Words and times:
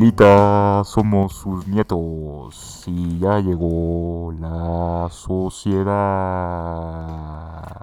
Abuelita, 0.00 0.82
somos 0.86 1.34
sus 1.34 1.66
nietos 1.66 2.84
y 2.86 3.18
ya 3.18 3.38
llegó 3.38 4.34
la 4.40 5.10
sociedad. 5.10 5.90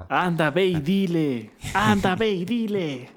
Anda, 0.09 0.49
ve 0.49 0.65
y 0.65 0.79
dile. 0.79 1.51
Anda, 1.75 2.15
ve 2.15 2.31
y 2.31 2.43
dile. 2.43 3.11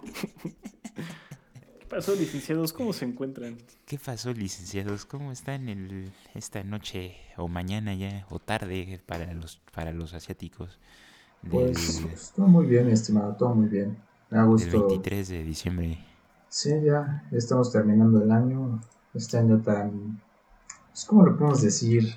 ¿Qué 1.79 1.87
pasó, 1.89 2.15
licenciados? 2.15 2.75
¿Cómo 2.75 2.93
se 2.93 3.07
encuentran? 3.07 3.57
¿Qué 3.87 3.99
pasó, 3.99 4.35
licenciados? 4.35 5.07
¿Cómo 5.07 5.33
están 5.33 5.71
el, 5.71 6.13
esta 6.35 6.63
noche 6.63 7.17
o 7.39 7.49
mañana 7.49 7.95
ya 7.95 8.27
o 8.29 8.39
tarde 8.39 9.01
para 9.07 9.33
los, 9.33 9.63
para 9.73 9.93
los 9.93 10.13
asiáticos? 10.13 10.79
Del, 11.41 11.73
pues 11.73 12.35
todo 12.37 12.49
muy 12.49 12.67
bien, 12.67 12.91
estimado, 12.91 13.35
todo 13.35 13.55
muy 13.55 13.71
bien. 13.71 13.97
Me 14.29 14.39
ha 14.39 14.45
gustado. 14.45 14.77
El 14.77 14.89
23 14.89 15.27
de 15.27 15.43
diciembre. 15.43 16.10
Sí, 16.51 16.71
ya 16.85 17.23
estamos 17.31 17.71
terminando 17.71 18.21
el 18.23 18.31
año. 18.33 18.81
Este 19.15 19.39
año 19.39 19.63
tan. 19.63 20.21
Pues, 20.91 21.05
¿Cómo 21.05 21.25
lo 21.25 21.37
podemos 21.37 21.63
decir? 21.63 22.13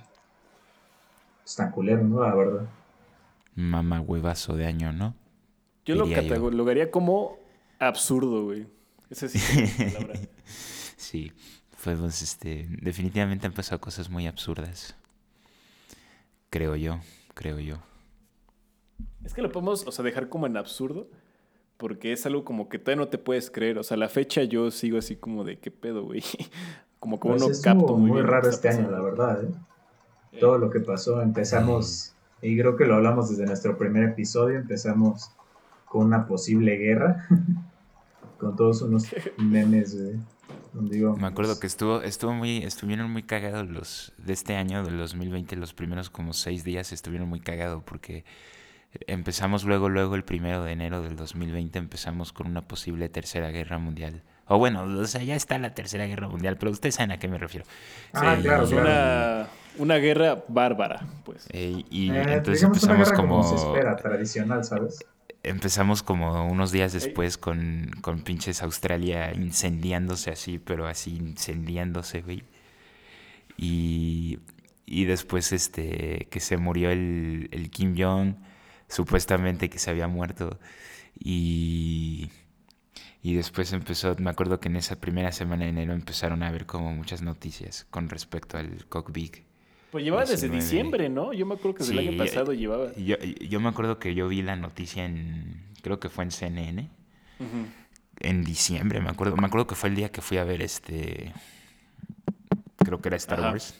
Es 1.45 1.55
tan 1.55 1.71
culero, 1.71 2.03
¿no? 2.03 2.21
La 2.21 2.33
verdad. 2.33 2.67
Mamá 3.53 4.01
huevazo 4.01 4.55
de 4.57 4.65
año, 4.65 4.91
¿no? 4.91 5.13
Yo 5.85 5.93
lo 5.95 6.09
catalogaría 6.09 6.89
como 6.89 7.37
absurdo, 7.77 8.45
güey. 8.45 8.65
Ese 9.11 9.29
sí 9.29 9.37
es 9.37 9.79
la 9.79 9.99
palabra. 9.99 10.19
sí, 10.97 11.31
pues 11.83 12.23
este. 12.23 12.67
Definitivamente 12.81 13.45
han 13.45 13.53
pasado 13.53 13.79
cosas 13.79 14.09
muy 14.09 14.25
absurdas. 14.25 14.95
Creo 16.49 16.75
yo, 16.75 16.99
creo 17.35 17.59
yo. 17.59 17.77
Es 19.23 19.35
que 19.35 19.43
lo 19.43 19.51
podemos, 19.51 19.85
o 19.85 19.91
sea, 19.91 20.03
dejar 20.03 20.27
como 20.27 20.47
en 20.47 20.57
absurdo 20.57 21.07
porque 21.83 22.13
es 22.13 22.25
algo 22.25 22.45
como 22.45 22.69
que 22.69 22.79
todavía 22.79 23.03
no 23.03 23.09
te 23.09 23.17
puedes 23.17 23.51
creer. 23.51 23.77
O 23.77 23.83
sea, 23.83 23.97
la 23.97 24.07
fecha 24.07 24.41
yo 24.43 24.71
sigo 24.71 24.97
así 24.97 25.17
como 25.17 25.43
de 25.43 25.59
qué 25.59 25.69
pedo, 25.69 26.05
güey. 26.05 26.23
Como 26.97 27.19
que 27.19 27.27
pues 27.27 27.43
uno 27.43 27.53
capto 27.61 27.97
muy, 27.97 28.09
muy 28.09 28.21
raro 28.21 28.49
este 28.49 28.69
año, 28.69 28.89
la 28.89 29.01
verdad. 29.01 29.43
¿eh? 29.43 29.49
¿eh? 30.31 30.37
Todo 30.39 30.57
lo 30.57 30.69
que 30.69 30.79
pasó, 30.79 31.21
empezamos, 31.21 32.13
y 32.41 32.57
creo 32.57 32.77
que 32.77 32.85
lo 32.85 32.95
hablamos 32.95 33.29
desde 33.29 33.45
nuestro 33.45 33.77
primer 33.77 34.05
episodio, 34.05 34.59
empezamos 34.59 35.31
con 35.83 36.05
una 36.05 36.25
posible 36.25 36.77
guerra, 36.77 37.27
con 38.37 38.55
todos 38.55 38.81
unos 38.81 39.07
memes, 39.37 40.01
güey. 40.01 40.15
Me 41.19 41.27
acuerdo 41.27 41.59
que 41.59 41.67
estuvo, 41.67 42.01
estuvo 42.01 42.31
muy, 42.31 42.59
estuvieron 42.59 43.11
muy 43.11 43.23
cagados 43.23 43.67
los 43.67 44.13
de 44.19 44.31
este 44.31 44.55
año, 44.55 44.85
del 44.85 44.97
2020, 44.97 45.57
los 45.57 45.73
primeros 45.73 46.09
como 46.09 46.31
seis 46.31 46.63
días 46.63 46.93
estuvieron 46.93 47.27
muy 47.27 47.41
cagados 47.41 47.83
porque 47.83 48.23
empezamos 49.07 49.63
luego, 49.63 49.89
luego 49.89 50.15
el 50.15 50.23
primero 50.23 50.63
de 50.63 50.71
enero 50.71 51.01
del 51.01 51.15
2020 51.15 51.79
empezamos 51.79 52.31
con 52.31 52.47
una 52.47 52.61
posible 52.67 53.09
tercera 53.09 53.49
guerra 53.51 53.77
mundial. 53.77 54.21
O 54.47 54.57
bueno, 54.57 54.83
o 54.83 55.05
sea, 55.07 55.23
ya 55.23 55.35
está 55.35 55.57
la 55.57 55.73
tercera 55.73 56.05
guerra 56.05 56.27
mundial, 56.27 56.57
pero 56.57 56.71
ustedes 56.71 56.95
saben 56.95 57.11
a 57.11 57.17
qué 57.17 57.27
me 57.27 57.37
refiero. 57.37 57.65
Ah, 58.13 58.37
claro, 58.41 58.67
Una, 58.67 59.47
una, 59.77 59.95
guerra 59.97 60.43
bárbara, 60.47 61.05
pues. 61.23 61.47
Eh, 61.51 61.83
y 61.89 62.11
eh, 62.11 62.23
entonces 62.27 62.63
empezamos 62.63 63.11
como... 63.11 63.41
como... 63.41 63.43
se 63.43 63.55
espera, 63.55 63.95
tradicional, 63.95 64.63
¿sabes? 64.63 65.03
Empezamos 65.43 66.03
como 66.03 66.47
unos 66.47 66.71
días 66.71 66.93
después 66.93 67.37
con, 67.37 67.91
con 68.01 68.21
pinches 68.21 68.63
Australia 68.63 69.33
incendiándose 69.33 70.31
así, 70.31 70.57
pero 70.57 70.87
así 70.87 71.15
incendiándose, 71.15 72.21
güey. 72.21 72.43
Y, 73.57 74.39
y 74.85 75.05
después 75.05 75.51
este 75.51 76.27
que 76.29 76.39
se 76.39 76.57
murió 76.57 76.91
el, 76.91 77.49
el 77.51 77.69
Kim 77.71 77.95
Jong 77.97 78.35
supuestamente 78.87 79.69
que 79.69 79.79
se 79.79 79.89
había 79.89 80.07
muerto. 80.07 80.59
Y, 81.17 82.29
y 83.21 83.35
después 83.35 83.71
empezó, 83.73 84.15
me 84.17 84.29
acuerdo 84.29 84.59
que 84.59 84.67
en 84.67 84.75
esa 84.75 84.99
primera 84.99 85.31
semana 85.31 85.63
de 85.63 85.69
enero 85.69 85.93
empezaron 85.93 86.43
a 86.43 86.47
haber 86.47 86.65
como 86.65 86.91
muchas 86.93 87.21
noticias 87.21 87.85
con 87.89 88.09
respecto 88.09 88.57
al 88.57 88.85
Cockbig. 88.87 89.43
Pues 89.91 90.03
llevaba 90.03 90.25
desde 90.25 90.49
diciembre, 90.49 91.07
¿no? 91.07 91.33
Yo 91.33 91.45
me 91.45 91.53
acuerdo 91.53 91.75
que 91.75 91.83
desde 91.83 91.93
el 91.93 92.07
año 92.07 92.17
pasado 92.17 92.53
llevaba. 92.53 92.93
Yo, 92.95 93.15
yo, 93.17 93.59
me 93.59 93.69
acuerdo 93.69 93.99
que 93.99 94.15
yo 94.15 94.27
vi 94.27 94.41
la 94.41 94.55
noticia 94.55 95.05
en, 95.05 95.61
creo 95.83 95.99
que 95.99 96.09
fue 96.09 96.23
en 96.23 96.31
CNN, 96.31 96.89
en 98.19 98.43
diciembre, 98.43 99.01
me 99.01 99.09
acuerdo. 99.09 99.35
Me 99.37 99.45
acuerdo 99.45 99.67
que 99.67 99.75
fue 99.75 99.89
el 99.89 99.95
día 99.95 100.11
que 100.11 100.21
fui 100.21 100.37
a 100.37 100.43
ver 100.43 100.63
este, 100.63 101.31
creo 102.83 103.01
que 103.01 103.09
era 103.09 103.17
Star 103.17 103.39
Wars. 103.41 103.79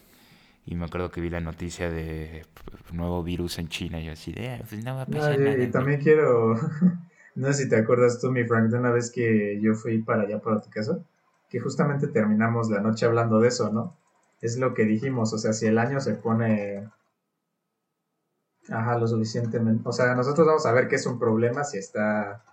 Y 0.66 0.76
me 0.76 0.86
acuerdo 0.86 1.12
que 1.12 1.20
vi 1.20 1.30
la 1.30 1.42
noticia 1.42 1.90
de 1.90 2.46
nuevo 2.92 3.22
virus 3.24 3.60
en 3.60 3.68
China 3.68 4.00
y 4.00 4.06
yo 4.06 4.14
así 4.14 4.32
de, 4.32 4.50
ah, 4.50 4.62
pues 4.68 4.84
no 4.84 4.96
va 4.96 5.02
a 5.02 5.06
pasar 5.06 5.40
nada. 5.40 5.58
Y 5.58 5.70
también 5.72 6.02
quiero, 6.02 6.56
no 7.36 7.48
sé 7.48 7.64
si 7.64 7.70
te 7.70 7.76
acuerdas 7.76 8.20
tú, 8.20 8.32
mi 8.32 8.46
Frank, 8.46 8.70
de 8.70 8.78
una 8.78 8.92
vez 8.92 9.12
que 9.12 9.60
yo 9.62 9.76
fui 9.76 10.02
para 10.02 10.24
allá 10.24 10.40
para 10.40 10.62
tu 10.62 10.70
casa, 10.70 11.00
que 11.50 11.60
justamente 11.60 12.08
terminamos 12.08 12.70
la 12.70 12.80
noche 12.80 13.06
hablando 13.06 13.40
de 13.40 13.50
eso, 13.50 13.72
¿no? 13.72 13.98
Es 14.42 14.58
lo 14.58 14.74
que 14.74 14.86
dijimos, 14.86 15.34
o 15.34 15.38
sea, 15.38 15.54
si 15.54 15.68
el 15.68 15.78
año 15.78 16.00
se 16.00 16.14
pone... 16.14 16.90
Ajá, 18.70 18.98
lo 18.98 19.08
suficientemente... 19.08 19.84
O 19.86 19.92
sea, 19.92 20.16
nosotros 20.16 20.48
vamos 20.48 20.66
a 20.66 20.72
ver 20.72 20.88
que 20.88 20.96
es 20.96 21.06
un 21.06 21.20
problema 21.20 21.64
si 21.66 21.78
está 21.78 22.44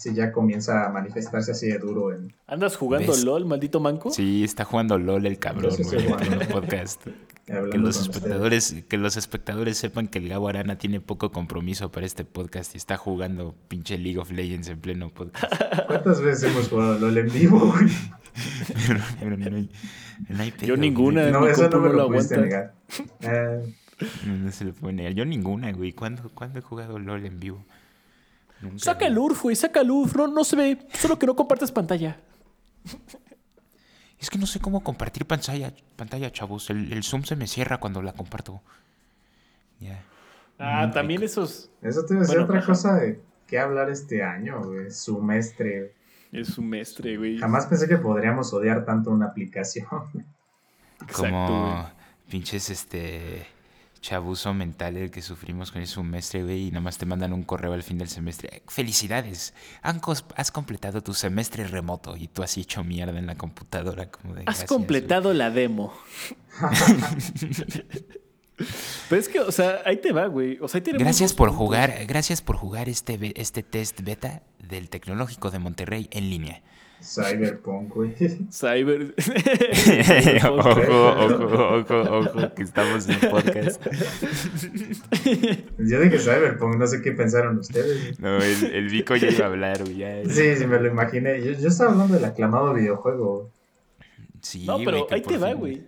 si 0.00 0.14
ya 0.14 0.32
comienza 0.32 0.86
a 0.86 0.88
manifestarse 0.88 1.52
así 1.52 1.68
de 1.68 1.78
duro 1.78 2.14
en... 2.14 2.32
¿Andas 2.46 2.74
jugando 2.74 3.14
LOL, 3.22 3.44
maldito 3.44 3.80
manco? 3.80 4.10
Sí, 4.10 4.42
está 4.42 4.64
jugando 4.64 4.98
LOL 4.98 5.26
el 5.26 5.38
cabrón, 5.38 5.74
en 5.76 6.32
el 6.40 6.48
podcast. 6.48 7.04
que 7.70 7.76
los 7.76 8.00
espectadores, 8.00 8.76
que 8.88 8.96
los 8.96 9.18
espectadores 9.18 9.76
sepan 9.76 10.08
que 10.08 10.18
el 10.18 10.30
Gabo 10.30 10.48
Arana 10.48 10.78
tiene 10.78 11.02
poco 11.02 11.30
compromiso 11.32 11.92
para 11.92 12.06
este 12.06 12.24
podcast 12.24 12.74
y 12.74 12.78
está 12.78 12.96
jugando 12.96 13.54
pinche 13.68 13.98
League 13.98 14.18
of 14.18 14.30
Legends 14.30 14.68
en 14.68 14.80
pleno 14.80 15.10
podcast. 15.10 15.52
¿Cuántas 15.86 16.22
veces 16.22 16.50
hemos 16.50 16.70
jugado 16.70 16.98
LOL 16.98 17.18
en 17.18 17.28
vivo, 17.30 17.58
güey? 17.58 17.90
Yo 20.62 20.78
ninguna, 20.78 21.28
no, 21.28 21.46
eso 21.46 21.68
no 21.68 21.78
me 21.78 21.92
lo, 21.92 22.02
aguanta. 22.04 22.38
Negar. 22.38 22.72
No, 24.24 24.50
se 24.50 24.64
lo 24.64 24.72
puede 24.72 24.94
negar. 24.94 25.12
Yo 25.12 25.26
ninguna, 25.26 25.72
güey. 25.72 25.92
¿Cuándo, 25.92 26.30
¿Cuándo 26.32 26.58
he 26.58 26.62
jugado 26.62 26.98
LOL 26.98 27.26
en 27.26 27.38
vivo? 27.38 27.66
Saca 28.76 29.06
el 29.06 29.18
URF, 29.18 29.42
güey, 29.42 29.56
saca 29.56 29.80
el 29.80 29.90
URF. 29.90 30.16
No, 30.16 30.26
no 30.28 30.44
se 30.44 30.56
ve, 30.56 30.86
solo 30.92 31.18
que 31.18 31.26
no 31.26 31.36
compartes 31.36 31.72
pantalla. 31.72 32.18
Es 34.18 34.28
que 34.28 34.38
no 34.38 34.46
sé 34.46 34.60
cómo 34.60 34.82
compartir 34.82 35.26
pantalla, 35.26 35.72
pantalla 35.96 36.30
chavos. 36.30 36.68
El, 36.70 37.02
Zoom 37.02 37.24
se 37.24 37.36
me 37.36 37.46
cierra 37.46 37.78
cuando 37.78 38.02
la 38.02 38.12
comparto. 38.12 38.60
Ya. 39.80 40.02
Ah, 40.58 40.90
también 40.92 41.22
esos. 41.22 41.70
Eso 41.80 42.04
te 42.04 42.14
decía 42.14 42.42
otra 42.42 42.64
cosa 42.64 42.96
de 42.96 43.20
qué 43.46 43.58
hablar 43.58 43.88
este 43.88 44.22
año, 44.22 44.62
güey. 44.62 44.90
Sumestre. 44.90 45.94
Es 46.32 46.48
sumestre, 46.48 47.16
güey. 47.16 47.38
Jamás 47.38 47.66
pensé 47.66 47.88
que 47.88 47.96
podríamos 47.96 48.52
odiar 48.52 48.84
tanto 48.84 49.10
una 49.10 49.26
aplicación. 49.26 49.86
Como 51.16 51.90
pinches 52.28 52.68
este 52.68 53.46
chabuzo 54.00 54.54
mental 54.54 54.96
el 54.96 55.10
que 55.10 55.22
sufrimos 55.22 55.70
con 55.70 55.82
ese 55.82 55.94
semestre, 55.94 56.42
güey, 56.42 56.68
y 56.68 56.70
nada 56.70 56.80
más 56.80 56.98
te 56.98 57.06
mandan 57.06 57.32
un 57.32 57.42
correo 57.42 57.72
al 57.72 57.82
fin 57.82 57.98
del 57.98 58.08
semestre. 58.08 58.62
Felicidades, 58.66 59.54
has 59.82 60.50
completado 60.50 61.02
tu 61.02 61.14
semestre 61.14 61.66
remoto 61.66 62.16
y 62.16 62.28
tú 62.28 62.42
has 62.42 62.56
hecho 62.56 62.82
mierda 62.84 63.18
en 63.18 63.26
la 63.26 63.36
computadora. 63.36 64.10
Como 64.10 64.34
de, 64.34 64.44
has 64.46 64.64
completado 64.64 65.34
la 65.34 65.50
demo. 65.50 65.92
Pero 69.08 69.20
es 69.20 69.28
que, 69.28 69.40
o 69.40 69.52
sea, 69.52 69.80
ahí 69.86 69.96
te 69.96 70.12
va, 70.12 70.26
güey. 70.26 70.58
O 70.60 70.68
sea, 70.68 70.80
gracias 70.80 71.32
por 71.32 71.50
jugar, 71.50 72.04
gracias 72.06 72.42
por 72.42 72.56
jugar 72.56 72.88
este, 72.88 73.32
este 73.40 73.62
test 73.62 74.02
beta 74.02 74.42
del 74.58 74.90
Tecnológico 74.90 75.50
de 75.50 75.58
Monterrey 75.58 76.08
en 76.12 76.28
línea. 76.30 76.62
Cyberpunk, 77.02 77.94
güey. 77.94 78.14
Cyber. 78.50 79.14
ojo, 80.48 80.68
ojo, 80.68 81.76
ojo, 81.76 82.18
ojo, 82.18 82.54
que 82.54 82.62
estamos 82.62 83.08
en 83.08 83.20
podcast. 83.30 83.82
Yo 85.78 86.00
dije 86.00 86.18
Cyberpunk, 86.18 86.76
no 86.76 86.86
sé 86.86 87.02
qué 87.02 87.12
pensaron 87.12 87.58
ustedes. 87.58 88.18
No, 88.20 88.36
el, 88.36 88.64
el 88.72 88.88
Vico 88.88 89.16
ya 89.16 89.28
iba 89.28 89.46
a 89.46 89.48
hablar, 89.48 89.82
güey. 89.82 90.28
Sí, 90.28 90.56
sí, 90.56 90.66
me 90.66 90.78
lo 90.78 90.88
imaginé. 90.88 91.42
Yo, 91.42 91.52
yo 91.52 91.68
estaba 91.68 91.92
hablando 91.92 92.14
del 92.14 92.24
aclamado 92.24 92.74
videojuego. 92.74 93.50
Sí, 94.42 94.66
no, 94.66 94.78
pero 94.78 95.06
ahí 95.10 95.22
te 95.22 95.38
va, 95.38 95.52
güey. 95.54 95.82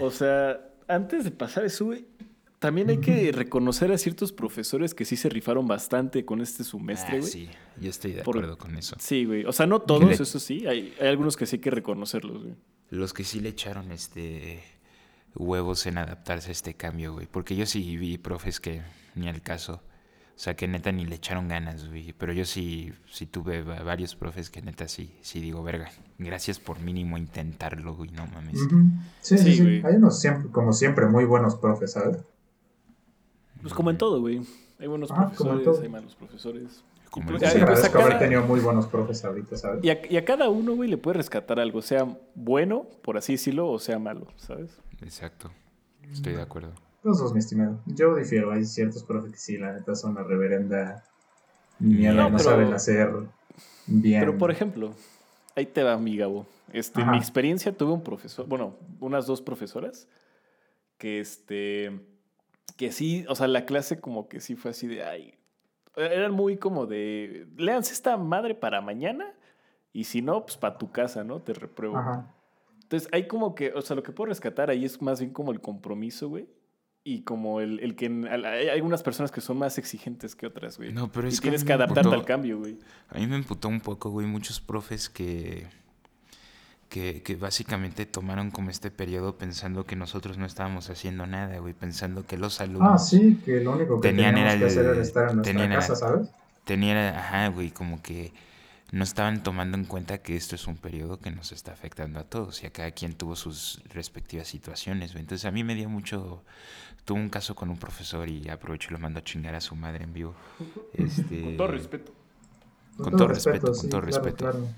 O 0.00 0.10
sea, 0.10 0.60
antes 0.88 1.24
de 1.24 1.30
pasar 1.30 1.64
eso, 1.64 1.86
güey, 1.86 2.04
también 2.64 2.88
hay 2.88 2.96
que 2.96 3.30
reconocer 3.30 3.92
a 3.92 3.98
ciertos 3.98 4.32
profesores 4.32 4.94
que 4.94 5.04
sí 5.04 5.18
se 5.18 5.28
rifaron 5.28 5.68
bastante 5.68 6.24
con 6.24 6.40
este 6.40 6.64
semestre, 6.64 7.16
ah, 7.16 7.20
güey. 7.20 7.30
sí, 7.30 7.50
yo 7.78 7.90
estoy 7.90 8.12
de 8.12 8.22
acuerdo 8.22 8.56
con 8.56 8.74
eso. 8.78 8.96
Sí, 8.98 9.26
güey. 9.26 9.44
O 9.44 9.52
sea, 9.52 9.66
no 9.66 9.82
todos, 9.82 10.18
eso 10.18 10.40
sí. 10.40 10.66
Hay, 10.66 10.94
algunos 10.98 11.36
que 11.36 11.44
sí 11.44 11.56
hay 11.56 11.60
que 11.60 11.70
reconocerlos, 11.70 12.42
güey. 12.42 12.54
Los 12.88 13.12
que 13.12 13.22
sí 13.22 13.40
le 13.40 13.50
echaron 13.50 13.92
este 13.92 14.62
huevos 15.34 15.84
en 15.84 15.98
adaptarse 15.98 16.48
a 16.48 16.52
este 16.52 16.72
cambio, 16.72 17.12
güey. 17.12 17.26
Porque 17.30 17.54
yo 17.54 17.66
sí 17.66 17.98
vi 17.98 18.16
profes 18.16 18.60
que 18.60 18.80
ni 19.14 19.28
al 19.28 19.42
caso. 19.42 19.74
O 19.74 20.38
sea, 20.38 20.56
que 20.56 20.66
neta 20.66 20.90
ni 20.90 21.04
le 21.04 21.16
echaron 21.16 21.48
ganas, 21.48 21.86
güey. 21.86 22.14
Pero 22.14 22.32
yo 22.32 22.46
sí, 22.46 22.94
sí 23.12 23.26
tuve 23.26 23.62
varios 23.62 24.16
profes 24.16 24.48
que 24.48 24.62
neta 24.62 24.88
sí, 24.88 25.14
sí 25.20 25.38
digo, 25.38 25.62
verga, 25.62 25.90
gracias 26.18 26.58
por 26.60 26.80
mínimo 26.80 27.18
intentarlo, 27.18 27.94
güey, 27.94 28.10
no 28.10 28.26
mames. 28.26 28.58
Sí, 29.20 29.36
sí, 29.36 29.54
sí. 29.54 29.82
Hay 29.84 29.96
unos 29.96 30.18
siempre, 30.18 30.50
como 30.50 30.72
siempre, 30.72 31.04
muy 31.08 31.26
buenos 31.26 31.56
profes, 31.56 31.92
¿sabes? 31.92 32.16
Pues 33.64 33.72
como 33.72 33.88
en 33.88 33.96
todo, 33.96 34.20
güey. 34.20 34.42
Hay 34.78 34.86
buenos 34.86 35.10
profesores, 35.10 35.80
hay 35.80 35.88
malos 35.88 36.14
profesores. 36.14 36.84
Como 37.08 37.30
el... 37.30 37.38
Pues, 37.38 37.54
pues, 37.64 37.94
haber 37.94 38.18
tenido 38.18 38.42
muy 38.42 38.60
buenos 38.60 38.86
profes 38.88 39.24
ahorita, 39.24 39.56
¿sabes? 39.56 39.82
Y 39.82 39.88
a, 39.88 40.02
y 40.06 40.18
a 40.18 40.24
cada 40.26 40.50
uno, 40.50 40.74
güey, 40.74 40.90
le 40.90 40.98
puede 40.98 41.16
rescatar 41.16 41.58
algo, 41.58 41.80
sea 41.80 42.06
bueno, 42.34 42.86
por 43.02 43.16
así 43.16 43.32
decirlo, 43.32 43.70
o 43.70 43.78
sea 43.78 43.98
malo, 43.98 44.26
¿sabes? 44.36 44.76
Exacto. 45.00 45.50
Estoy 46.12 46.34
de 46.34 46.42
acuerdo. 46.42 46.72
Los 47.04 47.18
dos, 47.20 47.32
mi 47.32 47.38
estimado. 47.38 47.80
Yo 47.86 48.14
difiero. 48.14 48.52
Hay 48.52 48.66
ciertos 48.66 49.02
profes 49.02 49.32
que 49.32 49.38
sí, 49.38 49.56
la 49.56 49.72
neta, 49.72 49.94
son 49.94 50.10
una 50.10 50.24
reverenda 50.24 51.02
mierda. 51.78 52.28
No, 52.28 52.38
saben 52.38 52.70
hacer 52.74 53.14
bien. 53.86 54.20
Pero, 54.20 54.36
por 54.36 54.50
ejemplo, 54.50 54.92
ahí 55.56 55.64
te 55.64 55.82
va 55.82 55.96
mi 55.96 56.18
Gabo. 56.18 56.46
Este, 56.70 57.02
mi 57.02 57.16
experiencia 57.16 57.74
tuve 57.74 57.92
un 57.92 58.02
profesor, 58.02 58.46
bueno, 58.46 58.76
unas 59.00 59.26
dos 59.26 59.40
profesoras 59.40 60.06
que 60.98 61.20
este 61.20 62.13
que 62.76 62.92
sí, 62.92 63.24
o 63.28 63.34
sea, 63.34 63.48
la 63.48 63.66
clase 63.66 64.00
como 64.00 64.28
que 64.28 64.40
sí 64.40 64.56
fue 64.56 64.72
así 64.72 64.86
de 64.86 65.04
ay, 65.04 65.34
eran 65.96 66.32
muy 66.32 66.56
como 66.56 66.86
de 66.86 67.46
léanse 67.56 67.92
esta 67.92 68.16
madre 68.16 68.54
para 68.54 68.80
mañana 68.80 69.32
y 69.92 70.04
si 70.04 70.22
no, 70.22 70.44
pues 70.44 70.56
para 70.56 70.76
tu 70.76 70.90
casa, 70.90 71.22
¿no? 71.22 71.40
Te 71.40 71.54
repruebo. 71.54 72.26
Entonces, 72.82 73.08
hay 73.12 73.28
como 73.28 73.54
que, 73.54 73.72
o 73.72 73.80
sea, 73.80 73.94
lo 73.94 74.02
que 74.02 74.12
puedo 74.12 74.28
rescatar 74.28 74.68
ahí 74.68 74.84
es 74.84 75.00
más 75.00 75.20
bien 75.20 75.32
como 75.32 75.52
el 75.52 75.60
compromiso, 75.60 76.28
güey. 76.28 76.48
Y 77.04 77.22
como 77.22 77.60
el, 77.60 77.80
el 77.80 77.96
que 77.96 78.06
hay 78.06 78.68
algunas 78.68 79.02
personas 79.02 79.30
que 79.30 79.40
son 79.40 79.58
más 79.58 79.78
exigentes 79.78 80.34
que 80.34 80.46
otras, 80.46 80.78
güey. 80.78 80.92
No, 80.92 81.12
pero 81.12 81.28
es 81.28 81.34
y 81.34 81.36
que 81.36 81.42
tienes 81.42 81.64
que 81.64 81.72
adaptarte 81.72 82.14
al 82.14 82.24
cambio, 82.24 82.58
güey. 82.58 82.78
A 83.08 83.18
mí 83.18 83.26
me 83.26 83.36
emputó 83.36 83.68
un 83.68 83.80
poco, 83.80 84.10
güey, 84.10 84.26
muchos 84.26 84.60
profes 84.60 85.08
que, 85.08 85.66
que, 86.88 87.22
que 87.22 87.36
básicamente 87.36 88.06
tomaron 88.06 88.50
como 88.50 88.70
este 88.70 88.90
periodo 88.90 89.36
pensando 89.36 89.84
que 89.84 89.96
nosotros 89.96 90.38
no 90.38 90.46
estábamos 90.46 90.90
haciendo 90.90 91.26
nada, 91.26 91.58
güey, 91.58 91.74
pensando 91.74 92.26
que 92.26 92.36
los 92.36 92.60
alumnos... 92.60 92.92
Ah, 92.92 92.98
sí, 92.98 93.40
que 93.44 93.60
lo 93.60 93.72
único 93.72 94.00
que 94.00 94.08
tenían 94.08 94.36
era 94.36 94.58
que 94.58 94.66
hacer 94.66 94.86
era 94.86 95.02
estar 95.02 95.30
en 95.30 95.36
nuestra 95.36 95.68
casa, 95.68 95.96
¿sabes? 95.96 96.28
Tenían, 96.64 96.96
ajá, 97.14 97.48
güey, 97.48 97.70
como 97.70 98.00
que 98.00 98.32
no 98.94 99.02
estaban 99.02 99.42
tomando 99.42 99.76
en 99.76 99.84
cuenta 99.84 100.18
que 100.18 100.36
esto 100.36 100.54
es 100.54 100.68
un 100.68 100.76
periodo 100.76 101.18
que 101.18 101.30
nos 101.32 101.50
está 101.50 101.72
afectando 101.72 102.20
a 102.20 102.24
todos 102.24 102.62
y 102.62 102.66
a 102.66 102.70
cada 102.70 102.92
quien 102.92 103.14
tuvo 103.14 103.34
sus 103.34 103.82
respectivas 103.92 104.46
situaciones. 104.46 105.14
Entonces 105.16 105.44
a 105.46 105.50
mí 105.50 105.64
me 105.64 105.74
dio 105.74 105.88
mucho, 105.88 106.44
tuve 107.04 107.18
un 107.18 107.28
caso 107.28 107.56
con 107.56 107.70
un 107.70 107.76
profesor 107.76 108.28
y 108.28 108.48
aprovecho 108.48 108.90
y 108.90 108.92
lo 108.92 109.00
mando 109.00 109.18
a 109.18 109.24
chingar 109.24 109.56
a 109.56 109.60
su 109.60 109.74
madre 109.74 110.04
en 110.04 110.12
vivo. 110.12 110.34
Este, 110.92 111.42
con 111.42 111.56
todo 111.56 111.66
respeto. 111.68 112.12
Con, 112.96 113.16
todo, 113.16 113.26
respeto, 113.26 113.72
con 113.72 113.88
todo 113.90 114.00
respeto. 114.00 114.68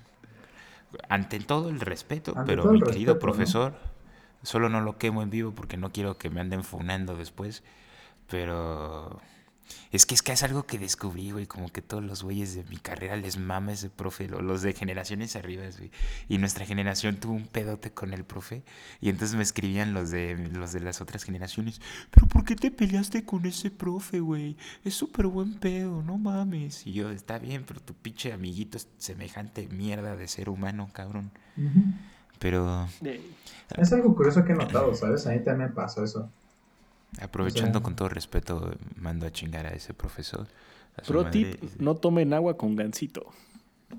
Ante 1.09 1.41
todo 1.41 1.69
el 1.69 1.81
respeto, 1.81 2.35
pero 2.47 2.65
mi 2.71 2.81
querido 2.81 3.19
profesor, 3.19 3.75
solo 4.43 4.69
no 4.69 4.81
lo 4.81 4.99
quemo 4.99 5.23
en 5.23 5.31
vivo 5.31 5.53
porque 5.53 5.77
no 5.77 5.91
quiero 5.91 6.17
que 6.17 6.31
me 6.31 6.41
anden 6.41 6.65
funando 6.65 7.17
después, 7.17 7.63
pero 8.29 9.21
es 9.93 10.07
que 10.07 10.15
es 10.15 10.23
que 10.23 10.33
es 10.33 10.43
algo 10.43 10.67
que 10.67 10.79
descubrí, 10.79 11.31
güey, 11.31 11.47
como 11.47 11.71
que 11.71 11.83
todos 11.83 12.03
los 12.03 12.23
güeyes 12.23 12.55
de 12.55 12.65
mi 12.65 12.77
carrera 12.77 13.17
les 13.17 13.39
mama 13.39 13.73
ese 13.73 13.91
profe, 13.91 14.29
los 14.29 14.63
de 14.63 14.73
generaciones 14.73 15.37
arriba, 15.37 15.65
güey. 15.77 15.91
Y 16.29 16.39
nuestra 16.39 16.67
generación 16.67 17.17
tuvo 17.17 17.35
un 17.35 17.47
pedote 17.47 17.91
con 17.93 18.13
el 18.13 18.25
profe 18.25 18.63
y 19.01 19.09
entonces 19.09 19.37
me 19.37 19.43
escribían 19.43 19.95
los 19.95 20.11
de 20.11 20.37
los 20.53 20.73
de 20.73 20.81
las 20.81 21.01
otras 21.01 21.25
generaciones, 21.25 21.81
"¿Pero 22.11 22.27
por 22.27 22.45
qué 22.45 22.57
te 22.57 22.71
peleaste 22.71 23.25
con 23.25 23.47
ese 23.47 23.71
profe, 23.71 24.21
güey? 24.21 24.57
Es 24.85 24.95
súper 24.95 25.27
buen 25.27 25.55
pedo, 25.55 26.03
no 26.03 26.19
mames." 26.19 26.87
Y 26.87 26.93
yo, 26.93 27.11
"Está 27.11 27.39
bien, 27.39 27.65
pero 27.67 27.81
tu 27.81 27.95
pinche 27.95 28.33
amiguito 28.33 28.77
es 28.77 28.89
semejante 28.99 29.69
mierda 29.69 30.17
de 30.17 30.29
ser 30.29 30.49
humano, 30.49 30.91
cabrón." 30.93 31.31
Pero 32.39 32.87
es 33.77 33.93
algo 33.93 34.15
curioso 34.15 34.45
que 34.45 34.53
he 34.53 34.57
notado, 34.57 34.95
¿sabes? 34.95 35.27
A 35.27 35.31
mí 35.31 35.41
también 35.43 35.73
pasó 35.73 36.05
eso. 36.05 36.31
Aprovechando 37.21 37.83
con 37.83 37.97
todo 37.97 38.09
respeto, 38.09 38.75
mando 38.97 39.27
a 39.27 39.33
chingar 39.33 39.67
a 39.67 39.71
ese 39.71 39.95
profesor. 39.95 40.47
pro 41.07 41.31
tip, 41.31 41.63
no 41.79 41.95
tomen 41.95 42.35
agua 42.35 42.57
con 42.57 42.77
gansito. 42.77 43.27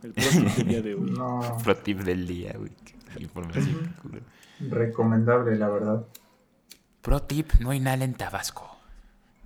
El 0.04 0.14
pro 0.14 0.24
tip 0.24 0.56
del 0.56 0.68
día 0.68 0.82
de 0.82 0.96
hoy. 0.96 1.12
No. 1.12 1.58
Pro 1.64 1.76
tip 1.78 2.00
del 2.00 2.28
día, 2.28 2.54
güey. 2.58 2.72
Información. 3.20 3.94
Recomendable, 4.60 5.56
la 5.56 5.70
verdad. 5.70 6.06
Pro 7.02 7.22
tip, 7.22 7.54
no 7.60 7.74
inhalen 7.74 8.14
Tabasco. 8.14 8.78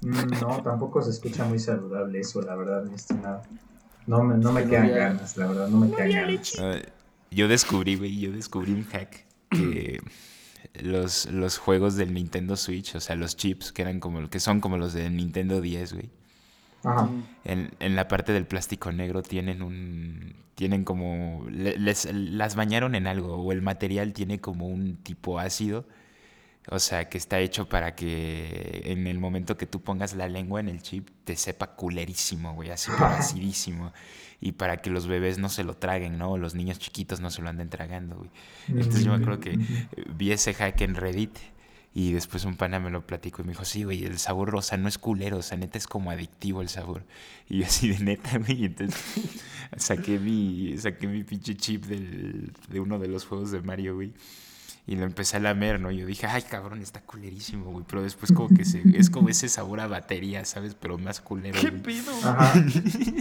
Mm, 0.01 0.41
no, 0.41 0.63
tampoco 0.63 1.01
se 1.01 1.11
escucha 1.11 1.45
muy 1.45 1.59
saludable 1.59 2.19
eso, 2.19 2.41
la 2.41 2.55
verdad, 2.55 2.83
mi 2.83 2.95
estimado. 2.95 3.43
No 4.07 4.23
me, 4.23 4.35
no 4.35 4.51
me 4.51 4.65
quedan 4.65 4.89
ganas, 4.89 5.37
la 5.37 5.47
verdad, 5.47 5.67
no 5.67 5.77
me 5.77 5.91
quedan 5.91 6.11
ganas. 6.11 6.53
yo 7.29 7.47
descubrí, 7.47 7.95
güey, 7.95 8.19
yo 8.19 8.31
descubrí 8.31 8.73
un 8.73 8.83
hack 8.85 9.25
que 9.51 10.01
los, 10.73 11.25
los 11.27 11.57
juegos 11.57 11.95
del 11.95 12.13
Nintendo 12.13 12.55
Switch, 12.55 12.95
o 12.95 12.99
sea, 12.99 13.15
los 13.15 13.35
chips 13.35 13.71
que 13.71 13.81
eran 13.81 13.99
como 13.99 14.29
que 14.29 14.39
son 14.39 14.61
como 14.61 14.77
los 14.77 14.93
de 14.93 15.09
Nintendo 15.09 15.61
10, 15.61 15.93
güey. 15.93 16.09
En, 17.43 17.71
en, 17.79 17.95
la 17.95 18.07
parte 18.07 18.33
del 18.33 18.47
plástico 18.47 18.91
negro 18.91 19.21
tienen 19.21 19.61
un 19.61 20.33
tienen 20.55 20.83
como 20.83 21.45
les, 21.49 22.11
las 22.11 22.55
bañaron 22.55 22.95
en 22.95 23.05
algo 23.05 23.35
o 23.35 23.51
el 23.51 23.61
material 23.61 24.13
tiene 24.13 24.39
como 24.39 24.67
un 24.67 24.97
tipo 24.97 25.39
ácido 25.39 25.87
o 26.67 26.79
sea 26.79 27.07
que 27.07 27.19
está 27.19 27.39
hecho 27.39 27.69
para 27.69 27.93
que 27.93 28.81
en 28.85 29.05
el 29.05 29.19
momento 29.19 29.57
que 29.57 29.67
tú 29.67 29.81
pongas 29.81 30.15
la 30.15 30.27
lengua 30.27 30.59
en 30.59 30.69
el 30.69 30.81
chip 30.81 31.09
te 31.23 31.35
sepa 31.35 31.75
culerísimo 31.75 32.53
güey 32.55 32.71
así 32.71 32.91
acidísimo 32.99 33.93
y 34.41 34.53
para 34.53 34.77
que 34.77 34.89
los 34.89 35.05
bebés 35.05 35.37
no 35.37 35.49
se 35.49 35.63
lo 35.63 35.75
traguen, 35.75 36.17
¿no? 36.17 36.35
Los 36.35 36.55
niños 36.55 36.79
chiquitos 36.79 37.21
no 37.21 37.29
se 37.29 37.43
lo 37.43 37.49
anden 37.49 37.69
tragando, 37.69 38.17
güey. 38.17 38.29
Entonces 38.67 39.05
yo 39.05 39.11
me 39.11 39.17
acuerdo 39.17 39.39
que 39.39 39.59
vi 40.15 40.31
ese 40.31 40.55
hack 40.55 40.81
en 40.81 40.95
Reddit 40.95 41.37
y 41.93 42.11
después 42.13 42.45
un 42.45 42.55
pana 42.55 42.79
me 42.79 42.89
lo 42.89 43.05
platicó 43.05 43.43
y 43.43 43.45
me 43.45 43.51
dijo, 43.51 43.65
sí, 43.65 43.83
güey, 43.83 44.03
el 44.03 44.17
sabor 44.17 44.49
rosa 44.49 44.77
no 44.77 44.87
es 44.87 44.97
culero, 44.97 45.37
o 45.37 45.41
sea, 45.43 45.57
neta 45.57 45.77
es 45.77 45.87
como 45.87 46.09
adictivo 46.09 46.61
el 46.61 46.69
sabor. 46.69 47.03
Y 47.49 47.59
yo 47.59 47.65
así 47.65 47.89
de 47.89 47.99
neta, 47.99 48.37
güey, 48.39 48.65
entonces 48.65 48.99
saqué 49.77 50.17
mi, 50.17 50.75
saqué 50.77 51.07
mi 51.07 51.23
pinche 51.23 51.55
chip 51.55 51.85
del, 51.85 52.51
de 52.67 52.79
uno 52.79 52.97
de 52.97 53.09
los 53.09 53.25
juegos 53.25 53.51
de 53.51 53.61
Mario, 53.61 53.95
güey. 53.95 54.13
Y 54.87 54.95
lo 54.95 55.05
empecé 55.05 55.37
a 55.37 55.39
lamer, 55.39 55.79
¿no? 55.79 55.91
Yo 55.91 56.05
dije, 56.07 56.25
ay, 56.25 56.41
cabrón, 56.41 56.81
está 56.81 57.01
culerísimo, 57.01 57.71
güey. 57.71 57.85
Pero 57.87 58.01
después 58.01 58.31
como 58.31 58.49
que 58.49 58.65
se, 58.65 58.81
es 58.95 59.11
como 59.11 59.29
ese 59.29 59.47
sabor 59.47 59.79
a 59.79 59.87
batería, 59.87 60.43
¿sabes? 60.43 60.75
Pero 60.75 60.97
más 60.97 61.21
culero. 61.21 61.59
¿Qué 61.59 61.71
pido? 61.71 62.11
Ajá. 62.23 62.53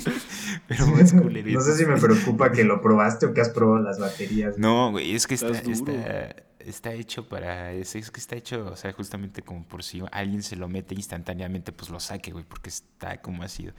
Pero 0.69 0.87
más 0.87 1.12
culero. 1.12 1.51
No 1.51 1.61
sé 1.61 1.77
si 1.77 1.85
me 1.85 1.99
preocupa 1.99 2.51
que 2.51 2.65
lo 2.65 2.81
probaste 2.81 3.27
o 3.27 3.35
que 3.35 3.43
has 3.43 3.51
probado 3.51 3.83
las 3.83 3.99
baterías. 3.99 4.57
No, 4.59 4.90
güey, 4.90 5.14
es 5.14 5.26
que 5.26 5.35
está, 5.35 5.50
está, 5.50 6.35
está, 6.61 6.93
hecho 6.95 7.29
para... 7.29 7.73
Es, 7.73 7.95
es, 7.95 8.11
que 8.11 8.21
está 8.21 8.37
hecho, 8.37 8.67
o 8.67 8.76
sea, 8.76 8.93
justamente 8.95 9.43
como 9.43 9.64
por 9.64 9.83
si 9.83 10.02
alguien 10.12 10.43
se 10.43 10.57
lo 10.57 10.67
mete 10.67 10.95
instantáneamente, 10.95 11.73
pues 11.73 11.90
lo 11.90 12.00
saque, 12.00 12.33
güey, 12.33 12.45
porque 12.45 12.71
está 12.71 13.21
como 13.21 13.43
ácido. 13.43 13.75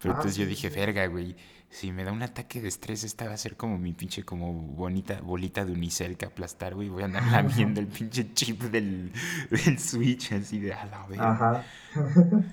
Pero 0.00 0.14
ah, 0.14 0.16
entonces 0.16 0.36
yo 0.36 0.46
dije, 0.46 0.68
verga, 0.68 1.06
güey 1.06 1.36
si 1.70 1.92
me 1.92 2.02
da 2.02 2.10
un 2.10 2.22
ataque 2.22 2.60
de 2.60 2.68
estrés, 2.68 3.04
esta 3.04 3.26
va 3.26 3.34
a 3.34 3.36
ser 3.36 3.56
como 3.56 3.78
mi 3.78 3.92
pinche 3.92 4.24
como 4.24 4.52
bonita 4.52 5.20
bolita 5.20 5.64
de 5.64 5.72
unicel 5.72 6.16
que 6.16 6.26
aplastar, 6.26 6.74
güey. 6.74 6.88
Voy 6.88 7.02
a 7.02 7.06
andar 7.06 7.22
lamiendo 7.30 7.80
el 7.80 7.86
pinche 7.86 8.34
chip 8.34 8.60
del, 8.62 9.12
del 9.50 9.78
Switch 9.78 10.32
así 10.32 10.58
de 10.58 10.74
a 10.74 10.84
la 10.86 11.06
vez. 11.06 11.20
Ajá. 11.20 11.64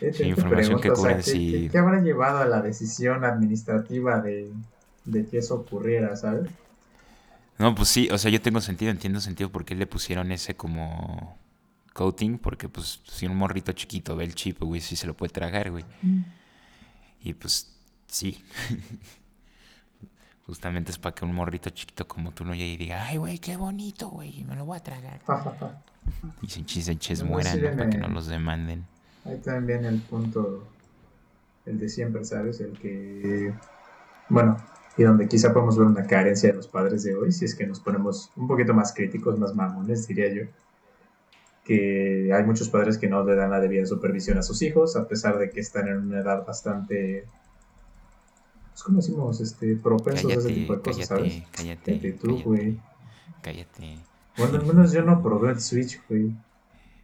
información 0.00 0.80
que 0.80 0.90
cubren 0.90 1.22
si... 1.22 1.68
¿qué, 1.70 1.78
habrá 1.78 2.00
llevado 2.00 2.38
a 2.38 2.46
la 2.46 2.62
decisión 2.62 3.24
administrativa 3.24 4.20
de, 4.20 4.52
de 5.04 5.26
que 5.26 5.38
eso 5.38 5.56
ocurriera, 5.56 6.14
sabes? 6.16 6.50
No, 7.58 7.74
pues 7.74 7.88
sí, 7.88 8.08
o 8.10 8.18
sea, 8.18 8.30
yo 8.30 8.40
tengo 8.40 8.60
sentido, 8.60 8.90
entiendo 8.90 9.20
sentido 9.20 9.50
por 9.50 9.64
qué 9.64 9.74
le 9.74 9.86
pusieron 9.86 10.30
ese 10.32 10.56
como 10.56 11.36
coating, 11.92 12.38
porque 12.38 12.68
pues 12.68 13.00
si 13.08 13.26
un 13.26 13.36
morrito 13.36 13.72
chiquito 13.72 14.16
ve 14.16 14.24
el 14.24 14.34
chip, 14.34 14.60
güey, 14.60 14.80
sí 14.80 14.96
se 14.96 15.06
lo 15.06 15.14
puede 15.14 15.32
tragar, 15.32 15.70
güey. 15.70 15.84
Mm. 16.02 16.22
Y 17.20 17.34
pues 17.34 17.73
Sí. 18.14 18.40
Justamente 20.46 20.92
es 20.92 20.98
para 20.98 21.16
que 21.16 21.24
un 21.24 21.34
morrito 21.34 21.70
chiquito 21.70 22.06
como 22.06 22.30
tú 22.30 22.44
no 22.44 22.52
llegue 22.52 22.74
y 22.74 22.76
diga, 22.76 23.04
ay, 23.06 23.16
güey, 23.16 23.40
qué 23.40 23.56
bonito, 23.56 24.08
güey, 24.08 24.44
me 24.44 24.54
lo 24.54 24.64
voy 24.64 24.76
a 24.76 24.80
tragar. 24.80 25.20
y 26.42 26.46
sin 26.46 26.64
chistes 26.64 27.24
mueran, 27.24 27.60
Para 27.76 27.90
que 27.90 27.98
no 27.98 28.06
los 28.06 28.28
demanden. 28.28 28.86
Ahí 29.24 29.38
también 29.38 29.84
el 29.84 30.00
punto, 30.00 30.64
el 31.66 31.80
de 31.80 31.88
siempre, 31.88 32.24
¿sabes? 32.24 32.60
El 32.60 32.78
que, 32.78 33.52
bueno, 34.28 34.58
y 34.96 35.02
donde 35.02 35.26
quizá 35.26 35.52
podemos 35.52 35.76
ver 35.76 35.88
una 35.88 36.06
carencia 36.06 36.50
de 36.50 36.54
los 36.54 36.68
padres 36.68 37.02
de 37.02 37.16
hoy, 37.16 37.32
si 37.32 37.46
es 37.46 37.56
que 37.56 37.66
nos 37.66 37.80
ponemos 37.80 38.30
un 38.36 38.46
poquito 38.46 38.74
más 38.74 38.94
críticos, 38.94 39.40
más 39.40 39.56
mamones, 39.56 40.06
diría 40.06 40.32
yo. 40.32 40.44
Que 41.64 42.30
hay 42.32 42.44
muchos 42.44 42.68
padres 42.68 42.96
que 42.96 43.08
no 43.08 43.24
le 43.24 43.34
dan 43.34 43.50
la 43.50 43.58
debida 43.58 43.84
supervisión 43.86 44.38
a 44.38 44.44
sus 44.44 44.62
hijos, 44.62 44.94
a 44.94 45.08
pesar 45.08 45.36
de 45.36 45.50
que 45.50 45.58
están 45.58 45.88
en 45.88 45.96
una 45.96 46.20
edad 46.20 46.46
bastante 46.46 47.26
pues 48.74 48.82
como 48.82 48.96
decimos, 48.96 49.40
este, 49.40 49.76
propensos 49.76 50.32
a 50.32 50.34
ese 50.34 50.52
tipo 50.52 50.74
de 50.74 50.82
cosas, 50.82 51.06
¿sabes? 51.06 51.44
Cállate, 51.52 51.92
cállate 51.92 52.12
tú, 52.14 52.42
güey. 52.42 52.76
Cállate. 53.40 53.98
Bueno, 54.36 54.58
al 54.58 54.66
menos 54.66 54.92
yo 54.92 55.02
no 55.02 55.22
probé 55.22 55.52
el 55.52 55.60
Switch, 55.60 56.00
güey. 56.08 56.32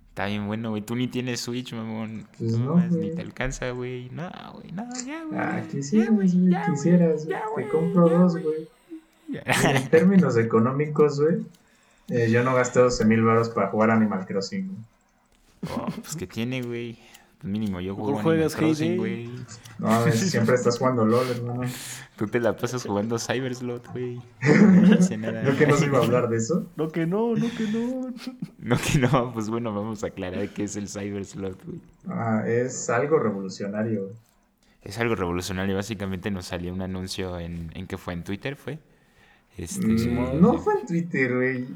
Está 0.08 0.26
bien 0.26 0.48
bueno, 0.48 0.70
güey. 0.70 0.82
Tú 0.82 0.96
ni 0.96 1.06
tienes 1.06 1.38
Switch, 1.40 1.72
mamón. 1.72 2.26
Pues 2.36 2.58
no, 2.58 2.74
no 2.74 2.86
ni 2.88 3.14
te 3.14 3.22
alcanza, 3.22 3.70
güey. 3.70 4.10
No, 4.10 4.28
güey, 4.54 4.72
no, 4.72 4.84
ya, 5.06 5.24
güey. 5.24 5.38
Ah, 5.38 5.62
quisieras, 5.70 6.10
güey, 6.12 6.28
quisieras. 6.72 7.28
Te 7.28 7.68
compro 7.68 8.08
dos, 8.08 8.32
güey. 8.32 8.68
En 9.32 9.88
términos 9.90 10.36
económicos, 10.36 11.20
güey, 11.20 11.46
eh, 12.08 12.28
yo 12.32 12.42
no 12.42 12.52
gasté 12.52 12.80
12 12.80 13.04
mil 13.04 13.22
baros 13.22 13.48
para 13.50 13.68
jugar 13.68 13.92
Animal 13.92 14.26
Crossing, 14.26 14.76
Oh, 15.70 15.86
pues 16.02 16.16
que 16.16 16.26
tiene, 16.26 16.62
güey. 16.62 16.98
Mínimo 17.42 17.80
yo 17.80 17.94
juego 17.94 18.18
juegas 18.18 18.54
Crossing, 18.54 18.98
güey. 18.98 19.30
No, 19.78 20.12
siempre 20.12 20.54
estás 20.54 20.78
jugando 20.78 21.06
LOL, 21.06 21.26
hermano. 21.30 21.62
Tú 22.16 22.26
te 22.26 22.38
la 22.38 22.54
pasas 22.54 22.84
jugando 22.84 23.18
Cyberslot, 23.18 23.90
güey. 23.92 24.20
No, 25.18 25.56
que 25.56 25.66
no 25.66 25.76
se 25.76 25.86
iba 25.86 25.98
a 25.98 26.02
hablar 26.02 26.28
de 26.28 26.36
eso? 26.36 26.66
No 26.76 26.88
que 26.88 27.06
no, 27.06 27.34
no 27.34 27.46
que 27.56 27.66
no. 27.66 28.12
No 28.58 28.76
que 28.76 28.98
no, 28.98 29.32
pues 29.32 29.48
bueno, 29.48 29.72
vamos 29.74 30.04
a 30.04 30.08
aclarar 30.08 30.50
qué 30.50 30.64
es 30.64 30.76
el 30.76 30.88
Cyberslot, 30.88 31.64
güey. 31.64 31.80
Ah, 32.08 32.44
es 32.46 32.90
algo 32.90 33.18
revolucionario. 33.18 34.10
Es 34.82 34.98
algo 34.98 35.14
revolucionario, 35.14 35.76
básicamente 35.76 36.30
nos 36.30 36.46
salió 36.46 36.74
un 36.74 36.82
anuncio 36.82 37.38
en, 37.38 37.70
en 37.74 37.86
que 37.86 37.96
fue 37.96 38.12
en 38.14 38.24
Twitter, 38.24 38.56
¿fue? 38.56 38.78
Este, 39.56 39.86
mm, 39.86 40.40
no 40.40 40.58
fue 40.58 40.80
en 40.80 40.86
Twitter, 40.86 41.34
güey. 41.34 41.66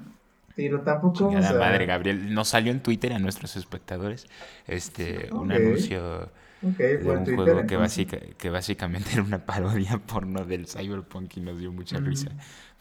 Pero 0.56 0.80
tampoco. 0.82 1.30
Chingada 1.30 1.58
madre, 1.58 1.86
Gabriel. 1.86 2.32
Nos 2.32 2.48
salió 2.48 2.70
en 2.72 2.80
Twitter 2.80 3.12
a 3.12 3.18
nuestros 3.18 3.56
espectadores 3.56 4.26
este 4.66 5.28
un 5.32 5.50
anuncio 5.50 6.30
de 6.60 7.10
un 7.10 7.24
juego 7.24 7.66
que, 7.66 8.34
que 8.38 8.50
básicamente 8.50 9.10
era 9.12 9.22
una 9.22 9.44
parodia 9.44 9.98
porno 10.06 10.44
del 10.44 10.66
Cyberpunk 10.66 11.36
y 11.36 11.40
nos 11.40 11.58
dio 11.58 11.72
mucha 11.72 11.98
risa. 11.98 12.30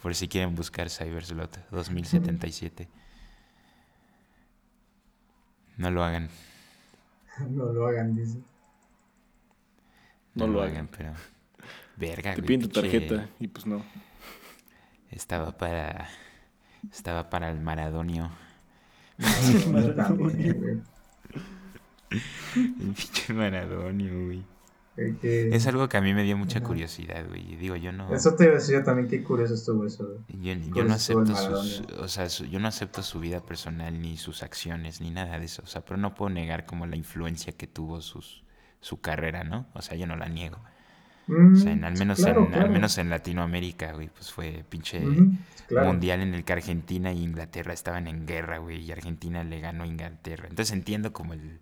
Por 0.02 0.16
si 0.16 0.28
quieren 0.28 0.56
buscar 0.56 0.90
Cyberslot 0.90 1.70
2077. 1.72 2.88
No 5.78 5.92
lo 5.92 6.04
hagan. 6.04 6.30
No 7.50 7.74
lo 7.74 7.88
hagan, 7.88 8.16
dice. 8.16 8.38
No, 10.36 10.46
lo 10.46 10.62
hagan, 10.62 10.88
pero. 10.88 11.14
Verga, 11.96 12.36
Te 12.36 12.44
piden 12.44 12.62
tu 12.62 12.70
tarjeta 12.70 13.28
y 13.40 13.48
pues 13.48 13.66
no. 13.66 13.84
Estaba 15.10 15.58
para 15.58 16.10
estaba 16.92 17.30
para 17.30 17.52
el 17.52 17.60
Maradonio. 17.60 18.32
el 19.18 20.82
pinche 22.96 23.34
Maradonio, 23.34 24.26
güey. 24.26 24.44
Es 24.96 25.66
algo 25.66 25.90
que 25.90 25.98
a 25.98 26.02
mí 26.02 26.14
me 26.14 26.22
dio 26.22 26.38
mucha 26.38 26.62
curiosidad, 26.62 27.28
güey. 27.28 27.56
Digo, 27.56 27.76
yo 27.76 27.92
no. 27.92 28.14
Eso 28.14 28.36
te 28.36 28.44
iba 28.44 28.54
a 28.54 28.56
decir 28.58 28.76
yo 28.76 28.84
también, 28.84 29.08
qué 29.08 29.24
curioso 29.24 29.56
estuvo 29.56 29.88
eso. 29.88 30.20
Yo, 30.28 30.54
yo 30.54 30.84
no 30.84 30.94
acepto 30.94 31.36
sus, 31.36 31.82
o 32.00 32.08
sea, 32.08 32.28
yo 32.28 32.60
no 32.60 32.68
acepto 32.68 33.02
su 33.02 33.20
vida 33.20 33.44
personal, 33.44 34.00
ni 34.00 34.18
sus 34.18 34.44
acciones, 34.44 35.02
ni 35.02 35.10
nada 35.10 35.40
de 35.40 35.46
eso. 35.46 35.64
O 35.66 35.68
sea, 35.68 35.84
pero 35.84 35.98
no 35.98 36.14
puedo 36.14 36.30
negar 36.30 36.68
como 36.68 36.86
la 36.86 36.96
influencia 36.96 37.54
que 37.54 37.66
tuvo 37.66 38.02
sus, 38.02 38.44
su 38.82 39.02
carrera, 39.02 39.44
¿no? 39.44 39.66
O 39.74 39.82
sea, 39.82 39.98
yo 39.98 40.06
no 40.06 40.16
la 40.16 40.28
niego. 40.28 40.60
o 41.28 41.56
sea, 41.56 41.72
en, 41.72 41.86
al, 41.86 41.98
menos 41.98 42.20
en, 42.20 42.54
al 42.54 42.70
menos 42.70 43.00
en 43.00 43.10
Latinoamérica, 43.10 43.94
güey, 43.94 44.10
pues 44.10 44.32
fue 44.32 44.64
pinche 44.70 45.02
mundial 45.70 46.22
en 46.22 46.34
el 46.34 46.44
que 46.44 46.54
Argentina 46.54 47.12
e 47.12 47.16
Inglaterra 47.16 47.74
estaban 47.74 48.08
en 48.08 48.26
guerra, 48.26 48.58
güey, 48.58 48.82
y 48.82 48.92
Argentina 48.92 49.44
le 49.44 49.60
ganó 49.60 49.84
a 49.84 49.88
Inglaterra. 49.88 50.48
Entonces 50.50 50.74
entiendo 50.74 51.14
como 51.14 51.34
el 51.34 51.60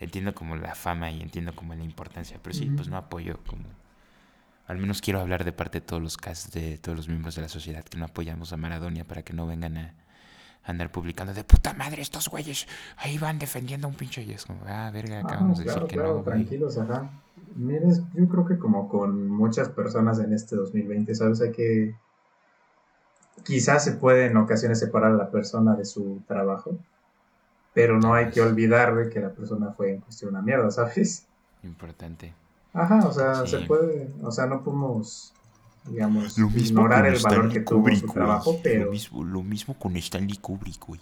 entiendo 0.00 0.34
como 0.34 0.56
la 0.56 0.74
fama 0.74 1.10
y 1.10 1.20
entiendo 1.20 1.54
como 1.54 1.74
la 1.74 1.82
importancia, 1.82 2.38
pero 2.42 2.54
sí, 2.54 2.66
pues 2.66 2.88
no 2.88 2.96
apoyo 2.96 3.40
como 3.46 3.64
al 4.66 4.78
menos 4.78 5.00
quiero 5.00 5.20
hablar 5.20 5.44
de 5.44 5.52
parte 5.52 5.80
de 5.80 5.86
todos 5.86 6.02
los 6.02 6.16
casos 6.16 6.52
de 6.52 6.78
todos 6.78 6.96
los 6.96 7.08
miembros 7.08 7.34
de 7.34 7.42
la 7.42 7.48
sociedad 7.48 7.82
que 7.82 7.98
no 7.98 8.04
apoyamos 8.04 8.52
a 8.52 8.56
Maradona 8.56 9.04
para 9.04 9.22
que 9.22 9.32
no 9.32 9.46
vengan 9.46 9.76
a, 9.76 9.94
andar 10.64 10.92
publicando 10.92 11.32
de 11.32 11.44
puta 11.44 11.72
madre 11.72 12.02
estos 12.02 12.28
güeyes 12.28 12.66
ahí 12.98 13.16
van 13.18 13.38
defendiendo 13.38 13.86
a 13.86 13.90
un 13.90 13.96
pinche 13.96 14.22
y 14.22 14.32
es 14.32 14.44
como, 14.44 14.60
ah, 14.66 14.90
verga, 14.92 15.20
acabamos 15.20 15.58
de 15.58 15.64
decir 15.64 15.82
que 15.84 15.96
no. 15.96 16.22
Tranquilos, 16.22 16.76
ajá. 16.78 17.10
Mires, 17.56 18.02
yo 18.14 18.28
creo 18.28 18.44
que 18.44 18.58
como 18.58 18.88
con 18.88 19.28
muchas 19.28 19.70
personas 19.70 20.20
en 20.20 20.32
este 20.32 20.56
2020, 20.56 21.14
¿sabes? 21.14 21.40
Hay 21.40 21.52
que 21.52 21.94
quizás 23.44 23.84
se 23.84 23.92
puede 23.92 24.26
en 24.26 24.36
ocasiones 24.36 24.78
separar 24.78 25.12
a 25.12 25.16
la 25.16 25.30
persona 25.30 25.74
de 25.74 25.84
su 25.84 26.20
trabajo, 26.26 26.78
pero 27.74 27.98
no 27.98 28.14
hay 28.14 28.30
que 28.30 28.40
olvidar 28.40 29.08
que 29.10 29.20
la 29.20 29.30
persona 29.30 29.72
fue 29.72 29.92
en 29.94 30.00
cuestión 30.00 30.30
una 30.30 30.42
mierda, 30.42 30.70
¿sabes? 30.70 31.26
Importante. 31.62 32.34
Ajá, 32.72 33.06
o 33.06 33.12
sea, 33.12 33.46
se 33.46 33.60
puede, 33.60 34.10
o 34.22 34.30
sea, 34.30 34.46
no 34.46 34.62
podemos, 34.62 35.32
digamos, 35.84 36.38
ignorar 36.38 37.06
el 37.06 37.20
valor 37.22 37.50
que 37.50 37.60
tuvo 37.60 37.94
su 37.94 38.06
trabajo, 38.06 38.60
pero... 38.62 38.86
Lo 38.86 38.90
mismo, 38.92 39.24
lo 39.24 39.42
mismo 39.42 39.74
con 39.74 39.96
Stanley 39.96 40.36
Kubrick, 40.36 40.84
güey. 40.86 41.00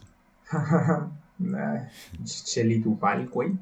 Shelly 2.24 2.78
Duval, 2.78 3.28
güey. 3.28 3.58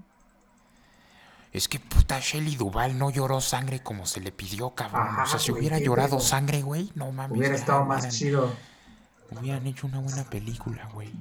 Es 1.55 1.69
que 1.69 1.79
puta 1.79 2.19
Shelly 2.19 2.57
Duval 2.57 2.99
no 2.99 3.11
lloró 3.11 3.41
sangre 3.41 3.81
como 3.81 4.07
se 4.07 4.21
le 4.21 4.33
pidió, 4.33 4.71
cabrón. 4.71 5.07
o 5.23 5.27
sea, 5.27 5.39
si 5.39 5.53
hubiera 5.53 5.79
llorado 5.79 6.19
sangre, 6.19 6.63
güey, 6.63 6.91
no 6.97 7.13
mames. 7.13 7.39
Hubiera 7.39 7.55
estado 7.55 7.85
más 7.85 8.09
chido. 8.09 8.51
Hubieran 9.31 9.65
hecho 9.65 9.87
una 9.87 10.01
buena 10.01 10.25
película, 10.25 10.91
güey. 10.93 11.13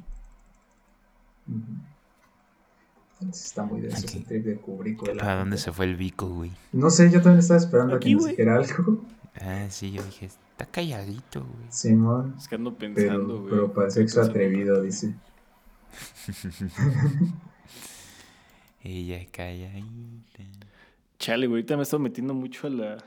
Está 3.32 3.64
muy 3.64 3.82
denso 3.82 4.08
ese 4.08 4.22
trip 4.22 4.44
de 4.44 4.58
Kubrick, 4.58 5.22
¿A 5.22 5.36
dónde 5.36 5.60
se 5.60 5.72
fue 5.72 5.86
el 5.86 5.96
bico, 5.96 6.28
güey? 6.28 6.52
No 6.72 6.90
sé, 6.90 7.12
yo 7.12 7.22
también 7.22 7.40
estaba 7.40 7.60
esperando 7.60 7.96
a 7.96 8.00
que 8.00 8.16
nos 8.16 8.26
dijera 8.26 8.56
algo. 8.56 9.02
Ah, 9.40 9.68
sí, 9.70 9.92
yo 9.92 10.02
dije, 10.02 10.26
está 10.26 10.66
calladito, 10.66 11.42
güey. 11.42 11.68
Simón. 11.70 12.34
Es 12.40 12.48
que 12.48 12.56
ando 12.56 12.74
pensando, 12.74 13.40
güey. 13.40 13.52
Pero, 13.52 13.72
para 13.72 13.92
sexo 13.92 14.20
atrevido, 14.20 14.82
dice. 14.82 15.14
Ella 18.84 19.18
es 19.18 19.30
calladita. 19.32 20.44
Chale, 21.18 21.48
güey, 21.48 21.62
ahorita 21.62 21.76
me 21.76 21.82
he 21.82 21.84
estado 21.84 22.04
metiendo 22.04 22.34
mucho 22.34 22.68
a 22.68 22.70
la 22.70 22.98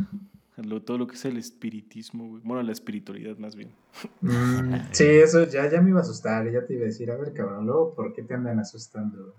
todo 0.85 0.99
lo 0.99 1.07
que 1.07 1.17
es 1.17 1.25
el 1.25 1.37
espiritismo, 1.37 2.29
güey. 2.29 2.43
Bueno, 2.43 2.63
la 2.63 2.73
espiritualidad 2.73 3.37
más 3.37 3.55
bien. 3.55 3.71
Mm, 4.23 4.75
sí, 4.93 5.05
eso 5.05 5.45
ya, 5.45 5.71
ya 5.71 5.81
me 5.83 5.91
iba 5.91 5.99
a 5.99 6.03
asustar. 6.03 6.51
Ya 6.51 6.65
te 6.65 6.75
iba 6.75 6.85
a 6.85 6.87
decir, 6.87 7.11
a 7.11 7.17
ver, 7.17 7.33
cabrón, 7.35 7.67
luego, 7.67 7.95
¿por 7.95 8.15
qué 8.15 8.23
te 8.23 8.35
andan 8.35 8.59
asustando? 8.59 9.35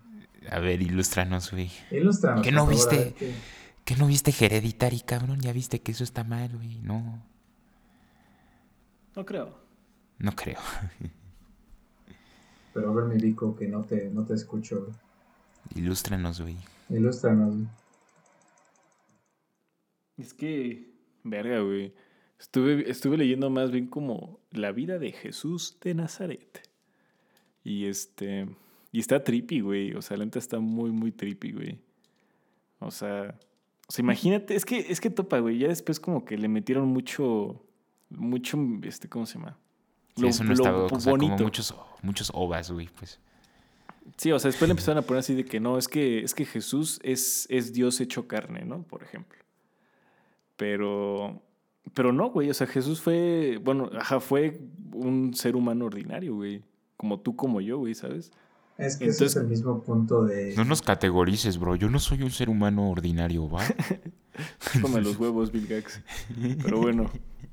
A 0.50 0.60
ver, 0.60 0.80
ilústranos, 0.80 1.50
güey. 1.50 1.70
Ilústranos. 1.90 2.42
¿Qué 2.42 2.52
no 2.52 2.66
viste? 2.66 3.14
¿Qué 3.84 3.96
no 3.96 4.06
viste 4.06 4.32
Hereditary, 4.38 5.00
cabrón? 5.00 5.40
Ya 5.40 5.52
viste 5.52 5.80
que 5.80 5.92
eso 5.92 6.04
está 6.04 6.22
mal, 6.22 6.54
güey. 6.54 6.78
No. 6.82 7.22
No 9.16 9.26
creo. 9.26 9.58
No 10.18 10.32
creo. 10.32 10.58
Pero 12.74 12.90
a 12.90 12.94
ver, 12.94 13.04
mi 13.06 13.20
Vico, 13.20 13.56
que 13.56 13.66
no 13.66 13.82
te, 13.82 14.08
no 14.10 14.24
te 14.24 14.34
escucho, 14.34 14.84
güey. 14.84 15.07
Ilústranos, 15.74 16.40
güey. 16.40 16.56
Ilústranos, 16.88 17.54
güey. 17.54 17.68
Es 20.16 20.34
que 20.34 20.88
Verga, 21.24 21.60
güey. 21.60 21.94
Estuve, 22.38 22.88
estuve 22.90 23.16
leyendo 23.16 23.50
más 23.50 23.70
bien 23.70 23.86
como 23.86 24.40
la 24.50 24.72
vida 24.72 24.98
de 24.98 25.12
Jesús 25.12 25.78
de 25.80 25.94
Nazaret. 25.94 26.68
Y 27.64 27.86
este. 27.86 28.48
Y 28.92 29.00
está 29.00 29.22
trippy, 29.24 29.60
güey. 29.60 29.94
O 29.94 30.02
sea, 30.02 30.16
la 30.16 30.24
neta 30.24 30.38
está 30.38 30.60
muy, 30.60 30.90
muy 30.90 31.12
trippy, 31.12 31.52
güey. 31.52 31.80
O 32.78 32.90
sea. 32.90 33.38
O 33.88 33.92
sea, 33.92 34.02
imagínate, 34.02 34.54
es 34.54 34.64
que, 34.64 34.78
es 34.78 35.00
que 35.00 35.10
topa, 35.10 35.38
güey. 35.38 35.58
Ya 35.58 35.68
después 35.68 35.98
como 35.98 36.24
que 36.24 36.36
le 36.36 36.48
metieron 36.48 36.88
mucho. 36.88 37.64
Mucho, 38.10 38.58
este, 38.84 39.08
¿cómo 39.08 39.26
se 39.26 39.34
llama? 39.34 39.58
Sí, 40.16 40.26
eso 40.26 40.42
no 40.42 40.54
estaba 40.54 40.84
o 40.84 41.00
sea, 41.00 41.12
como 41.12 41.28
muchos, 41.28 41.74
muchos 42.02 42.30
ovas, 42.32 42.70
güey, 42.70 42.88
pues. 42.98 43.20
Sí, 44.16 44.32
o 44.32 44.38
sea, 44.38 44.50
después 44.50 44.68
le 44.68 44.72
empezaron 44.72 44.98
a 44.98 45.06
poner 45.06 45.20
así 45.20 45.34
de 45.34 45.44
que 45.44 45.60
no, 45.60 45.78
es 45.78 45.88
que, 45.88 46.20
es 46.20 46.34
que 46.34 46.44
Jesús 46.44 46.98
es, 47.02 47.46
es 47.50 47.72
Dios 47.72 48.00
hecho 48.00 48.26
carne, 48.26 48.64
¿no? 48.64 48.82
Por 48.82 49.02
ejemplo. 49.02 49.38
Pero, 50.56 51.40
pero 51.94 52.12
no, 52.12 52.30
güey. 52.30 52.50
O 52.50 52.54
sea, 52.54 52.66
Jesús 52.66 53.00
fue, 53.00 53.60
bueno, 53.62 53.90
ajá, 53.96 54.20
fue 54.20 54.60
un 54.92 55.34
ser 55.34 55.56
humano 55.56 55.86
ordinario, 55.86 56.34
güey. 56.34 56.62
Como 56.96 57.20
tú, 57.20 57.36
como 57.36 57.60
yo, 57.60 57.78
güey, 57.78 57.94
¿sabes? 57.94 58.32
Es 58.76 58.96
que 58.96 59.06
ese 59.06 59.26
es 59.26 59.36
el 59.36 59.48
mismo 59.48 59.82
punto 59.82 60.24
de... 60.24 60.54
No 60.56 60.64
nos 60.64 60.82
categorices, 60.82 61.58
bro. 61.58 61.74
Yo 61.74 61.90
no 61.90 61.98
soy 61.98 62.22
un 62.22 62.30
ser 62.30 62.48
humano 62.48 62.90
ordinario, 62.90 63.48
¿va? 63.48 63.62
Come 64.82 65.00
los 65.00 65.16
huevos, 65.18 65.50
Bill 65.50 65.66
Gates. 65.66 66.00
Pero 66.62 66.80
bueno, 66.80 67.10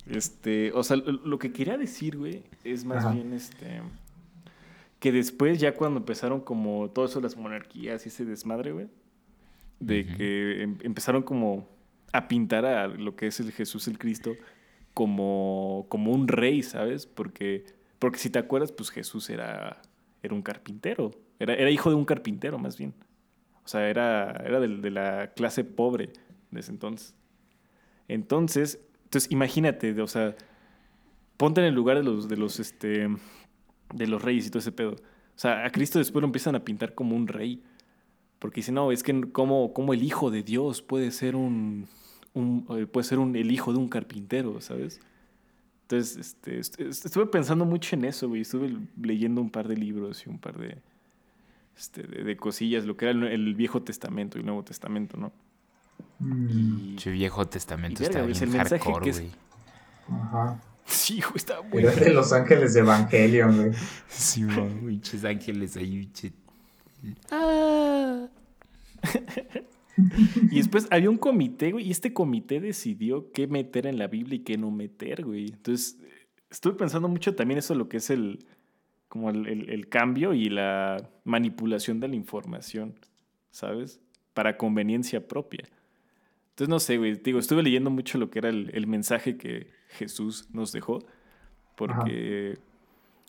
este... 0.07 0.71
O 0.73 0.83
sea, 0.83 0.97
lo 0.97 1.39
que 1.39 1.51
quería 1.51 1.77
decir, 1.77 2.17
güey, 2.17 2.43
es 2.63 2.85
más 2.85 3.11
bien, 3.11 3.33
este... 3.33 3.81
Que 5.05 5.11
después, 5.11 5.59
ya 5.59 5.75
cuando 5.75 5.99
empezaron 5.99 6.41
como 6.41 6.89
todo 6.89 7.05
eso, 7.05 7.21
las 7.21 7.37
monarquías 7.37 8.07
y 8.07 8.09
ese 8.09 8.25
desmadre, 8.25 8.71
güey, 8.71 8.87
de 9.79 10.03
que 10.03 10.63
em, 10.63 10.79
empezaron 10.81 11.21
como 11.21 11.69
a 12.11 12.27
pintar 12.27 12.65
a 12.65 12.87
lo 12.87 13.15
que 13.15 13.27
es 13.27 13.39
el 13.39 13.51
Jesús 13.51 13.87
el 13.87 13.99
Cristo 13.99 14.35
como, 14.95 15.85
como 15.89 16.11
un 16.11 16.27
rey, 16.27 16.63
¿sabes? 16.63 17.05
Porque, 17.05 17.65
porque 17.99 18.17
si 18.17 18.31
te 18.31 18.39
acuerdas, 18.39 18.71
pues 18.71 18.89
Jesús 18.89 19.29
era, 19.29 19.79
era 20.23 20.33
un 20.33 20.41
carpintero, 20.41 21.11
era, 21.37 21.53
era 21.53 21.69
hijo 21.69 21.91
de 21.91 21.97
un 21.97 22.05
carpintero 22.05 22.57
más 22.57 22.75
bien. 22.75 22.95
O 23.63 23.67
sea, 23.67 23.87
era, 23.87 24.31
era 24.43 24.59
de, 24.59 24.89
la 24.89 25.33
clase 25.35 25.63
pobre 25.63 26.13
de 26.49 26.59
ese 26.61 26.71
entonces. 26.71 27.13
Entonces, 28.07 28.79
entonces 29.03 29.31
imagínate, 29.31 30.01
o 30.01 30.07
sea, 30.07 30.35
ponte 31.37 31.61
en 31.61 31.67
el 31.67 31.75
lugar 31.75 31.97
de 31.97 32.03
los, 32.03 32.27
de 32.27 32.37
los, 32.37 32.59
este, 32.59 33.07
de 33.93 34.07
los 34.07 34.21
reyes 34.21 34.47
y 34.47 34.49
todo 34.49 34.59
ese 34.59 34.71
pedo. 34.71 34.91
O 34.91 35.37
sea, 35.37 35.65
a 35.65 35.71
Cristo 35.71 35.99
después 35.99 36.21
lo 36.21 36.27
empiezan 36.27 36.55
a 36.55 36.63
pintar 36.63 36.93
como 36.93 37.15
un 37.15 37.27
rey. 37.27 37.61
Porque 38.39 38.57
dicen, 38.57 38.75
no, 38.75 38.91
es 38.91 39.03
que 39.03 39.31
como, 39.31 39.73
como 39.73 39.93
el 39.93 40.03
hijo 40.03 40.29
de 40.29 40.43
Dios 40.43 40.81
puede 40.81 41.11
ser 41.11 41.35
un, 41.35 41.87
eh, 42.35 42.85
puede 42.85 43.03
ser 43.03 43.19
un, 43.19 43.35
el 43.35 43.51
hijo 43.51 43.71
de 43.71 43.79
un 43.79 43.87
carpintero, 43.87 44.59
¿sabes? 44.61 44.99
Entonces, 45.83 46.35
este, 46.45 46.83
estuve 46.89 47.27
pensando 47.27 47.65
mucho 47.65 47.95
en 47.95 48.05
eso, 48.05 48.27
güey. 48.27 48.41
Estuve 48.41 48.75
leyendo 49.01 49.41
un 49.41 49.49
par 49.49 49.67
de 49.67 49.77
libros 49.77 50.25
y 50.25 50.29
un 50.29 50.39
par 50.39 50.57
de, 50.57 50.77
este, 51.77 52.03
de, 52.03 52.37
cosillas, 52.37 52.85
lo 52.85 52.97
que 52.97 53.05
era 53.05 53.11
el, 53.11 53.53
Viejo 53.55 53.83
Testamento 53.83 54.37
y 54.37 54.41
el 54.41 54.47
Nuevo 54.47 54.63
Testamento, 54.63 55.17
¿no? 55.17 55.31
Mm. 56.19 56.95
Y, 56.97 57.09
Viejo 57.09 57.47
Testamento 57.47 58.03
está 58.03 58.21
bien 58.21 58.37
el 58.41 58.49
mensaje 58.49 58.93
que 59.03 59.09
es... 59.09 59.23
Ajá. 60.09 60.59
Sí, 60.95 61.19
güey, 61.21 61.37
está 61.37 61.61
muy 61.61 61.83
Era 61.83 61.91
de 61.93 62.13
los 62.13 62.31
ángeles 62.31 62.73
de 62.75 62.81
Evangelion, 62.81 63.57
güey. 63.57 63.71
Sí, 64.07 64.43
güey, 64.43 65.01
ángeles 65.25 65.77
ahí, 65.77 66.09
Ah. 67.31 68.27
y 70.51 70.57
después 70.57 70.87
había 70.91 71.09
un 71.09 71.17
comité, 71.17 71.71
güey, 71.71 71.87
y 71.87 71.91
este 71.91 72.13
comité 72.13 72.59
decidió 72.59 73.31
qué 73.31 73.47
meter 73.47 73.87
en 73.87 73.97
la 73.97 74.07
Biblia 74.07 74.35
y 74.35 74.43
qué 74.43 74.57
no 74.57 74.71
meter, 74.71 75.23
güey. 75.23 75.47
Entonces, 75.47 75.97
estuve 76.49 76.73
pensando 76.73 77.07
mucho 77.07 77.35
también 77.35 77.59
eso, 77.59 77.75
lo 77.75 77.89
que 77.89 77.97
es 77.97 78.09
el, 78.09 78.45
como 79.07 79.29
el, 79.29 79.87
cambio 79.89 80.33
y 80.33 80.49
la 80.49 81.09
manipulación 81.23 81.99
de 81.99 82.07
la 82.07 82.15
información, 82.15 82.95
¿sabes? 83.51 83.99
Para 84.33 84.57
conveniencia 84.57 85.27
propia. 85.27 85.69
Entonces, 86.49 86.69
no 86.69 86.79
sé, 86.79 86.97
güey, 86.97 87.15
digo, 87.15 87.39
estuve 87.39 87.63
leyendo 87.63 87.89
mucho 87.89 88.17
lo 88.17 88.29
que 88.29 88.39
era 88.39 88.49
el, 88.49 88.87
mensaje 88.87 89.37
que 89.37 89.67
Jesús 89.95 90.47
nos 90.51 90.71
dejó, 90.71 90.99
porque, 91.75 92.57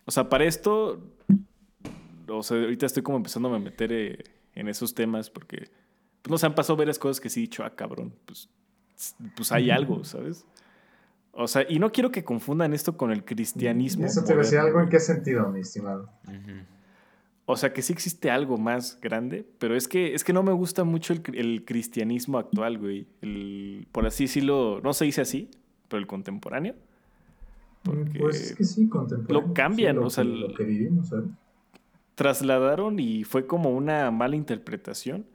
o 0.05 0.11
sea, 0.11 0.29
para 0.29 0.45
esto, 0.45 1.01
o 2.29 2.43
sea, 2.43 2.59
ahorita 2.59 2.87
estoy 2.87 3.03
como 3.03 3.17
empezando 3.17 3.53
a 3.55 3.59
meter 3.59 3.93
eh, 3.93 4.25
en 4.55 4.69
esos 4.69 4.95
temas, 4.95 5.31
porque 5.31 5.71
pues, 6.23 6.31
nos 6.31 6.45
han 6.45 6.55
pasado 6.55 6.77
varias 6.77 6.99
cosas 6.99 7.21
que 7.21 7.29
sí 7.29 7.41
he 7.41 7.43
dicho, 7.43 7.65
ah, 7.65 7.75
cabrón, 7.75 8.15
pues, 8.25 8.49
pues 9.37 9.53
hay 9.53 9.71
algo, 9.71 10.05
¿sabes? 10.05 10.45
O 11.33 11.47
sea, 11.47 11.67
y 11.69 11.79
no 11.79 11.93
quiero 11.93 12.11
que 12.11 12.25
confundan 12.25 12.73
esto 12.73 12.97
con 12.97 13.13
el 13.13 13.25
cristianismo. 13.25 14.07
Eso 14.07 14.25
te 14.25 14.35
decía 14.35 14.63
algo 14.63 14.81
en 14.81 14.89
qué 14.89 14.99
sentido, 14.99 15.49
mi 15.51 15.61
estimado. 15.61 16.11
O 17.45 17.57
sea, 17.57 17.73
que 17.73 17.83
sí 17.83 17.93
existe 17.93 18.31
algo 18.31 18.57
más 18.57 18.99
grande, 19.01 19.47
pero 19.59 19.77
es 19.77 19.87
que, 19.87 20.15
es 20.15 20.25
que 20.25 20.33
no 20.33 20.43
me 20.43 20.53
gusta 20.53 20.83
mucho 20.83 21.13
el, 21.13 21.65
cristianismo 21.65 22.39
actual, 22.39 22.79
güey. 22.79 23.07
El, 23.21 23.87
por 23.93 24.07
así 24.07 24.25
decirlo, 24.25 24.81
no 24.83 24.93
se 24.95 25.05
dice 25.05 25.21
así, 25.21 25.51
pero 25.89 26.01
el 26.01 26.07
contemporáneo. 26.07 26.75
Porque 27.83 28.19
pues 28.19 28.51
es 28.51 28.57
que 28.57 28.65
sí, 28.65 28.89
contemporáneo. 28.89 29.49
Lo 29.49 29.55
cambian, 29.55 29.99
o 29.99 30.11
sea. 30.11 30.25
Lo 30.25 30.53
que 30.55 30.65
vivimos, 30.65 31.09
¿sabes? 31.09 31.27
Trasladaron 32.15 32.99
y 32.99 33.25
fue 33.25 33.47
como 33.47 33.71
una 33.71 34.11
mala 34.11 34.37
interpretación. 34.37 35.27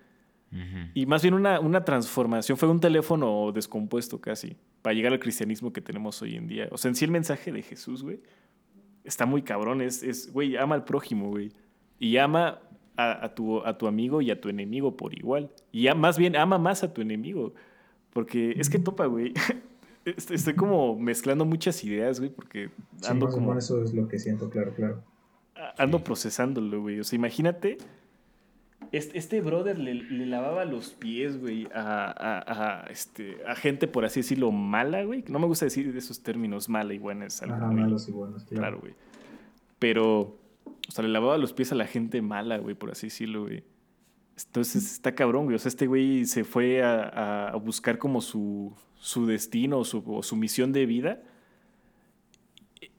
Y 0.94 1.06
más 1.06 1.22
bien 1.22 1.34
una, 1.34 1.62
una 1.62 1.86
transformación. 1.86 2.58
Fue 2.58 2.68
un 2.68 2.82
teléfono 2.82 3.54
descompuesto 3.54 4.20
casi 4.20 4.58
para 4.82 4.94
llegar 4.94 5.14
al 5.14 5.20
cristianismo 5.20 5.72
que 5.72 5.80
tenemos 5.80 6.22
hoy 6.22 6.36
en 6.36 6.48
día. 6.48 6.68
O 6.72 6.78
sea, 6.78 6.90
en 6.90 6.96
sí 6.96 7.06
el 7.06 7.12
mensaje 7.12 7.54
de 7.54 7.62
Jesús, 7.62 8.04
güey, 8.04 8.20
está 9.06 9.26
muy 9.26 9.44
cabrón. 9.44 9.82
Es, 9.82 10.30
güey, 10.34 10.58
ama 10.58 10.76
al 10.76 10.84
prójimo, 10.84 11.30
güey. 11.30 11.54
Y 12.00 12.18
ama 12.18 12.60
a, 12.98 13.34
tu, 13.34 13.66
a 13.66 13.78
tu 13.78 13.88
amigo 13.88 14.22
y 14.22 14.30
a 14.30 14.42
tu 14.42 14.50
enemigo 14.50 14.98
por 14.98 15.18
igual. 15.18 15.50
Y 15.72 15.88
más 15.96 16.18
bien 16.18 16.36
ama 16.36 16.58
más 16.58 16.84
a 16.84 16.94
tu 16.94 17.02
enemigo. 17.02 17.54
Porque 18.12 18.54
es 18.58 18.70
que 18.70 18.80
topa, 18.80 19.06
güey. 19.06 19.34
Estoy 20.06 20.56
como 20.56 20.98
mezclando 20.98 21.46
muchas 21.46 21.84
ideas, 21.84 22.20
güey, 22.20 22.32
porque 22.32 22.70
ando 23.08 23.30
como... 23.30 23.58
Eso 23.58 23.84
es 23.84 23.94
lo 23.94 24.08
que 24.08 24.18
siento, 24.20 24.50
claro, 24.50 24.74
claro. 24.74 25.04
Ando 25.78 26.04
procesándolo, 26.04 26.82
güey. 26.82 27.00
O 27.00 27.04
sea, 27.04 27.18
imagínate 27.18 27.78
este, 28.92 29.40
brother 29.42 29.80
le, 29.80 30.26
lavaba 30.26 30.66
los 30.66 30.90
pies, 30.90 31.40
güey, 31.40 31.68
a, 31.74 32.86
este, 32.90 33.38
a 33.48 33.56
gente, 33.56 33.88
por 33.88 34.04
así 34.04 34.20
decirlo, 34.20 34.52
mala, 34.52 35.04
güey. 35.04 35.24
No 35.30 35.40
me 35.40 35.46
gusta 35.46 35.66
decir 35.66 35.96
esos 35.96 36.22
términos, 36.22 36.68
mala 36.68 36.94
y 36.94 36.98
buena. 36.98 37.26
Es 37.26 37.42
algo 37.42 37.56
malos 37.68 38.10
y 38.10 38.12
buenos, 38.12 38.44
claro. 38.46 38.80
güey. 38.80 38.94
Pero, 39.80 40.20
o 40.20 40.92
sea, 40.92 41.04
le 41.04 41.10
lavaba 41.10 41.38
los 41.38 41.54
pies 41.54 41.72
a 41.72 41.76
la 41.76 41.88
gente 41.88 42.22
mala, 42.22 42.58
güey, 42.58 42.76
por 42.76 42.92
así 42.92 43.08
decirlo, 43.08 43.44
güey. 43.44 43.64
Entonces 44.46 44.92
está 44.92 45.16
cabrón, 45.16 45.46
güey. 45.46 45.56
O 45.56 45.60
sea, 45.60 45.70
este 45.70 45.88
güey 45.88 46.26
se 46.26 46.44
fue 46.44 46.84
a, 46.84 47.56
buscar 47.64 47.98
como 47.98 48.20
su, 48.20 48.74
su 49.02 49.26
destino 49.26 49.80
o 49.80 49.86
su, 49.86 50.04
o 50.06 50.24
su 50.24 50.36
misión 50.36 50.72
de 50.72 50.86
vida 50.86 51.22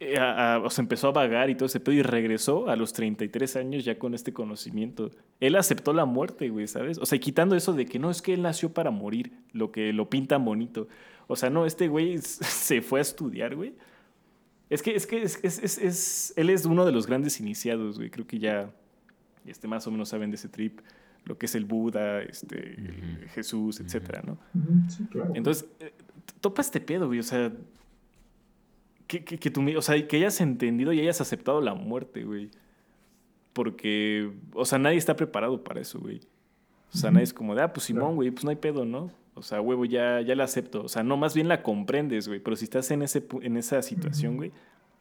eh, 0.05 0.19
o 0.19 0.69
sea, 0.69 0.83
empezó 0.83 1.09
a 1.09 1.13
vagar 1.13 1.49
y 1.49 1.55
todo 1.55 1.67
ese 1.67 1.79
pedo 1.79 1.95
y 1.95 2.03
regresó 2.03 2.69
a 2.69 2.75
los 2.75 2.93
33 2.93 3.55
años 3.55 3.85
ya 3.85 4.01
con 4.01 4.15
este 4.15 4.33
conocimiento. 4.33 5.13
Él 5.39 5.55
aceptó 5.55 5.93
la 5.93 6.05
muerte, 6.07 6.49
güey, 6.49 6.67
¿sabes? 6.67 6.99
O 6.99 7.07
sea, 7.07 7.21
quitando 7.21 7.55
eso 7.55 7.73
de 7.73 7.87
que 7.87 8.01
no 8.01 8.11
es 8.11 8.21
que 8.21 8.35
él 8.35 8.43
nació 8.43 8.73
para 8.73 8.91
morir, 8.91 9.33
lo 9.53 9.71
que 9.71 9.93
lo 9.93 10.11
pinta 10.11 10.39
bonito. 10.39 10.89
O 11.29 11.37
sea, 11.37 11.51
no, 11.51 11.67
este 11.67 11.87
güey 11.87 12.19
se 12.21 12.83
fue 12.83 12.99
a 12.99 13.03
estudiar, 13.03 13.55
güey. 13.55 13.75
Es 14.71 14.83
que, 14.83 14.97
es 14.97 15.07
que 15.07 15.23
es, 15.23 15.39
es, 15.45 15.79
es, 15.79 16.33
él 16.37 16.51
es 16.51 16.65
uno 16.65 16.85
de 16.85 16.91
los 16.91 17.07
grandes 17.07 17.39
iniciados, 17.39 17.99
güey. 17.99 18.11
Creo 18.11 18.27
que 18.27 18.41
ya 18.41 18.73
este, 19.47 19.69
más 19.69 19.87
o 19.87 19.93
menos 19.93 20.09
saben 20.09 20.31
de 20.31 20.37
ese 20.37 20.49
trip, 20.49 20.81
lo 21.25 21.39
que 21.39 21.47
es 21.47 21.55
el 21.55 21.65
Buda, 21.65 22.23
este, 22.23 22.77
Jesús, 23.35 23.81
etcétera, 23.81 24.23
¿no? 24.27 24.39
Sí, 24.89 25.05
claro. 25.11 25.33
Entonces, 25.35 25.69
eh, 25.81 25.93
topa 26.41 26.63
este 26.63 26.81
pedo, 26.81 27.07
güey. 27.07 27.21
O 27.21 27.23
sea, 27.23 27.53
que, 29.07 29.25
que, 29.25 29.51
tú, 29.51 29.65
o 29.77 29.83
sea, 29.83 30.07
que 30.07 30.17
hayas 30.17 30.41
entendido 30.41 30.93
y 30.93 31.01
hayas 31.01 31.21
aceptado 31.21 31.61
la 31.61 31.75
muerte, 31.75 32.25
güey. 32.25 32.51
Porque, 33.53 34.33
o 34.55 34.65
sea, 34.65 34.79
nadie 34.79 34.97
está 34.97 35.15
preparado 35.15 35.63
para 35.63 35.81
eso, 35.81 36.01
güey. 36.01 36.21
O 36.95 36.97
sea, 36.97 37.11
nadie 37.11 37.25
es 37.25 37.35
como 37.35 37.55
de, 37.55 37.63
ah, 37.63 37.73
pues 37.73 37.87
Simón, 37.87 38.17
güey, 38.17 38.31
pues 38.31 38.45
no 38.45 38.51
hay 38.51 38.57
pedo, 38.57 38.85
¿no? 38.85 39.11
O 39.35 39.43
sea, 39.43 39.61
huevo, 39.61 39.85
ya, 39.85 40.21
ya 40.21 40.35
la 40.35 40.45
acepto. 40.45 40.83
O 40.83 40.89
sea, 40.89 41.03
no, 41.03 41.17
más 41.17 41.35
bien 41.35 41.49
la 41.49 41.63
comprendes, 41.63 42.29
güey. 42.29 42.41
Pero 42.41 42.57
si 42.57 42.65
estás 42.65 42.91
en, 42.91 43.03
ese, 43.03 43.27
en 43.41 43.57
esa 43.57 43.81
situación, 43.83 44.37
güey, 44.37 44.53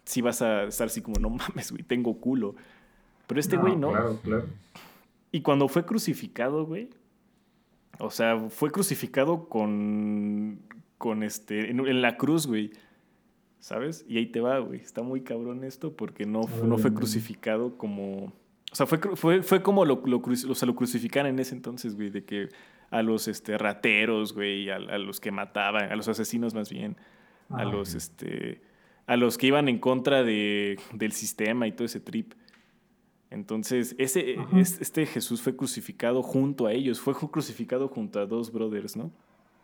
sí 0.06 0.22
vas 0.22 0.42
a 0.42 0.64
estar 0.64 0.88
así 0.88 1.02
como, 1.02 1.20
no 1.20 1.30
mames, 1.30 1.72
güey, 1.72 1.84
tengo 1.84 2.18
culo. 2.20 2.56
Pero 3.28 3.40
este 3.40 3.58
güey 3.58 3.76
no. 3.76 3.92
Claro, 3.92 4.20
claro. 4.24 4.46
Y 5.32 5.42
cuando 5.42 5.68
fue 5.68 5.86
crucificado, 5.86 6.66
güey, 6.66 6.90
o 8.00 8.12
sea, 8.12 8.38
fue 8.50 8.72
crucificado 8.72 9.48
con, 9.48 10.60
con 10.98 11.24
este, 11.24 11.70
en 11.70 12.02
la 12.02 12.18
cruz, 12.18 12.48
güey. 12.48 12.72
¿sabes? 13.62 14.04
Y 14.10 14.18
ahí 14.18 14.26
te 14.26 14.42
va, 14.42 14.60
güey. 14.60 14.82
Está 14.82 15.04
muy 15.04 15.22
cabrón 15.22 15.64
esto 15.64 15.96
porque 15.96 16.26
no, 16.26 16.42
no 16.64 16.78
fue 16.78 16.94
crucificado 16.94 17.78
como... 17.78 18.34
O 18.72 18.76
sea, 18.76 18.86
fue, 18.86 18.98
fue, 19.16 19.44
fue 19.44 19.62
como 19.62 19.86
lo, 19.86 20.02
lo, 20.06 20.18
o 20.18 20.56
sea, 20.56 20.66
lo 20.66 20.76
crucificaron 20.76 21.32
en 21.32 21.40
ese 21.40 21.56
entonces, 21.56 21.96
güey, 21.96 22.10
de 22.10 22.24
que 22.24 22.50
a 22.90 23.02
los 23.04 23.28
este, 23.28 23.58
rateros, 23.58 24.34
güey, 24.34 24.70
a, 24.70 24.76
a, 24.76 24.98
los 24.98 25.20
que 25.20 25.32
mataban, 25.32 25.92
a 25.92 25.96
los 25.96 26.08
asesinos 26.08 26.54
más 26.54 26.70
bien, 26.70 26.98
a 27.50 27.66
los, 27.66 27.94
este, 27.96 28.62
a 29.08 29.18
los 29.18 29.38
que 29.38 29.48
iban 29.48 29.68
en 29.68 29.78
contra 29.78 30.24
de, 30.24 30.80
del 30.94 31.12
sistema 31.12 31.68
y 31.68 31.74
todo 31.74 31.86
ese 31.86 32.00
trip. 32.00 32.34
Entonces, 33.32 33.96
ese, 33.98 34.36
este 34.54 35.06
Jesús 35.06 35.42
fue 35.42 35.56
crucificado 35.56 36.22
junto 36.22 36.68
a 36.68 36.74
ellos, 36.74 37.00
fue 37.00 37.16
crucificado 37.16 37.88
junto 37.88 38.20
a 38.20 38.26
dos 38.26 38.52
brothers, 38.52 38.98
¿no? 38.98 39.10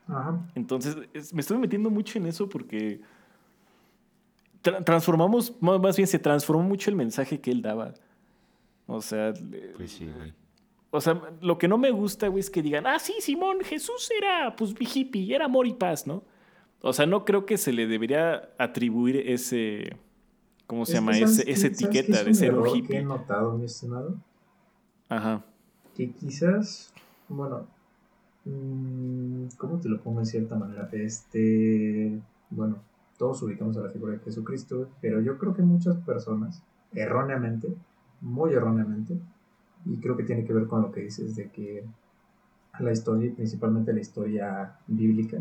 Ajá. 0.08 0.40
Entonces, 0.56 0.96
me 1.34 1.42
estoy 1.42 1.58
metiendo 1.58 1.90
mucho 1.90 2.18
en 2.18 2.28
eso 2.28 2.48
porque 2.48 3.02
transformamos, 4.62 5.54
más 5.62 5.98
bien 5.98 6.08
se 6.08 6.18
transformó 6.18 6.64
mucho 6.64 6.90
el 6.90 6.96
mensaje 6.96 7.42
que 7.42 7.52
él 7.52 7.62
daba. 7.62 7.94
O 8.88 9.02
sea, 9.02 9.34
pues 9.76 9.92
sí, 9.92 10.10
güey. 10.18 10.34
O 10.90 11.02
sea, 11.02 11.22
lo 11.42 11.58
que 11.58 11.68
no 11.68 11.78
me 11.78 11.92
gusta, 11.92 12.30
güey, 12.30 12.40
es 12.40 12.50
que 12.50 12.62
digan, 12.62 12.88
ah, 12.88 12.98
sí, 13.00 13.16
Simón, 13.20 13.60
Jesús 13.62 14.10
era, 14.18 14.56
pues, 14.56 14.74
hippie, 14.80 15.36
era 15.36 15.46
amor 15.46 15.68
y 15.68 15.74
paz, 15.74 16.08
¿no? 16.08 16.24
O 16.82 16.94
sea, 16.94 17.06
no 17.06 17.26
creo 17.26 17.46
que 17.46 17.58
se 17.58 17.74
le 17.74 17.86
debería 17.86 18.50
atribuir 18.58 19.18
ese, 19.18 19.98
¿cómo 20.68 20.86
se 20.86 20.94
llama? 20.94 21.18
Ese, 21.18 21.50
esa 21.50 21.68
etiqueta 21.68 22.24
de 22.24 22.34
ser 22.34 22.54
un 22.54 22.68
hippie. 22.68 22.88
Que 22.88 22.98
he 22.98 23.04
notado, 23.04 23.58
mi 23.58 23.66
estimado. 23.66 24.16
Ajá. 25.10 25.44
Que 25.96 26.12
quizás, 26.12 26.94
bueno, 27.30 27.66
mm, 28.46 29.48
¿cómo 29.58 29.80
te 29.80 29.90
lo 29.90 30.00
pongo 30.02 30.20
en 30.20 30.26
cierta 30.26 30.56
manera? 30.56 30.88
Este, 30.92 32.20
bueno, 32.50 32.78
todos 33.18 33.42
ubicamos 33.42 33.78
a 33.78 33.82
la 33.82 33.90
figura 33.90 34.14
de 34.14 34.20
Jesucristo, 34.20 34.90
pero 35.02 35.22
yo 35.22 35.38
creo 35.38 35.56
que 35.56 35.64
muchas 35.64 35.98
personas, 35.98 36.62
erróneamente, 36.94 37.74
muy 38.22 38.54
erróneamente, 38.54 39.18
y 39.86 39.98
creo 39.98 40.18
que 40.18 40.24
tiene 40.24 40.44
que 40.44 40.54
ver 40.54 40.68
con 40.68 40.82
lo 40.82 40.92
que 40.92 41.02
dices 41.02 41.36
de 41.36 41.50
que 41.50 41.84
la 42.80 42.92
historia, 42.92 43.34
principalmente 43.34 43.94
la 43.94 44.02
historia 44.02 44.78
bíblica, 44.88 45.38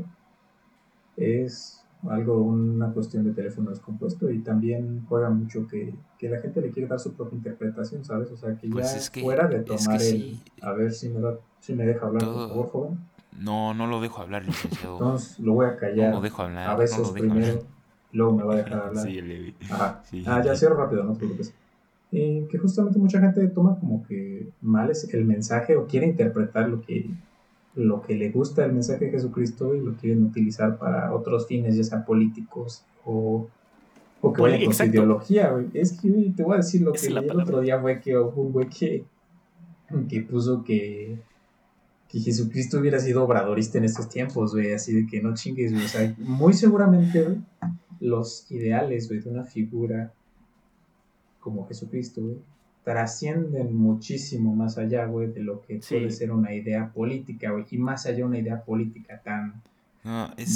es 1.16 1.85
algo, 2.08 2.40
una 2.42 2.92
cuestión 2.92 3.24
de 3.24 3.32
teléfono 3.32 3.70
descompuesto 3.70 4.30
y 4.30 4.40
también 4.40 5.04
juega 5.08 5.30
mucho 5.30 5.66
que, 5.66 5.94
que, 6.18 6.28
la 6.28 6.40
gente 6.40 6.60
le 6.60 6.70
quiere 6.70 6.88
dar 6.88 7.00
su 7.00 7.14
propia 7.14 7.36
interpretación, 7.36 8.04
¿sabes? 8.04 8.30
O 8.30 8.36
sea, 8.36 8.56
que 8.56 8.68
pues 8.68 9.10
ya 9.12 9.20
fuera 9.22 9.48
de 9.48 9.60
tomar 9.60 10.00
el... 10.00 10.38
A 10.62 10.72
ver 10.72 10.92
si 10.92 11.08
me, 11.08 11.20
si 11.60 11.74
me 11.74 11.86
deja 11.86 12.06
hablar, 12.06 12.24
por 12.24 12.48
favor, 12.48 12.70
joven. 12.70 12.98
No, 13.38 13.74
no 13.74 13.86
lo 13.86 14.00
dejo 14.00 14.22
hablar, 14.22 14.44
licenciado. 14.44 14.94
Entonces 14.94 15.38
lo 15.40 15.54
voy 15.54 15.66
a 15.66 15.76
callar. 15.76 16.10
No 16.10 16.16
lo 16.16 16.22
dejo 16.22 16.42
hablar. 16.42 16.70
A 16.70 16.76
veces 16.76 17.08
primero, 17.10 17.62
luego 18.12 18.32
me 18.32 18.44
va 18.44 18.54
a 18.54 18.56
dejar 18.56 18.80
hablar. 18.80 19.04
sí. 19.04 19.54
Ajá. 19.70 20.02
ah, 20.26 20.42
ya 20.44 20.54
cierro 20.56 20.76
rápido, 20.76 21.04
no 21.04 21.12
te 21.12 21.18
preocupes. 21.18 21.52
Eh, 22.12 22.46
que 22.50 22.58
justamente 22.58 22.98
mucha 22.98 23.20
gente 23.20 23.46
toma 23.48 23.78
como 23.80 24.06
que 24.06 24.48
mal 24.62 24.90
es 24.90 25.12
el 25.12 25.24
mensaje 25.24 25.76
o 25.76 25.86
quiere 25.86 26.06
interpretar 26.06 26.68
lo 26.68 26.80
que, 26.80 27.10
lo 27.76 28.02
que 28.02 28.14
le 28.14 28.30
gusta 28.30 28.62
del 28.62 28.72
mensaje 28.72 29.04
de 29.04 29.10
Jesucristo 29.12 29.74
y 29.74 29.80
lo 29.80 29.94
quieren 29.94 30.24
utilizar 30.24 30.78
para 30.78 31.14
otros 31.14 31.46
fines, 31.46 31.76
ya 31.76 31.84
sean 31.84 32.04
políticos 32.04 32.84
o, 33.04 33.46
o 34.20 34.32
que 34.32 34.42
vayan 34.42 34.64
con 34.64 34.74
su 34.74 34.84
ideología. 34.84 35.54
Es 35.72 35.92
que 36.00 36.32
te 36.34 36.42
voy 36.42 36.54
a 36.54 36.56
decir 36.58 36.80
lo 36.80 36.92
que 36.92 37.06
el 37.06 37.40
otro 37.40 37.60
día 37.60 37.80
fue 37.80 38.00
que 38.00 38.18
un 38.18 38.52
güey 38.52 38.68
que 38.68 39.04
que 40.08 40.22
puso 40.22 40.64
que, 40.64 41.18
que 42.08 42.20
Jesucristo 42.20 42.78
hubiera 42.78 42.98
sido 42.98 43.24
obradorista 43.24 43.78
en 43.78 43.84
estos 43.84 44.08
tiempos, 44.08 44.52
güey, 44.52 44.72
así 44.72 44.92
de 44.92 45.06
que 45.06 45.22
no 45.22 45.34
chingues, 45.34 45.72
güey. 45.72 45.84
O 45.84 45.88
sea, 45.88 46.14
muy 46.18 46.52
seguramente, 46.54 47.22
güey, 47.22 47.36
los 48.00 48.50
ideales, 48.50 49.08
güey, 49.08 49.20
de 49.20 49.30
una 49.30 49.44
figura 49.44 50.12
como 51.40 51.66
Jesucristo, 51.68 52.22
güey, 52.22 52.38
trascienden 52.86 53.74
muchísimo 53.76 54.54
más 54.54 54.78
allá, 54.78 55.06
güey, 55.06 55.32
de 55.32 55.40
lo 55.40 55.60
que 55.60 55.80
puede 55.80 56.08
ser 56.08 56.30
una 56.30 56.54
idea 56.54 56.92
política, 56.92 57.50
güey, 57.50 57.66
y 57.68 57.78
más 57.78 58.06
allá 58.06 58.24
una 58.24 58.38
idea 58.38 58.62
política 58.62 59.20
tan 59.24 59.60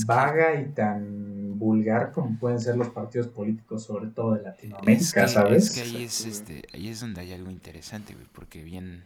vaga 0.07 0.61
y 0.61 0.67
tan 0.67 1.59
vulgar 1.59 2.13
como 2.13 2.39
pueden 2.39 2.61
ser 2.61 2.77
los 2.77 2.91
partidos 2.91 3.27
políticos, 3.27 3.83
sobre 3.83 4.11
todo 4.11 4.35
de 4.35 4.43
Latinoamérica, 4.43 5.27
¿sabes? 5.27 5.65
Es 5.65 5.71
que 5.73 5.81
ahí 5.81 6.05
es, 6.05 6.25
este, 6.25 6.63
ahí 6.73 6.87
es 6.87 7.01
donde 7.01 7.21
hay 7.21 7.33
algo 7.33 7.51
interesante, 7.51 8.15
güey, 8.15 8.29
porque 8.33 8.63
bien 8.63 9.03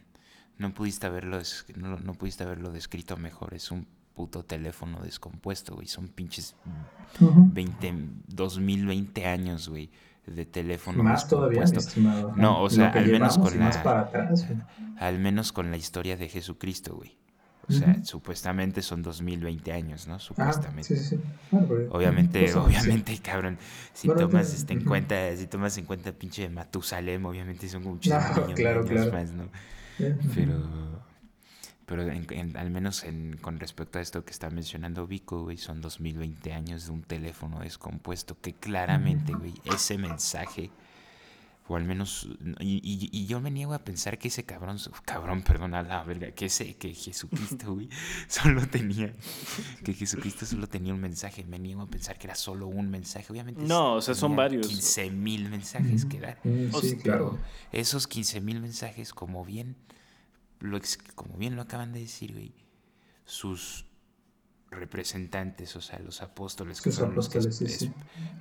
no 0.59 0.75
pudiste 0.75 1.07
haberlo, 1.07 1.39
no, 1.77 1.97
no 1.97 2.13
pudiste 2.13 2.43
haberlo 2.43 2.69
descrito 2.69 3.17
mejor, 3.17 3.55
es 3.55 3.71
un 3.71 3.87
puto 4.13 4.43
teléfono 4.43 5.01
descompuesto, 5.01 5.73
güey, 5.73 5.87
son 5.87 6.09
pinches 6.09 6.55
20, 7.19 7.91
2020 8.27 9.25
años, 9.25 9.67
güey 9.67 9.89
de 10.27 10.45
teléfono 10.45 11.03
más 11.03 11.27
todavía 11.27 11.63
estimado 11.63 12.33
no 12.35 12.61
o 12.61 12.69
sea 12.69 12.89
al 12.89 13.07
menos 13.07 13.37
con 13.37 13.59
la 13.59 14.09
al 14.97 15.19
menos 15.19 15.51
con 15.51 15.71
la 15.71 15.77
historia 15.77 16.17
de 16.17 16.29
Jesucristo 16.29 16.95
güey. 16.95 17.17
O 17.67 17.73
sea, 17.73 18.03
supuestamente 18.03 18.83
son 18.83 19.01
2020 19.01 19.71
años, 19.71 20.07
¿no? 20.07 20.15
Ah, 20.15 20.19
supuestamente. 20.19 20.95
sí, 20.95 21.03
sí, 21.03 21.19
pues, 21.49 21.87
obviamente, 21.89 22.53
obviamente, 22.53 23.17
cabrón, 23.17 23.57
si 23.91 24.07
tomas 24.07 24.53
este, 24.53 24.73
en 24.73 24.83
cuenta, 24.83 25.35
si 25.35 25.47
tomas 25.47 25.75
en 25.79 25.85
cuenta 25.85 26.11
pinche 26.11 26.47
Matusalem, 26.47 27.25
obviamente 27.25 27.67
son 27.67 27.83
muchos 27.85 28.13
no, 28.13 28.53
claro, 28.53 28.85
claro. 28.85 29.11
más, 29.11 29.31
¿no? 29.31 29.49
Pero 30.35 30.59
pero 31.85 32.03
al 32.03 32.69
menos 32.71 33.03
en, 33.03 33.37
con 33.37 33.59
respecto 33.59 33.99
a 33.99 34.01
esto 34.01 34.25
que 34.25 34.31
está 34.31 34.49
mencionando 34.49 35.05
Vico, 35.07 35.43
güey, 35.43 35.57
son 35.57 35.81
2020 35.81 36.53
años 36.53 36.85
de 36.85 36.91
un 36.91 37.03
teléfono 37.03 37.59
descompuesto 37.59 38.39
que 38.39 38.53
claramente, 38.53 39.33
güey, 39.33 39.53
ese 39.65 39.97
mensaje 39.97 40.71
o 41.67 41.75
al 41.75 41.83
menos, 41.83 42.29
y, 42.59 43.09
y, 43.11 43.25
yo 43.25 43.41
me 43.41 43.49
niego 43.49 43.73
a 43.73 43.79
pensar 43.79 44.19
que 44.19 44.27
ese 44.27 44.43
cabrón, 44.43 44.77
cabrón, 45.03 45.41
perdona 45.41 45.81
la 45.81 46.03
verga, 46.03 46.29
que 46.31 46.45
ese, 46.45 46.75
que 46.75 46.93
Jesucristo, 46.93 47.73
güey, 47.73 47.89
solo 48.27 48.67
tenía, 48.67 49.15
que 49.83 49.93
Jesucristo 49.93 50.45
solo 50.45 50.67
tenía 50.67 50.93
un 50.93 51.01
mensaje. 51.01 51.43
Me 51.43 51.57
niego 51.57 51.81
a 51.81 51.87
pensar 51.87 52.19
que 52.19 52.27
era 52.27 52.35
solo 52.35 52.67
un 52.67 52.91
mensaje. 52.91 53.25
Obviamente. 53.31 53.63
No, 53.63 53.95
o 53.95 54.01
sea, 54.01 54.13
son 54.13 54.35
varios. 54.35 54.67
15 54.67 55.09
mil 55.09 55.49
mensajes 55.49 56.05
que 56.05 56.19
dar. 56.19 56.39
Sí, 56.81 56.97
claro. 56.97 57.39
Esos 57.71 58.05
15 58.05 58.41
mil 58.41 58.61
mensajes, 58.61 59.11
como 59.11 59.43
bien, 59.43 59.75
lo, 60.65 60.79
como 61.15 61.37
bien 61.37 61.55
lo 61.55 61.61
acaban 61.61 61.93
de 61.93 62.01
decir, 62.01 62.33
güey, 62.33 62.53
sus 63.25 63.85
representantes, 64.71 65.75
o 65.75 65.81
sea, 65.81 65.99
los 65.99 66.21
apóstoles, 66.21 66.81
que 66.81 66.91
fueron 66.91 67.15
los, 67.15 67.29
que, 67.29 67.39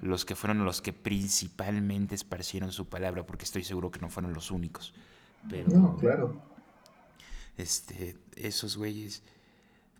los 0.02 0.24
que 0.24 0.34
fueron 0.34 0.64
los 0.64 0.80
que 0.82 0.92
principalmente 0.92 2.14
esparcieron 2.14 2.72
su 2.72 2.88
palabra, 2.88 3.24
porque 3.24 3.44
estoy 3.44 3.64
seguro 3.64 3.90
que 3.90 4.00
no 4.00 4.08
fueron 4.08 4.32
los 4.32 4.50
únicos. 4.50 4.94
Pero, 5.48 5.68
no, 5.68 5.96
claro. 5.96 6.40
Este, 7.56 8.16
esos 8.36 8.76
güeyes, 8.76 9.22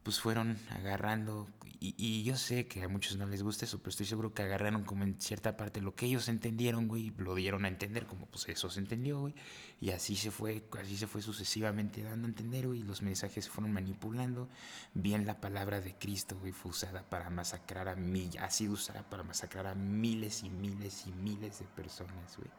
pues 0.02 0.20
fueron 0.20 0.58
agarrando 0.70 1.48
y, 1.80 2.22
yo 2.22 2.36
sé 2.36 2.66
que 2.66 2.82
a 2.82 2.88
muchos 2.88 3.16
no 3.16 3.26
les 3.26 3.42
gusta 3.42 3.64
eso, 3.64 3.78
pero 3.78 3.90
estoy 3.90 4.06
seguro 4.06 4.32
que 4.32 4.42
agarraron 4.42 4.84
como 4.84 5.04
en 5.04 5.20
cierta 5.20 5.56
parte 5.56 5.80
lo 5.80 5.94
que 5.94 6.06
ellos 6.06 6.28
entendieron, 6.28 6.88
güey, 6.88 7.12
lo 7.18 7.34
dieron 7.34 7.64
a 7.64 7.68
entender 7.68 8.06
como 8.06 8.26
pues 8.26 8.48
eso 8.48 8.70
se 8.70 8.80
entendió, 8.80 9.20
güey. 9.20 9.34
Y 9.80 9.90
así 9.90 10.16
se 10.16 10.30
fue, 10.30 10.62
así 10.80 10.96
se 10.96 11.06
fue 11.06 11.22
sucesivamente 11.22 12.02
dando 12.02 12.26
a 12.26 12.30
entender, 12.30 12.66
güey, 12.66 12.80
y 12.80 12.82
los 12.82 13.02
mensajes 13.02 13.44
se 13.44 13.50
fueron 13.50 13.72
manipulando. 13.72 14.48
Bien 14.94 15.26
la 15.26 15.40
palabra 15.40 15.80
de 15.80 15.94
Cristo, 15.94 16.38
güey, 16.38 16.52
fue 16.52 16.70
usada 16.70 17.02
para 17.08 17.30
masacrar 17.30 17.88
a 17.88 17.96
mil, 17.96 18.30
ha 18.38 18.50
sido 18.50 18.74
usada 18.74 19.08
para 19.08 19.22
masacrar 19.22 19.66
a 19.66 19.74
miles 19.74 20.42
y 20.42 20.50
miles 20.50 21.06
y 21.06 21.12
miles 21.12 21.58
de 21.58 21.66
personas, 21.66 22.36
güey. 22.36 22.50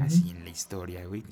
Así 0.00 0.30
en 0.30 0.44
la 0.44 0.50
historia, 0.50 1.04
güey. 1.06 1.24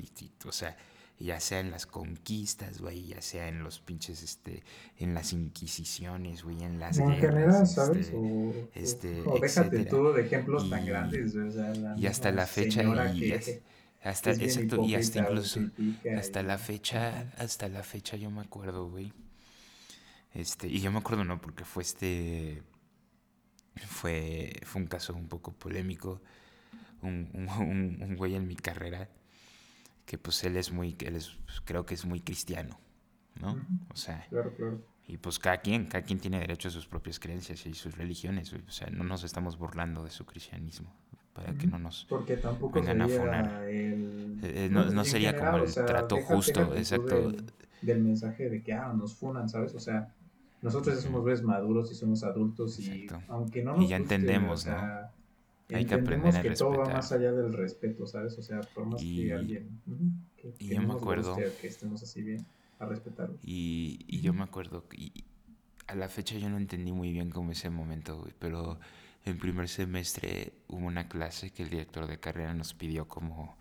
o 0.45 0.53
sea, 0.53 0.77
ya 1.21 1.39
sea 1.39 1.61
en 1.61 1.71
las 1.71 1.85
conquistas, 1.87 2.81
güey, 2.81 3.09
ya 3.09 3.21
sea 3.21 3.49
en 3.49 3.63
los 3.63 3.79
pinches, 3.79 4.23
este, 4.23 4.63
en 4.97 5.13
las 5.13 5.35
inquisiciones, 5.35 6.43
güey, 6.43 6.63
en 6.65 6.81
las 6.81 6.97
guerras. 6.99 7.15
En 7.15 7.21
general, 7.21 7.67
¿sabes? 7.67 8.07
Este, 8.07 8.17
o, 8.17 8.55
este, 8.75 9.23
o 9.27 9.39
déjate 9.39 9.85
tú 9.85 10.13
de 10.15 10.23
ejemplos 10.23 10.71
tan 10.71 10.87
grandes, 10.87 11.37
o 11.37 11.51
sea, 11.51 11.75
la 11.75 11.97
y 11.99 12.07
hasta 12.07 12.33
la 12.33 12.47
fecha, 12.47 12.83
y 12.83 13.33
hasta, 14.03 14.31
exacto, 14.31 14.83
y 14.83 14.95
hasta 14.95 15.19
incluso, 15.19 15.61
hasta 16.17 16.43
la 16.43 16.57
fecha, 16.57 17.31
hasta 17.37 17.69
la 17.69 17.83
fecha 17.83 18.17
yo 18.17 18.31
me 18.31 18.41
acuerdo, 18.41 18.89
güey, 18.89 19.13
este, 20.33 20.69
y 20.69 20.81
yo 20.81 20.91
me 20.91 21.01
acuerdo, 21.01 21.25
no, 21.25 21.39
porque 21.39 21.67
fue 21.67 21.83
este, 21.83 22.63
fue, 23.87 24.55
fue 24.65 24.81
un 24.81 24.89
caso 24.89 25.13
un 25.13 25.29
poco 25.29 25.53
polémico, 25.53 26.23
un, 27.03 27.29
un, 27.35 28.03
un 28.03 28.17
güey 28.17 28.37
en 28.37 28.49
mi 28.49 28.57
carrera, 28.57 29.11
que 30.07 30.19
pues 30.19 30.43
él 30.45 30.57
es 30.57 30.73
muy, 30.73 30.97
él 31.01 31.17
es, 31.17 31.37
creo 31.65 31.87
que 31.87 31.95
es 31.95 32.05
muy 32.05 32.21
cristiano, 32.21 32.79
¿no? 33.41 33.57
O 33.93 33.97
sea, 33.97 34.27
claro, 34.29 34.55
claro. 34.55 34.81
y 35.07 35.17
pues 35.17 35.39
cada 35.39 35.59
quien, 35.59 35.87
cada 35.87 36.05
quien 36.05 36.19
tiene 36.19 36.41
derecho 36.41 36.69
a 36.69 36.71
sus 36.71 36.87
propias 36.87 37.19
creencias 37.19 37.65
y 37.67 37.75
sus 37.75 37.97
religiones, 37.97 38.53
o 38.53 38.71
sea, 38.71 38.89
no 38.91 39.05
nos 39.05 39.25
estamos 39.25 39.57
burlando 39.57 40.05
de 40.05 40.11
su 40.11 40.25
cristianismo 40.27 40.93
para 41.33 41.55
que 41.55 41.67
no 41.67 41.79
nos 41.79 42.07
Porque 42.09 42.37
tampoco 42.37 42.81
vengan 42.81 43.03
a 43.03 43.09
funar. 43.09 43.65
El, 43.69 44.39
eh, 44.43 44.69
no, 44.71 45.05
sería 45.05 45.37
como 45.37 45.59
el 45.59 45.73
trato 45.73 46.17
justo, 46.23 46.75
exacto. 46.75 47.33
Del, 47.83 48.03
mensaje 48.03 48.51
de 48.51 48.63
que 48.63 48.75
ah, 48.75 48.93
nos 48.95 49.15
funan, 49.15 49.49
¿sabes? 49.49 49.75
O 49.75 49.81
sea, 49.81 50.13
nosotros 50.61 50.97
ya 50.97 51.01
somos 51.01 51.25
ves 51.25 51.43
maduros 51.43 51.91
y 51.91 51.95
somos 51.95 52.23
adultos 52.25 52.79
y 52.79 53.07
aunque 53.29 53.63
no 53.63 53.75
nos 53.75 53.85
y 53.85 53.89
ya 53.89 53.97
entendemos, 53.97 54.67
¿no? 54.67 54.77
Hay 55.73 55.85
que 55.85 55.95
aprender 55.95 56.37
a 56.37 56.43
que 56.43 56.51
todo 56.51 56.71
va 56.71 56.87
más 56.87 57.13
allá 57.13 57.33
del 57.33 57.53
respeto, 57.53 58.07
¿sabes? 58.07 58.39
O 58.39 58.43
sea, 58.43 58.61
por 58.61 58.87
más 58.87 59.01
que 59.01 59.33
alguien... 59.33 59.81
y 60.59 60.75
yo 60.75 60.83
me 60.83 60.95
acuerdo... 60.95 61.37
Que 61.37 61.67
estemos 61.67 62.03
así 62.03 62.23
bien, 62.23 62.45
a 62.79 62.87
respetarlo. 62.87 63.37
Y, 63.43 64.05
y 64.07 64.21
yo 64.21 64.33
me 64.33 64.43
acuerdo... 64.43 64.85
Y 64.93 65.25
a 65.87 65.95
la 65.95 66.09
fecha 66.09 66.37
yo 66.39 66.49
no 66.49 66.57
entendí 66.57 66.93
muy 66.93 67.13
bien 67.13 67.31
cómo 67.31 67.53
ese 67.53 67.69
momento, 67.69 68.19
güey, 68.21 68.33
pero 68.39 68.79
en 69.25 69.39
primer 69.39 69.69
semestre 69.69 70.53
hubo 70.69 70.87
una 70.87 71.09
clase 71.09 71.51
que 71.51 71.63
el 71.63 71.71
director 71.71 72.07
de 72.07 72.19
carrera 72.19 72.55
nos 72.55 72.75
pidió 72.75 73.09
como 73.09 73.57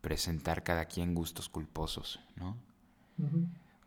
presentar 0.00 0.62
cada 0.62 0.84
quien 0.84 1.14
gustos 1.14 1.48
culposos, 1.48 2.20
¿no? 2.36 2.56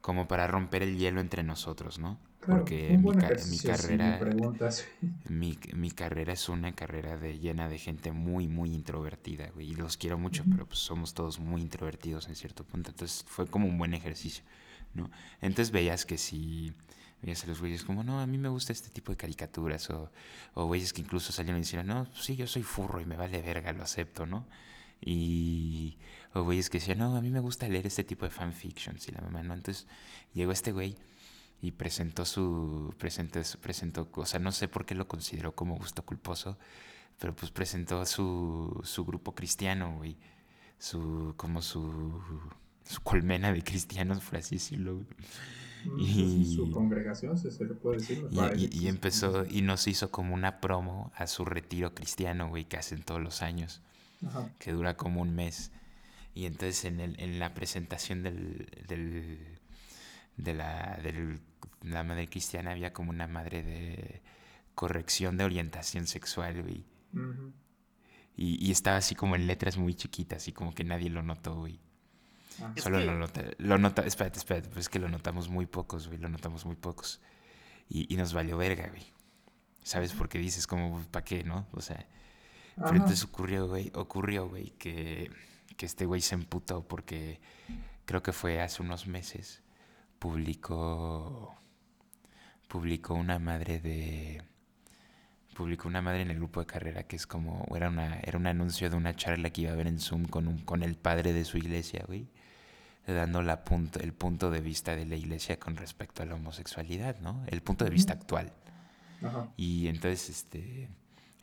Como 0.05 0.27
para 0.27 0.45
romper 0.45 0.83
el 0.83 0.99
hielo 0.99 1.19
entre 1.19 1.41
nosotros, 1.41 1.97
¿no? 1.97 2.19
porque 2.45 2.97
mi, 2.97 3.11
mi 3.49 3.59
carrera 3.59 4.19
mi, 5.29 5.57
mi, 5.73 5.91
carrera 5.91 6.33
es 6.33 6.47
una 6.49 6.73
carrera 6.73 7.17
de 7.17 7.39
llena 7.39 7.69
de 7.69 7.77
gente 7.77 8.11
muy 8.11 8.47
muy 8.47 8.73
introvertida 8.73 9.49
güey, 9.53 9.71
y 9.71 9.75
los 9.75 9.97
quiero 9.97 10.17
mucho 10.17 10.43
pero 10.49 10.67
pues 10.67 10.79
somos 10.79 11.13
todos 11.13 11.39
muy 11.39 11.61
introvertidos 11.61 12.27
en 12.27 12.35
cierto 12.35 12.63
punto 12.63 12.91
entonces 12.91 13.25
fue 13.27 13.47
como 13.47 13.67
un 13.67 13.77
buen 13.77 13.93
ejercicio 13.93 14.43
no 14.93 15.09
entonces 15.41 15.71
veías 15.71 16.05
que 16.05 16.17
si 16.17 16.73
veías 17.21 17.43
a 17.43 17.47
los 17.47 17.59
güeyes 17.59 17.83
como 17.83 18.03
no 18.03 18.19
a 18.19 18.27
mí 18.27 18.37
me 18.37 18.49
gusta 18.49 18.73
este 18.73 18.89
tipo 18.89 19.11
de 19.11 19.17
caricaturas 19.17 19.89
o, 19.89 20.11
o 20.53 20.65
güeyes 20.65 20.93
que 20.93 21.01
incluso 21.01 21.31
salieron 21.31 21.59
y 21.59 21.63
decían 21.63 21.87
no 21.87 22.05
sí 22.13 22.35
yo 22.35 22.47
soy 22.47 22.63
furro 22.63 23.01
y 23.01 23.05
me 23.05 23.17
vale 23.17 23.41
verga 23.41 23.73
lo 23.73 23.83
acepto 23.83 24.25
no 24.25 24.45
y 25.01 25.97
o 26.33 26.43
güeyes 26.43 26.69
que 26.69 26.79
decían 26.79 26.99
no 26.99 27.15
a 27.15 27.21
mí 27.21 27.29
me 27.29 27.39
gusta 27.39 27.67
leer 27.67 27.85
este 27.87 28.03
tipo 28.03 28.25
de 28.25 28.31
fanfictions 28.31 29.07
y 29.07 29.11
la 29.11 29.21
mamá 29.21 29.43
no 29.43 29.53
entonces 29.53 29.87
llegó 30.33 30.51
este 30.51 30.71
güey 30.71 30.95
y 31.61 31.71
presentó 31.71 32.25
su, 32.25 32.93
presentó, 32.97 33.39
presentó, 33.61 34.07
o 34.13 34.25
sea, 34.25 34.39
no 34.39 34.51
sé 34.51 34.67
por 34.67 34.85
qué 34.85 34.95
lo 34.95 35.07
consideró 35.07 35.55
como 35.55 35.77
gusto 35.77 36.03
culposo, 36.05 36.57
pero 37.19 37.35
pues 37.35 37.51
presentó 37.51 38.05
su, 38.05 38.81
su 38.83 39.05
grupo 39.05 39.33
cristiano, 39.33 39.95
güey, 39.97 40.15
su, 40.77 41.33
como 41.37 41.61
su, 41.61 42.21
su 42.83 43.01
colmena 43.01 43.51
de 43.51 43.63
cristianos, 43.63 44.19
por 44.19 44.37
así 44.37 44.55
decirlo, 44.55 45.01
mm, 45.85 45.99
Y, 45.99 46.55
su 46.55 46.69
congregación, 46.71 47.37
se, 47.37 47.49
le 47.65 47.73
puede 47.73 47.97
decir. 47.97 48.27
Y, 48.55 48.87
empezó, 48.87 49.45
y 49.45 49.61
nos 49.61 49.87
hizo 49.87 50.11
como 50.11 50.35
una 50.35 50.59
promo 50.59 51.11
a 51.15 51.25
su 51.25 51.45
retiro 51.45 51.95
cristiano, 51.95 52.49
güey, 52.49 52.65
que 52.65 52.77
hacen 52.77 53.01
todos 53.01 53.21
los 53.21 53.41
años, 53.41 53.81
que 54.59 54.71
dura 54.71 54.97
como 54.97 55.21
un 55.21 55.35
mes. 55.35 55.71
Y 56.33 56.45
entonces 56.45 56.85
en, 56.85 56.99
el, 56.99 57.19
en 57.19 57.39
la 57.39 57.53
presentación 57.53 58.23
del, 58.23 58.69
del 58.87 59.59
de 60.37 60.53
la, 60.53 60.99
de 61.01 61.39
la 61.81 62.03
madre 62.03 62.27
cristiana 62.27 62.71
había 62.71 62.93
como 62.93 63.09
una 63.09 63.27
madre 63.27 63.63
de 63.63 64.21
corrección 64.73 65.37
de 65.37 65.45
orientación 65.45 66.07
sexual, 66.07 66.69
y, 68.37 68.67
y, 68.67 68.71
estaba 68.71 68.97
así 68.97 69.15
como 69.15 69.35
en 69.35 69.47
letras 69.47 69.77
muy 69.77 69.95
chiquitas 69.95 70.49
y 70.49 70.51
como 70.51 70.73
que 70.75 70.83
nadie 70.83 71.09
lo 71.09 71.23
notó, 71.23 71.55
güey. 71.55 71.79
Ah. 72.61 72.73
Solo 72.75 72.99
lo 72.99 73.15
nota, 73.17 73.43
lo 73.57 73.77
nota, 73.77 74.01
espérate, 74.05 74.39
espérate, 74.39 74.67
pues 74.69 74.85
es 74.85 74.89
que 74.89 74.99
lo 74.99 75.07
notamos 75.07 75.47
muy 75.47 75.65
pocos, 75.65 76.07
güey, 76.07 76.19
lo 76.19 76.27
notamos 76.27 76.65
muy 76.65 76.75
pocos. 76.75 77.21
Y, 77.87 78.13
y 78.13 78.17
nos 78.17 78.33
valió 78.33 78.57
verga, 78.57 78.89
güey. 78.89 79.05
¿Sabes 79.83 80.11
por 80.13 80.27
qué 80.27 80.39
dices 80.39 80.67
como, 80.67 81.01
¿para 81.11 81.23
qué, 81.23 81.43
no? 81.43 81.67
O 81.71 81.79
sea, 81.79 82.05
pero 82.75 82.93
entonces 82.93 83.23
ocurrió, 83.23 83.67
güey, 83.67 83.91
ocurrió, 83.95 84.47
güey, 84.47 84.71
que, 84.71 85.31
que 85.77 85.85
este 85.85 86.05
güey 86.05 86.21
se 86.21 86.35
emputó 86.35 86.87
porque 86.87 87.39
creo 88.05 88.21
que 88.21 88.33
fue 88.33 88.61
hace 88.61 88.81
unos 88.81 89.07
meses, 89.07 89.63
publicó, 90.19 91.55
publicó 92.67 93.13
una 93.13 93.39
madre 93.39 93.79
de 93.79 94.43
publicó 95.55 95.87
una 95.87 96.01
madre 96.01 96.21
en 96.21 96.31
el 96.31 96.35
grupo 96.35 96.59
de 96.59 96.65
carrera 96.65 97.03
que 97.03 97.15
es 97.15 97.25
como, 97.25 97.65
era, 97.75 97.87
una, 97.87 98.19
era 98.19 98.37
un 98.37 98.45
anuncio 98.45 98.89
de 98.89 98.97
una 98.97 99.15
charla 99.15 99.49
que 99.49 99.61
iba 99.61 99.71
a 99.71 99.73
haber 99.73 99.87
en 99.87 99.99
Zoom 99.99 100.25
con, 100.25 100.47
un, 100.47 100.59
con 100.59 100.83
el 100.83 100.95
padre 100.95 101.31
de 101.31 101.45
su 101.45 101.57
iglesia, 101.57 102.03
güey, 102.05 102.27
dando 103.07 103.41
la 103.41 103.63
punto, 103.63 103.99
el 104.01 104.13
punto 104.13 104.51
de 104.51 104.59
vista 104.59 104.95
de 104.95 105.05
la 105.05 105.15
iglesia 105.15 105.57
con 105.57 105.77
respecto 105.77 106.23
a 106.23 106.25
la 106.25 106.35
homosexualidad, 106.35 107.19
¿no? 107.19 107.43
El 107.47 107.61
punto 107.61 107.85
de 107.85 107.91
vista 107.91 108.13
actual. 108.13 108.51
Y 109.55 109.87
entonces, 109.87 110.29
este, 110.29 110.89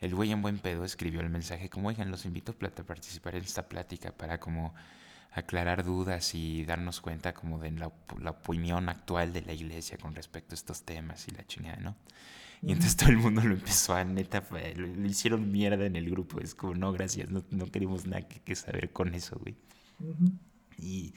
el 0.03 0.13
güey 0.15 0.31
en 0.31 0.41
buen 0.41 0.59
pedo 0.59 0.83
escribió 0.83 1.21
el 1.21 1.29
mensaje 1.29 1.69
como, 1.69 1.87
oigan, 1.87 2.11
los 2.11 2.25
invito 2.25 2.53
a 2.59 2.83
participar 2.83 3.35
en 3.35 3.43
esta 3.43 3.69
plática 3.69 4.11
para 4.11 4.39
como 4.39 4.73
aclarar 5.31 5.83
dudas 5.83 6.35
y 6.35 6.65
darnos 6.65 6.99
cuenta 6.99 7.33
como 7.33 7.57
de 7.57 7.71
la, 7.71 7.91
la 8.19 8.31
opinión 8.31 8.89
actual 8.89 9.31
de 9.31 9.41
la 9.41 9.53
iglesia 9.53 9.97
con 9.97 10.13
respecto 10.13 10.53
a 10.53 10.55
estos 10.55 10.83
temas 10.83 11.27
y 11.29 11.31
la 11.31 11.47
chingada, 11.47 11.77
¿no? 11.77 11.95
Y 12.61 12.71
entonces 12.71 12.95
todo 12.95 13.09
el 13.09 13.17
mundo 13.17 13.41
lo 13.41 13.55
empezó 13.55 13.93
a, 13.93 14.03
neta, 14.03 14.43
lo, 14.75 15.05
hicieron 15.05 15.51
mierda 15.51 15.85
en 15.85 15.95
el 15.95 16.09
grupo. 16.09 16.39
Es 16.39 16.53
como, 16.53 16.75
no, 16.75 16.91
gracias, 16.93 17.29
no, 17.29 17.43
no 17.49 17.65
queremos 17.67 18.05
nada 18.05 18.27
que, 18.27 18.55
saber 18.55 18.91
con 18.91 19.13
eso, 19.15 19.37
güey. 19.39 19.55
y, 20.77 21.13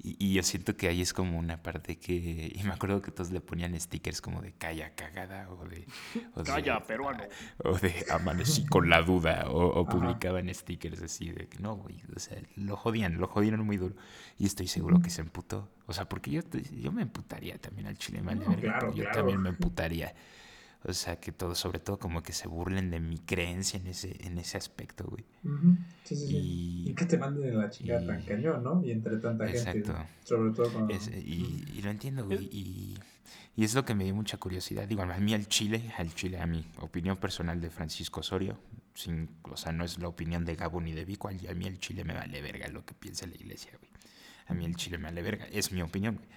y, 0.00 0.32
yo 0.32 0.44
siento 0.44 0.76
que 0.76 0.86
ahí 0.86 1.02
es 1.02 1.12
como 1.12 1.38
una 1.38 1.60
parte 1.60 1.98
que... 1.98 2.52
Y 2.54 2.62
me 2.62 2.72
acuerdo 2.72 3.02
que 3.02 3.10
todos 3.10 3.32
le 3.32 3.40
ponían 3.40 3.78
stickers 3.80 4.20
como 4.20 4.40
de 4.40 4.52
calla 4.52 4.94
cagada 4.94 5.50
o 5.50 5.64
de... 5.64 5.86
calla, 6.44 6.80
peruano. 6.84 7.24
O 7.64 7.76
de 7.76 8.06
amanecí 8.10 8.64
con 8.66 8.88
la 8.88 9.02
duda. 9.02 9.46
O, 9.50 9.84
publicaban 9.86 10.54
stickers 10.54 11.02
así 11.02 11.30
de 11.30 11.48
que 11.48 11.58
no, 11.58 11.74
güey. 11.76 12.00
O 12.14 12.20
sea, 12.20 12.38
lo 12.54 12.76
jodían, 12.76 13.18
lo 13.18 13.26
jodieron 13.26 13.66
muy 13.66 13.76
duro. 13.76 13.96
Y 14.38 14.46
estoy 14.46 14.68
seguro 14.68 15.00
que 15.00 15.10
se 15.10 15.20
emputó. 15.20 15.68
O 15.86 15.92
sea, 15.92 16.08
porque 16.08 16.30
yo, 16.30 16.42
yo 16.80 16.92
me 16.92 17.02
emputaría 17.02 17.58
también 17.58 17.88
al 17.88 17.98
chile, 17.98 18.22
mal 18.22 18.40
Yo 18.94 19.04
también 19.10 19.42
me 19.42 19.48
emputaría. 19.48 20.14
O 20.84 20.92
sea, 20.92 21.16
que 21.16 21.32
todo, 21.32 21.56
sobre 21.56 21.80
todo 21.80 21.98
como 21.98 22.22
que 22.22 22.32
se 22.32 22.46
burlen 22.46 22.90
de 22.90 23.00
mi 23.00 23.18
creencia 23.18 23.80
en 23.80 23.88
ese, 23.88 24.16
en 24.24 24.38
ese 24.38 24.56
aspecto, 24.56 25.04
güey. 25.04 25.24
sí, 26.04 26.14
sí, 26.14 26.36
y, 26.36 26.90
y, 26.90 26.94
que 26.94 27.04
te 27.04 27.18
manden 27.18 27.56
a 27.56 27.62
la 27.62 27.70
chica 27.70 28.04
tan 28.06 28.22
cañón, 28.22 28.62
¿no? 28.62 28.82
Y 28.84 28.92
entre 28.92 29.16
tanta 29.18 29.48
gente. 29.48 29.92
Sobre 30.22 30.52
todo 30.52 30.72
cuando... 30.72 30.94
y, 30.94 31.64
y, 31.74 31.82
lo 31.82 31.90
entiendo, 31.90 32.24
güey. 32.26 32.48
Y, 32.52 32.98
es 33.56 33.74
lo 33.74 33.84
que 33.84 33.94
me 33.96 34.04
dio 34.04 34.14
mucha 34.14 34.36
curiosidad. 34.36 34.86
Digo, 34.86 35.02
a 35.02 35.18
mí 35.18 35.34
al 35.34 35.48
Chile, 35.48 35.92
al 35.98 36.14
Chile, 36.14 36.38
a 36.40 36.46
mi 36.46 36.64
opinión 36.78 37.16
personal 37.16 37.60
de 37.60 37.70
Francisco 37.70 38.20
Osorio, 38.20 38.56
sin, 38.94 39.28
o 39.42 39.56
sea, 39.56 39.72
no 39.72 39.84
es 39.84 39.98
la 39.98 40.06
opinión 40.06 40.44
de 40.44 40.54
Gabo 40.54 40.80
ni 40.80 40.92
de 40.92 41.04
Vico, 41.04 41.28
a 41.28 41.32
mí 41.32 41.66
el 41.66 41.80
Chile 41.80 42.04
me 42.04 42.14
vale 42.14 42.40
verga 42.40 42.68
lo 42.68 42.84
que 42.84 42.94
piensa 42.94 43.26
la 43.26 43.34
iglesia, 43.34 43.72
güey. 43.78 43.90
A 44.46 44.54
mí 44.54 44.64
el 44.64 44.76
Chile 44.76 44.96
me 44.96 45.04
vale 45.04 45.22
verga, 45.22 45.46
es 45.50 45.72
mi 45.72 45.82
opinión, 45.82 46.14
güey. 46.14 46.28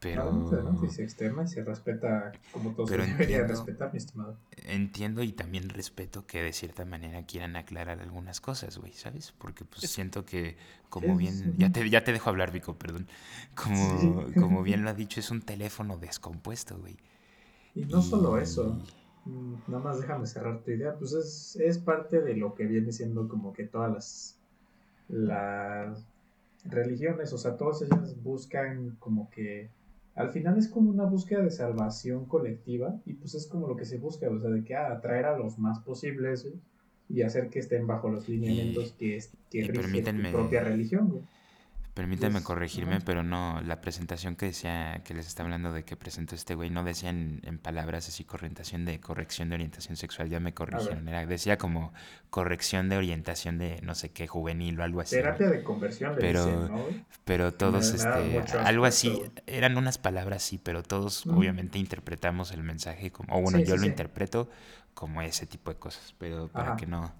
Pero... 0.00 0.50
se 0.90 1.02
externa 1.02 1.44
y 1.44 1.48
se 1.48 1.64
respeta 1.64 2.32
como 2.52 2.72
todos 2.72 2.90
pero 2.90 3.04
entiendo, 3.04 3.48
respetar, 3.48 3.92
mi 3.92 3.98
estimado. 3.98 4.36
Entiendo 4.66 5.22
y 5.22 5.32
también 5.32 5.68
respeto 5.70 6.26
que 6.26 6.42
de 6.42 6.52
cierta 6.52 6.84
manera 6.84 7.24
quieran 7.24 7.56
aclarar 7.56 8.00
algunas 8.00 8.40
cosas, 8.40 8.76
güey, 8.76 8.92
¿sabes? 8.92 9.32
Porque 9.38 9.64
pues 9.64 9.90
siento 9.90 10.24
que, 10.26 10.56
como 10.90 11.16
bien... 11.16 11.54
Ya 11.56 11.72
te, 11.72 11.88
ya 11.88 12.04
te 12.04 12.12
dejo 12.12 12.28
hablar, 12.28 12.52
Vico, 12.52 12.76
perdón. 12.76 13.08
Como, 13.54 14.26
como 14.34 14.62
bien 14.62 14.84
lo 14.84 14.90
ha 14.90 14.94
dicho, 14.94 15.18
es 15.20 15.30
un 15.30 15.40
teléfono 15.40 15.96
descompuesto, 15.96 16.78
güey. 16.78 16.96
Y 17.74 17.86
no 17.86 18.02
solo 18.02 18.38
eso, 18.38 18.78
mm, 19.24 19.54
nada 19.68 19.82
más 19.82 20.00
déjame 20.00 20.26
cerrar 20.26 20.62
tu 20.62 20.72
idea, 20.72 20.94
pues 20.94 21.12
es, 21.12 21.56
es 21.56 21.78
parte 21.78 22.20
de 22.20 22.36
lo 22.36 22.54
que 22.54 22.66
viene 22.66 22.92
siendo 22.92 23.28
como 23.28 23.52
que 23.54 23.64
todas 23.64 23.92
las... 23.92 24.38
las 25.08 26.06
religiones, 26.64 27.32
o 27.32 27.38
sea, 27.38 27.56
todas 27.56 27.80
ellas 27.82 28.20
buscan 28.22 28.96
como 28.98 29.30
que 29.30 29.70
al 30.16 30.30
final 30.30 30.58
es 30.58 30.68
como 30.68 30.90
una 30.90 31.04
búsqueda 31.04 31.42
de 31.42 31.50
salvación 31.50 32.24
colectiva 32.24 33.00
y 33.04 33.12
pues 33.14 33.34
es 33.34 33.46
como 33.46 33.68
lo 33.68 33.76
que 33.76 33.84
se 33.84 33.98
busca, 33.98 34.28
o 34.30 34.40
sea, 34.40 34.50
de 34.50 34.64
que 34.64 34.74
ah, 34.74 34.90
atraer 34.92 35.26
a 35.26 35.38
los 35.38 35.58
más 35.58 35.78
posibles 35.80 36.48
y 37.08 37.22
hacer 37.22 37.50
que 37.50 37.58
estén 37.58 37.86
bajo 37.86 38.08
los 38.08 38.28
lineamientos 38.28 38.92
que, 38.98 39.22
que 39.50 39.62
rigen 39.68 40.24
su 40.24 40.32
propia 40.32 40.62
religión. 40.62 41.20
Permítame 41.96 42.42
corregirme, 42.42 43.00
pero 43.00 43.22
no, 43.22 43.62
la 43.62 43.80
presentación 43.80 44.36
que 44.36 44.44
decía, 44.44 45.00
que 45.02 45.14
les 45.14 45.26
está 45.26 45.44
hablando 45.44 45.72
de 45.72 45.82
que 45.82 45.96
presentó 45.96 46.34
este 46.34 46.54
güey, 46.54 46.68
no 46.68 46.84
decía 46.84 47.08
en, 47.08 47.58
palabras 47.62 48.06
así 48.06 48.22
corrección 48.22 48.84
de 48.84 49.00
corrección 49.00 49.48
de 49.48 49.54
orientación 49.54 49.96
sexual, 49.96 50.28
ya 50.28 50.38
me 50.38 50.52
corrigieron, 50.52 51.08
era, 51.08 51.24
decía 51.24 51.56
como 51.56 51.94
corrección 52.28 52.90
de 52.90 52.98
orientación 52.98 53.56
de 53.56 53.80
no 53.82 53.94
sé 53.94 54.10
qué, 54.10 54.26
juvenil 54.26 54.78
o 54.78 54.84
algo 54.84 55.00
así. 55.00 55.16
Terapia 55.16 55.48
de 55.48 55.62
conversión, 55.62 56.14
le 56.16 56.20
pero, 56.20 56.68
¿no? 56.68 56.84
Pero 57.24 57.54
todos, 57.54 57.94
este, 57.94 58.40
algo 58.58 58.84
así, 58.84 59.18
eran 59.46 59.78
unas 59.78 59.96
palabras 59.96 60.42
sí, 60.42 60.60
pero 60.62 60.82
todos 60.82 61.26
obviamente 61.26 61.78
interpretamos 61.78 62.52
el 62.52 62.62
mensaje 62.62 63.10
como, 63.10 63.34
o 63.34 63.40
bueno, 63.40 63.58
yo 63.60 63.74
lo 63.78 63.86
interpreto 63.86 64.50
como 64.92 65.22
ese 65.22 65.46
tipo 65.46 65.72
de 65.72 65.78
cosas, 65.78 66.14
pero 66.18 66.48
para 66.48 66.76
que 66.76 66.84
no, 66.84 67.14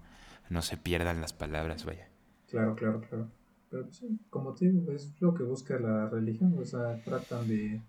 no 0.49 0.61
se 0.61 0.77
pierdan 0.77 1.19
las 1.19 1.33
palabras, 1.33 1.83
vaya. 1.83 2.07
Claro, 2.47 2.75
claro, 2.75 3.01
claro. 3.01 3.36
Pero 3.69 3.85
sí, 3.91 4.17
como 4.29 4.53
te 4.53 4.69
digo, 4.69 4.91
es 4.91 5.13
lo 5.19 5.33
que 5.33 5.43
busca 5.43 5.77
la 5.79 6.09
religión, 6.09 6.55
o 6.57 6.65
sea, 6.65 7.01
tratan 7.03 7.47
de, 7.47 7.81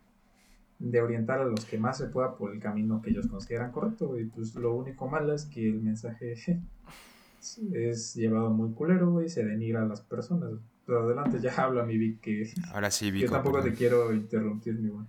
de 0.78 1.00
orientar 1.00 1.40
a 1.40 1.44
los 1.44 1.64
que 1.64 1.78
más 1.78 1.98
se 1.98 2.06
pueda 2.06 2.36
por 2.36 2.52
el 2.52 2.60
camino 2.60 3.00
que 3.00 3.10
ellos 3.10 3.28
consideran 3.28 3.70
correcto, 3.70 4.18
y 4.18 4.24
pues 4.24 4.54
lo 4.54 4.74
único 4.74 5.08
malo 5.08 5.32
es 5.32 5.44
que 5.44 5.68
el 5.68 5.80
mensaje 5.80 6.32
es 7.72 8.14
llevado 8.14 8.50
muy 8.50 8.72
culero, 8.72 9.22
y 9.22 9.28
se 9.28 9.44
denigra 9.44 9.82
a 9.82 9.86
las 9.86 10.00
personas. 10.00 10.50
Pero 10.84 11.02
adelante, 11.02 11.38
ya 11.40 11.54
habla 11.56 11.84
mi 11.84 11.96
Vic, 11.96 12.20
que, 12.20 12.50
Ahora 12.72 12.90
sí, 12.90 13.10
Vic, 13.10 13.24
yo 13.24 13.30
tampoco 13.30 13.62
te 13.62 13.72
quiero 13.72 14.12
interrumpir, 14.12 14.74
mi 14.78 14.88
buen. 14.88 15.06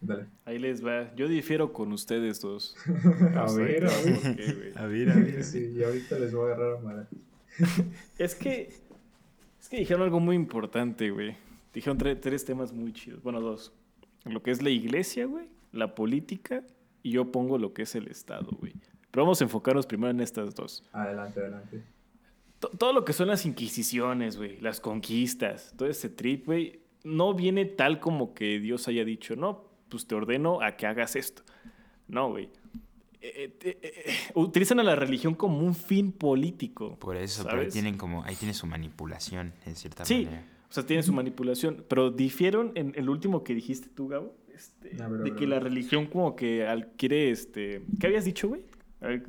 Dale. 0.00 0.24
Ahí 0.46 0.58
les 0.58 0.84
va. 0.84 1.14
Yo 1.14 1.28
difiero 1.28 1.74
con 1.74 1.92
ustedes 1.92 2.40
dos. 2.40 2.74
a, 3.36 3.52
ver, 3.52 3.84
a 3.84 3.90
ver, 4.02 4.72
a 4.76 4.86
ver. 4.86 5.10
A 5.10 5.14
ver, 5.14 5.44
Sí, 5.44 5.74
y 5.76 5.84
ahorita 5.84 6.18
les 6.18 6.32
voy 6.32 6.50
a 6.50 6.54
agarrar 6.54 6.78
a 6.78 6.80
madre. 6.80 7.06
es 8.18 8.34
que 8.34 8.72
que 9.70 9.78
dijeron 9.78 10.02
algo 10.02 10.20
muy 10.20 10.36
importante, 10.36 11.10
güey. 11.10 11.36
Dijeron 11.72 11.96
tres 11.96 12.44
temas 12.44 12.72
muy 12.72 12.92
chidos. 12.92 13.22
Bueno, 13.22 13.40
dos. 13.40 13.72
Lo 14.24 14.42
que 14.42 14.50
es 14.50 14.62
la 14.62 14.70
iglesia, 14.70 15.24
güey, 15.26 15.48
la 15.72 15.94
política 15.94 16.64
y 17.02 17.12
yo 17.12 17.30
pongo 17.30 17.56
lo 17.56 17.72
que 17.72 17.82
es 17.82 17.94
el 17.94 18.08
Estado, 18.08 18.48
güey. 18.58 18.74
Pero 19.10 19.24
vamos 19.24 19.40
a 19.40 19.44
enfocarnos 19.44 19.86
primero 19.86 20.10
en 20.10 20.20
estas 20.20 20.54
dos. 20.54 20.84
Adelante, 20.92 21.40
adelante. 21.40 21.82
todo 22.58 22.92
lo 22.92 23.04
que 23.04 23.12
son 23.12 23.28
las 23.28 23.46
inquisiciones, 23.46 24.36
güey, 24.36 24.60
las 24.60 24.80
conquistas, 24.80 25.72
todo 25.76 25.88
ese 25.88 26.10
trip, 26.10 26.46
güey, 26.46 26.80
no 27.04 27.32
viene 27.32 27.64
tal 27.64 28.00
como 28.00 28.34
que 28.34 28.60
Dios 28.60 28.86
haya 28.88 29.04
dicho, 29.04 29.36
no, 29.36 29.64
pues 29.88 30.06
te 30.06 30.14
ordeno 30.14 30.60
a 30.60 30.76
que 30.76 30.86
hagas 30.86 31.16
esto. 31.16 31.42
No, 32.08 32.30
güey. 32.30 32.50
Eh, 33.22 33.52
eh, 33.62 33.78
eh, 33.82 34.14
utilizan 34.34 34.80
a 34.80 34.82
la 34.82 34.96
religión 34.96 35.34
como 35.34 35.58
un 35.58 35.74
fin 35.74 36.12
político. 36.12 36.98
Por 36.98 37.16
eso, 37.16 37.44
pero 37.48 37.68
tienen 37.68 37.96
como, 37.96 38.24
ahí 38.24 38.34
tiene 38.34 38.54
su 38.54 38.66
manipulación, 38.66 39.52
en 39.66 39.76
cierta 39.76 40.04
manera. 40.04 40.30
Sí, 40.30 40.36
o 40.68 40.72
sea, 40.72 40.86
tiene 40.86 41.02
su 41.02 41.12
manipulación, 41.12 41.84
pero 41.88 42.10
difieron 42.10 42.72
en 42.76 42.92
el 42.96 43.08
último 43.08 43.44
que 43.44 43.54
dijiste 43.54 43.88
tú, 43.88 44.08
Gabo, 44.08 44.36
este, 44.54 44.90
de 44.90 45.34
que 45.34 45.46
la 45.46 45.60
religión 45.60 46.06
como 46.06 46.36
que 46.36 46.66
quiere, 46.96 47.30
este, 47.30 47.82
¿qué 47.98 48.06
habías 48.06 48.24
dicho, 48.24 48.48
güey? 48.48 48.62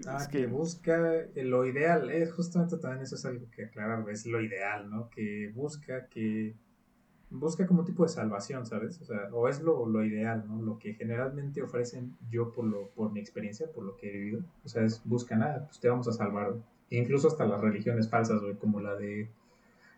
Ah, 0.06 0.27
que... 0.30 0.47
busca 0.47 1.25
lo 1.36 1.65
ideal, 1.65 2.12
es 2.12 2.32
justamente 2.34 2.77
también 2.77 3.04
eso 3.04 3.15
es 3.15 3.25
algo 3.25 3.49
que 3.51 3.65
aclarar, 3.65 4.04
es 4.10 4.25
lo 4.25 4.41
ideal, 4.41 4.89
¿no? 4.89 5.10
Que 5.10 5.49
busca 5.56 6.08
que 6.08 6.56
busca 7.32 7.65
como 7.65 7.86
tipo 7.86 8.04
de 8.04 8.10
salvación, 8.10 8.65
¿sabes? 8.65 9.00
O 9.02 9.06
sea, 9.06 9.30
o 9.32 9.48
es 9.48 9.62
lo, 9.62 9.86
lo, 9.86 10.04
ideal, 10.04 10.44
¿no? 10.48 10.62
Lo 10.62 10.78
que 10.78 10.94
generalmente 10.94 11.62
ofrecen 11.62 12.15
yo 12.30 12.52
por, 12.52 12.65
lo, 12.65 12.89
por 12.89 13.12
mi 13.12 13.20
experiencia, 13.20 13.72
por 13.72 13.86
lo 13.86 13.96
que 13.96 14.10
he 14.10 14.12
vivido. 14.12 14.44
O 14.65 14.70
sea, 14.70 14.84
es 14.84 15.02
busca 15.06 15.36
nada, 15.36 15.65
pues 15.65 15.80
te 15.80 15.89
vamos 15.89 16.08
a 16.08 16.12
salvar. 16.12 16.56
E 16.89 16.98
incluso 16.98 17.30
hasta 17.30 17.46
las 17.46 17.62
religiones 17.62 18.10
falsas, 18.10 18.41
güey, 18.41 18.56
como 18.56 18.82
la 18.82 18.96
de 18.96 19.30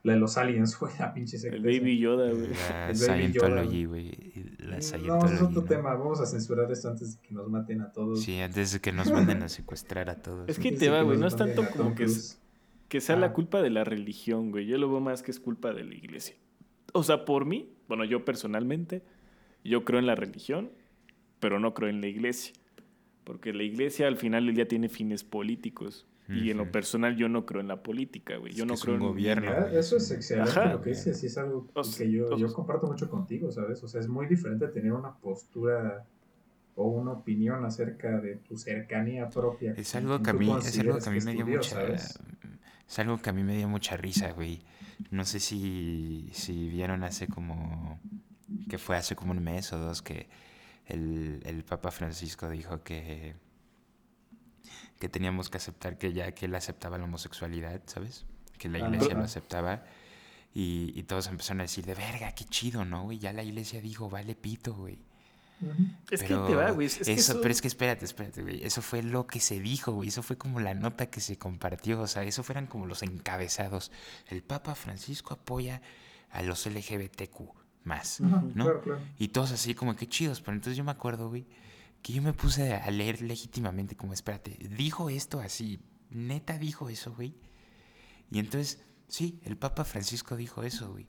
la 0.03 0.13
de 0.13 0.19
los 0.19 0.37
aliens, 0.37 0.77
güey, 0.79 0.93
la 0.99 1.13
pinche 1.13 1.37
El 1.47 1.63
Baby 1.63 1.97
Yoda, 1.97 2.31
güey. 2.31 2.49
La 2.49 2.93
Scientology, 2.93 3.85
güey. 3.85 4.11
La 4.59 4.77
No, 4.99 5.25
es 5.25 5.41
otro 5.41 5.63
tema. 5.63 5.95
Vamos 5.95 6.21
a 6.21 6.27
censurar 6.27 6.71
esto 6.71 6.89
antes 6.89 7.15
de 7.15 7.27
que 7.27 7.33
nos 7.33 7.49
maten 7.49 7.81
a 7.81 7.91
todos. 7.91 8.21
Sí, 8.21 8.39
antes 8.39 8.73
de 8.73 8.79
que 8.79 8.91
nos 8.91 9.11
manden 9.11 9.41
a 9.41 9.49
secuestrar 9.49 10.09
a 10.09 10.21
todos. 10.21 10.47
Es 10.49 10.59
que 10.59 10.71
te 10.71 10.89
va, 10.89 11.01
güey. 11.01 11.17
No 11.17 11.25
es 11.25 11.35
tanto 11.35 11.63
como 11.75 11.95
que, 11.95 12.05
que 12.89 13.01
sea 13.01 13.15
la 13.15 13.27
ah. 13.27 13.33
culpa 13.33 13.61
de 13.63 13.71
la 13.71 13.83
religión, 13.83 14.51
güey. 14.51 14.67
Yo 14.67 14.77
lo 14.77 14.87
veo 14.89 14.99
más 14.99 15.23
que 15.23 15.31
es 15.31 15.39
culpa 15.39 15.73
de 15.73 15.83
la 15.83 15.95
iglesia 15.95 16.35
o 17.03 17.03
sea, 17.03 17.25
por 17.25 17.45
mí, 17.45 17.73
bueno, 17.87 18.05
yo 18.05 18.23
personalmente, 18.23 19.03
yo 19.63 19.83
creo 19.83 19.99
en 19.99 20.05
la 20.05 20.15
religión, 20.15 20.71
pero 21.39 21.59
no 21.59 21.73
creo 21.73 21.89
en 21.89 22.01
la 22.01 22.07
iglesia. 22.07 22.53
Porque 23.23 23.53
la 23.53 23.63
iglesia 23.63 24.07
al 24.07 24.17
final 24.17 24.45
del 24.45 24.55
día 24.55 24.67
tiene 24.67 24.89
fines 24.89 25.23
políticos. 25.23 26.07
Y 26.29 26.51
en 26.51 26.57
lo 26.57 26.71
personal 26.71 27.17
yo 27.17 27.27
no 27.27 27.45
creo 27.45 27.59
en 27.59 27.67
la 27.67 27.83
política, 27.83 28.37
güey. 28.37 28.53
Yo 28.53 28.65
no 28.65 28.75
creo 28.75 28.95
en 28.95 29.01
gobierno. 29.01 29.51
Eso 29.67 29.97
es 29.97 30.09
excelente 30.09 30.65
lo 30.71 30.81
que 30.81 30.91
dices, 30.91 31.19
sí 31.19 31.27
es 31.27 31.37
algo 31.37 31.67
que 31.97 32.09
yo, 32.09 32.37
yo 32.37 32.53
comparto 32.53 32.87
mucho 32.87 33.09
contigo, 33.09 33.51
¿sabes? 33.51 33.83
O 33.83 33.89
sea, 33.89 33.99
es 33.99 34.07
muy 34.07 34.25
diferente 34.27 34.67
tener 34.69 34.93
una 34.93 35.13
postura 35.17 36.05
o 36.75 36.87
una 36.87 37.11
opinión 37.11 37.65
acerca 37.65 38.19
de 38.19 38.37
tu 38.37 38.57
cercanía 38.57 39.29
propia. 39.29 39.73
Es 39.73 39.93
algo 39.95 40.23
que 40.23 40.29
a 40.29 40.33
mí, 40.33 40.49
es 40.59 40.79
algo 40.79 40.97
que 40.97 41.09
a 41.09 41.11
mí 41.11 41.19
me 41.19 41.33
dio 41.33 41.45
mucha, 41.45 41.87
Es 42.93 42.99
algo 42.99 43.17
que 43.17 43.31
a 43.31 43.33
mí 43.33 43.41
me 43.41 43.57
dio 43.57 43.67
mucha 43.67 43.97
risa, 43.97 44.33
güey. 44.33 44.61
No 45.09 45.25
sé 45.25 45.39
si, 45.39 46.29
si 46.31 46.69
vieron 46.69 47.03
hace 47.03 47.27
como... 47.27 47.99
que 48.69 48.77
fue 48.77 48.95
hace 48.95 49.15
como 49.15 49.31
un 49.31 49.43
mes 49.43 49.73
o 49.73 49.79
dos 49.79 50.03
que 50.03 50.29
el, 50.85 51.41
el 51.43 51.63
Papa 51.63 51.89
Francisco 51.89 52.51
dijo 52.51 52.83
que 52.83 53.33
que 54.99 55.09
teníamos 55.09 55.49
que 55.49 55.57
aceptar 55.57 55.97
que 55.97 56.13
ya 56.13 56.33
que 56.33 56.45
él 56.45 56.53
aceptaba 56.53 56.99
la 56.99 57.05
homosexualidad, 57.05 57.81
¿sabes? 57.87 58.27
Que 58.59 58.69
la 58.69 58.77
iglesia 58.77 59.15
lo 59.15 59.23
aceptaba. 59.23 59.83
Y, 60.53 60.93
y, 60.95 61.01
todos 61.01 61.25
empezaron 61.29 61.61
a 61.61 61.63
decir, 61.63 61.83
de 61.83 61.95
verga, 61.95 62.31
qué 62.35 62.45
chido, 62.45 62.85
¿no, 62.85 63.05
güey? 63.05 63.17
Ya 63.17 63.33
la 63.33 63.41
iglesia 63.41 63.81
dijo, 63.81 64.07
vale 64.07 64.35
pito, 64.35 64.75
güey. 64.75 64.99
Es 66.11 66.21
que 66.21 66.35
te 66.35 66.55
va, 66.55 66.71
güey. 66.71 66.87
eso, 66.87 67.41
Pero 67.41 67.51
es 67.51 67.61
que 67.61 67.67
espérate, 67.67 68.05
espérate, 68.05 68.41
güey. 68.41 68.63
Eso 68.63 68.81
fue 68.81 69.01
lo 69.01 69.27
que 69.27 69.39
se 69.39 69.59
dijo, 69.59 69.93
güey. 69.93 70.09
Eso 70.09 70.23
fue 70.23 70.37
como 70.37 70.59
la 70.59 70.73
nota 70.73 71.07
que 71.07 71.21
se 71.21 71.37
compartió. 71.37 72.01
O 72.01 72.07
sea, 72.07 72.23
eso 72.23 72.43
fueran 72.43 72.67
como 72.67 72.85
los 72.85 73.03
encabezados. 73.03 73.91
El 74.27 74.43
Papa 74.43 74.75
Francisco 74.75 75.33
apoya 75.33 75.81
a 76.31 76.41
los 76.41 76.65
LGBTQ 76.65 77.63
más, 77.83 78.19
¿no? 78.21 78.81
Y 79.17 79.29
todos 79.29 79.51
así 79.51 79.75
como 79.75 79.95
que 79.95 80.07
chidos. 80.07 80.41
Pero 80.41 80.55
entonces 80.55 80.77
yo 80.77 80.83
me 80.83 80.91
acuerdo, 80.91 81.29
güey, 81.29 81.47
que 82.01 82.13
yo 82.13 82.21
me 82.21 82.33
puse 82.33 82.73
a 82.73 82.91
leer 82.91 83.21
legítimamente 83.21 83.95
como, 83.95 84.13
espérate, 84.13 84.57
dijo 84.77 85.09
esto 85.09 85.39
así, 85.39 85.79
neta 86.09 86.57
dijo 86.57 86.89
eso, 86.89 87.13
güey. 87.13 87.35
Y 88.29 88.39
entonces, 88.39 88.83
sí, 89.07 89.39
el 89.43 89.57
Papa 89.57 89.85
Francisco 89.85 90.35
dijo 90.35 90.63
eso, 90.63 90.91
güey. 90.91 91.07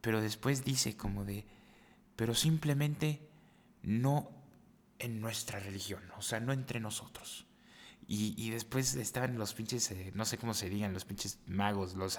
Pero 0.00 0.20
después 0.20 0.64
dice 0.64 0.96
como 0.96 1.24
de, 1.24 1.46
pero 2.16 2.34
simplemente 2.34 3.27
no 3.88 4.30
en 4.98 5.20
nuestra 5.20 5.58
religión, 5.58 6.02
o 6.16 6.22
sea, 6.22 6.40
no 6.40 6.52
entre 6.52 6.78
nosotros. 6.78 7.46
Y, 8.06 8.34
y 8.36 8.50
después 8.50 8.94
estaban 8.94 9.38
los 9.38 9.54
pinches, 9.54 9.90
eh, 9.90 10.12
no 10.14 10.24
sé 10.24 10.38
cómo 10.38 10.54
se 10.54 10.68
digan, 10.68 10.92
los 10.92 11.04
pinches 11.04 11.38
magos, 11.46 11.94
los 11.94 12.18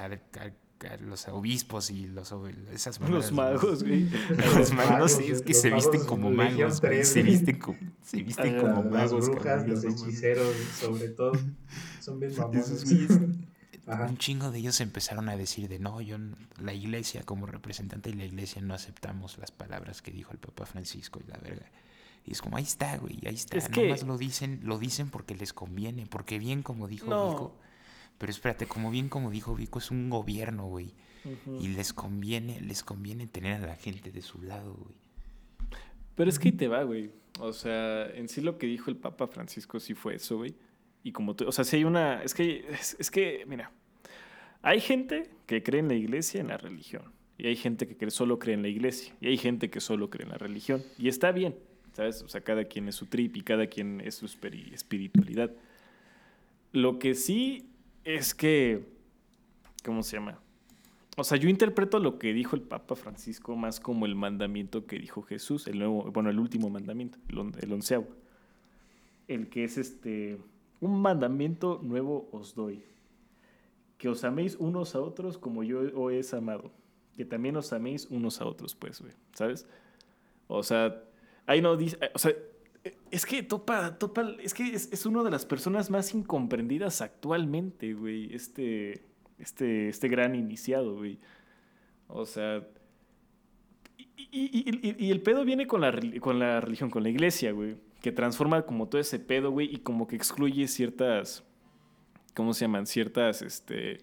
los 1.01 1.27
obispos 1.27 1.91
y 1.91 2.07
los 2.07 2.33
esas 2.71 3.01
los 3.01 3.33
magos 3.33 3.83
güey. 3.83 4.09
Los 4.55 4.71
magos 4.71 5.11
sí 5.11 5.25
es 5.25 5.41
que 5.41 5.53
se 5.53 5.69
visten 5.71 6.05
como 6.05 6.31
magos 6.31 6.77
se 7.03 7.21
visten 7.21 7.59
como 7.59 7.77
se 8.01 8.23
visten 8.23 8.61
como 8.61 8.83
magos 8.83 9.27
las 9.27 9.29
brujas 9.29 9.67
los 9.67 9.83
hechiceros 9.83 10.55
sobre 10.79 11.09
todo 11.09 11.33
son 11.99 12.21
bien 12.21 12.33
mamones 12.37 12.85
un 13.89 14.17
chingo 14.17 14.51
de 14.51 14.59
ellos 14.59 14.79
empezaron 14.81 15.29
a 15.29 15.35
decir 15.35 15.67
de 15.67 15.79
no 15.79 16.01
yo 16.01 16.17
la 16.61 16.73
iglesia 16.73 17.23
como 17.23 17.45
representante 17.45 18.09
de 18.11 18.15
la 18.15 18.25
iglesia 18.25 18.61
no 18.61 18.73
aceptamos 18.73 19.37
las 19.37 19.51
palabras 19.51 20.01
que 20.01 20.11
dijo 20.11 20.31
el 20.31 20.37
Papa 20.37 20.65
Francisco 20.65 21.19
y 21.25 21.29
la 21.29 21.37
verga 21.37 21.65
y 22.25 22.33
es 22.33 22.41
como 22.41 22.57
ahí 22.57 22.63
está 22.63 22.97
güey 22.97 23.19
ahí 23.25 23.35
está 23.35 23.57
es 23.57 23.69
Nomás 23.69 24.03
lo 24.03 24.17
dicen 24.17 24.59
lo 24.63 24.77
dicen 24.77 25.09
porque 25.09 25.35
les 25.35 25.53
conviene 25.53 26.05
porque 26.05 26.39
bien 26.39 26.63
como 26.63 26.87
dijo 26.87 27.05
Vico 27.05 27.59
pero 28.19 28.31
espérate, 28.31 28.67
como 28.67 28.91
bien 28.91 29.07
como 29.07 29.31
dijo 29.31 29.55
Vico, 29.55 29.79
es 29.79 29.89
un 29.91 30.09
gobierno, 30.09 30.67
güey. 30.67 30.93
Y 31.59 31.69
les 31.69 31.93
conviene, 31.93 32.59
les 32.59 32.83
conviene 32.83 33.27
tener 33.27 33.63
a 33.63 33.67
la 33.67 33.75
gente 33.75 34.11
de 34.11 34.21
su 34.21 34.41
lado, 34.41 34.73
güey. 34.73 34.95
Pero 36.15 36.29
es 36.29 36.37
que 36.37 36.49
ahí 36.49 36.51
te 36.51 36.67
va, 36.67 36.83
güey. 36.83 37.11
O 37.39 37.53
sea, 37.53 38.09
en 38.09 38.27
sí 38.27 38.41
lo 38.41 38.57
que 38.57 38.67
dijo 38.67 38.89
el 38.89 38.97
Papa 38.97 39.27
Francisco 39.27 39.79
sí 39.79 39.93
fue 39.93 40.15
eso, 40.15 40.37
güey. 40.37 40.53
Y 41.01 41.13
como 41.13 41.33
tú, 41.33 41.47
o 41.47 41.51
sea, 41.53 41.63
si 41.63 41.77
hay 41.77 41.85
una, 41.85 42.21
es 42.21 42.33
que, 42.33 42.67
es, 42.69 43.09
que, 43.09 43.45
mira, 43.47 43.71
hay 44.61 44.81
gente 44.81 45.29
que 45.45 45.63
cree 45.63 45.79
en 45.79 45.87
la 45.87 45.95
iglesia, 45.95 46.41
en 46.41 46.47
la 46.47 46.57
religión. 46.57 47.03
Y 47.37 47.47
hay 47.47 47.55
gente 47.55 47.87
que 47.87 48.11
solo 48.11 48.37
cree 48.37 48.55
en 48.55 48.61
la 48.61 48.67
iglesia. 48.67 49.15
Y 49.21 49.27
hay 49.27 49.37
gente 49.37 49.69
que 49.69 49.79
solo 49.79 50.09
cree 50.09 50.25
en 50.25 50.31
la 50.31 50.37
religión. 50.37 50.83
Y 50.97 51.07
está 51.07 51.31
bien, 51.31 51.55
¿sabes? 51.93 52.21
O 52.21 52.27
sea, 52.27 52.41
cada 52.41 52.65
quien 52.65 52.87
es 52.89 52.95
su 52.95 53.05
trip 53.05 53.37
y 53.37 53.41
cada 53.41 53.67
quien 53.67 54.01
es 54.01 54.15
su 54.15 54.25
espiritualidad. 54.25 55.51
Lo 56.73 56.99
que 56.99 57.15
sí 57.15 57.69
es 58.03 58.35
que, 58.35 58.83
¿cómo 59.83 60.03
se 60.03 60.17
llama? 60.17 60.39
O 61.19 61.23
sea, 61.23 61.37
yo 61.37 61.49
interpreto 61.49 61.99
lo 61.99 62.17
que 62.17 62.33
dijo 62.33 62.55
el 62.55 62.61
Papa 62.61 62.95
Francisco 62.95 63.55
más 63.55 63.79
como 63.79 64.05
el 64.05 64.15
mandamiento 64.15 64.85
que 64.85 64.97
dijo 64.99 65.21
Jesús, 65.21 65.67
el 65.67 65.79
nuevo, 65.79 66.11
bueno, 66.11 66.29
el 66.29 66.39
último 66.39 66.69
mandamiento, 66.69 67.17
el, 67.27 67.71
onceavo. 67.73 68.07
El 69.27 69.49
que 69.49 69.65
es 69.65 69.77
este, 69.77 70.37
un 70.79 71.01
mandamiento 71.01 71.81
nuevo 71.83 72.29
os 72.31 72.55
doy. 72.55 72.83
Que 73.99 74.09
os 74.09 74.23
améis 74.23 74.55
unos 74.55 74.95
a 74.95 75.01
otros 75.01 75.37
como 75.37 75.61
yo 75.61 75.81
os 75.93 76.33
he 76.33 76.35
amado. 76.35 76.71
Que 77.15 77.25
también 77.25 77.55
os 77.57 77.71
améis 77.71 78.07
unos 78.09 78.41
a 78.41 78.45
otros, 78.45 78.73
pues, 78.73 78.99
güey, 79.01 79.13
¿sabes? 79.33 79.67
O 80.47 80.63
sea, 80.63 81.03
ahí 81.45 81.61
no 81.61 81.77
dice, 81.77 81.99
o 82.15 82.17
sea, 82.17 82.33
es 83.11 83.25
que 83.25 83.43
Topa, 83.43 83.97
Topa, 83.99 84.35
es 84.41 84.53
que 84.53 84.73
es, 84.73 85.05
una 85.05 85.23
de 85.23 85.31
las 85.31 85.45
personas 85.45 85.89
más 85.89 86.13
incomprendidas 86.13 87.01
actualmente, 87.01 87.93
güey. 87.93 88.33
Este, 88.33 89.03
este, 89.37 89.89
este 89.89 90.07
gran 90.07 90.35
iniciado, 90.35 90.95
güey. 90.95 91.19
O 92.07 92.25
sea, 92.25 92.65
y, 94.31 95.11
el 95.11 95.21
pedo 95.21 95.43
viene 95.45 95.67
con 95.67 95.81
la, 95.81 95.97
con 96.19 96.39
la 96.39 96.61
religión, 96.61 96.89
con 96.89 97.03
la 97.03 97.09
iglesia, 97.09 97.51
güey. 97.51 97.77
Que 98.01 98.11
transforma 98.11 98.61
como 98.63 98.87
todo 98.87 99.01
ese 99.01 99.19
pedo, 99.19 99.51
güey, 99.51 99.73
y 99.73 99.77
como 99.77 100.07
que 100.07 100.15
excluye 100.15 100.67
ciertas, 100.67 101.43
¿cómo 102.35 102.53
se 102.53 102.61
llaman? 102.61 102.85
Ciertas, 102.85 103.41
este, 103.41 103.99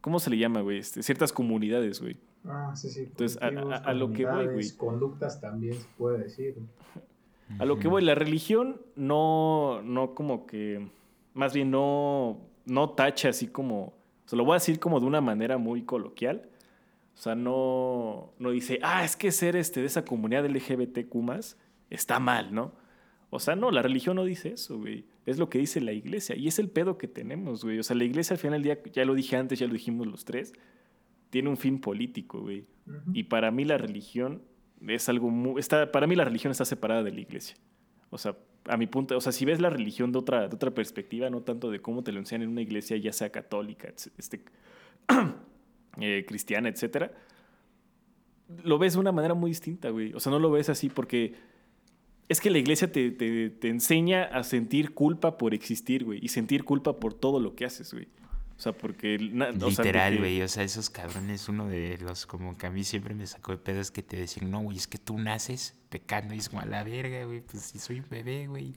¿cómo 0.00 0.18
se 0.18 0.30
le 0.30 0.38
llama, 0.38 0.60
güey? 0.60 0.78
Este, 0.78 1.02
ciertas 1.02 1.32
comunidades, 1.32 2.00
güey. 2.00 2.16
Ah, 2.46 2.72
sí, 2.76 2.90
sí. 2.90 3.00
Entonces, 3.00 3.40
a, 3.40 3.46
a, 3.46 3.94
lo 3.94 4.12
que 4.12 4.26
voy, 4.26 4.46
güey. 4.46 4.70
Conductas 4.76 5.40
también 5.40 5.74
se 5.74 5.86
puede 5.96 6.18
decir. 6.18 6.56
A 7.58 7.64
lo 7.64 7.78
que 7.78 7.88
voy, 7.88 8.02
la 8.02 8.14
religión 8.14 8.80
no, 8.96 9.82
no 9.82 10.14
como 10.14 10.46
que, 10.46 10.88
más 11.34 11.52
bien 11.52 11.70
no, 11.70 12.40
no 12.64 12.90
tacha 12.90 13.28
así 13.28 13.48
como, 13.48 13.92
se 14.26 14.36
lo 14.36 14.44
voy 14.44 14.52
a 14.52 14.54
decir 14.54 14.80
como 14.80 15.00
de 15.00 15.06
una 15.06 15.20
manera 15.20 15.58
muy 15.58 15.82
coloquial. 15.82 16.48
O 17.14 17.16
sea, 17.16 17.34
no, 17.34 18.32
no 18.38 18.50
dice, 18.50 18.80
ah, 18.82 19.04
es 19.04 19.16
que 19.16 19.30
ser 19.30 19.56
este, 19.56 19.80
de 19.80 19.86
esa 19.86 20.04
comunidad 20.04 20.46
LGBTQ 20.46 21.14
está 21.90 22.18
mal, 22.18 22.52
¿no? 22.52 22.72
O 23.34 23.40
sea, 23.40 23.56
no, 23.56 23.72
la 23.72 23.82
religión 23.82 24.14
no 24.14 24.24
dice 24.24 24.50
eso, 24.50 24.78
güey. 24.78 25.06
Es 25.26 25.38
lo 25.38 25.50
que 25.50 25.58
dice 25.58 25.80
la 25.80 25.90
iglesia. 25.90 26.36
Y 26.36 26.46
es 26.46 26.60
el 26.60 26.68
pedo 26.68 26.98
que 26.98 27.08
tenemos, 27.08 27.64
güey. 27.64 27.80
O 27.80 27.82
sea, 27.82 27.96
la 27.96 28.04
iglesia 28.04 28.34
al 28.34 28.38
final 28.38 28.62
del 28.62 28.76
día, 28.76 28.92
ya 28.92 29.04
lo 29.04 29.12
dije 29.12 29.36
antes, 29.36 29.58
ya 29.58 29.66
lo 29.66 29.72
dijimos 29.72 30.06
los 30.06 30.24
tres, 30.24 30.52
tiene 31.30 31.48
un 31.48 31.56
fin 31.56 31.80
político, 31.80 32.42
güey. 32.42 32.64
Y 33.12 33.24
para 33.24 33.50
mí 33.50 33.64
la 33.64 33.76
religión 33.76 34.40
es 34.86 35.08
algo 35.08 35.30
muy... 35.30 35.58
Está, 35.58 35.90
para 35.90 36.06
mí 36.06 36.14
la 36.14 36.24
religión 36.24 36.52
está 36.52 36.64
separada 36.64 37.02
de 37.02 37.10
la 37.10 37.20
iglesia. 37.20 37.56
O 38.10 38.18
sea, 38.18 38.36
a 38.66 38.76
mi 38.76 38.86
punto, 38.86 39.16
o 39.16 39.20
sea, 39.20 39.32
si 39.32 39.44
ves 39.44 39.60
la 39.60 39.68
religión 39.68 40.12
de 40.12 40.18
otra, 40.20 40.46
de 40.46 40.54
otra 40.54 40.70
perspectiva, 40.70 41.28
no 41.28 41.42
tanto 41.42 41.72
de 41.72 41.80
cómo 41.80 42.04
te 42.04 42.12
lo 42.12 42.20
enseñan 42.20 42.42
en 42.42 42.50
una 42.50 42.62
iglesia, 42.62 42.96
ya 42.98 43.12
sea 43.12 43.30
católica, 43.30 43.92
este, 44.16 44.44
eh, 46.00 46.24
cristiana, 46.28 46.68
etcétera, 46.68 47.10
lo 48.62 48.78
ves 48.78 48.92
de 48.92 49.00
una 49.00 49.10
manera 49.10 49.34
muy 49.34 49.50
distinta, 49.50 49.90
güey. 49.90 50.12
O 50.12 50.20
sea, 50.20 50.30
no 50.30 50.38
lo 50.38 50.52
ves 50.52 50.68
así 50.68 50.88
porque 50.88 51.34
es 52.28 52.40
que 52.40 52.50
la 52.50 52.58
iglesia 52.58 52.90
te, 52.90 53.10
te, 53.10 53.50
te 53.50 53.68
enseña 53.68 54.24
a 54.24 54.42
sentir 54.44 54.94
culpa 54.94 55.38
por 55.38 55.54
existir, 55.54 56.04
güey, 56.04 56.18
y 56.22 56.28
sentir 56.28 56.64
culpa 56.64 56.98
por 56.98 57.14
todo 57.14 57.40
lo 57.40 57.54
que 57.54 57.64
haces, 57.64 57.92
güey. 57.92 58.08
O 58.56 58.60
sea, 58.60 58.72
porque... 58.72 59.18
Literal, 59.18 60.18
güey. 60.18 60.40
O, 60.42 60.48
sea, 60.48 60.62
esos 60.62 60.88
cabrones, 60.88 61.48
uno 61.48 61.68
de 61.68 61.98
los 61.98 62.24
como 62.24 62.56
que 62.56 62.66
a 62.66 62.70
mí 62.70 62.84
siempre 62.84 63.14
me 63.14 63.26
sacó 63.26 63.52
de 63.52 63.58
pedo 63.58 63.80
es 63.80 63.90
que 63.90 64.02
te 64.02 64.16
decían, 64.16 64.50
no, 64.50 64.62
güey, 64.62 64.76
es 64.76 64.86
que 64.86 64.98
tú 64.98 65.18
naces 65.18 65.76
pecando 65.88 66.34
y 66.34 66.38
es 66.38 66.48
como 66.48 66.62
a 66.62 66.66
la 66.66 66.84
verga, 66.84 67.24
güey. 67.24 67.40
Pues 67.40 67.64
si 67.64 67.78
soy 67.78 67.98
un 67.98 68.08
bebé, 68.08 68.46
güey. 68.46 68.74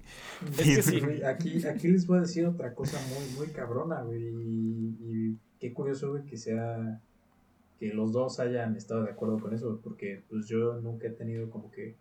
Es 0.58 0.76
que 0.76 0.82
sí, 0.82 1.00
güey. 1.00 1.24
Aquí, 1.24 1.64
aquí 1.66 1.88
les 1.90 2.08
voy 2.08 2.18
a 2.18 2.22
decir 2.22 2.46
otra 2.48 2.74
cosa 2.74 3.00
muy, 3.08 3.38
muy 3.38 3.54
cabrona, 3.54 4.02
güey. 4.02 4.24
Y, 4.24 4.98
y 5.00 5.38
qué 5.60 5.74
curioso, 5.74 6.12
güey, 6.12 6.26
que 6.26 6.38
sea... 6.38 7.02
Que 7.80 7.94
los 7.94 8.12
dos 8.12 8.40
hayan 8.40 8.76
estado 8.76 9.04
de 9.04 9.12
acuerdo 9.12 9.38
con 9.38 9.54
eso, 9.54 9.80
porque 9.84 10.24
pues 10.28 10.48
yo 10.48 10.82
nunca 10.82 11.06
he 11.06 11.12
tenido 11.12 11.52
como 11.52 11.70
que 11.70 11.96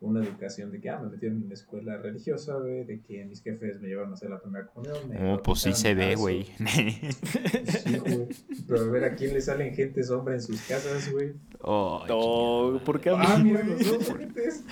una 0.00 0.24
educación 0.24 0.72
de 0.72 0.80
que, 0.80 0.88
ah, 0.88 0.98
me 0.98 1.10
metieron 1.10 1.38
en 1.38 1.44
una 1.44 1.54
escuela 1.54 1.98
religiosa, 1.98 2.56
güey, 2.56 2.84
de 2.84 3.02
que 3.02 3.24
mis 3.26 3.42
jefes 3.42 3.80
me 3.80 3.88
llevaron 3.88 4.12
a 4.12 4.14
hacer 4.14 4.30
la 4.30 4.40
primera 4.40 4.66
comunión. 4.66 4.96
Oh, 5.34 5.42
pues 5.42 5.60
sí 5.60 5.74
se 5.74 5.94
ve, 5.94 6.14
güey. 6.14 6.44
sí, 6.44 7.98
güey. 7.98 8.28
Pero 8.66 8.80
a 8.80 8.84
ver, 8.84 9.04
¿a 9.04 9.14
quién 9.14 9.34
le 9.34 9.42
salen 9.42 9.74
gentes 9.74 10.10
hombre 10.10 10.34
en 10.34 10.42
sus 10.42 10.62
casas, 10.62 11.12
güey? 11.12 11.34
Oh, 11.60 12.02
oh 12.08 12.80
¿por 12.84 13.00
qué 13.00 13.10
a 13.10 13.16
mí? 13.16 13.24
Ah, 13.26 13.38
mira, 13.38 13.62
los 13.62 13.86
dos 13.86 14.16
gentes. 14.18 14.64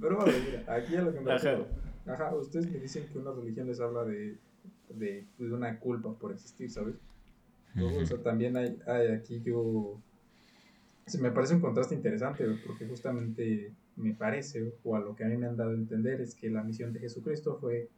Pero 0.00 0.16
bueno, 0.16 0.32
mira, 0.46 0.74
aquí 0.74 0.94
a 0.94 1.02
lo 1.02 1.12
que 1.12 1.20
me 1.20 1.32
refiero. 1.32 1.66
Ajá, 2.06 2.34
ustedes 2.36 2.70
me 2.70 2.78
dicen 2.78 3.08
que 3.12 3.18
una 3.18 3.32
religión 3.32 3.66
les 3.66 3.80
habla 3.80 4.04
de, 4.04 4.38
de, 4.90 5.26
de 5.38 5.52
una 5.52 5.78
culpa 5.80 6.12
por 6.12 6.32
existir, 6.32 6.70
¿sabes? 6.70 6.94
O 7.80 8.06
sea, 8.06 8.18
también 8.18 8.56
hay, 8.56 8.78
hay 8.86 9.08
aquí 9.08 9.40
yo 9.42 10.00
me 11.20 11.30
parece 11.30 11.54
un 11.54 11.60
contraste 11.60 11.94
interesante, 11.94 12.44
porque 12.66 12.86
justamente 12.86 13.72
me 13.96 14.14
parece, 14.14 14.72
o 14.84 14.96
a 14.96 15.00
lo 15.00 15.14
que 15.14 15.24
a 15.24 15.28
mí 15.28 15.36
me 15.36 15.46
han 15.46 15.56
dado 15.56 15.70
a 15.70 15.74
entender, 15.74 16.20
es 16.20 16.34
que 16.34 16.50
la 16.50 16.62
misión 16.62 16.92
de 16.92 17.00
Jesucristo 17.00 17.58
fue 17.60 17.88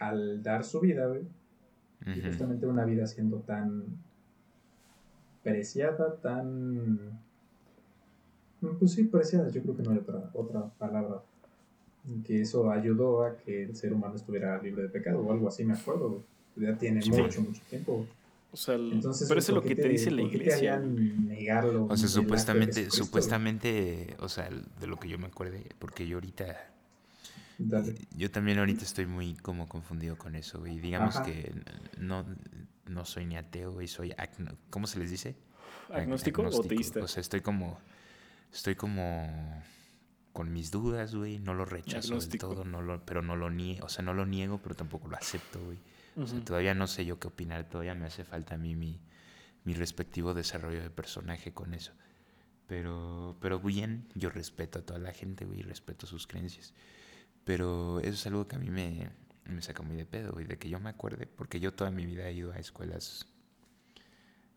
al 0.00 0.42
dar 0.42 0.64
su 0.64 0.80
vida, 0.80 1.10
y 2.06 2.20
justamente 2.20 2.66
una 2.66 2.84
vida 2.84 3.06
siendo 3.06 3.38
tan 3.38 3.84
preciada, 5.42 6.16
tan... 6.16 7.20
Pues 8.78 8.92
sí, 8.92 9.04
preciada, 9.04 9.48
yo 9.50 9.62
creo 9.62 9.76
que 9.76 9.82
no 9.82 9.92
hay 9.92 9.98
otra, 9.98 10.30
otra 10.34 10.68
palabra. 10.78 11.22
Que 12.24 12.40
eso 12.40 12.70
ayudó 12.70 13.24
a 13.24 13.36
que 13.36 13.64
el 13.64 13.76
ser 13.76 13.92
humano 13.92 14.16
estuviera 14.16 14.60
libre 14.60 14.84
de 14.84 14.88
pecado 14.88 15.20
o 15.20 15.32
algo 15.32 15.48
así, 15.48 15.64
me 15.64 15.74
acuerdo. 15.74 16.22
ya 16.56 16.76
tiene 16.76 17.00
mucho, 17.08 17.42
mucho 17.42 17.62
tiempo. 17.68 18.06
O 18.50 18.56
sea, 18.56 18.76
Entonces, 18.76 19.28
pero 19.28 19.40
eso 19.40 19.52
es 19.52 19.56
lo 19.56 19.62
que 19.62 19.76
te, 19.76 19.88
dice 19.88 20.10
la 20.10 20.22
iglesia. 20.22 20.78
Negarlo, 20.78 21.86
o 21.86 21.96
sea, 21.96 22.08
supuestamente, 22.08 22.90
supuestamente, 22.90 24.16
o 24.20 24.28
sea, 24.28 24.48
de 24.80 24.86
lo 24.86 24.98
que 24.98 25.08
yo 25.08 25.18
me 25.18 25.26
acuerde, 25.26 25.66
porque 25.78 26.06
yo 26.06 26.16
ahorita 26.16 26.68
yo 28.16 28.30
también 28.30 28.58
ahorita 28.58 28.84
estoy 28.84 29.06
muy 29.06 29.34
como 29.34 29.68
confundido 29.68 30.16
con 30.16 30.36
eso, 30.36 30.64
y 30.66 30.78
digamos 30.78 31.18
que 31.20 31.52
no, 31.98 32.24
no 32.86 33.04
soy 33.04 33.26
ni 33.26 33.36
ateo, 33.36 33.82
y 33.82 33.88
soy, 33.88 34.14
¿cómo 34.70 34.86
se 34.86 35.00
les 35.00 35.10
dice? 35.10 35.34
¿Agnóstico, 35.90 36.42
o 36.42 36.62
teísta? 36.62 37.00
O 37.02 37.08
sea, 37.08 37.20
estoy 37.20 37.40
como, 37.40 37.78
estoy 38.52 38.76
como 38.76 39.62
con 40.32 40.52
mis 40.52 40.70
dudas, 40.70 41.14
güey, 41.14 41.40
no 41.40 41.52
lo 41.52 41.64
rechazo 41.64 42.16
del 42.16 42.38
todo, 42.38 42.64
no 42.64 42.80
lo, 42.80 43.04
pero 43.04 43.22
no 43.22 43.34
lo 43.34 43.50
niego, 43.50 43.86
o 43.86 43.88
sea, 43.88 44.04
no 44.04 44.14
lo 44.14 44.24
niego, 44.24 44.60
pero 44.62 44.76
tampoco 44.76 45.08
lo 45.08 45.16
acepto, 45.16 45.58
güey. 45.64 45.78
O 46.18 46.26
sea, 46.26 46.40
todavía 46.44 46.74
no 46.74 46.86
sé 46.86 47.04
yo 47.04 47.18
qué 47.20 47.28
opinar, 47.28 47.68
todavía 47.68 47.94
me 47.94 48.06
hace 48.06 48.24
falta 48.24 48.56
a 48.56 48.58
mí 48.58 48.74
mi, 48.74 49.00
mi 49.64 49.74
respectivo 49.74 50.34
desarrollo 50.34 50.82
de 50.82 50.90
personaje 50.90 51.52
con 51.52 51.74
eso. 51.74 51.92
Pero, 52.66 53.36
pero 53.40 53.60
bien, 53.60 54.08
yo 54.14 54.28
respeto 54.28 54.80
a 54.80 54.82
toda 54.82 54.98
la 54.98 55.12
gente, 55.12 55.44
güey, 55.44 55.62
respeto 55.62 56.06
sus 56.06 56.26
creencias. 56.26 56.74
Pero 57.44 58.00
eso 58.00 58.10
es 58.10 58.26
algo 58.26 58.48
que 58.48 58.56
a 58.56 58.58
mí 58.58 58.68
me, 58.68 59.10
me 59.44 59.62
saca 59.62 59.82
muy 59.82 59.96
de 59.96 60.04
pedo, 60.04 60.32
güey, 60.32 60.44
de 60.44 60.58
que 60.58 60.68
yo 60.68 60.80
me 60.80 60.90
acuerde, 60.90 61.26
porque 61.26 61.60
yo 61.60 61.72
toda 61.72 61.90
mi 61.90 62.04
vida 62.04 62.28
he 62.28 62.32
ido 62.32 62.52
a 62.52 62.58
escuelas, 62.58 63.26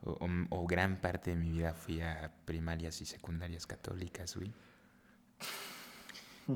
o, 0.01 0.67
gran 0.67 0.99
parte 0.99 1.31
de 1.31 1.37
mi 1.37 1.51
vida 1.51 1.73
fui 1.73 2.01
a 2.01 2.33
primarias 2.45 3.01
y 3.01 3.05
secundarias 3.05 3.67
católicas, 3.67 4.35
güey. 4.35 4.51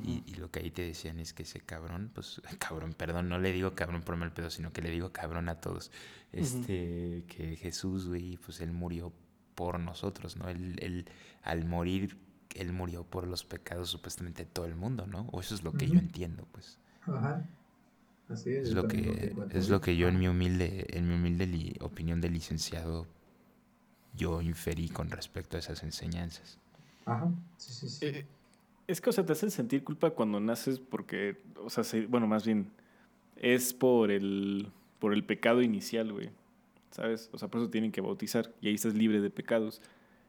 Y, 0.03 0.35
lo 0.35 0.51
que 0.51 0.59
ahí 0.59 0.71
te 0.71 0.81
decían 0.81 1.19
es 1.19 1.33
que 1.33 1.43
ese 1.43 1.61
cabrón, 1.61 2.11
pues, 2.13 2.41
cabrón, 2.59 2.93
perdón, 2.93 3.29
no 3.29 3.39
le 3.39 3.51
digo 3.51 3.75
cabrón 3.75 4.01
por 4.01 4.15
mal 4.15 4.33
pedo, 4.33 4.49
sino 4.49 4.71
que 4.71 4.81
le 4.81 4.89
digo 4.89 5.11
cabrón 5.11 5.49
a 5.49 5.61
todos. 5.61 5.91
Este, 6.31 7.23
que 7.27 7.55
Jesús, 7.55 8.07
güey, 8.07 8.37
pues 8.37 8.59
él 8.59 8.71
murió 8.71 9.13
por 9.55 9.79
nosotros, 9.79 10.35
¿no? 10.35 10.49
Él, 10.49 10.77
él, 10.81 11.05
al 11.43 11.65
morir 11.65 12.17
él 12.55 12.71
murió 12.71 13.03
por 13.03 13.27
los 13.27 13.43
pecados 13.43 13.89
supuestamente 13.89 14.45
de 14.45 14.49
todo 14.49 14.65
el 14.65 14.75
mundo, 14.75 15.05
¿no? 15.05 15.27
O 15.31 15.41
eso 15.41 15.53
es 15.53 15.63
lo 15.63 15.73
que 15.73 15.87
yo 15.87 15.99
entiendo, 15.99 16.47
pues. 16.51 16.79
Ajá. 17.01 17.45
Así 18.29 18.51
es. 18.51 18.69
Es 18.69 18.73
lo 18.73 18.87
que, 18.87 19.35
es 19.51 19.69
lo 19.69 19.81
que 19.81 19.95
yo 19.97 20.07
en 20.07 20.17
mi 20.17 20.27
humilde, 20.27 20.87
en 20.89 21.07
mi 21.07 21.15
humilde 21.15 21.75
opinión 21.81 22.21
de 22.21 22.29
licenciado, 22.29 23.07
yo 24.15 24.41
inferí 24.41 24.89
con 24.89 25.11
respecto 25.11 25.57
a 25.57 25.59
esas 25.59 25.83
enseñanzas. 25.83 26.57
Ajá. 27.05 27.29
Sí, 27.57 27.73
sí, 27.73 27.89
sí. 27.89 28.05
Eh, 28.05 28.25
es 28.87 29.01
que, 29.01 29.09
o 29.09 29.13
sea, 29.13 29.25
te 29.25 29.33
hacen 29.33 29.51
sentir 29.51 29.83
culpa 29.83 30.11
cuando 30.11 30.39
naces 30.39 30.79
porque, 30.79 31.37
o 31.57 31.69
sea, 31.69 31.83
bueno, 32.07 32.27
más 32.27 32.45
bien, 32.45 32.71
es 33.35 33.73
por 33.73 34.11
el, 34.11 34.71
por 34.99 35.13
el 35.13 35.23
pecado 35.25 35.61
inicial, 35.61 36.11
güey. 36.11 36.29
¿Sabes? 36.91 37.29
O 37.33 37.37
sea, 37.37 37.49
por 37.49 37.61
eso 37.61 37.69
tienen 37.69 37.91
que 37.91 37.99
bautizar 37.99 38.53
y 38.61 38.69
ahí 38.69 38.75
estás 38.75 38.93
libre 38.93 39.19
de 39.19 39.29
pecados. 39.29 39.81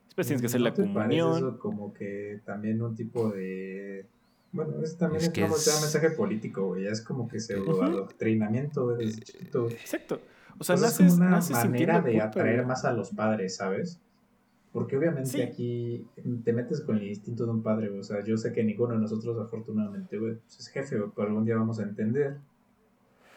Después 0.06 0.26
tienes 0.26 0.40
que 0.40 0.46
hacer 0.46 0.60
la 0.60 0.74
comunión. 0.74 1.36
Eso 1.36 1.58
como 1.58 1.92
que 1.92 2.40
también 2.44 2.82
un 2.82 2.96
tipo 2.96 3.30
de. 3.30 4.06
Bueno, 4.50 4.82
es 4.82 4.96
también 4.96 5.22
es, 5.22 5.28
como 5.28 5.46
un 5.46 5.52
mensaje 5.52 6.10
político, 6.10 6.66
güey. 6.68 6.86
Es 6.86 7.02
como 7.02 7.28
que 7.28 7.38
se 7.38 7.54
adoctrinamiento 7.54 8.96
desde 8.96 9.20
chiquito. 9.20 9.68
Exacto. 9.70 10.20
O 10.58 10.64
sea, 10.64 10.76
pues 10.76 10.82
naces, 10.82 11.12
es 11.12 11.18
una 11.18 11.40
manera 11.64 12.00
de 12.00 12.20
atraer 12.20 12.66
más 12.66 12.84
a 12.84 12.92
los 12.92 13.10
padres, 13.10 13.56
¿sabes? 13.56 14.00
Porque 14.76 14.94
obviamente 14.94 15.42
aquí 15.42 16.06
te 16.44 16.52
metes 16.52 16.82
con 16.82 16.98
el 16.98 17.04
instinto 17.04 17.46
de 17.46 17.50
un 17.50 17.62
padre, 17.62 17.88
O 17.98 18.02
sea, 18.02 18.22
yo 18.22 18.36
sé 18.36 18.52
que 18.52 18.62
ninguno 18.62 18.92
de 18.92 19.00
nosotros, 19.00 19.38
afortunadamente, 19.40 20.18
güey, 20.18 20.34
pues 20.34 20.60
es 20.60 20.68
jefe, 20.68 20.98
pero 21.14 21.28
algún 21.28 21.46
día 21.46 21.56
vamos 21.56 21.80
a 21.80 21.82
entender 21.84 22.36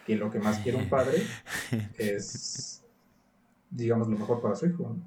que 0.05 0.17
lo 0.17 0.29
que 0.29 0.39
más 0.39 0.59
quiere 0.59 0.77
un 0.77 0.89
padre 0.89 1.23
es, 1.97 2.83
digamos, 3.69 4.09
lo 4.09 4.17
mejor 4.17 4.41
para 4.41 4.53
su 4.53 4.65
hijo, 4.65 4.97
¿no? 4.97 5.01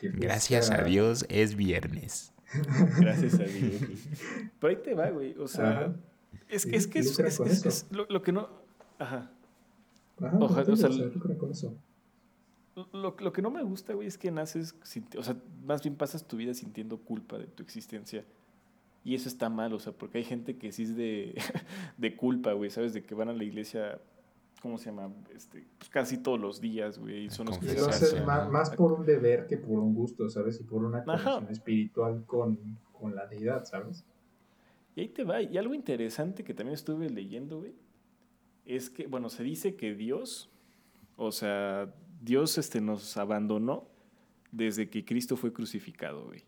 Gracias 0.00 0.70
a 0.70 0.84
Dios 0.84 1.26
es 1.28 1.54
viernes. 1.54 2.32
Gracias 2.98 3.34
a 3.34 3.44
Dios. 3.44 3.82
Pero 4.58 4.70
ahí 4.70 4.82
te 4.82 4.94
va, 4.94 5.10
güey. 5.10 5.36
O 5.36 5.46
sea, 5.46 5.94
es 6.48 6.64
que 6.64 6.76
es, 6.76 6.86
que 6.86 7.00
es, 7.00 7.18
es, 7.18 7.86
lo, 7.90 8.22
que 8.22 8.32
no. 8.32 8.48
Ajá. 8.98 9.30
Ajá 10.18 10.38
o 10.38 10.48
sea, 10.48 10.88
con 11.38 11.50
eso. 11.50 11.76
Lo, 12.92 13.14
lo, 13.18 13.32
que 13.32 13.40
no 13.40 13.50
me 13.50 13.62
gusta, 13.62 13.94
güey, 13.94 14.08
es 14.08 14.18
que 14.18 14.30
naces, 14.30 14.74
o 15.16 15.22
sea, 15.22 15.36
más 15.64 15.82
bien 15.82 15.94
pasas 15.94 16.26
tu 16.26 16.36
vida 16.36 16.54
sintiendo 16.54 16.98
culpa 16.98 17.38
de 17.38 17.46
tu 17.46 17.62
existencia. 17.62 18.24
Y 19.04 19.14
eso 19.14 19.28
está 19.28 19.48
mal, 19.48 19.72
o 19.74 19.78
sea, 19.78 19.92
porque 19.92 20.18
hay 20.18 20.24
gente 20.24 20.56
que 20.56 20.72
sí 20.72 20.84
es 20.84 20.96
de, 20.96 21.34
de 21.98 22.16
culpa, 22.16 22.52
güey, 22.52 22.70
¿sabes? 22.70 22.92
De 22.92 23.04
que 23.04 23.14
van 23.14 23.28
a 23.28 23.32
la 23.32 23.44
iglesia 23.44 24.00
¿cómo 24.64 24.78
se 24.78 24.86
llama? 24.86 25.12
Este, 25.36 25.62
pues 25.76 25.90
casi 25.90 26.16
todos 26.16 26.40
los 26.40 26.58
días, 26.58 26.98
güey. 26.98 27.28
Son 27.28 27.46
los 27.48 27.58
que 27.58 27.76
más, 28.24 28.50
más, 28.50 28.70
por 28.70 28.92
un 28.92 29.04
deber 29.04 29.46
que 29.46 29.58
por 29.58 29.78
un 29.78 29.94
gusto, 29.94 30.30
¿sabes? 30.30 30.58
Y 30.58 30.64
por 30.64 30.82
una 30.82 31.04
conexión 31.04 31.48
espiritual 31.50 32.24
con, 32.24 32.78
con, 32.90 33.14
la 33.14 33.26
deidad, 33.26 33.66
¿sabes? 33.66 34.06
Y 34.96 35.02
ahí 35.02 35.08
te 35.08 35.22
va. 35.22 35.42
Y 35.42 35.58
algo 35.58 35.74
interesante 35.74 36.44
que 36.44 36.54
también 36.54 36.72
estuve 36.72 37.10
leyendo, 37.10 37.58
güey, 37.58 37.74
es 38.64 38.88
que, 38.88 39.06
bueno, 39.06 39.28
se 39.28 39.42
dice 39.42 39.76
que 39.76 39.94
Dios, 39.94 40.50
o 41.18 41.30
sea, 41.30 41.94
Dios 42.24 42.56
este, 42.56 42.80
nos 42.80 43.16
abandonó 43.18 43.86
desde 44.50 44.88
que 44.88 45.04
Cristo 45.04 45.36
fue 45.36 45.52
crucificado, 45.52 46.24
güey. 46.24 46.42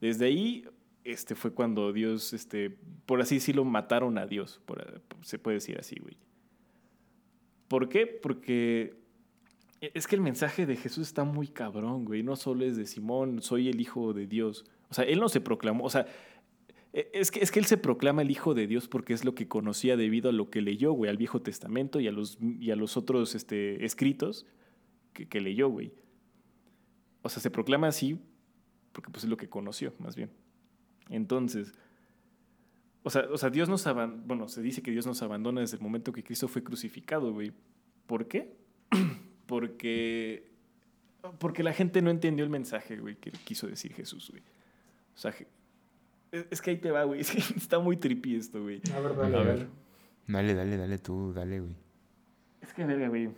Desde 0.00 0.26
ahí, 0.26 0.64
este 1.04 1.36
fue 1.36 1.52
cuando 1.52 1.92
Dios, 1.92 2.32
este, 2.32 2.76
por 3.06 3.20
así 3.20 3.36
decirlo, 3.36 3.64
mataron 3.64 4.18
a 4.18 4.26
Dios, 4.26 4.60
por, 4.66 5.02
se 5.22 5.38
puede 5.38 5.56
decir 5.56 5.78
así, 5.78 5.96
güey. 6.00 6.16
¿Por 7.68 7.88
qué? 7.88 8.06
Porque 8.06 8.96
es 9.80 10.06
que 10.06 10.16
el 10.16 10.20
mensaje 10.20 10.66
de 10.66 10.76
Jesús 10.76 11.06
está 11.06 11.24
muy 11.24 11.46
cabrón, 11.46 12.04
güey. 12.04 12.22
No 12.22 12.34
solo 12.34 12.64
es 12.64 12.76
de 12.76 12.86
Simón, 12.86 13.40
soy 13.40 13.68
el 13.68 13.80
Hijo 13.80 14.12
de 14.14 14.26
Dios. 14.26 14.64
O 14.88 14.94
sea, 14.94 15.04
él 15.04 15.20
no 15.20 15.28
se 15.28 15.40
proclamó, 15.40 15.84
o 15.84 15.90
sea, 15.90 16.06
e, 16.92 17.10
es 17.14 17.30
que, 17.30 17.40
es 17.40 17.52
que 17.52 17.60
él 17.60 17.66
se 17.66 17.76
proclama 17.76 18.22
el 18.22 18.30
Hijo 18.30 18.52
de 18.54 18.66
Dios 18.66 18.88
porque 18.88 19.12
es 19.12 19.24
lo 19.24 19.34
que 19.34 19.46
conocía 19.46 19.96
debido 19.96 20.28
a 20.28 20.32
lo 20.32 20.50
que 20.50 20.60
leyó, 20.60 20.92
güey, 20.92 21.08
al 21.08 21.18
Viejo 21.18 21.40
Testamento 21.40 22.00
y 22.00 22.08
a 22.08 22.12
los, 22.12 22.38
y 22.40 22.72
a 22.72 22.76
los 22.76 22.96
otros 22.96 23.36
este, 23.36 23.84
escritos 23.84 24.46
que, 25.14 25.26
que 25.26 25.40
leyó, 25.40 25.68
güey. 25.70 25.94
O 27.22 27.30
sea, 27.30 27.40
se 27.40 27.50
proclama 27.50 27.86
así 27.88 28.20
porque 28.94 29.10
pues 29.10 29.24
es 29.24 29.30
lo 29.30 29.36
que 29.36 29.50
conoció, 29.50 29.92
más 29.98 30.16
bien. 30.16 30.30
Entonces, 31.10 31.74
o 33.02 33.10
sea, 33.10 33.26
o 33.30 33.36
sea, 33.36 33.50
Dios 33.50 33.68
nos 33.68 33.86
abandona, 33.86 34.22
bueno, 34.24 34.48
se 34.48 34.62
dice 34.62 34.82
que 34.82 34.90
Dios 34.90 35.06
nos 35.06 35.20
abandona 35.20 35.60
desde 35.60 35.76
el 35.76 35.82
momento 35.82 36.12
que 36.12 36.22
Cristo 36.22 36.48
fue 36.48 36.62
crucificado, 36.62 37.32
güey. 37.32 37.52
¿Por 38.06 38.28
qué? 38.28 38.56
porque, 39.46 40.48
porque 41.38 41.62
la 41.62 41.74
gente 41.74 42.00
no 42.00 42.10
entendió 42.10 42.44
el 42.44 42.50
mensaje, 42.50 42.96
güey, 42.96 43.16
que 43.16 43.32
quiso 43.32 43.66
decir 43.66 43.92
Jesús, 43.92 44.30
güey. 44.30 44.42
O 45.14 45.18
sea, 45.18 45.34
es 46.30 46.62
que 46.62 46.70
ahí 46.70 46.78
te 46.78 46.90
va, 46.90 47.04
güey. 47.04 47.20
Está 47.56 47.78
muy 47.78 47.96
trippy 47.96 48.36
esto, 48.36 48.62
güey. 48.62 48.80
A 48.94 49.00
ver, 49.00 49.16
dale, 49.16 49.36
a 49.36 49.42
ver. 49.42 49.68
Dale, 50.26 50.54
dale, 50.54 50.76
dale 50.76 50.98
tú, 50.98 51.32
dale, 51.34 51.60
güey. 51.60 51.76
Es 52.62 52.72
que, 52.72 52.84
verga, 52.84 53.08
güey. 53.08 53.28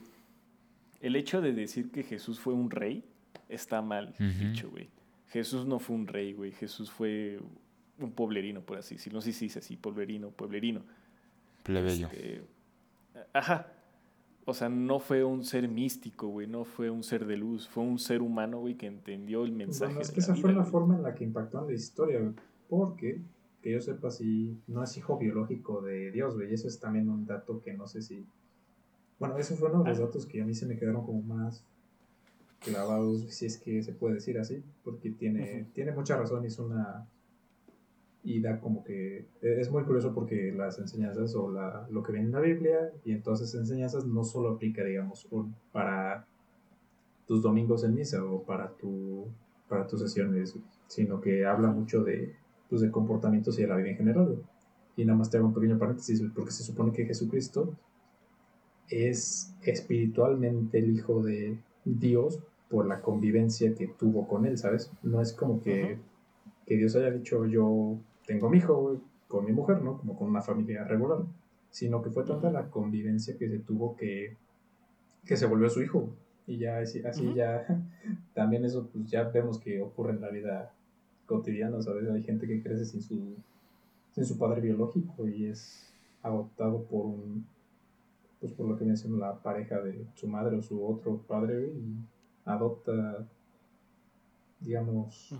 El 1.00 1.16
hecho 1.16 1.40
de 1.40 1.52
decir 1.52 1.90
que 1.90 2.02
Jesús 2.02 2.40
fue 2.40 2.54
un 2.54 2.70
rey 2.70 3.04
está 3.48 3.82
mal 3.82 4.14
dicho, 4.18 4.70
güey. 4.70 4.88
Jesús 5.28 5.66
no 5.66 5.78
fue 5.78 5.96
un 5.96 6.06
rey, 6.06 6.32
güey. 6.32 6.52
Jesús 6.52 6.90
fue 6.90 7.38
un 7.98 8.12
pueblerino, 8.12 8.62
por 8.62 8.78
así 8.78 8.94
decirlo. 8.94 9.18
No 9.18 9.22
sé 9.22 9.32
si 9.32 9.46
dice 9.46 9.58
así, 9.58 9.76
pueblerino, 9.76 10.30
pueblerino. 10.30 10.82
Plebeyo. 11.62 12.08
Este, 12.08 12.42
ajá. 13.32 13.72
O 14.48 14.54
sea, 14.54 14.68
no 14.68 15.00
fue 15.00 15.24
un 15.24 15.44
ser 15.44 15.68
místico, 15.68 16.28
güey, 16.28 16.46
no 16.46 16.64
fue 16.64 16.88
un 16.88 17.02
ser 17.02 17.26
de 17.26 17.36
luz, 17.36 17.68
fue 17.68 17.82
un 17.82 17.98
ser 17.98 18.22
humano, 18.22 18.60
güey, 18.60 18.76
que 18.76 18.86
entendió 18.86 19.44
el 19.44 19.50
mensaje. 19.50 19.94
Bueno, 19.94 20.02
es 20.02 20.12
que 20.12 20.20
esa 20.20 20.36
fue 20.36 20.52
la 20.52 20.62
forma 20.62 20.94
en 20.94 21.02
la 21.02 21.16
que 21.16 21.24
impactó 21.24 21.62
en 21.62 21.66
la 21.66 21.72
historia, 21.72 22.20
güey, 22.20 22.32
porque, 22.68 23.20
que 23.60 23.72
yo 23.72 23.80
sepa, 23.80 24.12
si 24.12 24.56
no 24.68 24.84
es 24.84 24.96
hijo 24.96 25.18
biológico 25.18 25.82
de 25.82 26.12
Dios, 26.12 26.36
güey, 26.36 26.54
eso 26.54 26.68
es 26.68 26.78
también 26.78 27.08
un 27.08 27.26
dato 27.26 27.60
que 27.60 27.74
no 27.74 27.88
sé 27.88 28.02
si... 28.02 28.24
Bueno, 29.18 29.38
eso 29.38 29.56
fue 29.56 29.70
uno 29.70 29.82
de 29.82 29.90
los 29.90 29.98
ah. 29.98 30.02
datos 30.02 30.26
que 30.26 30.42
a 30.42 30.44
mí 30.44 30.54
se 30.54 30.66
me 30.66 30.76
quedaron 30.76 31.04
como 31.04 31.22
más 31.22 31.64
clavados, 32.60 33.22
si 33.28 33.46
es 33.46 33.58
que 33.58 33.82
se 33.82 33.92
puede 33.92 34.14
decir 34.14 34.38
así, 34.38 34.62
porque 34.84 35.10
tiene, 35.10 35.68
tiene 35.72 35.92
mucha 35.92 36.16
razón 36.16 36.44
y 36.44 36.48
es 36.48 36.58
una 36.58 37.06
y 38.26 38.40
da 38.40 38.60
como 38.60 38.82
que 38.82 39.24
e, 39.40 39.60
es 39.60 39.70
muy 39.70 39.84
curioso 39.84 40.12
porque 40.12 40.52
las 40.52 40.80
enseñanzas 40.80 41.36
o 41.36 41.52
la, 41.52 41.86
lo 41.90 42.02
que 42.02 42.10
viene 42.10 42.26
en 42.26 42.32
la 42.32 42.40
Biblia 42.40 42.92
y 43.04 43.12
entonces 43.12 43.54
enseñanzas 43.54 44.04
no 44.04 44.24
solo 44.24 44.50
aplica 44.50 44.82
digamos 44.82 45.28
para 45.70 46.26
tus 47.28 47.40
domingos 47.40 47.84
en 47.84 47.94
misa 47.94 48.24
o 48.24 48.42
para 48.42 48.70
tu 48.72 49.28
para 49.68 49.86
tus 49.86 50.00
sesiones 50.00 50.56
sino 50.88 51.20
que 51.20 51.46
habla 51.46 51.68
mucho 51.68 52.02
de 52.02 52.34
pues, 52.68 52.80
de 52.80 52.90
comportamientos 52.90 53.60
y 53.60 53.62
de 53.62 53.68
la 53.68 53.76
vida 53.76 53.90
en 53.90 53.96
general 53.96 54.42
y 54.96 55.04
nada 55.04 55.16
más 55.16 55.30
te 55.30 55.36
hago 55.36 55.46
un 55.46 55.54
pequeño 55.54 55.78
paréntesis 55.78 56.20
porque 56.34 56.50
se 56.50 56.64
supone 56.64 56.92
que 56.92 57.06
Jesucristo 57.06 57.76
es 58.88 59.54
espiritualmente 59.62 60.78
el 60.78 60.94
hijo 60.94 61.22
de 61.22 61.58
Dios 61.84 62.40
por 62.68 62.86
la 62.86 63.00
convivencia 63.00 63.74
que 63.74 63.86
tuvo 63.86 64.26
con 64.26 64.46
él 64.46 64.58
sabes 64.58 64.90
no 65.02 65.20
es 65.20 65.32
como 65.32 65.62
que 65.62 65.98
que 66.66 66.76
Dios 66.76 66.96
haya 66.96 67.10
dicho 67.10 67.46
yo 67.46 67.98
tengo 68.26 68.50
mi 68.50 68.58
hijo 68.58 69.00
con 69.28 69.44
mi 69.44 69.52
mujer, 69.52 69.82
¿no? 69.82 69.98
Como 69.98 70.16
con 70.16 70.28
una 70.28 70.42
familia 70.42 70.84
regular, 70.84 71.18
sino 71.70 72.02
que 72.02 72.10
fue 72.10 72.24
tanta 72.24 72.50
la 72.50 72.70
convivencia 72.70 73.36
que 73.36 73.48
se 73.48 73.58
tuvo 73.58 73.96
que 73.96 74.36
que 75.24 75.36
se 75.36 75.46
volvió 75.46 75.68
su 75.68 75.82
hijo. 75.82 76.08
Y 76.46 76.58
ya 76.58 76.78
así, 76.78 77.02
así 77.04 77.34
ya, 77.34 77.66
también 78.34 78.64
eso 78.64 78.88
pues 78.92 79.10
ya 79.10 79.24
vemos 79.24 79.58
que 79.58 79.82
ocurre 79.82 80.12
en 80.12 80.20
la 80.20 80.30
vida 80.30 80.72
cotidiana, 81.26 81.82
¿sabes? 81.82 82.08
Hay 82.08 82.22
gente 82.22 82.46
que 82.46 82.62
crece 82.62 82.84
sin 82.84 83.02
su, 83.02 83.34
sin 84.12 84.24
su 84.24 84.38
padre 84.38 84.60
biológico 84.60 85.26
y 85.26 85.46
es 85.46 85.92
adoptado 86.22 86.84
por 86.84 87.06
un, 87.06 87.44
pues 88.46 88.54
por 88.54 88.68
lo 88.68 88.76
que 88.76 88.84
mencionó 88.84 89.16
la 89.16 89.42
pareja 89.42 89.80
de 89.80 90.06
su 90.14 90.28
madre 90.28 90.56
o 90.56 90.62
su 90.62 90.86
otro 90.86 91.18
padre 91.18 91.66
y 91.66 91.96
adopta, 92.44 93.26
digamos, 94.60 95.34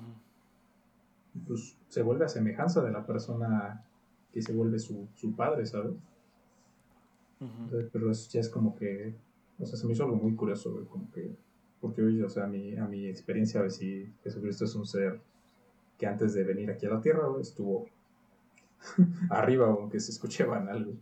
pues 1.46 1.78
se 1.88 2.02
vuelve 2.02 2.24
a 2.24 2.28
semejanza 2.28 2.82
de 2.82 2.90
la 2.90 3.06
persona 3.06 3.84
que 4.32 4.42
se 4.42 4.52
vuelve 4.52 4.80
su, 4.80 5.06
su 5.14 5.36
padre, 5.36 5.66
¿sabes? 5.66 5.94
pero 7.92 8.10
eso 8.10 8.28
ya 8.32 8.40
es 8.40 8.48
como 8.48 8.74
que, 8.74 9.14
o 9.60 9.66
sea, 9.66 9.78
se 9.78 9.86
me 9.86 9.92
hizo 9.92 10.02
algo 10.02 10.16
muy 10.16 10.34
curioso, 10.34 10.84
como 10.90 11.08
que, 11.12 11.30
porque 11.80 12.02
hoy, 12.02 12.20
o 12.22 12.28
sea, 12.28 12.44
a 12.44 12.48
mi, 12.48 12.74
a 12.76 12.88
mi 12.88 13.06
experiencia, 13.06 13.60
a 13.60 13.62
ver 13.62 13.70
si 13.70 14.12
Jesucristo 14.24 14.64
es 14.64 14.74
un 14.74 14.84
ser 14.84 15.20
que 15.96 16.06
antes 16.06 16.34
de 16.34 16.42
venir 16.42 16.72
aquí 16.72 16.86
a 16.86 16.90
la 16.90 17.00
tierra, 17.00 17.28
estuvo 17.40 17.86
arriba, 19.30 19.68
aunque 19.68 20.00
se 20.00 20.10
escuche 20.10 20.42
banal, 20.42 20.98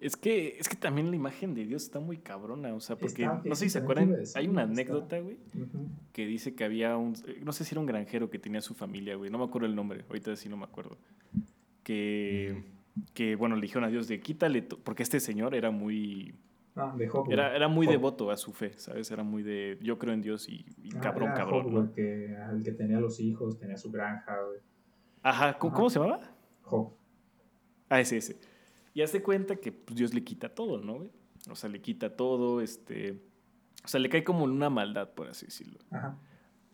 Es 0.00 0.16
que, 0.16 0.56
es 0.58 0.68
que 0.68 0.76
también 0.76 1.10
la 1.10 1.16
imagen 1.16 1.54
de 1.54 1.64
Dios 1.64 1.84
está 1.84 2.00
muy 2.00 2.18
cabrona, 2.18 2.74
o 2.74 2.80
sea, 2.80 2.96
porque 2.96 3.26
no 3.26 3.54
sé 3.54 3.64
si 3.64 3.70
se 3.70 3.78
acuerdan, 3.78 4.14
hay 4.34 4.46
una 4.46 4.62
anécdota, 4.62 5.18
güey, 5.18 5.38
que 6.12 6.26
dice 6.26 6.54
que 6.54 6.64
había 6.64 6.96
un, 6.96 7.14
no 7.42 7.52
sé 7.52 7.64
si 7.64 7.74
era 7.74 7.80
un 7.80 7.86
granjero 7.86 8.28
que 8.28 8.38
tenía 8.38 8.60
su 8.60 8.74
familia, 8.74 9.16
güey, 9.16 9.30
no 9.30 9.38
me 9.38 9.44
acuerdo 9.44 9.66
el 9.66 9.74
nombre, 9.74 10.04
ahorita 10.08 10.36
sí 10.36 10.48
no 10.48 10.56
me 10.58 10.64
acuerdo, 10.64 10.98
que, 11.82 12.62
que 13.14 13.36
bueno, 13.36 13.56
le 13.56 13.62
dijeron 13.62 13.84
a 13.84 13.88
Dios 13.88 14.06
de 14.06 14.20
quítale, 14.20 14.62
porque 14.62 15.02
este 15.02 15.18
señor 15.18 15.54
era 15.54 15.70
muy, 15.70 16.34
Ah, 16.78 16.94
de 16.94 17.08
Job, 17.08 17.26
era, 17.30 17.56
era 17.56 17.68
muy 17.68 17.86
devoto 17.86 18.30
a 18.30 18.36
su 18.36 18.52
fe, 18.52 18.74
¿sabes? 18.76 19.10
Era 19.10 19.22
muy 19.22 19.42
de 19.42 19.78
yo 19.80 19.98
creo 19.98 20.12
en 20.12 20.20
Dios 20.20 20.46
y, 20.46 20.66
ah, 20.94 21.00
cabrón, 21.00 21.32
cabrón. 21.34 21.62
Job, 21.62 21.72
¿no? 21.72 21.92
que, 21.92 22.36
el 22.52 22.62
que 22.62 22.72
tenía 22.72 23.00
los 23.00 23.18
hijos, 23.18 23.58
tenía 23.58 23.78
su 23.78 23.90
granja, 23.90 24.38
güey. 24.42 24.58
Ajá, 25.22 25.58
¿cómo, 25.58 25.88
se 25.88 25.98
llamaba? 25.98 26.20
Job. 26.60 26.92
Ah, 27.88 28.00
ese, 28.00 28.18
ese. 28.18 28.36
Y 28.96 29.02
hace 29.02 29.22
cuenta 29.22 29.56
que 29.56 29.72
pues, 29.72 29.94
Dios 29.94 30.14
le 30.14 30.24
quita 30.24 30.48
todo, 30.48 30.80
¿no, 30.80 30.94
güey? 30.94 31.10
O 31.50 31.54
sea, 31.54 31.68
le 31.68 31.82
quita 31.82 32.16
todo, 32.16 32.62
este. 32.62 33.20
O 33.84 33.88
sea, 33.88 34.00
le 34.00 34.08
cae 34.08 34.24
como 34.24 34.44
una 34.44 34.70
maldad, 34.70 35.10
por 35.10 35.28
así 35.28 35.44
decirlo. 35.44 35.78
Ajá. 35.90 36.16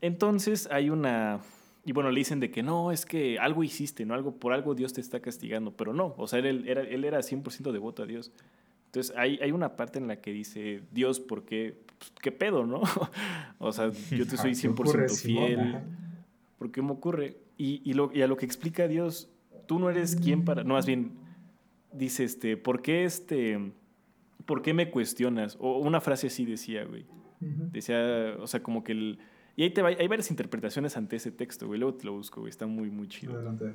Entonces 0.01 0.68
hay 0.70 0.89
una. 0.89 1.41
Y 1.85 1.91
bueno, 1.91 2.12
le 2.12 2.20
dicen 2.20 2.39
de 2.39 2.53
que 2.53 2.62
no, 2.62 2.93
es 2.93 3.07
que 3.07 3.41
algo 3.41 3.64
hiciste, 3.64 4.07
¿no? 4.07 4.14
Algo, 4.14 4.37
por 4.37 4.53
algo 4.53 4.77
Dios 4.77 4.93
te 4.93 5.01
está 5.01 5.18
castigando. 5.18 5.77
Pero 5.77 5.95
no, 5.95 6.14
o 6.16 6.29
sea, 6.29 6.39
él 6.39 6.62
era, 6.68 6.83
él 6.83 7.05
era 7.05 7.18
100% 7.18 7.73
devoto 7.73 8.05
a 8.05 8.07
Dios. 8.07 8.31
Entonces 8.87 9.16
hay, 9.16 9.41
hay 9.43 9.51
una 9.51 9.75
parte 9.75 9.99
en 9.99 10.07
la 10.07 10.20
que 10.20 10.31
dice, 10.31 10.85
Dios, 10.93 11.18
¿por 11.18 11.45
qué? 11.45 11.77
Pues, 11.99 12.12
¿Qué 12.23 12.31
pedo, 12.31 12.64
no? 12.64 12.83
o 13.59 13.73
sea, 13.73 13.91
yo 14.12 14.29
te 14.29 14.37
soy 14.37 14.53
100% 14.53 15.20
fiel. 15.20 15.81
¿Por 16.57 16.70
qué 16.70 16.83
me 16.83 16.93
ocurre? 16.93 17.39
Y, 17.59 17.83
y, 17.85 17.95
lo, 17.95 18.12
y 18.14 18.23
a 18.23 18.29
lo 18.29 18.37
que 18.37 18.47
explica 18.47 18.87
Dios, 18.87 19.29
tú 19.66 19.81
no 19.81 19.91
eres 19.91 20.14
quien 20.14 20.45
para... 20.45 20.62
No, 20.62 20.75
más 20.75 20.87
bien, 20.87 21.22
dice, 21.93 22.24
este, 22.24 22.57
¿por 22.57 22.82
qué 22.82 23.05
este... 23.05 23.72
¿Por 24.47 24.61
qué 24.61 24.74
me 24.74 24.90
cuestionas? 24.90 25.57
O 25.61 25.78
una 25.78 26.01
frase 26.01 26.26
así 26.26 26.45
decía, 26.45 26.84
güey. 26.84 27.07
Decía, 27.40 28.36
o 28.40 28.47
sea, 28.47 28.62
como 28.62 28.82
que 28.82 28.93
el... 28.93 29.18
Y 29.55 29.62
ahí 29.62 29.70
te 29.70 29.82
va, 29.82 29.88
hay 29.88 30.09
varias 30.09 30.30
interpretaciones 30.30 30.97
ante 30.97 31.16
ese 31.16 31.30
texto, 31.30 31.66
güey. 31.66 31.78
Luego 31.78 31.97
te 31.97 32.07
lo 32.07 32.14
busco, 32.14 32.40
güey. 32.40 32.51
Está 32.51 32.66
muy, 32.66 32.90
muy 32.90 33.07
chido. 33.07 33.34
Adelante. 33.34 33.74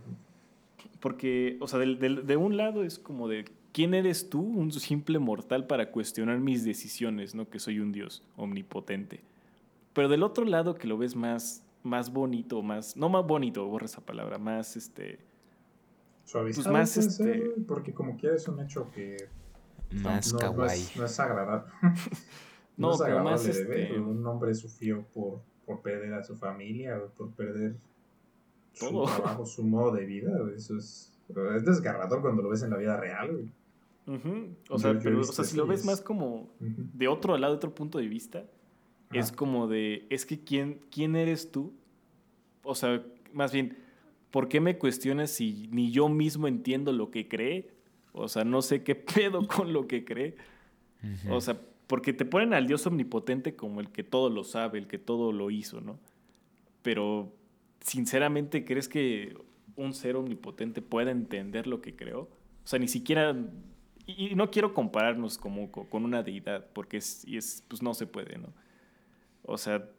Porque, 0.99 1.57
o 1.61 1.67
sea, 1.67 1.79
del, 1.79 1.99
del, 1.99 2.25
de 2.25 2.35
un 2.35 2.57
lado 2.57 2.83
es 2.83 2.99
como 2.99 3.27
de 3.27 3.45
¿quién 3.71 3.93
eres 3.93 4.29
tú, 4.29 4.41
un 4.41 4.71
simple 4.71 5.19
mortal, 5.19 5.67
para 5.67 5.91
cuestionar 5.91 6.39
mis 6.39 6.65
decisiones, 6.65 7.35
no 7.35 7.47
que 7.47 7.59
soy 7.59 7.79
un 7.79 7.91
Dios 7.91 8.23
omnipotente? 8.35 9.21
Pero 9.93 10.09
del 10.09 10.23
otro 10.23 10.45
lado 10.45 10.75
que 10.75 10.87
lo 10.87 10.97
ves 10.97 11.15
más, 11.15 11.63
más 11.83 12.11
bonito, 12.11 12.61
más, 12.61 12.97
no 12.97 13.07
más 13.07 13.25
bonito, 13.25 13.65
borra 13.67 13.85
esa 13.85 14.05
palabra, 14.05 14.37
más 14.37 14.75
este... 14.75 15.19
Suavizado 16.27 16.63
pues 16.65 16.73
más 16.73 16.97
este... 16.97 17.53
porque 17.67 17.93
como 17.93 18.17
quieres 18.17 18.41
es 18.43 18.47
un 18.49 18.59
hecho 18.59 18.91
que... 18.91 19.15
Más 19.91 20.33
no, 20.33 20.39
kawaii. 20.39 20.79
No 20.81 20.85
es, 20.85 20.97
no 20.97 21.05
es 21.05 21.19
agradable. 21.21 21.71
no, 22.77 22.89
No, 22.89 22.91
es 22.91 22.97
pero 23.01 23.17
agradable 23.19 23.31
más, 23.31 23.43
de 23.45 23.63
ver. 23.63 23.79
este- 23.79 23.99
Un 23.99 24.25
hombre 24.27 24.53
sufrió 24.53 25.05
por, 25.13 25.39
por 25.65 25.81
perder 25.81 26.13
a 26.13 26.23
su 26.23 26.35
familia, 26.35 27.01
por 27.17 27.31
perder 27.31 27.75
su 28.73 28.89
Todo. 28.89 29.05
trabajo, 29.05 29.45
su 29.45 29.63
modo 29.63 29.93
de 29.93 30.05
vida. 30.05 30.31
Eso 30.55 30.77
es, 30.77 31.17
es 31.55 31.65
desgarrador 31.65 32.21
cuando 32.21 32.41
lo 32.43 32.49
ves 32.49 32.61
en 32.63 32.71
la 32.71 32.77
vida 32.77 32.97
real. 32.97 33.49
O 34.69 34.77
sea, 34.79 34.93
yo 34.93 34.99
pero, 35.03 35.19
o 35.21 35.23
sea, 35.23 35.43
si 35.45 35.55
lo 35.57 35.65
ves 35.65 35.81
es- 35.81 35.85
más 35.85 36.01
como 36.01 36.49
de 36.59 37.07
otro 37.07 37.37
lado, 37.37 37.53
de 37.53 37.57
otro 37.57 37.73
punto 37.73 37.97
de 37.99 38.07
vista, 38.07 38.45
es 39.13 39.31
como 39.31 39.67
de, 39.67 40.05
es 40.09 40.25
que 40.25 40.41
¿quién, 40.43 40.81
¿quién 40.91 41.15
eres 41.15 41.51
tú? 41.51 41.73
O 42.63 42.75
sea, 42.75 43.01
más 43.33 43.51
bien, 43.53 43.77
¿por 44.31 44.49
qué 44.49 44.59
me 44.61 44.77
cuestionas 44.77 45.31
si 45.31 45.67
ni 45.71 45.91
yo 45.91 46.09
mismo 46.09 46.47
entiendo 46.47 46.91
lo 46.91 47.11
que 47.11 47.27
cree? 47.27 47.69
O 48.13 48.27
sea, 48.27 48.43
no 48.43 48.61
sé 48.61 48.83
qué 48.83 48.95
pedo 49.15 49.47
con 49.47 49.73
lo 49.73 49.87
que 49.87 50.03
cree. 50.05 50.35
O 51.29 51.39
sea, 51.41 51.59
porque 51.87 52.11
te 52.13 52.25
ponen 52.25 52.53
al 52.53 52.67
Dios 52.67 52.85
omnipotente 52.87 53.55
como 53.55 53.79
el 53.79 53.89
que 53.91 54.03
todo 54.03 54.29
lo 54.29 54.43
sabe, 54.43 54.79
el 54.79 54.87
que 54.87 54.97
todo 54.97 55.31
lo 55.31 55.51
hizo, 55.51 55.79
¿no? 55.81 55.99
Pero, 56.81 57.33
sinceramente, 57.81 58.65
¿crees 58.65 58.89
que 58.89 59.37
un 59.75 59.93
ser 59.93 60.15
omnipotente 60.15 60.81
pueda 60.81 61.11
entender 61.11 61.67
lo 61.67 61.81
que 61.81 61.95
creó? 61.95 62.21
O 62.21 62.29
sea, 62.67 62.79
ni 62.79 62.87
siquiera... 62.87 63.35
Y, 64.05 64.29
y 64.31 64.35
no 64.35 64.49
quiero 64.51 64.73
compararnos 64.73 65.37
como 65.37 65.71
co- 65.71 65.87
con 65.89 66.03
una 66.05 66.23
deidad, 66.23 66.67
porque 66.73 66.97
es, 66.97 67.25
y 67.27 67.37
es, 67.37 67.63
pues 67.67 67.81
no 67.81 67.93
se 67.93 68.07
puede, 68.07 68.37
¿no? 68.37 68.53
O 69.43 69.57
sea, 69.57 69.89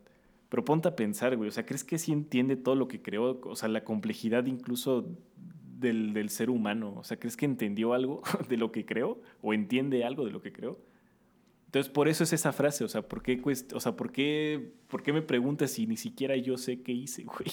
pero 0.49 0.65
ponte 0.65 0.89
a 0.89 0.97
pensar, 0.97 1.37
güey, 1.37 1.49
o 1.49 1.53
sea, 1.53 1.67
¿crees 1.67 1.85
que 1.85 1.99
sí 1.99 2.13
entiende 2.13 2.57
todo 2.57 2.75
lo 2.75 2.89
que 2.89 3.03
creó? 3.03 3.41
O 3.45 3.57
sea, 3.57 3.69
la 3.69 3.85
complejidad 3.85 4.47
incluso 4.47 5.09
del, 5.79 6.13
del 6.15 6.31
ser 6.31 6.51
humano. 6.51 6.95
O 6.97 7.05
sea, 7.05 7.19
¿crees 7.19 7.37
que 7.37 7.45
entendió 7.45 7.93
algo 7.93 8.23
de 8.49 8.57
lo 8.57 8.73
que 8.73 8.85
creó? 8.87 9.21
¿O 9.43 9.53
entiende 9.55 10.05
algo 10.05 10.25
de 10.25 10.33
lo 10.33 10.41
que 10.43 10.53
creó? 10.53 10.79
Entonces, 11.67 11.93
por 11.93 12.09
eso 12.09 12.25
es 12.25 12.33
esa 12.33 12.53
frase, 12.53 12.83
o 12.85 12.89
sea, 12.89 13.03
¿por 13.07 13.23
qué, 13.23 13.43
cuest- 13.43 13.75
o 13.75 13.81
sea, 13.81 13.95
¿por 13.95 14.11
qué, 14.11 14.73
¿por 14.89 15.03
qué 15.03 15.13
me 15.13 15.21
preguntas 15.21 15.71
si 15.71 15.87
ni 15.87 15.99
siquiera 15.99 16.35
yo 16.37 16.57
sé 16.57 16.81
qué 16.81 16.93
hice, 16.93 17.25
güey? 17.25 17.51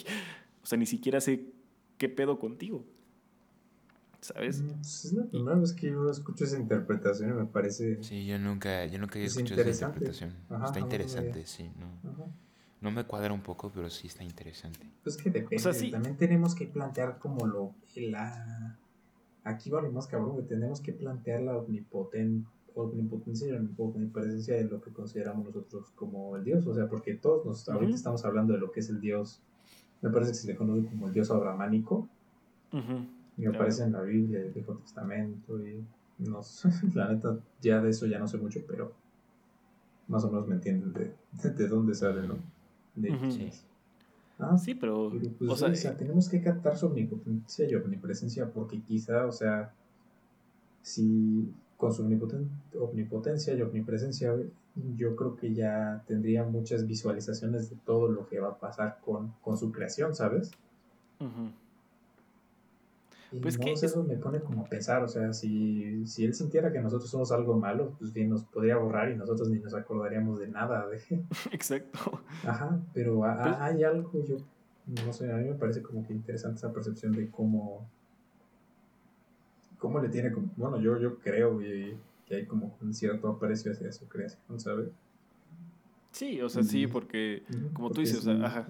O 0.64 0.66
sea, 0.66 0.78
ni 0.78 0.86
siquiera 0.86 1.20
sé 1.20 1.48
qué 1.98 2.08
pedo 2.08 2.40
contigo. 2.40 2.86
¿Sabes? 4.22 4.62
Mm, 4.64 4.68
pues 4.78 5.06
es 5.06 5.14
la 5.14 5.26
primera 5.26 5.56
vez 5.58 5.74
que 5.74 5.88
yo 5.92 6.10
escucho 6.10 6.46
esa 6.46 6.58
interpretación 6.58 7.30
y 7.30 7.34
me 7.34 7.46
parece. 7.46 8.02
Sí, 8.02 8.26
yo 8.26 8.40
nunca, 8.40 8.86
yo 8.86 8.98
nunca 8.98 9.16
había 9.16 9.28
Es 9.28 9.36
escuchado 9.38 9.62
esa 9.62 9.86
interpretación. 9.86 10.34
Ajá, 10.50 10.66
está 10.66 10.80
interesante, 10.80 11.46
sí. 11.46 11.70
No, 11.78 12.10
Ajá. 12.10 12.26
No 12.86 12.92
me 12.92 13.04
cuadra 13.04 13.34
un 13.34 13.42
poco, 13.42 13.72
pero 13.74 13.90
sí 13.90 14.08
está 14.08 14.24
interesante. 14.24 14.80
Pues 15.04 15.18
que 15.18 15.30
depende. 15.30 15.58
O 15.58 15.60
sea, 15.60 15.74
sí. 15.74 15.92
También 15.92 16.16
tenemos 16.16 16.56
que 16.56 16.68
plantear 16.68 17.20
como 17.20 17.46
lo. 17.46 17.74
La... 17.96 18.78
Aquí 19.44 19.70
va 19.70 19.82
lo 19.82 19.92
más 19.92 20.08
cabrón, 20.08 20.32
güey. 20.34 20.46
Tenemos 20.46 20.80
que 20.80 20.94
plantear 20.94 21.42
la 21.42 21.58
omnipoten... 21.58 22.46
omnipotencia 22.76 23.48
y 23.48 23.52
la 23.52 23.60
omnipresencia 23.78 24.56
de 24.56 24.66
lo 24.66 24.82
que 24.82 24.92
consideramos 24.92 25.46
nosotros 25.48 25.92
como 25.96 26.36
el 26.38 26.44
Dios. 26.44 26.66
O 26.68 26.74
sea, 26.74 26.88
porque 26.88 27.16
todos 27.16 27.46
nos, 27.46 27.68
ahorita 27.68 27.96
estamos 27.96 28.24
hablando 28.24 28.54
de 28.54 28.60
lo 28.60 28.72
que 28.72 28.80
es 28.80 28.90
el 28.90 29.02
Dios. 29.02 29.42
Me 30.02 30.10
parece 30.10 30.32
que 30.32 30.38
se 30.38 30.48
le 30.48 30.56
conoce 30.56 30.88
como 30.88 31.08
el 31.08 31.14
Dios 31.14 31.30
abramánico. 31.32 32.08
Ujú. 32.72 33.06
Y 33.38 33.42
me 33.42 33.48
Claro. 33.50 33.56
aparece 33.58 33.84
en 33.84 33.92
la 33.94 34.02
Biblia, 34.02 34.40
el 34.40 34.52
Viejo 34.52 34.76
Testamento. 34.76 35.60
Y 35.66 35.84
no 36.20 36.42
sé, 36.44 36.70
la 36.94 37.12
neta, 37.12 37.38
ya 37.62 37.82
de 37.82 37.90
eso 37.90 38.06
ya 38.06 38.20
no 38.20 38.28
sé 38.28 38.38
mucho, 38.38 38.62
pero 38.68 38.94
más 40.08 40.24
o 40.24 40.30
menos 40.32 40.48
me 40.48 40.56
entienden 40.56 40.94
de, 40.94 41.14
de, 41.44 41.50
de 41.50 41.68
dónde 41.68 41.94
sale, 41.96 42.28
¿no? 42.28 42.36
De 42.96 43.12
Ujú. 43.12 43.32
Sí. 43.32 43.50
Ah, 44.40 44.58
Sí, 44.58 44.76
pero, 44.76 45.12
pero, 45.14 45.32
pues, 45.38 45.52
o 45.52 45.56
sea, 45.56 45.70
o 45.70 45.76
sea, 45.76 45.96
tenemos 45.98 46.28
que 46.30 46.42
captar 46.42 46.78
su 46.78 46.88
omnipotencia 46.88 47.70
y 47.70 47.76
omnipresencia 47.76 48.50
porque 48.52 48.82
quizá, 48.82 49.26
o 49.26 49.32
sea, 49.32 49.74
si 50.82 51.50
con 51.78 51.94
su 51.94 52.04
omnipoten- 52.04 52.48
omnipotencia 52.80 53.54
y 53.54 53.62
omnipresencia, 53.62 54.34
yo 54.98 55.16
creo 55.16 55.36
que 55.36 55.54
ya 55.54 56.04
tendría 56.08 56.44
muchas 56.44 56.86
visualizaciones 56.86 57.70
de 57.70 57.76
todo 57.86 58.10
lo 58.10 58.28
que 58.28 58.40
va 58.40 58.50
a 58.50 58.58
pasar 58.60 59.00
con, 59.04 59.34
con 59.42 59.58
su 59.58 59.72
creación, 59.72 60.14
¿sabes? 60.16 60.52
Y 61.20 61.26
Pues 63.42 63.58
no 63.60 63.66
que 63.66 63.72
eso 63.74 64.04
me 64.04 64.18
pone 64.18 64.40
como 64.40 64.62
a 64.62 64.66
pensar, 64.66 65.04
o 65.04 65.08
sea, 65.08 65.34
si, 65.34 66.06
si 66.08 66.26
él 66.26 66.34
sintiera 66.34 66.72
que 66.72 66.80
nosotros 66.80 67.10
somos 67.10 67.32
algo 67.32 67.58
malo, 67.58 67.94
pues 68.00 68.12
bien 68.14 68.30
nos 68.30 68.44
podría 68.44 68.78
borrar 68.78 69.12
y 69.12 69.16
nosotros 69.16 69.50
ni 69.50 69.60
nos 69.60 69.74
acordaríamos 69.74 70.40
de 70.40 70.48
nada, 70.48 70.88
de, 70.88 71.00
exacto. 71.52 72.22
Ajá, 72.46 72.80
pero 72.94 73.20
Pues- 73.20 73.56
hay 73.60 73.84
algo, 73.84 74.12
yo 74.26 74.38
no 75.06 75.12
sé, 75.14 75.32
a 75.32 75.38
mí 75.38 75.46
me 75.50 75.56
parece 75.56 75.82
como 75.82 76.06
que 76.06 76.14
interesante 76.14 76.58
esa 76.60 76.72
percepción 76.72 77.12
de 77.14 77.30
cómo, 77.30 77.88
cómo 79.80 80.00
le 80.00 80.10
tiene 80.10 80.32
como, 80.32 80.50
bueno, 80.58 80.80
yo, 80.80 80.98
yo 81.00 81.18
creo 81.20 81.62
y- 81.62 81.98
que 82.28 82.36
hay 82.38 82.46
como 82.48 82.76
un 82.82 82.92
cierto 82.94 83.28
aprecio 83.30 83.72
hacia 83.72 83.92
su 83.92 84.08
creación, 84.08 84.60
¿sabes? 84.60 84.90
Sí, 86.12 86.42
o 86.42 86.50
sea, 86.50 86.64
sí, 86.64 86.88
porque, 86.88 87.44
como 87.74 87.92
tú 87.92 88.02
dices, 88.02 88.18
o 88.20 88.22
sea, 88.22 88.46
ajá, 88.46 88.66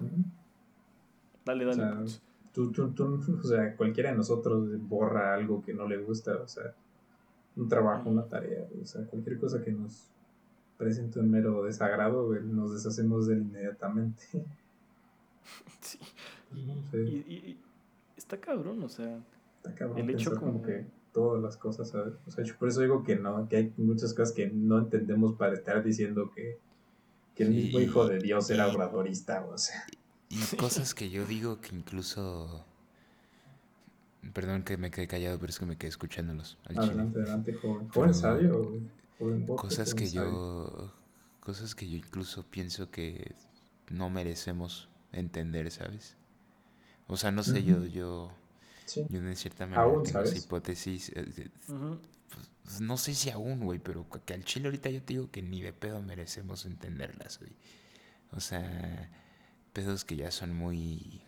dale, 1.44 1.64
O 1.64 1.68
dale. 1.68 1.80
sea, 1.82 1.98
pues. 2.00 2.22
Tú, 2.56 2.72
tú, 2.72 2.90
tú, 2.92 3.20
o 3.44 3.46
sea, 3.46 3.76
cualquiera 3.76 4.10
de 4.10 4.16
nosotros 4.16 4.66
borra 4.88 5.34
algo 5.34 5.62
que 5.62 5.74
no 5.74 5.86
le 5.86 5.98
gusta, 5.98 6.36
o 6.36 6.48
sea, 6.48 6.74
un 7.54 7.68
trabajo, 7.68 8.08
una 8.08 8.24
tarea, 8.24 8.66
o 8.82 8.86
sea, 8.86 9.04
cualquier 9.04 9.38
cosa 9.38 9.62
que 9.62 9.72
nos, 9.72 10.08
presente 10.78 11.20
un 11.20 11.30
mero 11.30 11.62
desagrado, 11.62 12.34
nos 12.40 12.74
deshacemos 12.74 13.26
de 13.26 13.34
él 13.34 13.42
inmediatamente. 13.42 14.24
Sí. 15.80 16.00
Y, 16.92 17.56
está 18.16 18.40
cabrón, 18.40 18.82
o 18.82 18.88
sea. 18.88 19.20
Está 19.58 19.72
cabrón. 19.74 19.98
El 19.98 20.10
hecho 20.10 20.34
como... 20.34 20.60
que 20.60 20.84
todas 21.12 21.40
las 21.40 21.56
cosas, 21.56 21.90
¿sabes? 21.90 22.14
O 22.26 22.30
sea, 22.30 22.44
por 22.58 22.68
eso 22.68 22.80
digo 22.80 23.04
que 23.04 23.14
no, 23.14 23.48
que 23.48 23.56
hay 23.56 23.74
muchas 23.76 24.12
cosas 24.12 24.34
que 24.34 24.48
no 24.48 24.78
entendemos 24.78 25.36
para 25.36 25.54
estar 25.54 25.84
diciendo 25.84 26.32
que, 26.34 26.58
que 27.36 27.44
el 27.44 27.50
mismo 27.50 27.78
hijo 27.78 28.08
de 28.08 28.18
Dios 28.18 28.50
era 28.50 28.66
obradorista, 28.66 29.44
o 29.44 29.56
sea. 29.56 29.86
Y 30.28 30.56
cosas 30.56 30.94
que 30.94 31.10
yo 31.10 31.24
digo 31.24 31.60
que 31.60 31.74
incluso 31.74 32.64
Perdón 34.32 34.62
que 34.62 34.76
me 34.76 34.90
quedé 34.90 35.06
callado, 35.06 35.38
pero 35.38 35.50
es 35.50 35.58
que 35.58 35.66
me 35.66 35.76
quedé 35.76 35.88
escuchándolos. 35.88 36.58
adelante, 36.64 37.20
adelante, 37.20 37.52
joven. 37.54 37.88
Joven 37.88 38.14
sabio, 38.14 38.80
Cosas 39.56 39.94
que 39.94 40.10
yo. 40.10 40.92
Cosas 41.40 41.74
que 41.74 41.88
yo 41.88 41.96
incluso 41.96 42.44
pienso 42.44 42.90
que 42.90 43.34
no 43.88 44.10
merecemos 44.10 44.88
entender, 45.12 45.70
¿sabes? 45.70 46.16
O 47.06 47.16
sea, 47.16 47.30
no 47.30 47.42
sé, 47.42 47.62
yo, 47.62 47.84
yo. 47.86 48.32
Yo 49.08 49.20
de 49.20 49.36
cierta 49.36 49.66
manera 49.66 50.02
tengo 50.02 50.20
esa 50.22 50.36
hipótesis. 50.36 51.10
Eh, 51.14 51.50
pues, 52.64 52.80
no 52.80 52.96
sé 52.96 53.14
si 53.14 53.30
aún, 53.30 53.60
güey, 53.60 53.78
pero 53.78 54.06
que 54.24 54.34
al 54.34 54.44
chile 54.44 54.66
ahorita 54.66 54.90
yo 54.90 55.02
te 55.02 55.14
digo 55.14 55.30
que 55.30 55.42
ni 55.42 55.60
de 55.62 55.72
pedo 55.72 56.02
merecemos 56.02 56.66
entenderlas, 56.66 57.38
güey. 57.38 57.52
O 58.32 58.40
sea, 58.40 59.10
pedos 59.76 60.06
que 60.06 60.16
ya 60.16 60.30
son 60.30 60.54
muy 60.54 61.20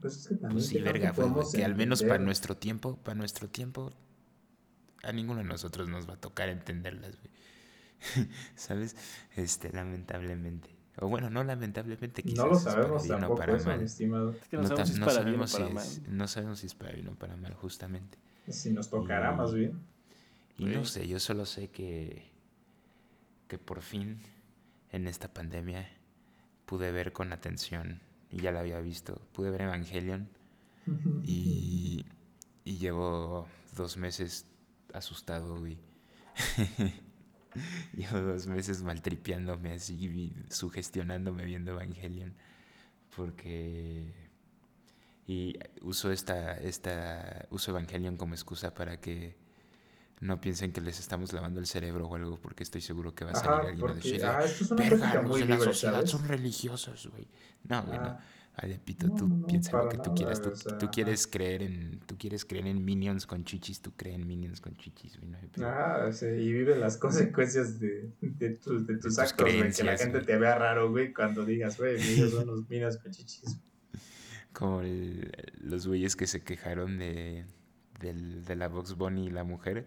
pues 0.00 0.18
es 0.18 0.28
que 0.28 0.34
también 0.34 0.52
pues 0.52 0.66
sí, 0.66 0.78
verga, 0.78 1.14
que 1.52 1.64
al 1.64 1.74
menos 1.74 2.02
para 2.02 2.18
nuestro 2.18 2.56
tiempo, 2.56 2.96
para 2.98 3.14
nuestro 3.14 3.48
tiempo, 3.48 3.90
a 5.02 5.12
ninguno 5.12 5.38
de 5.38 5.46
nosotros 5.46 5.88
nos 5.88 6.08
va 6.08 6.12
a 6.12 6.20
tocar 6.20 6.50
entenderlas, 6.50 7.16
güey. 7.18 8.28
¿Sabes? 8.54 8.96
Este, 9.34 9.72
lamentablemente. 9.72 10.68
O 10.98 11.08
bueno, 11.08 11.30
no 11.30 11.42
lamentablemente, 11.42 12.22
quizás. 12.22 12.44
No 12.44 12.50
lo 12.50 12.58
sabemos 12.58 13.08
tampoco, 13.08 13.36
para 13.36 13.56
mal. 13.56 13.82
estimado. 13.82 14.32
Es 14.32 14.46
que 14.46 14.58
no, 14.58 14.66
sabemos, 14.66 14.90
si 14.90 14.92
es 14.92 15.00
para 15.00 15.24
bien 15.24 15.40
o 15.40 15.46
para 15.46 15.68
mal. 15.70 15.86
no 16.06 16.28
sabemos 16.28 16.58
si 16.58 16.66
es 16.66 16.74
para 16.74 16.92
bien 16.92 17.08
o 17.08 17.14
para 17.14 17.36
mal, 17.36 17.54
justamente. 17.54 18.18
Si 18.46 18.74
nos 18.74 18.90
tocará, 18.90 19.32
más 19.32 19.54
bien. 19.54 19.80
Y 20.58 20.66
no 20.66 20.84
sé, 20.84 21.08
yo 21.08 21.18
solo 21.18 21.46
sé 21.46 21.68
que, 21.70 22.30
que 23.48 23.56
por 23.56 23.80
fin 23.80 24.20
en 24.92 25.08
esta 25.08 25.32
pandemia 25.32 25.88
pude 26.74 26.90
ver 26.90 27.12
con 27.12 27.32
atención 27.32 28.00
y 28.32 28.40
ya 28.40 28.50
la 28.50 28.58
había 28.58 28.80
visto. 28.80 29.20
Pude 29.32 29.48
ver 29.50 29.62
Evangelion 29.62 30.28
y, 31.22 32.04
y 32.64 32.78
llevo 32.78 33.46
dos 33.76 33.96
meses 33.96 34.48
asustado, 34.92 35.56
güey. 35.56 35.78
llevo 37.96 38.22
dos 38.22 38.48
meses 38.48 38.82
maltripeándome 38.82 39.74
así, 39.74 40.34
sugestionándome 40.50 41.44
viendo 41.44 41.70
Evangelion. 41.70 42.34
Porque. 43.14 44.12
Y 45.28 45.56
uso 45.80 46.10
esta, 46.10 46.54
esta. 46.54 47.46
Uso 47.50 47.70
Evangelion 47.70 48.16
como 48.16 48.34
excusa 48.34 48.74
para 48.74 49.00
que 49.00 49.36
no 50.20 50.40
piensen 50.40 50.72
que 50.72 50.80
les 50.80 51.00
estamos 51.00 51.32
lavando 51.32 51.60
el 51.60 51.66
cerebro 51.66 52.06
o 52.06 52.14
algo, 52.14 52.38
porque 52.40 52.62
estoy 52.62 52.80
seguro 52.80 53.14
que 53.14 53.24
va 53.24 53.32
a 53.32 53.34
salir 53.34 53.70
alguien 53.70 53.88
a 53.88 53.94
decir, 53.94 54.24
ah, 54.24 54.44
verga, 54.76 55.22
de 55.22 55.44
la 55.44 55.58
sociedad 55.58 56.06
son 56.06 56.26
religiosos, 56.26 57.08
güey. 57.10 57.28
No, 57.64 57.82
güey, 57.84 57.98
no. 57.98 58.18
Ay, 58.56 58.78
Pito, 58.84 59.10
tú 59.10 59.44
piensa 59.46 59.82
lo 59.82 59.88
que 59.88 59.98
tú 59.98 60.14
quieras. 60.14 60.40
Tú, 60.40 60.52
tú, 60.78 60.88
quieres 60.88 61.26
creer 61.26 61.62
en, 61.62 61.98
tú 62.06 62.16
quieres 62.16 62.44
creer 62.44 62.68
en 62.68 62.84
minions 62.84 63.26
con 63.26 63.44
chichis, 63.44 63.80
tú 63.80 63.92
crees 63.96 64.14
en 64.14 64.28
minions 64.28 64.60
con 64.60 64.76
chichis, 64.76 65.18
güey. 65.18 65.32
ah, 65.64 66.08
sí, 66.12 66.26
y 66.26 66.52
vive 66.52 66.76
las 66.76 66.96
consecuencias 66.96 67.80
de, 67.80 68.12
de, 68.20 68.50
tus, 68.50 68.86
de 68.86 68.96
tus 68.98 69.18
actos, 69.18 69.52
güey. 69.52 69.72
Que 69.72 69.82
la 69.82 69.98
gente 69.98 70.20
te 70.20 70.36
vea 70.36 70.56
raro, 70.56 70.88
güey, 70.88 71.12
cuando 71.12 71.44
digas, 71.44 71.76
güey, 71.78 71.96
ellos 71.96 72.30
son 72.30 72.46
los 72.46 72.68
minions 72.70 72.96
con 72.98 73.10
chichis. 73.10 73.58
Como 74.52 74.82
el, 74.82 75.32
los 75.60 75.88
güeyes 75.88 76.14
que 76.14 76.28
se 76.28 76.44
quejaron 76.44 76.96
de, 76.98 77.44
del, 78.00 78.44
de 78.44 78.54
la 78.54 78.68
Vox 78.68 78.96
Bunny 78.96 79.26
y 79.26 79.30
la 79.30 79.42
mujer 79.42 79.84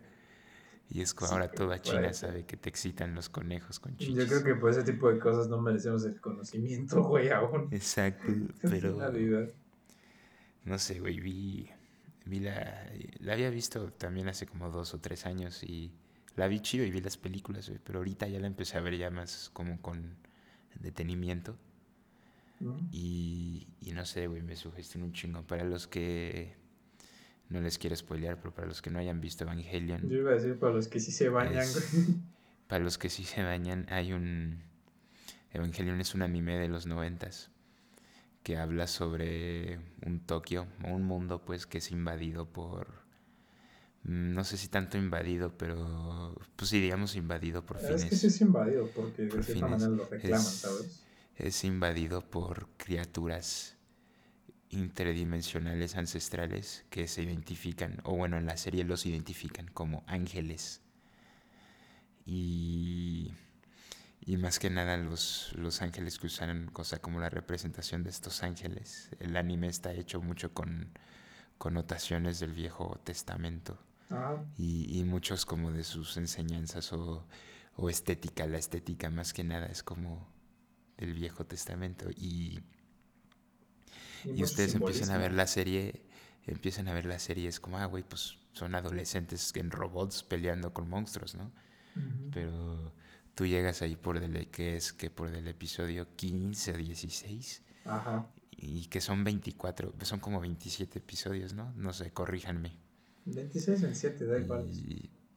y 0.89 1.01
es 1.01 1.13
que 1.13 1.25
ahora 1.25 1.51
toda 1.51 1.81
China 1.81 2.13
sabe 2.13 2.45
que 2.45 2.55
te 2.55 2.69
excitan 2.69 3.13
los 3.13 3.29
conejos 3.29 3.79
con 3.79 3.97
chichis. 3.97 4.15
Yo 4.15 4.27
creo 4.27 4.43
que 4.43 4.55
por 4.55 4.71
ese 4.71 4.83
tipo 4.83 5.11
de 5.11 5.19
cosas 5.19 5.49
no 5.49 5.59
merecemos 5.59 6.05
el 6.05 6.19
conocimiento, 6.21 7.03
güey, 7.07 7.29
aún. 7.29 7.67
Exacto, 7.71 8.31
pero... 8.61 8.97
no 10.63 10.79
sé, 10.79 10.99
güey, 10.99 11.19
vi, 11.19 11.69
vi 12.25 12.39
la... 12.39 12.89
La 13.19 13.33
había 13.33 13.49
visto 13.49 13.91
también 13.93 14.29
hace 14.29 14.45
como 14.45 14.69
dos 14.69 14.93
o 14.93 14.99
tres 14.99 15.25
años 15.25 15.61
y 15.63 15.91
la 16.37 16.47
vi 16.47 16.61
chido 16.61 16.85
y 16.85 16.91
vi 16.91 17.01
las 17.01 17.17
películas, 17.17 17.67
güey, 17.67 17.81
pero 17.83 17.99
ahorita 17.99 18.27
ya 18.27 18.39
la 18.39 18.47
empecé 18.47 18.77
a 18.77 18.81
ver 18.81 18.97
ya 18.97 19.09
más 19.09 19.49
como 19.53 19.81
con 19.81 20.15
detenimiento. 20.79 21.57
Y, 22.91 23.67
y 23.81 23.91
no 23.91 24.03
sé, 24.05 24.25
güey, 24.27 24.41
me 24.41 24.55
sugestionó 24.55 25.05
un 25.05 25.13
chingo. 25.13 25.43
Para 25.43 25.63
los 25.63 25.85
que 25.85 26.55
no 27.49 27.61
les 27.61 27.77
quiero 27.77 27.95
spoilear, 27.95 28.37
pero 28.39 28.53
para 28.53 28.67
los 28.67 28.81
que 28.81 28.89
no 28.89 28.99
hayan 28.99 29.21
visto 29.21 29.43
Evangelion. 29.43 30.09
Yo 30.09 30.17
iba 30.17 30.31
a 30.31 30.35
decir 30.35 30.59
para 30.59 30.73
los 30.73 30.87
que 30.87 30.99
sí 30.99 31.11
se 31.11 31.29
bañan, 31.29 31.65
Para 32.67 32.83
los 32.83 32.97
que 32.97 33.09
sí 33.09 33.23
se 33.23 33.43
bañan, 33.43 33.85
hay 33.89 34.13
un. 34.13 34.61
Evangelion 35.53 36.01
es 36.01 36.13
un 36.13 36.21
anime 36.21 36.57
de 36.57 36.67
los 36.67 36.85
noventas 36.85 37.49
que 38.43 38.57
habla 38.57 38.87
sobre 38.87 39.79
un 40.05 40.19
Tokio, 40.19 40.67
o 40.83 40.91
un 40.91 41.03
mundo, 41.03 41.43
pues, 41.43 41.65
que 41.65 41.77
es 41.77 41.91
invadido 41.91 42.45
por. 42.51 42.87
Mm, 44.03 44.33
no 44.33 44.43
sé 44.43 44.57
si 44.57 44.67
tanto 44.67 44.97
invadido, 44.97 45.57
pero. 45.57 46.35
Pues 46.57 46.69
sí, 46.69 46.81
digamos 46.81 47.15
invadido 47.15 47.65
por 47.65 47.79
fines. 47.79 48.03
Es 48.03 48.09
que 48.09 48.15
sí 48.17 48.27
es 48.27 48.41
invadido, 48.41 48.89
porque 48.93 49.23
de 49.23 49.43
cierta 49.43 49.67
manera 49.67 49.89
lo 49.89 50.05
reclaman, 50.05 50.41
¿sabes? 50.43 51.03
Es 51.37 51.63
invadido 51.63 52.21
por 52.21 52.67
criaturas 52.77 53.76
interdimensionales 54.69 55.95
ancestrales 55.95 56.85
que 56.89 57.07
se 57.07 57.23
identifican, 57.23 58.01
o 58.03 58.15
bueno, 58.15 58.37
en 58.37 58.45
la 58.45 58.57
serie 58.57 58.83
los 58.83 59.05
identifican 59.05 59.67
como 59.67 60.03
ángeles. 60.07 60.81
Y, 62.25 63.31
y 64.21 64.37
más 64.37 64.59
que 64.59 64.69
nada 64.69 64.97
los, 64.97 65.53
los 65.55 65.81
ángeles 65.81 66.19
que 66.19 66.27
usan 66.27 66.67
cosa 66.67 66.99
como 66.99 67.19
la 67.19 67.29
representación 67.29 68.03
de 68.03 68.09
estos 68.09 68.43
ángeles. 68.43 69.09
El 69.19 69.37
anime 69.37 69.67
está 69.67 69.93
hecho 69.93 70.21
mucho 70.21 70.53
con 70.53 70.89
connotaciones 71.57 72.39
del 72.39 72.51
Viejo 72.51 72.99
Testamento. 73.03 73.79
Ah. 74.09 74.37
Y, 74.57 74.99
y, 74.99 75.03
muchos 75.03 75.45
como 75.45 75.71
de 75.71 75.83
sus 75.83 76.17
enseñanzas 76.17 76.91
o, 76.93 77.25
o 77.75 77.89
estética. 77.89 78.45
La 78.47 78.57
estética 78.57 79.09
más 79.09 79.33
que 79.33 79.43
nada 79.43 79.67
es 79.67 79.83
como 79.83 80.27
del 80.97 81.13
Viejo 81.13 81.45
Testamento. 81.45 82.09
Y 82.11 82.59
y, 84.25 84.43
ustedes 84.43 84.75
empiezan 84.75 85.11
a 85.11 85.17
ver 85.17 85.33
la 85.33 85.47
serie, 85.47 86.01
empiezan 86.45 86.87
a 86.87 86.93
ver 86.93 87.05
la 87.05 87.19
serie, 87.19 87.47
es 87.47 87.59
como, 87.59 87.77
ah, 87.77 87.85
güey, 87.85 88.03
pues 88.03 88.37
son 88.53 88.75
adolescentes 88.75 89.51
en 89.55 89.71
robots 89.71 90.23
peleando 90.23 90.73
con 90.73 90.89
monstruos, 90.89 91.35
¿no? 91.35 91.51
Pero 92.31 92.93
tú 93.33 93.45
llegas 93.45 93.81
ahí 93.81 93.95
por 93.95 94.17
el, 94.17 94.47
que 94.49 94.77
es 94.77 94.93
que 94.93 95.09
por 95.09 95.29
el 95.29 95.47
episodio 95.47 96.07
15 96.15 96.73
o 96.73 96.77
16. 96.77 97.63
Ajá. 97.85 98.27
Y 98.51 98.85
que 98.85 99.01
son 99.01 99.23
24, 99.23 99.93
son 100.01 100.19
como 100.19 100.39
27 100.39 100.99
episodios, 100.99 101.53
¿no? 101.53 101.73
No 101.75 101.93
sé, 101.93 102.11
corríjanme. 102.11 102.77
26, 103.25 103.81
27, 103.81 104.25
da 104.25 104.39
igual. 104.39 104.69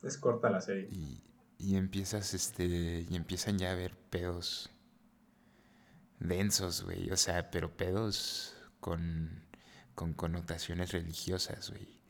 es 0.03 0.18
corta 0.18 0.51
la 0.51 0.61
serie. 0.61 0.89
Y, 0.91 1.22
y 1.59 1.76
empiezas, 1.76 2.35
este, 2.35 3.07
y 3.09 3.16
empiezan 3.16 3.59
ya 3.59 3.72
a 3.72 3.74
ver 3.74 3.97
pedos 4.11 4.70
densos, 6.20 6.83
güey. 6.85 7.11
O 7.11 7.16
sea, 7.16 7.51
pero 7.51 7.76
pedos 7.76 8.55
con, 8.81 9.45
con 9.95 10.14
connotaciones 10.14 10.93
religiosas, 10.93 11.70
güey. 11.70 12.01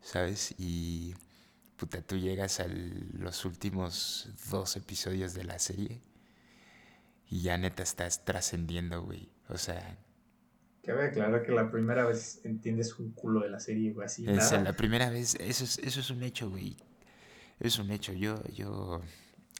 ¿Sabes? 0.00 0.54
Y 0.58 1.14
puta, 1.76 2.02
tú 2.02 2.16
llegas 2.16 2.60
a 2.60 2.66
los 2.68 3.44
últimos 3.44 4.28
dos 4.50 4.76
episodios 4.76 5.34
de 5.34 5.44
la 5.44 5.58
serie 5.58 6.02
y 7.28 7.42
ya 7.42 7.58
neta 7.58 7.82
estás 7.82 8.24
trascendiendo, 8.24 9.02
güey. 9.02 9.30
O 9.48 9.58
sea... 9.58 9.98
Cabe 10.82 11.08
aclarar 11.08 11.42
que 11.42 11.52
la 11.52 11.70
primera 11.70 12.06
vez 12.06 12.40
entiendes 12.44 12.98
un 12.98 13.12
culo 13.12 13.40
de 13.40 13.50
la 13.50 13.60
serie, 13.60 13.92
güey, 13.92 14.06
así. 14.06 14.28
Es, 14.28 14.52
la 14.52 14.72
primera 14.72 15.10
vez, 15.10 15.36
eso 15.38 15.64
es, 15.64 15.78
eso 15.78 16.00
es 16.00 16.10
un 16.10 16.22
hecho, 16.22 16.48
güey. 16.48 16.76
Es 17.60 17.78
un 17.78 17.90
hecho. 17.90 18.14
Yo, 18.14 18.42
yo, 18.48 19.02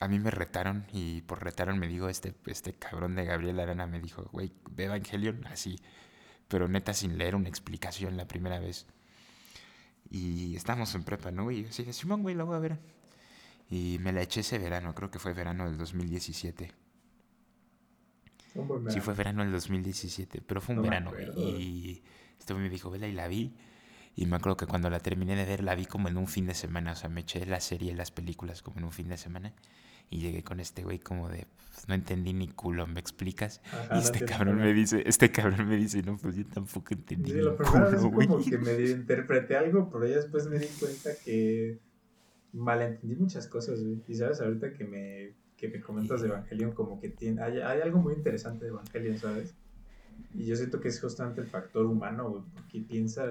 a 0.01 0.09
mí 0.09 0.18
me 0.18 0.30
retaron 0.30 0.86
y 0.93 1.20
por 1.20 1.45
retaron 1.45 1.78
me 1.78 1.88
dijo 1.88 2.09
este, 2.09 2.34
este 2.47 2.72
cabrón 2.72 3.14
de 3.16 3.26
Gabriel 3.26 3.61
Arana 3.61 3.86
me 3.86 4.01
dijo, 4.01 4.24
güey, 4.32 4.51
ve 4.70 4.84
Evangelion 4.84 5.47
así 5.47 5.78
pero 6.51 6.68
neta 6.68 6.92
sin 6.92 7.16
leer 7.16 7.36
una 7.36 7.48
explicación 7.48 8.16
la 8.16 8.26
primera 8.26 8.59
vez. 8.59 8.86
Y 10.11 10.57
estábamos 10.57 10.92
en 10.96 11.05
prepa, 11.05 11.30
¿no? 11.30 11.51
Y 11.53 11.64
así 11.64 11.84
de 11.84 11.92
Simón, 11.92 12.22
güey, 12.22 12.34
la 12.34 12.42
voy 12.42 12.57
a 12.57 12.59
ver. 12.59 12.78
Y 13.70 13.98
me 14.01 14.12
la 14.12 14.20
eché 14.22 14.40
ese 14.40 14.59
verano, 14.59 14.92
creo 14.94 15.11
que 15.11 15.20
fue 15.20 15.32
verano 15.32 15.64
del 15.64 15.78
2017. 15.78 16.72
Sí, 18.88 19.01
fue 19.01 19.14
verano 19.14 19.44
del 19.44 19.53
2017, 19.53 20.42
pero 20.44 20.61
fue 20.61 20.74
un 20.74 20.82
verano. 20.82 21.12
y 21.36 22.03
este 22.38 22.53
me 22.55 22.68
dijo, 22.68 22.90
vela 22.90 23.07
y 23.07 23.12
la 23.12 23.28
vi. 23.28 23.55
Y 24.16 24.26
me 24.26 24.36
acuerdo 24.36 24.57
que 24.57 24.66
cuando 24.66 24.90
la 24.90 24.98
terminé 24.98 25.36
de 25.36 25.44
ver 25.44 25.62
la 25.62 25.76
vi 25.76 25.86
como 25.86 26.09
en 26.09 26.16
un 26.16 26.26
fin 26.26 26.46
de 26.46 26.55
semana, 26.55 26.92
o 26.92 26.96
sea, 26.96 27.09
me 27.09 27.20
eché 27.20 27.46
la 27.46 27.61
serie, 27.61 27.94
las 27.94 28.11
películas 28.11 28.61
como 28.61 28.78
en 28.78 28.84
un 28.84 28.92
fin 28.92 29.09
de 29.09 29.16
semana. 29.16 29.53
Y 30.11 30.18
llegué 30.18 30.42
con 30.42 30.58
este 30.58 30.82
güey 30.82 30.98
como 30.98 31.28
de, 31.28 31.46
pues, 31.72 31.88
no 31.88 31.94
entendí 31.94 32.32
ni 32.32 32.48
culo, 32.48 32.86
¿me 32.86 33.00
explicas? 33.00 33.62
y 33.94 33.98
este 33.98 34.24
cabrón 34.24 34.56
me 34.56 34.72
dice, 34.72 35.02
este 35.06 35.30
cabrón 35.30 35.68
me 35.68 35.76
dice, 35.76 36.02
no, 36.02 36.18
pues 36.18 36.36
yo 36.36 36.44
tampoco 36.46 36.94
entendí. 36.94 37.30
Sí, 37.30 37.38
lo 37.38 37.56
primero 37.56 37.88
es 37.88 38.02
como 38.02 38.44
que 38.44 38.58
me 38.58 38.72
interpreté 38.90 39.56
algo, 39.56 39.88
pero 39.90 40.06
ya 40.06 40.16
después 40.16 40.48
me 40.48 40.58
di 40.58 40.66
cuenta 40.78 41.11
que 41.24 41.78
malentendí 42.52 43.16
muchas 43.16 43.46
cosas, 43.46 43.82
güey. 43.82 44.02
Y 44.08 44.14
sabes, 44.14 44.40
ahorita 44.40 44.72
que 44.72 44.84
me, 44.84 45.34
que 45.56 45.68
me 45.68 45.80
comentas 45.80 46.22
de 46.22 46.28
Evangelion, 46.28 46.72
como 46.72 47.00
que 47.00 47.11
tiene, 47.11 47.40
hay, 47.42 47.61
hay 47.61 47.80
algo 47.80 47.98
muy 47.98 48.14
interesante 48.14 48.64
de 48.64 48.70
Evangelion, 48.70 49.16
¿sabes? 49.18 49.54
Y 50.34 50.46
yo 50.46 50.56
siento 50.56 50.80
que 50.80 50.88
es 50.88 51.00
justamente 51.00 51.40
el 51.40 51.46
factor 51.46 51.86
humano, 51.86 52.30
güey, 52.30 52.42
porque 52.54 52.80
piensa... 52.80 53.26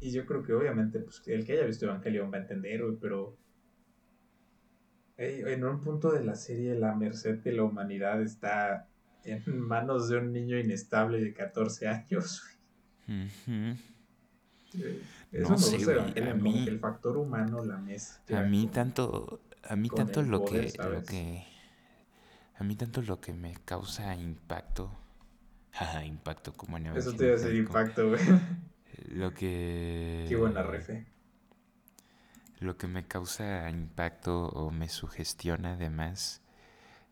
Y 0.00 0.10
yo 0.10 0.26
creo 0.26 0.42
que 0.42 0.52
obviamente, 0.52 1.00
pues 1.00 1.22
el 1.26 1.44
que 1.44 1.52
haya 1.54 1.64
visto 1.64 1.86
Evangelion 1.86 2.32
va 2.32 2.38
a 2.38 2.40
entender, 2.40 2.82
güey, 2.82 2.96
pero 3.00 3.36
en 5.16 5.64
un 5.64 5.80
punto 5.80 6.12
de 6.12 6.24
la 6.24 6.34
serie 6.34 6.74
la 6.74 6.94
merced 6.94 7.38
de 7.38 7.52
la 7.52 7.62
humanidad 7.64 8.20
está 8.22 8.88
en 9.24 9.60
manos 9.60 10.08
de 10.08 10.18
un 10.18 10.32
niño 10.32 10.58
inestable 10.58 11.20
de 11.20 11.32
14 11.32 11.88
años. 11.88 12.42
Eso 15.32 15.50
no, 15.50 15.58
sé, 15.58 16.00
a 16.00 16.34
mí, 16.34 16.66
el 16.66 16.78
factor 16.78 17.16
humano 17.16 17.64
la 17.64 17.78
mesa. 17.78 18.22
A 18.32 18.42
mí 18.42 18.66
tanto, 18.66 19.40
a 19.62 19.76
mí 19.76 19.88
tanto 19.88 20.22
lo 20.22 20.44
que, 20.44 20.72
lo 20.78 21.02
que, 21.02 21.44
a 22.56 22.64
mí 22.64 22.76
tanto 22.76 23.02
lo 23.02 23.20
que 23.20 23.32
me 23.32 23.54
causa 23.64 24.14
impacto, 24.16 24.90
impacto 26.06 26.52
como 26.52 26.76
en 26.76 26.86
Eso 26.88 27.14
te 27.14 27.24
iba 27.24 27.34
a 27.34 27.36
hacer 27.36 27.54
impacto, 27.54 28.08
güey. 28.08 28.20
Lo 29.08 29.32
que. 29.32 30.26
Qué 30.28 30.36
buena 30.36 30.62
refe. 30.62 31.06
Lo 32.60 32.76
que 32.76 32.86
me 32.86 33.06
causa 33.06 33.68
impacto 33.70 34.48
o 34.48 34.70
me 34.70 34.88
sugestiona 34.88 35.74
además 35.74 36.42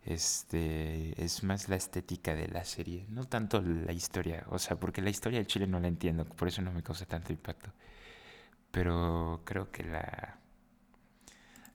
este, 0.05 1.23
es 1.23 1.45
más 1.45 1.69
la 1.69 1.77
estética 1.77 2.35
de 2.35 2.49
la 2.49 2.65
serie, 2.65 3.07
no 3.09 3.25
tanto 3.27 3.61
la 3.63 3.93
historia, 3.93 4.45
o 4.49 4.59
sea, 4.59 4.79
porque 4.79 5.03
la 5.03 5.11
historia 5.11 5.39
del 5.39 5.47
Chile 5.47 5.67
no 5.67 5.81
la 5.81 5.89
entiendo, 5.89 6.25
por 6.25 6.49
eso 6.49 6.63
no 6.63 6.73
me 6.73 6.83
causa 6.83 7.07
tanto 7.07 7.33
impacto. 7.33 7.73
Pero 8.71 9.43
creo 9.45 9.71
que 9.71 9.85
la, 9.85 10.39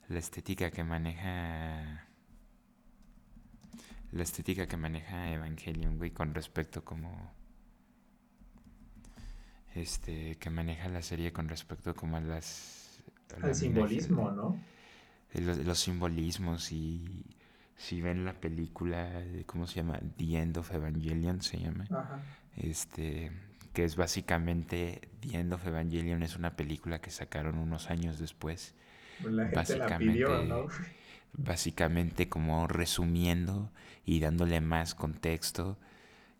la 0.08 0.18
estética 0.18 0.70
que 0.70 0.84
maneja 0.84 2.08
la 4.12 4.22
estética 4.22 4.66
que 4.66 4.76
maneja 4.76 5.30
Evangelion, 5.30 5.98
güey, 5.98 6.10
con 6.10 6.34
respecto 6.34 6.84
como 6.84 7.32
este 9.74 10.36
que 10.36 10.50
maneja 10.50 10.88
la 10.88 11.02
serie 11.02 11.32
con 11.32 11.48
respecto 11.48 11.94
como 11.94 12.16
a 12.16 12.20
las 12.20 12.77
el 13.42 13.54
simbolismo, 13.54 14.30
¿no? 14.30 14.58
Los, 15.34 15.78
simbolismos 15.78 16.72
y 16.72 17.24
si 17.76 18.00
ven 18.00 18.24
la 18.24 18.32
película, 18.32 19.22
¿cómo 19.46 19.66
se 19.66 19.76
llama? 19.76 20.00
The 20.16 20.38
End 20.38 20.56
of 20.56 20.72
Evangelion 20.72 21.42
se 21.42 21.58
llama. 21.58 21.86
Este, 22.56 23.30
que 23.72 23.84
es 23.84 23.96
básicamente 23.96 25.08
The 25.20 25.38
End 25.38 25.52
of 25.52 25.66
Evangelion 25.66 26.22
es 26.22 26.36
una 26.36 26.56
película 26.56 27.00
que 27.00 27.10
sacaron 27.10 27.58
unos 27.58 27.90
años 27.90 28.18
después. 28.18 28.74
La 29.22 29.44
gente 29.44 29.56
básicamente, 29.56 30.04
la 30.06 30.12
pidió, 30.12 30.44
¿no? 30.44 30.66
Básicamente 31.34 32.28
como 32.28 32.66
resumiendo 32.66 33.70
y 34.06 34.20
dándole 34.20 34.60
más 34.60 34.94
contexto 34.94 35.78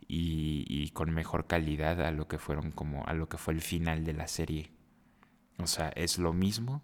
y, 0.08 0.64
y, 0.66 0.90
con 0.90 1.12
mejor 1.12 1.46
calidad 1.46 2.00
a 2.00 2.10
lo 2.10 2.26
que 2.26 2.38
fueron 2.38 2.72
como 2.72 3.04
a 3.04 3.12
lo 3.12 3.28
que 3.28 3.36
fue 3.36 3.52
el 3.52 3.60
final 3.60 4.04
de 4.04 4.14
la 4.14 4.26
serie. 4.26 4.70
O 5.58 5.66
sea, 5.66 5.88
es 5.90 6.18
lo 6.18 6.32
mismo. 6.32 6.82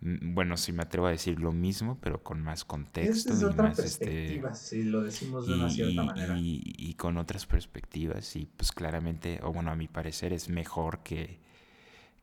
Mm, 0.00 0.34
bueno, 0.34 0.56
si 0.56 0.72
me 0.72 0.82
atrevo 0.82 1.06
a 1.06 1.10
decir 1.10 1.38
lo 1.40 1.52
mismo, 1.52 1.98
pero 2.00 2.22
con 2.22 2.42
más 2.42 2.64
contexto 2.64 3.32
es 3.32 3.42
otra 3.42 3.66
y 3.66 3.68
más 3.68 3.78
este. 3.78 4.42
Si 4.54 4.82
lo 4.84 5.02
decimos 5.02 5.46
de 5.46 5.54
una 5.54 5.70
cierta 5.70 6.02
manera. 6.02 6.36
Y, 6.38 6.94
con 6.94 7.18
otras 7.18 7.46
perspectivas. 7.46 8.34
Y 8.36 8.46
pues 8.46 8.72
claramente, 8.72 9.40
o 9.42 9.52
bueno, 9.52 9.70
a 9.70 9.76
mi 9.76 9.88
parecer 9.88 10.32
es 10.32 10.48
mejor 10.48 11.02
que, 11.02 11.38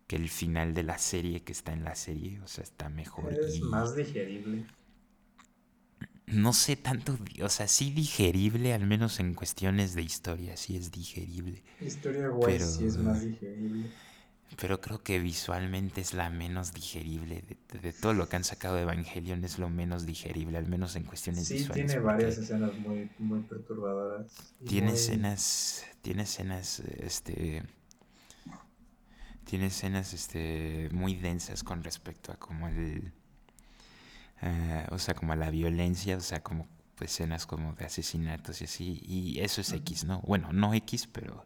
que 0.08 0.16
el 0.16 0.30
final 0.30 0.74
de 0.74 0.84
la 0.84 0.98
serie 0.98 1.44
que 1.44 1.52
está 1.52 1.72
en 1.72 1.84
la 1.84 1.96
serie. 1.96 2.42
O 2.42 2.48
sea, 2.48 2.64
está 2.64 2.90
mejor. 2.90 3.34
Es 3.34 3.62
más 3.62 3.96
digerible. 3.96 4.66
No 6.26 6.52
sé 6.52 6.76
tanto, 6.76 7.18
o 7.42 7.48
sea, 7.48 7.70
sí 7.70 7.90
digerible, 7.90 8.74
al 8.74 8.86
menos 8.86 9.22
en 9.22 9.34
cuestiones 9.34 9.96
de 9.96 10.02
historia, 10.02 10.58
sí 10.58 10.76
es 10.76 10.92
digerible. 10.92 11.64
Historia 11.80 12.28
guay 12.28 12.60
sí 12.60 12.84
es 12.84 12.98
más 12.98 13.22
digerible 13.22 13.90
pero 14.56 14.80
creo 14.80 15.04
que 15.04 15.20
visualmente 15.20 16.02
es 16.02 16.14
la 16.14 16.30
menos 16.30 16.74
digerible. 16.74 17.44
De, 17.82 17.94
todo 17.94 18.14
lo 18.14 18.30
que 18.30 18.38
han 18.38 18.44
sacado 18.44 18.76
de 18.76 18.84
Evangelion 18.84 19.44
es 19.44 19.60
lo 19.60 19.70
menos 19.70 20.06
digerible, 20.06 20.58
al 20.58 20.68
menos 20.68 20.96
en 20.96 21.04
cuestiones 21.04 21.48
sí, 21.48 21.56
visuales. 21.56 21.88
tiene 21.88 22.00
varias 22.04 22.38
escenas 22.38 22.74
muy, 22.78 23.10
muy 23.20 23.42
perturbadoras. 23.42 24.32
Tiene 24.66 24.94
escenas, 24.94 25.86
tiene 26.02 26.24
escenas, 26.24 26.80
este... 26.80 27.64
Tiene 29.44 29.68
escenas 29.68 30.14
este, 30.14 30.90
muy 30.92 31.16
densas 31.16 31.64
con 31.64 31.84
respecto 31.84 32.32
a 32.32 32.36
como 32.36 32.68
el... 32.68 33.14
Eh, 34.42 34.88
o 34.92 35.00
sea, 35.00 35.14
como 35.14 35.34
a 35.34 35.36
la 35.36 35.50
violencia, 35.52 36.18
o 36.18 36.22
sea, 36.22 36.44
como 36.44 36.68
escenas 37.00 37.46
como 37.46 37.74
de 37.74 37.86
asesinatos 37.86 38.62
y 38.62 38.66
así. 38.66 39.02
Y 39.06 39.40
eso 39.40 39.62
es 39.62 39.72
X, 39.72 40.04
¿no? 40.06 40.22
Bueno, 40.22 40.52
no 40.52 40.74
X, 40.74 41.08
pero 41.08 41.46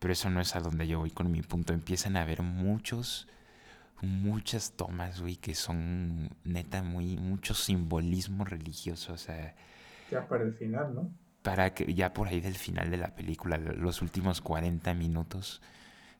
pero 0.00 0.14
eso 0.14 0.30
no 0.30 0.40
es 0.40 0.56
a 0.56 0.60
donde 0.60 0.88
yo 0.88 0.98
voy 0.98 1.10
con 1.10 1.30
mi 1.30 1.42
punto. 1.42 1.72
Empiezan 1.72 2.16
a 2.16 2.22
haber 2.22 2.42
muchos, 2.42 3.28
muchas 4.00 4.72
tomas, 4.72 5.20
güey, 5.20 5.36
que 5.36 5.54
son 5.54 6.30
neta 6.42 6.82
muy, 6.82 7.18
mucho 7.18 7.54
simbolismo 7.54 8.44
religioso. 8.44 9.12
O 9.12 9.18
sea. 9.18 9.54
Ya 10.10 10.26
para 10.26 10.44
el 10.44 10.54
final, 10.54 10.94
¿no? 10.94 11.10
Para 11.42 11.74
que, 11.74 11.92
ya 11.94 12.14
por 12.14 12.28
ahí 12.28 12.40
del 12.40 12.56
final 12.56 12.90
de 12.90 12.96
la 12.96 13.14
película, 13.14 13.58
los 13.58 14.00
últimos 14.00 14.40
40 14.40 14.92
minutos 14.94 15.60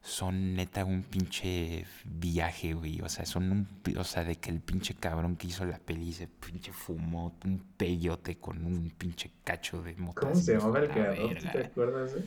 son 0.03 0.55
neta 0.55 0.85
un 0.85 1.03
pinche 1.03 1.87
viaje, 2.05 2.75
güey. 2.75 3.01
O 3.01 3.09
sea, 3.09 3.25
son 3.25 3.51
un. 3.51 3.69
O 3.99 4.05
sea, 4.05 4.25
de 4.25 4.37
que 4.37 4.51
el 4.51 4.61
pinche 4.61 4.95
cabrón 4.95 5.37
que 5.37 5.47
hizo 5.47 5.65
la 5.65 5.79
peli 5.79 6.13
se 6.13 6.27
pinche 6.27 6.73
fumó 6.73 7.35
un 7.47 7.65
peyote 7.79 8.37
con 8.37 8.63
un 8.63 8.91
pinche 8.91 9.31
cacho 9.43 9.83
de 9.83 9.97
moto. 9.97 10.21
¿Cómo 10.21 10.35
se 10.35 10.53
llamaba 10.53 10.81
el 10.81 10.91
creador? 10.91 11.39
¿Te 11.51 11.65
acuerdas, 11.65 12.13
eh? 12.13 12.25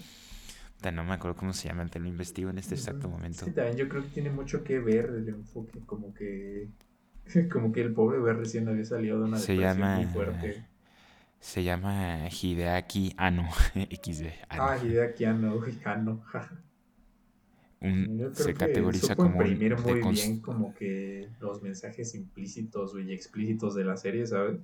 No 0.92 1.04
me 1.04 1.14
acuerdo 1.14 1.38
cómo 1.38 1.54
se 1.54 1.68
llama, 1.68 1.86
te 1.88 2.00
lo 2.00 2.08
investigo 2.08 2.50
en 2.50 2.58
este 2.58 2.76
exacto 2.76 3.08
momento. 3.10 3.46
Sí, 3.46 3.52
también 3.52 3.78
yo 3.78 3.88
creo 3.90 4.04
que 4.04 4.10
tiene 4.10 4.30
mucho 4.30 4.64
que 4.64 4.80
ver 4.80 5.06
el 5.06 5.30
enfoque, 5.30 5.80
como 5.86 6.14
que 6.14 6.70
como 7.52 7.72
que 7.72 7.82
el 7.82 7.94
pobre 7.94 8.20
güey 8.20 8.34
recién 8.34 8.68
había 8.68 8.86
salido 8.86 9.20
de 9.20 9.26
una 9.26 9.38
se 9.38 9.56
llama, 9.56 9.98
muy 9.98 10.06
fuerte. 10.06 10.66
Se 11.40 11.64
llama 11.64 12.30
Hideaki 12.30 13.14
Ano, 13.18 13.50
XD. 13.76 14.28
Ah, 14.50 14.78
Hideaki 14.82 15.26
Ano, 15.26 15.62
Ano. 15.84 16.24
se 18.34 18.54
categoriza 18.54 19.16
como 19.16 19.44
imprimir 19.44 19.78
muy 19.78 20.02
bien 20.10 20.40
como 20.40 20.74
que 20.74 21.30
los 21.42 21.62
mensajes 21.62 22.16
implícitos 22.16 22.96
y 22.98 23.12
explícitos 23.12 23.76
de 23.76 23.84
la 23.84 23.98
serie, 23.98 24.26
¿sabes? 24.26 24.60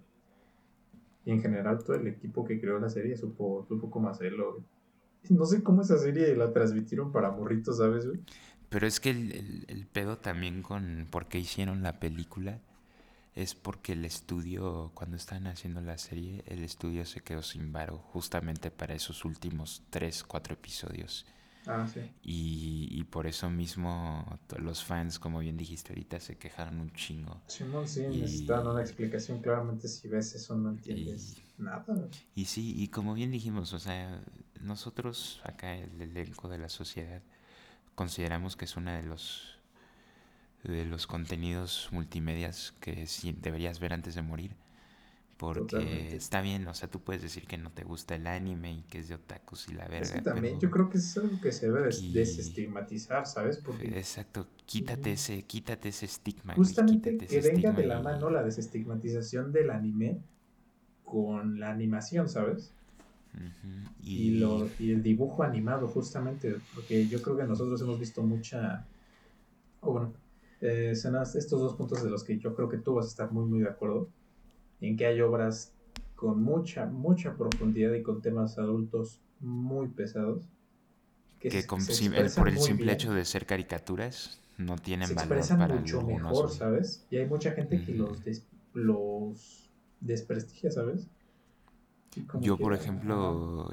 Y 1.25 1.31
en 1.31 1.41
general 1.41 1.83
todo 1.83 1.97
el 1.97 2.07
equipo 2.07 2.45
que 2.45 2.59
creó 2.61 2.79
la 2.79 2.89
serie 2.89 3.17
supo, 3.17 3.65
supo 3.67 3.89
cómo 3.89 4.09
hacerlo. 4.09 4.63
No 5.27 5.45
sé 5.45 5.61
cómo 5.63 5.81
esa 5.81 5.97
serie 5.97 6.35
la 6.35 6.53
transmitieron 6.53 7.11
para 7.11 7.31
morritos, 7.31 7.77
¿sabes, 7.77 8.07
güey? 8.07 8.19
Pero 8.69 8.85
es 8.85 8.99
que 8.99 9.09
el, 9.09 9.87
pedo 9.91 10.17
también 10.17 10.61
con 10.61 11.07
por 11.09 11.27
qué 11.27 11.39
hicieron 11.39 11.81
la 11.81 11.99
película 11.99 12.59
es 13.35 13.55
porque 13.55 13.93
el 13.93 14.05
estudio, 14.05 14.91
cuando 14.93 15.17
estaban 15.17 15.47
haciendo 15.47 15.81
la 15.81 15.97
serie, 15.97 16.43
el 16.45 16.63
estudio 16.63 17.05
se 17.05 17.21
quedó 17.21 17.41
sin 17.41 17.71
varo 17.71 17.97
justamente 17.97 18.69
para 18.69 18.93
esos 18.93 19.25
últimos 19.25 19.83
tres, 19.89 20.23
cuatro 20.23 20.53
episodios. 20.53 21.25
Ah, 21.65 21.87
sí. 21.91 21.99
Y, 22.23 22.87
y, 22.91 23.03
por 23.03 23.27
eso 23.27 23.49
mismo 23.49 24.39
los 24.57 24.83
fans, 24.83 25.19
como 25.19 25.39
bien 25.39 25.57
dijiste 25.57 25.93
ahorita, 25.93 26.19
se 26.19 26.37
quejaron 26.37 26.79
un 26.79 26.91
chingo. 26.91 27.41
Sí, 27.47 27.63
no, 27.71 27.85
sí, 27.85 28.07
necesitan 28.07 28.65
una 28.65 28.81
explicación. 28.81 29.41
Claramente, 29.41 29.87
si 29.87 30.07
ves 30.07 30.33
eso, 30.35 30.55
no 30.55 30.69
entiendes 30.69 31.37
nada. 31.57 31.85
Y 32.33 32.45
sí, 32.45 32.73
y 32.77 32.87
como 32.87 33.13
bien 33.13 33.31
dijimos, 33.31 33.73
o 33.73 33.79
sea, 33.79 34.23
nosotros 34.61 35.41
acá, 35.43 35.75
el 35.75 36.01
elenco 36.01 36.49
de 36.49 36.57
la 36.57 36.69
sociedad, 36.69 37.21
consideramos 37.95 38.55
que 38.55 38.65
es 38.65 38.77
uno 38.77 38.91
de 38.91 39.03
los 39.03 39.59
de 40.63 40.85
los 40.85 41.07
contenidos 41.07 41.87
multimedias 41.91 42.73
que 42.81 43.07
sí 43.07 43.35
deberías 43.41 43.79
ver 43.79 43.93
antes 43.93 44.15
de 44.15 44.21
morir. 44.21 44.55
Porque 45.37 46.17
está 46.17 46.41
bien, 46.41 46.67
o 46.67 46.73
sea, 46.73 46.89
tú 46.89 46.99
puedes 46.99 47.21
decir 47.21 47.47
que 47.47 47.57
no 47.57 47.71
te 47.71 47.85
gusta 47.85 48.13
el 48.13 48.27
anime 48.27 48.73
y 48.73 48.81
que 48.81 48.99
es 48.99 49.07
de 49.07 49.15
otakus 49.15 49.69
y 49.69 49.73
la 49.73 49.87
verga. 49.87 50.17
Es 50.17 50.23
también 50.23 50.59
yo 50.59 50.69
creo 50.69 50.89
que 50.89 50.97
es 50.97 51.17
algo 51.17 51.39
que 51.39 51.53
se 51.53 51.67
debe 51.71 51.83
desestigmatizar, 52.11 53.25
¿sabes? 53.25 53.55
Porque... 53.55 53.87
Exacto, 53.87 54.47
quítate 54.65 55.13
ese, 55.13 55.43
quítate 55.43 55.89
ese 55.89 56.07
estigma. 56.07 56.55
Justamente 56.55 57.17
que 57.17 57.39
venga 57.39 57.71
de 57.71 57.87
la 57.87 58.01
mano 58.01 58.29
la 58.29 58.43
desestigmatización 58.43 59.53
del 59.53 59.69
anime 59.69 60.19
con 61.05 61.57
la 61.57 61.71
animación, 61.71 62.27
¿sabes? 62.27 62.73
Y... 64.01 64.31
lo, 64.31 64.67
y 64.79 64.91
el 64.91 65.03
dibujo 65.03 65.43
animado, 65.43 65.87
justamente, 65.87 66.55
porque 66.75 67.07
yo 67.07 67.21
creo 67.21 67.37
que 67.37 67.43
nosotros 67.43 67.81
hemos 67.81 67.99
visto 67.99 68.21
mucha 68.23 68.85
Oh, 69.81 69.91
bueno, 69.93 70.13
eh, 70.61 70.91
estos 70.91 71.51
dos 71.51 71.75
puntos 71.75 72.03
de 72.03 72.09
los 72.09 72.23
que 72.23 72.37
yo 72.37 72.53
creo 72.55 72.69
que 72.69 72.77
tú 72.77 72.95
vas 72.95 73.05
a 73.05 73.09
estar 73.09 73.31
muy, 73.31 73.45
muy 73.45 73.59
de 73.59 73.69
acuerdo, 73.69 74.09
en 74.81 74.97
que 74.97 75.05
hay 75.05 75.21
obras 75.21 75.71
con 76.15 76.43
mucha, 76.43 76.85
mucha 76.85 77.35
profundidad 77.35 77.93
y 77.93 78.03
con 78.03 78.21
temas 78.21 78.57
adultos 78.57 79.21
muy 79.39 79.87
pesados. 79.87 80.43
Que, 81.39 81.63
por 82.35 82.49
el 82.49 82.59
simple 82.59 82.91
hecho 82.91 83.13
de 83.13 83.23
ser 83.23 83.45
caricaturas 83.45 84.41
no 84.57 84.77
tienen 84.77 85.07
se 85.07 85.13
expresan 85.13 85.59
para 85.59 85.75
mucho 85.75 86.01
mejor, 86.01 86.51
¿sabes? 86.51 87.05
Y 87.09 87.15
hay 87.15 87.25
mucha 87.25 87.51
gente 87.51 87.81
que 87.85 87.93
los, 87.93 88.19
los 88.73 89.69
desprestigia, 90.01 90.69
¿sabes? 90.69 91.07
Yo, 92.41 92.57
por 92.57 92.73
ejemplo, 92.73 93.71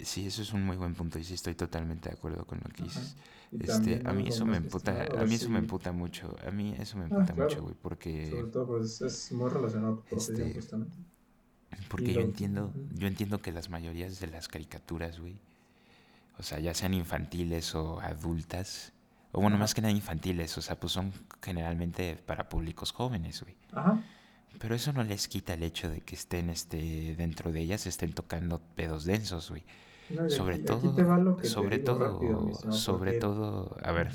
sí, 0.00 0.26
eso 0.26 0.42
es 0.42 0.52
un 0.52 0.64
muy 0.64 0.76
buen 0.76 0.94
punto 0.94 1.18
y 1.18 1.24
sí 1.24 1.34
estoy 1.34 1.54
totalmente 1.54 2.08
de 2.08 2.14
acuerdo 2.14 2.44
con 2.44 2.58
lo 2.58 2.70
que 2.70 2.84
dices. 2.84 3.16
Este, 3.58 4.02
a 4.04 4.12
mí 4.12 4.26
eso 4.28 4.44
me 4.44 4.56
emputa, 4.56 5.06
a 5.18 5.24
mí 5.24 5.34
eso 5.34 5.48
me 5.48 5.58
emputa 5.58 5.92
mucho, 5.92 6.34
a 6.46 6.50
mí 6.50 6.74
eso 6.78 6.98
me 6.98 7.04
ah, 7.04 7.08
emputa 7.10 7.34
mucho, 7.34 7.62
güey, 7.62 7.74
porque 7.80 8.28
sobre 8.30 8.50
todo 8.50 8.66
pues 8.66 9.00
es 9.00 9.32
muy 9.32 9.48
relacionado 9.48 10.00
profesión 10.00 10.40
este, 10.42 10.60
justamente. 10.60 10.96
Porque 11.88 12.12
yo 12.12 12.20
entiendo, 12.20 12.72
yo 12.94 13.06
entiendo 13.06 13.40
que 13.40 13.52
las 13.52 13.70
mayorías 13.70 14.18
de 14.20 14.26
las 14.28 14.48
caricaturas, 14.48 15.20
güey, 15.20 15.38
o 16.38 16.42
sea, 16.42 16.58
ya 16.58 16.74
sean 16.74 16.94
infantiles 16.94 17.74
o 17.74 18.00
adultas, 18.00 18.92
o 19.32 19.40
bueno, 19.40 19.58
más 19.58 19.74
que 19.74 19.80
nada 19.80 19.92
infantiles, 19.92 20.56
o 20.58 20.62
sea, 20.62 20.78
pues 20.78 20.92
son 20.92 21.12
generalmente 21.42 22.16
para 22.16 22.48
públicos 22.48 22.92
jóvenes, 22.92 23.42
güey. 23.42 23.56
Ajá. 23.72 24.02
Pero 24.58 24.74
eso 24.74 24.92
no 24.92 25.04
les 25.04 25.28
quita 25.28 25.54
el 25.54 25.62
hecho 25.62 25.88
de 25.90 26.00
que 26.00 26.14
estén 26.14 26.50
este, 26.50 27.14
dentro 27.16 27.52
de 27.52 27.60
ellas, 27.60 27.86
estén 27.86 28.12
tocando 28.12 28.60
pedos 28.74 29.04
densos, 29.04 29.50
güey. 29.50 29.64
sobre 30.28 30.58
todo, 30.58 30.94
sobre 31.42 31.78
todo, 31.78 32.72
sobre 32.72 33.12
todo, 33.18 33.76
a 33.82 33.92
ver. 33.92 34.10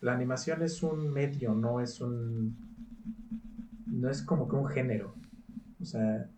La 0.00 0.12
animación 0.12 0.62
es 0.62 0.82
un 0.82 1.12
medio, 1.12 1.54
no 1.54 1.80
es 1.80 2.00
un, 2.00 2.56
no 3.86 4.10
es 4.10 4.22
como 4.22 4.48
que 4.48 4.56
un 4.56 4.66
género. 4.66 5.14
O 5.80 5.84
sea, 5.84 6.28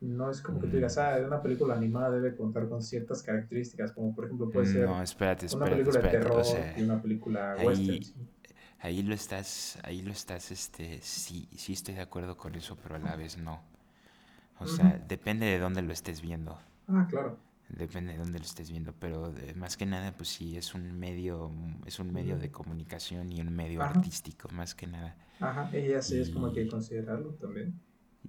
no 0.00 0.30
es 0.30 0.42
como 0.42 0.60
que 0.60 0.66
tú 0.66 0.76
digas, 0.76 0.96
mm. 0.96 1.00
ah, 1.00 1.16
una 1.24 1.42
película 1.42 1.74
animada 1.74 2.10
debe 2.10 2.36
contar 2.36 2.68
con 2.68 2.82
ciertas 2.82 3.22
características, 3.22 3.92
como 3.92 4.14
por 4.14 4.24
ejemplo 4.24 4.50
puede 4.50 4.66
ser 4.66 4.86
no, 4.86 5.00
espérate, 5.00 5.46
una 5.54 5.66
película 5.66 6.00
de 6.00 6.08
terror 6.08 6.44
y 6.76 6.82
una 6.82 7.00
película 7.00 7.56
western 7.64 8.00
ahí 8.82 9.02
lo 9.02 9.14
estás, 9.14 9.78
ahí 9.84 10.02
lo 10.02 10.12
estás, 10.12 10.50
este, 10.50 11.00
sí, 11.02 11.48
sí 11.56 11.72
estoy 11.72 11.94
de 11.94 12.02
acuerdo 12.02 12.36
con 12.36 12.54
eso, 12.56 12.76
pero 12.82 12.96
a 12.96 12.98
la 12.98 13.16
vez 13.16 13.38
no. 13.38 13.62
O 14.58 14.66
sea, 14.66 15.02
depende 15.08 15.46
de 15.46 15.58
dónde 15.58 15.82
lo 15.82 15.92
estés 15.92 16.20
viendo. 16.20 16.58
Ah, 16.88 17.06
claro. 17.08 17.36
Depende 17.68 18.12
de 18.12 18.18
dónde 18.18 18.38
lo 18.38 18.44
estés 18.44 18.70
viendo, 18.70 18.92
pero 18.92 19.32
más 19.56 19.76
que 19.76 19.86
nada, 19.86 20.12
pues 20.12 20.28
sí, 20.28 20.56
es 20.56 20.74
un 20.74 20.98
medio, 20.98 21.50
es 21.86 21.98
un 21.98 22.12
medio 22.12 22.38
de 22.38 22.50
comunicación 22.50 23.32
y 23.32 23.40
un 23.40 23.52
medio 23.54 23.82
artístico, 23.82 24.48
más 24.52 24.74
que 24.74 24.86
nada. 24.86 25.16
Ajá, 25.40 25.70
ella 25.72 26.02
sí 26.02 26.20
es 26.20 26.30
como 26.30 26.48
hay 26.48 26.52
que 26.52 26.68
considerarlo 26.68 27.30
también. 27.34 27.80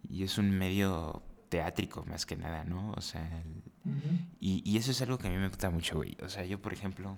Y 0.10 0.24
es 0.24 0.38
un 0.38 0.50
medio 0.50 1.22
teátrico, 1.50 2.06
más 2.06 2.26
que 2.26 2.36
nada, 2.36 2.64
¿no? 2.64 2.94
O 2.96 3.02
sea, 3.02 3.44
y, 4.40 4.62
y 4.66 4.78
eso 4.78 4.92
es 4.92 5.02
algo 5.02 5.18
que 5.18 5.28
a 5.28 5.32
mí 5.32 5.38
me 5.38 5.50
gusta 5.50 5.70
mucho, 5.70 5.98
güey. 5.98 6.16
O 6.24 6.30
sea, 6.30 6.46
yo, 6.46 6.60
por 6.62 6.74
ejemplo, 6.74 7.18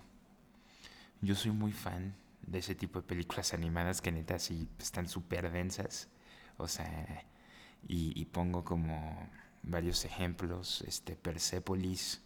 yo 1.21 1.35
soy 1.35 1.51
muy 1.51 1.71
fan 1.71 2.15
de 2.47 2.59
ese 2.59 2.75
tipo 2.75 3.01
de 3.01 3.07
películas 3.07 3.53
animadas 3.53 4.01
que 4.01 4.11
neta 4.11 4.39
sí 4.39 4.67
están 4.79 5.07
súper 5.07 5.51
densas. 5.51 6.09
O 6.57 6.67
sea, 6.67 7.25
y, 7.87 8.25
pongo 8.25 8.63
como 8.63 9.29
varios 9.63 10.05
ejemplos, 10.05 10.83
este, 10.87 11.15
Persepolis. 11.15 12.21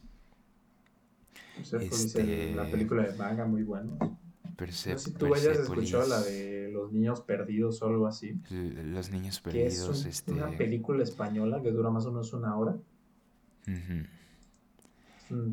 Persepolis, 1.55 2.05
este, 2.05 2.55
la 2.55 2.69
película 2.69 3.03
de 3.03 3.15
manga, 3.17 3.45
muy 3.45 3.63
bueno. 3.63 3.97
no 3.99 4.71
sé 4.71 4.97
si 4.97 5.11
tú 5.13 5.33
hayas 5.33 5.57
escuchado 5.59 6.07
la 6.07 6.21
de 6.21 6.69
Los 6.71 6.91
Niños 6.91 7.21
Perdidos 7.21 7.81
o 7.81 7.87
algo 7.87 8.07
así. 8.07 8.39
Los 8.49 9.09
Niños 9.09 9.39
Perdidos. 9.39 10.05
es 10.05 10.05
este... 10.05 10.33
una 10.33 10.49
película 10.51 11.03
española 11.03 11.61
que 11.61 11.71
dura 11.71 11.89
más 11.89 12.05
o 12.05 12.11
menos 12.11 12.31
una 12.33 12.55
hora. 12.55 12.77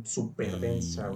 Súper 0.04 0.58
densa, 0.60 1.10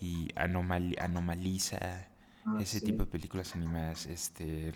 Y 0.00 0.28
anomaliza 0.36 2.08
Ah, 2.46 2.58
ese 2.60 2.80
tipo 2.80 3.04
de 3.04 3.10
películas 3.10 3.54
animadas. 3.56 4.06
Este, 4.06 4.72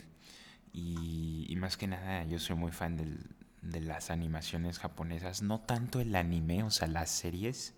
y, 0.73 1.55
más 1.57 1.77
que 1.77 1.87
nada, 1.87 2.25
yo 2.25 2.39
soy 2.39 2.57
muy 2.57 2.73
fan 2.73 2.97
de 3.63 3.81
las 3.81 4.11
animaciones 4.11 4.79
japonesas. 4.79 5.43
No 5.43 5.61
tanto 5.61 6.01
el 6.01 6.15
anime, 6.17 6.65
o 6.65 6.71
sea, 6.71 6.89
las 6.89 7.11
series, 7.11 7.75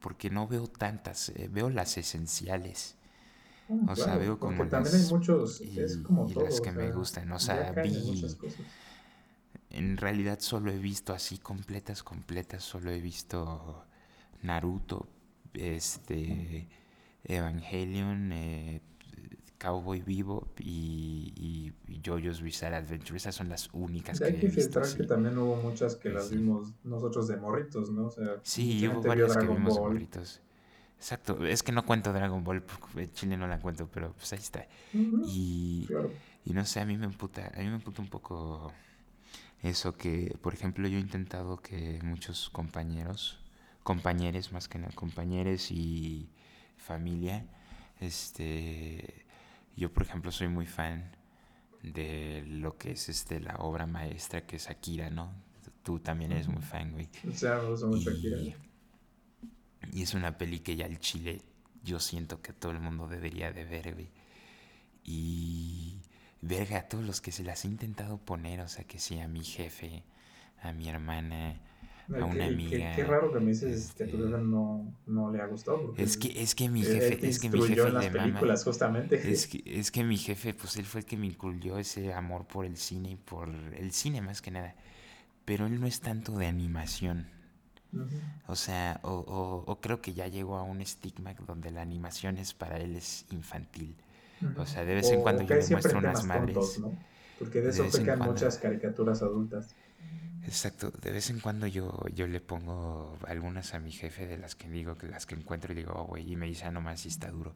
porque 0.00 0.28
no 0.28 0.46
veo 0.46 0.66
tantas, 0.66 1.30
eh, 1.30 1.48
veo 1.50 1.70
las 1.70 1.96
esenciales. 1.96 2.96
Ah, 3.70 3.92
o 3.92 3.96
sea, 3.96 4.16
veo 4.18 4.38
como 4.38 4.68
también 4.68 4.94
hay 4.94 5.08
muchos, 5.10 5.62
y, 5.62 5.74
las 5.74 6.60
que 6.60 6.72
me 6.72 6.92
gustan. 6.92 7.32
O 7.32 7.38
sea, 7.38 7.72
vi. 7.72 8.22
En 9.70 9.96
realidad 9.96 10.38
solo 10.40 10.70
he 10.70 10.78
visto 10.78 11.12
así 11.14 11.38
completas, 11.38 12.02
completas. 12.02 12.62
Solo 12.62 12.90
he 12.90 13.00
visto 13.00 13.86
Naruto, 14.42 15.08
este, 15.54 16.68
Evangelion, 17.24 18.32
eh, 18.32 18.82
Cowboy 19.64 20.02
Vivo 20.02 20.46
y, 20.58 21.72
y, 21.88 22.00
JoJo's 22.04 22.42
Bizarre 22.42 22.76
Adventure. 22.76 23.16
Esas 23.16 23.34
son 23.34 23.48
las 23.48 23.70
únicas 23.72 24.20
que, 24.20 24.26
hay 24.26 24.38
que 24.38 24.50
filtrar 24.50 24.86
que 24.94 25.04
también 25.04 25.38
hubo 25.38 25.56
muchas 25.56 25.96
que 25.96 26.10
las 26.10 26.30
vimos 26.30 26.74
nosotros 26.84 27.28
de 27.28 27.38
morritos, 27.38 27.90
¿no? 27.90 28.08
O 28.08 28.10
sea, 28.10 28.40
sí, 28.42 28.86
hubo 28.86 29.00
varias 29.00 29.34
que 29.34 29.46
vimos 29.46 29.74
de 29.74 29.80
morritos. 29.80 30.42
Exacto, 30.98 31.46
es 31.46 31.62
que 31.62 31.72
no 31.72 31.86
cuento 31.86 32.12
Dragon 32.12 32.44
Ball, 32.44 32.62
en 32.96 33.12
Chile 33.12 33.38
no 33.38 33.46
la 33.46 33.58
cuento, 33.58 33.88
pero 33.90 34.12
pues 34.12 34.34
ahí 34.34 34.38
está. 34.38 34.66
y, 34.92 35.88
y 36.44 36.52
no 36.52 36.66
sé, 36.66 36.80
a 36.80 36.84
mí 36.84 36.98
me 36.98 37.06
emputa, 37.06 37.50
a 37.54 37.58
mí 37.60 37.66
me 37.66 37.76
emputa 37.76 38.02
un 38.02 38.08
poco 38.08 38.70
eso 39.62 39.96
que, 39.96 40.36
por 40.42 40.52
ejemplo, 40.52 40.86
yo 40.88 40.98
he 40.98 41.00
intentado 41.00 41.56
que 41.56 42.00
muchos 42.02 42.50
compañeros, 42.50 43.38
compañeros 43.82 44.52
más 44.52 44.68
que 44.68 44.78
nada, 44.78 44.92
compañeros 44.94 45.70
y 45.70 46.28
familia, 46.76 47.46
este 48.00 49.23
yo, 49.76 49.92
por 49.92 50.04
ejemplo, 50.04 50.30
soy 50.30 50.48
muy 50.48 50.66
fan 50.66 51.16
de 51.82 52.42
lo 52.46 52.78
que 52.78 52.92
es 52.92 53.08
este 53.08 53.40
la 53.40 53.56
obra 53.56 53.86
maestra 53.86 54.46
que 54.46 54.56
es 54.56 54.70
Akira, 54.70 55.10
¿no? 55.10 55.32
Tú 55.82 55.98
también 55.98 56.32
eres 56.32 56.48
muy 56.48 56.62
fan, 56.62 56.92
güey. 56.92 57.08
O 57.28 57.32
sea, 57.32 57.60
y, 57.62 58.08
Akira. 58.08 58.38
Y 59.92 60.02
es 60.02 60.14
una 60.14 60.38
peli 60.38 60.60
que 60.60 60.76
ya 60.76 60.86
el 60.86 60.98
Chile 60.98 61.42
yo 61.82 62.00
siento 62.00 62.40
que 62.40 62.52
todo 62.52 62.72
el 62.72 62.80
mundo 62.80 63.06
debería 63.06 63.52
de 63.52 63.64
ver, 63.64 63.94
güey. 63.94 64.10
Y 65.04 66.00
verga, 66.40 66.78
a 66.78 66.88
todos 66.88 67.04
los 67.04 67.20
que 67.20 67.32
se 67.32 67.44
las 67.44 67.64
he 67.64 67.68
intentado 67.68 68.18
poner, 68.18 68.60
o 68.60 68.68
sea, 68.68 68.84
que 68.84 68.98
sí, 68.98 69.20
a 69.20 69.28
mi 69.28 69.44
jefe, 69.44 70.04
a 70.62 70.72
mi 70.72 70.88
hermana, 70.88 71.60
a 72.12 72.24
una 72.24 72.46
amiga. 72.46 72.94
Qué, 72.94 73.04
raro 73.04 73.32
que 73.32 73.40
me 73.40 73.52
dices 73.52 73.92
que 73.96 74.04
a 74.04 74.06
tu 74.06 74.18
jefe 74.18 74.38
no, 74.38 74.92
no 75.06 75.30
le 75.30 75.40
ha 75.40 75.46
gustado. 75.46 75.94
Es 75.96 76.16
que, 76.16 76.42
es 76.42 76.54
que 76.54 76.68
mi 76.68 76.82
jefe, 76.82 77.26
es 77.26 77.38
que 77.38 77.48
mi 77.48 77.62
jefe 77.62 77.88
en 77.88 77.94
las 77.94 78.06
películas, 78.08 78.64
justamente. 78.64 79.30
Es 79.30 79.46
que, 79.46 79.62
es 79.66 79.90
que 79.90 80.04
mi 80.04 80.16
jefe, 80.16 80.54
pues 80.54 80.76
él 80.76 80.84
fue 80.84 81.00
el 81.00 81.06
que 81.06 81.16
me 81.16 81.26
incluyó 81.26 81.78
ese 81.78 82.12
amor 82.12 82.46
por 82.46 82.64
el 82.64 82.76
cine 82.76 83.12
y 83.12 83.16
por 83.16 83.48
el 83.48 83.92
cine 83.92 84.20
más 84.20 84.42
que 84.42 84.50
nada. 84.50 84.74
Pero 85.44 85.66
él 85.66 85.80
no 85.80 85.86
es 85.86 86.00
tanto 86.00 86.36
de 86.38 86.46
animación. 86.46 87.28
O 88.48 88.56
sea, 88.56 88.98
o, 89.04 89.12
o, 89.12 89.70
o, 89.70 89.80
creo 89.80 90.00
que 90.00 90.14
ya 90.14 90.26
llegó 90.26 90.56
a 90.56 90.64
un 90.64 90.80
estigma 90.80 91.32
donde 91.46 91.70
la 91.70 91.82
animación 91.82 92.38
es 92.38 92.52
para 92.52 92.78
él 92.78 92.96
es 92.96 93.24
infantil. 93.30 93.94
O 94.56 94.66
sea, 94.66 94.84
de 94.84 94.94
vez 94.94 95.10
en 95.10 95.22
cuando 95.22 95.42
yo 95.42 95.54
le 95.54 95.66
muestro 95.68 95.98
unas 95.98 96.24
madres. 96.24 96.78
¿no? 96.80 96.92
Porque 97.38 97.60
de 97.60 97.70
eso 97.70 97.86
pecan 97.90 98.18
muchas 98.20 98.58
caricaturas 98.58 99.22
adultas. 99.22 99.74
Exacto, 100.46 100.90
de 100.90 101.10
vez 101.10 101.30
en 101.30 101.40
cuando 101.40 101.66
yo, 101.66 102.04
yo 102.14 102.26
le 102.26 102.40
pongo 102.40 103.16
algunas 103.26 103.72
a 103.72 103.80
mi 103.80 103.90
jefe 103.92 104.26
de 104.26 104.36
las 104.36 104.54
que 104.54 104.68
digo, 104.68 104.96
que 104.96 105.06
las 105.06 105.24
que 105.24 105.34
encuentro 105.34 105.72
y 105.72 105.76
digo, 105.76 105.92
oh, 105.96 106.04
güey, 106.04 106.30
y 106.30 106.36
me 106.36 106.46
dice, 106.46 106.66
ah, 106.66 106.70
no 106.70 106.82
más, 106.82 107.00
si 107.00 107.08
está 107.08 107.30
duro. 107.30 107.54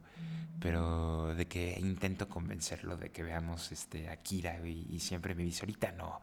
Pero 0.59 1.35
de 1.35 1.47
que 1.47 1.79
intento 1.79 2.27
convencerlo 2.27 2.97
de 2.97 3.11
que 3.11 3.21
veamos 3.23 3.71
este 3.71 4.09
Akira, 4.09 4.57
güey, 4.59 4.87
y 4.89 4.99
siempre 4.99 5.35
me 5.35 5.43
dice, 5.43 5.61
ahorita 5.61 5.91
no, 5.91 6.19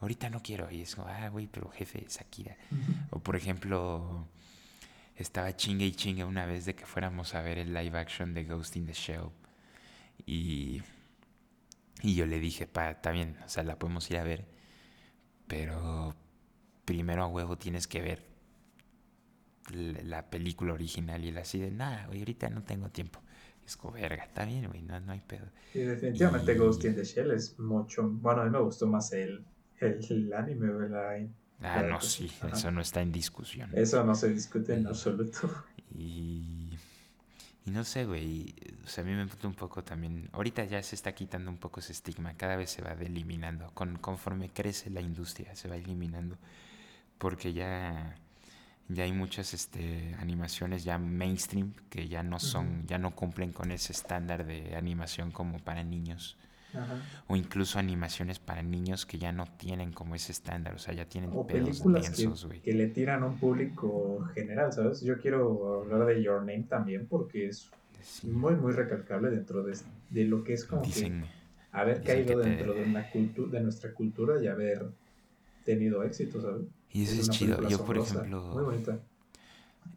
ahorita 0.00 0.28
no 0.28 0.42
quiero. 0.42 0.70
Y 0.70 0.82
es 0.82 0.96
como, 0.96 1.08
ah, 1.08 1.28
güey, 1.28 1.46
pero 1.46 1.70
jefe, 1.70 2.04
es 2.04 2.20
Akira. 2.20 2.56
O 3.10 3.20
por 3.20 3.36
ejemplo, 3.36 4.26
estaba 5.14 5.54
chingue 5.56 5.86
y 5.86 5.92
chingue 5.92 6.24
una 6.24 6.46
vez 6.46 6.64
de 6.64 6.74
que 6.74 6.84
fuéramos 6.84 7.34
a 7.34 7.42
ver 7.42 7.58
el 7.58 7.72
live 7.72 7.96
action 7.96 8.34
de 8.34 8.44
Ghost 8.44 8.74
in 8.76 8.86
the 8.86 8.92
Shell. 8.92 9.30
Y, 10.26 10.82
y 12.02 12.14
yo 12.16 12.26
le 12.26 12.40
dije, 12.40 12.66
pa, 12.66 12.90
está 12.90 13.12
bien, 13.12 13.36
o 13.44 13.48
sea, 13.48 13.62
la 13.62 13.78
podemos 13.78 14.10
ir 14.10 14.16
a 14.18 14.24
ver 14.24 14.55
pero 15.46 16.14
primero 16.84 17.22
a 17.22 17.26
huevo 17.26 17.56
tienes 17.56 17.86
que 17.86 18.00
ver 18.00 18.22
la 19.72 20.30
película 20.30 20.72
original 20.74 21.24
y 21.24 21.32
la 21.32 21.40
así 21.40 21.58
de 21.58 21.70
nada, 21.70 22.06
güey, 22.06 22.20
ahorita 22.20 22.48
no 22.50 22.62
tengo 22.62 22.88
tiempo. 22.90 23.20
Es 23.66 23.76
como, 23.76 23.94
verga, 23.94 24.22
está 24.22 24.44
bien, 24.44 24.68
güey, 24.68 24.82
no, 24.82 24.98
no 25.00 25.12
hay 25.12 25.20
pedo. 25.20 25.46
Y 25.74 25.80
definitivamente 25.80 26.54
Ghost 26.54 26.84
in 26.84 26.94
the 26.94 27.04
Shell 27.04 27.32
es 27.32 27.58
mucho. 27.58 28.08
Bueno, 28.08 28.42
a 28.42 28.44
mí 28.44 28.50
me 28.50 28.60
gustó 28.60 28.86
más 28.86 29.12
el, 29.12 29.44
el, 29.80 30.32
anime, 30.32 30.70
¿verdad? 30.70 31.28
Ah, 31.60 31.82
no, 31.82 32.00
sí, 32.00 32.30
eso 32.52 32.70
no 32.70 32.80
está 32.80 33.02
en 33.02 33.10
discusión. 33.10 33.70
Eso 33.74 34.04
no 34.04 34.14
se 34.14 34.32
discute 34.32 34.74
en 34.74 34.86
absoluto. 34.86 35.50
Y, 35.98 36.65
Y 37.66 37.72
no 37.72 37.82
sé, 37.82 38.04
güey, 38.04 38.54
o 38.84 38.88
sea, 38.88 39.02
a 39.02 39.06
mí 39.06 39.12
me 39.12 39.22
importa 39.22 39.48
un 39.48 39.54
poco 39.54 39.82
también, 39.82 40.28
ahorita 40.32 40.64
ya 40.66 40.80
se 40.84 40.94
está 40.94 41.12
quitando 41.16 41.50
un 41.50 41.58
poco 41.58 41.80
ese 41.80 41.92
estigma, 41.92 42.34
cada 42.34 42.54
vez 42.54 42.70
se 42.70 42.80
va 42.80 42.92
eliminando, 42.92 43.72
con, 43.74 43.96
conforme 43.96 44.50
crece 44.50 44.88
la 44.88 45.00
industria 45.00 45.56
se 45.56 45.68
va 45.68 45.74
eliminando, 45.74 46.38
porque 47.18 47.52
ya, 47.52 48.14
ya 48.88 49.02
hay 49.02 49.10
muchas 49.10 49.52
este, 49.52 50.14
animaciones 50.20 50.84
ya 50.84 50.96
mainstream 50.98 51.74
que 51.90 52.06
ya 52.06 52.22
no 52.22 52.38
son, 52.38 52.86
ya 52.86 52.98
no 52.98 53.16
cumplen 53.16 53.52
con 53.52 53.72
ese 53.72 53.92
estándar 53.92 54.46
de 54.46 54.76
animación 54.76 55.32
como 55.32 55.58
para 55.58 55.82
niños. 55.82 56.36
O 57.28 57.36
incluso 57.36 57.78
animaciones 57.78 58.38
para 58.38 58.62
niños 58.62 59.06
que 59.06 59.18
ya 59.18 59.32
no 59.32 59.46
tienen 59.46 59.92
como 59.92 60.14
ese 60.14 60.32
estándar, 60.32 60.74
o 60.74 60.78
sea, 60.78 60.94
ya 60.94 61.06
tienen 61.06 61.30
o 61.34 61.46
películas 61.46 62.10
que, 62.10 62.60
que, 62.60 62.72
le 62.72 62.88
tiran 62.88 63.22
a 63.22 63.26
un 63.26 63.38
público 63.38 64.26
general, 64.34 64.72
¿sabes? 64.72 65.00
Yo 65.02 65.18
quiero 65.18 65.82
hablar 65.82 66.06
de 66.06 66.22
Your 66.22 66.40
Name 66.40 66.64
también 66.68 67.06
porque 67.06 67.48
es 67.48 67.70
muy, 68.22 68.54
muy 68.54 68.72
recalcable 68.72 69.30
dentro 69.30 69.62
de, 69.62 69.76
de 70.10 70.24
lo 70.24 70.44
que 70.44 70.52
es 70.52 70.64
como 70.64 70.82
que 70.82 71.22
haber 71.72 72.02
caído 72.02 72.38
dentro 72.38 72.74
de, 72.74 72.84
una 72.84 73.06
de 73.12 73.60
nuestra 73.60 73.92
cultura 73.92 74.42
y 74.42 74.46
haber 74.46 74.86
tenido 75.64 76.02
éxito, 76.04 76.40
¿sabes? 76.40 76.62
Y 76.92 77.02
eso 77.02 77.20
es, 77.20 77.30
chido. 77.30 77.68
Yo, 77.68 77.84
por 77.84 77.98
ejemplo... 77.98 78.42
Muy 78.54 78.64
bonita. 78.64 78.98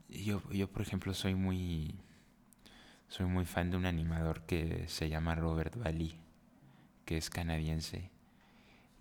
Yo, 0.10 0.42
yo, 0.52 0.68
por 0.68 0.82
ejemplo, 0.82 1.14
soy 1.14 1.36
muy... 1.36 1.96
Soy 3.08 3.26
muy 3.26 3.46
fan 3.46 3.72
de 3.72 3.78
un 3.78 3.86
animador 3.86 4.42
que 4.42 4.84
se 4.88 5.10
llama 5.10 5.34
Robert 5.36 5.76
Valley 5.78 6.16
que 7.10 7.18
es 7.18 7.32
canadiense. 7.32 8.12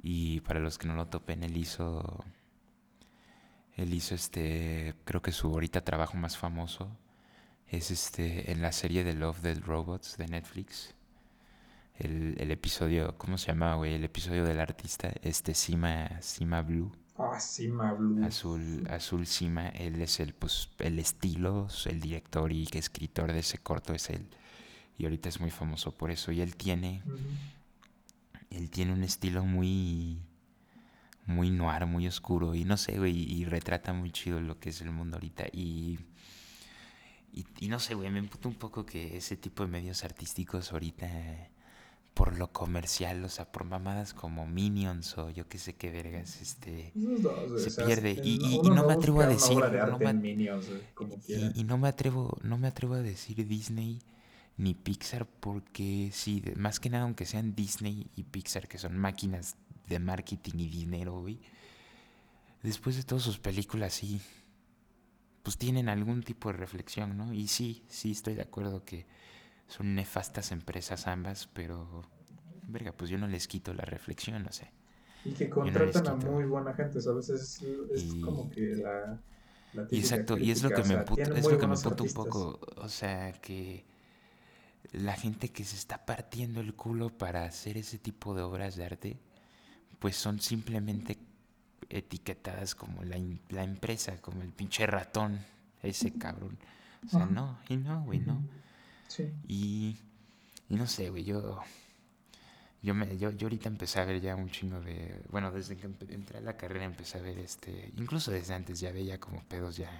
Y 0.02 0.40
para 0.40 0.60
los 0.60 0.78
que 0.78 0.88
no 0.88 0.94
lo 0.94 1.08
topen, 1.08 1.42
él 1.42 1.58
hizo. 1.58 2.24
Él 3.74 3.92
hizo 3.92 4.14
este. 4.14 4.94
Creo 5.04 5.20
que 5.20 5.30
su 5.30 5.48
ahorita 5.48 5.84
trabajo 5.84 6.16
más 6.16 6.38
famoso 6.38 6.88
es 7.66 7.90
este. 7.90 8.50
En 8.50 8.62
la 8.62 8.72
serie 8.72 9.04
de 9.04 9.12
Love 9.12 9.42
Dead 9.42 9.60
Robots 9.60 10.16
de 10.16 10.26
Netflix. 10.26 10.94
El, 11.96 12.36
el 12.38 12.50
episodio. 12.50 13.18
¿Cómo 13.18 13.36
se 13.36 13.48
llama, 13.48 13.74
güey? 13.74 13.92
El 13.92 14.04
episodio 14.04 14.42
del 14.46 14.60
artista. 14.60 15.12
Este 15.20 15.52
Sima, 15.52 16.22
Sima 16.22 16.62
Blue. 16.62 16.90
Ah, 17.18 17.38
Sima 17.38 17.92
Blue. 17.92 18.24
Azul, 18.24 18.88
Azul 18.88 19.26
Sima. 19.26 19.68
Él 19.68 20.00
es 20.00 20.18
el, 20.18 20.32
pues, 20.32 20.70
el 20.78 20.98
estilo, 20.98 21.68
el 21.84 22.00
director 22.00 22.52
y 22.52 22.66
escritor 22.72 23.34
de 23.34 23.40
ese 23.40 23.58
corto 23.58 23.92
es 23.92 24.08
él. 24.08 24.30
Y 24.96 25.04
ahorita 25.04 25.28
es 25.28 25.40
muy 25.40 25.50
famoso 25.50 25.92
por 25.92 26.10
eso. 26.10 26.32
Y 26.32 26.40
él 26.40 26.56
tiene 26.56 27.02
él 28.50 28.70
tiene 28.70 28.92
un 28.92 29.02
estilo 29.02 29.44
muy 29.44 30.18
muy 31.26 31.50
noir, 31.50 31.84
muy 31.84 32.08
oscuro 32.08 32.54
y 32.54 32.64
no 32.64 32.78
sé, 32.78 32.98
güey, 32.98 33.30
y 33.30 33.44
retrata 33.44 33.92
muy 33.92 34.10
chido 34.10 34.40
lo 34.40 34.58
que 34.58 34.70
es 34.70 34.80
el 34.80 34.90
mundo 34.90 35.16
ahorita 35.16 35.46
y 35.52 35.98
y, 37.60 37.68
no 37.68 37.78
sé, 37.78 37.94
güey, 37.94 38.10
me 38.10 38.18
emputa 38.18 38.48
un 38.48 38.54
poco 38.54 38.84
que 38.84 39.16
ese 39.16 39.36
tipo 39.36 39.62
de 39.64 39.70
medios 39.70 40.02
artísticos 40.02 40.72
ahorita 40.72 41.08
por 42.14 42.36
lo 42.36 42.50
comercial, 42.50 43.24
o 43.24 43.28
sea, 43.28 43.52
por 43.52 43.62
mamadas 43.62 44.12
como 44.12 44.44
Minions 44.44 45.16
o 45.18 45.30
yo 45.30 45.46
qué 45.46 45.58
sé 45.58 45.76
qué 45.76 45.90
vergas, 45.90 46.40
este 46.40 46.92
se 47.58 47.84
pierde 47.84 48.20
y, 48.24 48.60
no, 48.64 48.84
me 48.84 48.94
atrevo 48.94 49.20
a 49.20 49.28
decir 49.28 49.56
y, 51.54 51.62
no 51.62 51.78
me 51.78 51.86
atrevo 51.86 52.36
no 52.42 52.58
me 52.58 52.66
atrevo 52.66 52.94
a 52.94 53.02
decir 53.02 53.46
Disney 53.46 54.00
ni 54.58 54.74
Pixar 54.74 55.26
porque 55.26 56.10
sí, 56.12 56.42
más 56.56 56.80
que 56.80 56.90
nada 56.90 57.04
aunque 57.04 57.24
sean 57.24 57.54
Disney 57.54 58.10
y 58.14 58.24
Pixar 58.24 58.68
que 58.68 58.76
son 58.76 58.98
máquinas 58.98 59.56
de 59.86 59.98
marketing 59.98 60.58
y 60.58 60.68
dinero, 60.68 61.20
güey. 61.20 61.40
Después 62.62 62.96
de 62.96 63.04
todas 63.04 63.24
sus 63.24 63.38
películas 63.38 63.94
sí 63.94 64.20
pues 65.42 65.56
tienen 65.56 65.88
algún 65.88 66.22
tipo 66.22 66.52
de 66.52 66.58
reflexión, 66.58 67.16
¿no? 67.16 67.32
Y 67.32 67.48
sí, 67.48 67.84
sí 67.88 68.10
estoy 68.10 68.34
de 68.34 68.42
acuerdo 68.42 68.84
que 68.84 69.06
son 69.66 69.94
nefastas 69.94 70.52
empresas 70.52 71.06
ambas, 71.06 71.48
pero 71.54 72.02
verga, 72.64 72.92
pues 72.92 73.08
yo 73.10 73.16
no 73.16 73.28
les 73.28 73.48
quito 73.48 73.72
la 73.72 73.84
reflexión, 73.84 74.42
no 74.42 74.52
sé. 74.52 74.70
Y 75.24 75.32
que 75.32 75.48
contratan 75.48 76.06
a 76.06 76.14
muy 76.16 76.44
buena 76.44 76.74
gente, 76.74 77.00
¿sabes? 77.00 77.30
Es, 77.30 77.62
es 77.94 78.14
como 78.22 78.50
que 78.50 78.76
la, 78.76 79.18
y 79.90 79.98
exacto, 79.98 80.36
y 80.38 80.50
es 80.50 80.62
lo 80.62 80.70
que 80.70 80.82
me 80.82 80.94
es 81.36 81.50
lo 81.50 81.58
que 81.58 81.66
me 81.66 81.76
puta 81.76 82.02
un 82.02 82.12
poco, 82.12 82.60
o 82.76 82.88
sea, 82.88 83.32
que 83.32 83.84
la 84.92 85.14
gente 85.14 85.50
que 85.50 85.64
se 85.64 85.76
está 85.76 86.04
partiendo 86.06 86.60
el 86.60 86.74
culo 86.74 87.10
para 87.10 87.44
hacer 87.44 87.76
ese 87.76 87.98
tipo 87.98 88.34
de 88.34 88.42
obras 88.42 88.76
de 88.76 88.84
arte, 88.84 89.16
pues 89.98 90.16
son 90.16 90.40
simplemente 90.40 91.18
etiquetadas 91.90 92.74
como 92.74 93.02
la, 93.04 93.18
la 93.50 93.64
empresa, 93.64 94.20
como 94.20 94.42
el 94.42 94.52
pinche 94.52 94.86
ratón, 94.86 95.38
ese 95.82 96.12
cabrón. 96.12 96.58
O 97.06 97.08
sea, 97.08 97.26
no, 97.26 97.58
y 97.68 97.76
no, 97.76 98.02
güey, 98.04 98.20
no. 98.20 98.42
Sí. 99.08 99.32
Y, 99.46 99.96
y 100.68 100.74
no 100.76 100.86
sé, 100.86 101.10
güey, 101.10 101.24
yo, 101.24 101.60
yo, 102.82 102.94
me, 102.94 103.16
yo, 103.18 103.30
yo 103.30 103.46
ahorita 103.46 103.68
empecé 103.68 104.00
a 104.00 104.04
ver 104.04 104.20
ya 104.20 104.36
un 104.36 104.50
chingo 104.50 104.80
de... 104.80 105.22
Bueno, 105.30 105.50
desde 105.50 105.76
que 105.76 105.86
entré 105.86 106.38
a 106.38 106.42
la 106.42 106.56
carrera 106.56 106.84
empecé 106.84 107.18
a 107.18 107.22
ver 107.22 107.38
este... 107.38 107.92
Incluso 107.96 108.30
desde 108.30 108.54
antes 108.54 108.80
ya 108.80 108.92
veía 108.92 109.18
como 109.18 109.42
pedos 109.44 109.76
ya 109.76 109.90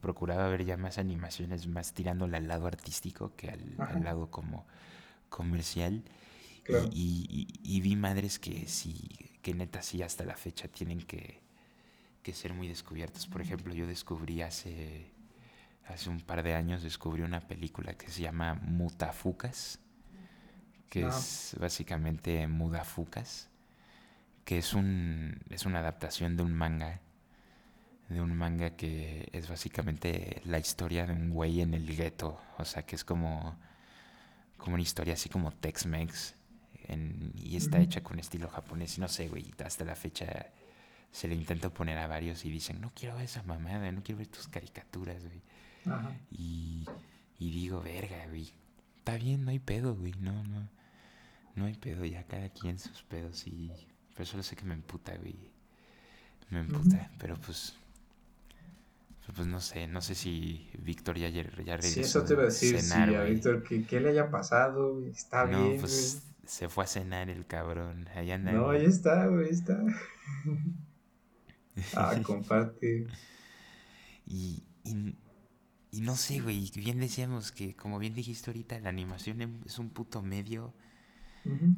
procuraba 0.00 0.48
ver 0.48 0.64
ya 0.64 0.76
más 0.76 0.98
animaciones, 0.98 1.66
más 1.66 1.92
tirándole 1.92 2.36
al 2.36 2.48
lado 2.48 2.66
artístico 2.66 3.34
que 3.36 3.50
al, 3.50 4.04
lado 4.04 4.30
como 4.30 4.66
comercial. 5.28 6.02
Y, 6.92 7.80
vi 7.80 7.96
madres 7.96 8.38
que 8.38 8.66
sí, 8.68 9.08
que 9.42 9.54
neta 9.54 9.82
sí 9.82 10.02
hasta 10.02 10.24
la 10.24 10.36
fecha 10.36 10.68
tienen 10.68 11.02
que, 11.02 11.40
ser 12.32 12.54
muy 12.54 12.68
descubiertas. 12.68 13.26
Por 13.26 13.42
ejemplo, 13.42 13.74
yo 13.74 13.86
descubrí 13.86 14.42
hace, 14.42 15.10
hace 15.86 16.08
un 16.08 16.20
par 16.20 16.42
de 16.42 16.54
años, 16.54 16.82
descubrí 16.82 17.22
una 17.22 17.40
película 17.40 17.94
que 17.94 18.08
se 18.08 18.22
llama 18.22 18.54
Mutafucas, 18.54 19.80
que 20.88 21.06
es 21.06 21.56
básicamente 21.58 22.46
Mudafucas, 22.46 23.48
que 24.44 24.58
es, 24.58 24.72
un, 24.72 25.40
es 25.50 25.66
una 25.66 25.80
adaptación 25.80 26.36
de 26.36 26.42
un 26.42 26.54
manga 26.54 27.00
de 28.12 28.20
un 28.20 28.36
manga 28.36 28.76
que 28.76 29.28
es 29.32 29.48
básicamente 29.48 30.40
la 30.44 30.58
historia 30.58 31.06
de 31.06 31.12
un 31.12 31.30
güey 31.30 31.60
en 31.60 31.74
el 31.74 31.96
gueto. 31.96 32.40
O 32.58 32.64
sea, 32.64 32.84
que 32.84 32.96
es 32.96 33.04
como, 33.04 33.58
como 34.56 34.74
una 34.74 34.82
historia 34.82 35.14
así 35.14 35.28
como 35.28 35.52
Tex-Mex. 35.52 36.34
Y 37.36 37.56
está 37.56 37.80
hecha 37.80 38.02
con 38.02 38.18
estilo 38.18 38.48
japonés. 38.48 38.98
Y 38.98 39.00
no 39.00 39.08
sé, 39.08 39.28
güey, 39.28 39.52
hasta 39.64 39.84
la 39.84 39.94
fecha 39.96 40.52
se 41.10 41.28
le 41.28 41.34
intenta 41.34 41.70
poner 41.70 41.98
a 41.98 42.06
varios 42.06 42.44
y 42.44 42.50
dicen, 42.50 42.80
no 42.80 42.90
quiero 42.94 43.16
ver 43.16 43.24
esa 43.24 43.42
mamada, 43.42 43.90
no 43.92 44.02
quiero 44.02 44.18
ver 44.18 44.28
tus 44.28 44.48
caricaturas, 44.48 45.22
güey. 45.22 45.42
Y, 46.30 46.86
y 47.38 47.50
digo, 47.50 47.80
verga, 47.80 48.26
güey. 48.28 48.52
Está 48.98 49.16
bien, 49.16 49.44
no 49.44 49.50
hay 49.50 49.58
pedo, 49.58 49.94
güey. 49.94 50.12
No, 50.20 50.44
no. 50.44 50.68
No 51.54 51.66
hay 51.66 51.74
pedo, 51.74 52.04
ya 52.04 52.24
cada 52.24 52.48
quien 52.50 52.78
sus 52.78 53.02
pedos. 53.02 53.46
Y. 53.46 53.72
Pero 54.14 54.26
solo 54.26 54.42
sé 54.42 54.56
que 54.56 54.64
me 54.64 54.74
emputa, 54.74 55.16
güey. 55.16 55.36
Me 56.50 56.60
emputa. 56.60 57.10
Pero 57.18 57.36
pues 57.36 57.74
pues 59.34 59.46
no 59.46 59.60
sé, 59.60 59.86
no 59.86 60.00
sé 60.00 60.14
si 60.14 60.68
Víctor 60.78 61.16
ya, 61.16 61.28
ya 61.28 61.44
regresó. 61.44 61.88
Sí, 61.88 62.00
eso 62.00 62.24
te 62.24 62.32
iba 62.34 62.42
a 62.42 62.46
decir, 62.46 62.80
cenar, 62.80 63.08
sí, 63.08 63.14
a 63.14 63.22
Víctor, 63.22 63.62
¿qué, 63.62 64.00
le 64.00 64.10
haya 64.10 64.30
pasado? 64.30 65.04
Está 65.06 65.44
bien. 65.44 65.76
No, 65.76 65.80
pues 65.80 66.22
se 66.44 66.68
fue 66.68 66.84
a 66.84 66.86
cenar 66.86 67.30
el 67.30 67.46
cabrón. 67.46 68.08
Allá 68.14 68.34
anda. 68.34 68.52
No, 68.52 68.70
ahí 68.70 68.84
está, 68.84 69.26
güey, 69.26 69.48
está. 69.48 69.80
ah, 71.96 72.14
comparte. 72.22 73.06
Y, 74.26 74.64
y, 74.84 75.16
y, 75.92 76.00
no 76.00 76.16
sé, 76.16 76.40
güey, 76.40 76.70
bien 76.74 76.98
decíamos 76.98 77.52
que, 77.52 77.76
como 77.76 77.98
bien 77.98 78.14
dijiste 78.14 78.50
ahorita, 78.50 78.80
la 78.80 78.88
animación 78.88 79.62
es 79.64 79.78
un 79.78 79.90
puto 79.90 80.20
medio 80.22 80.74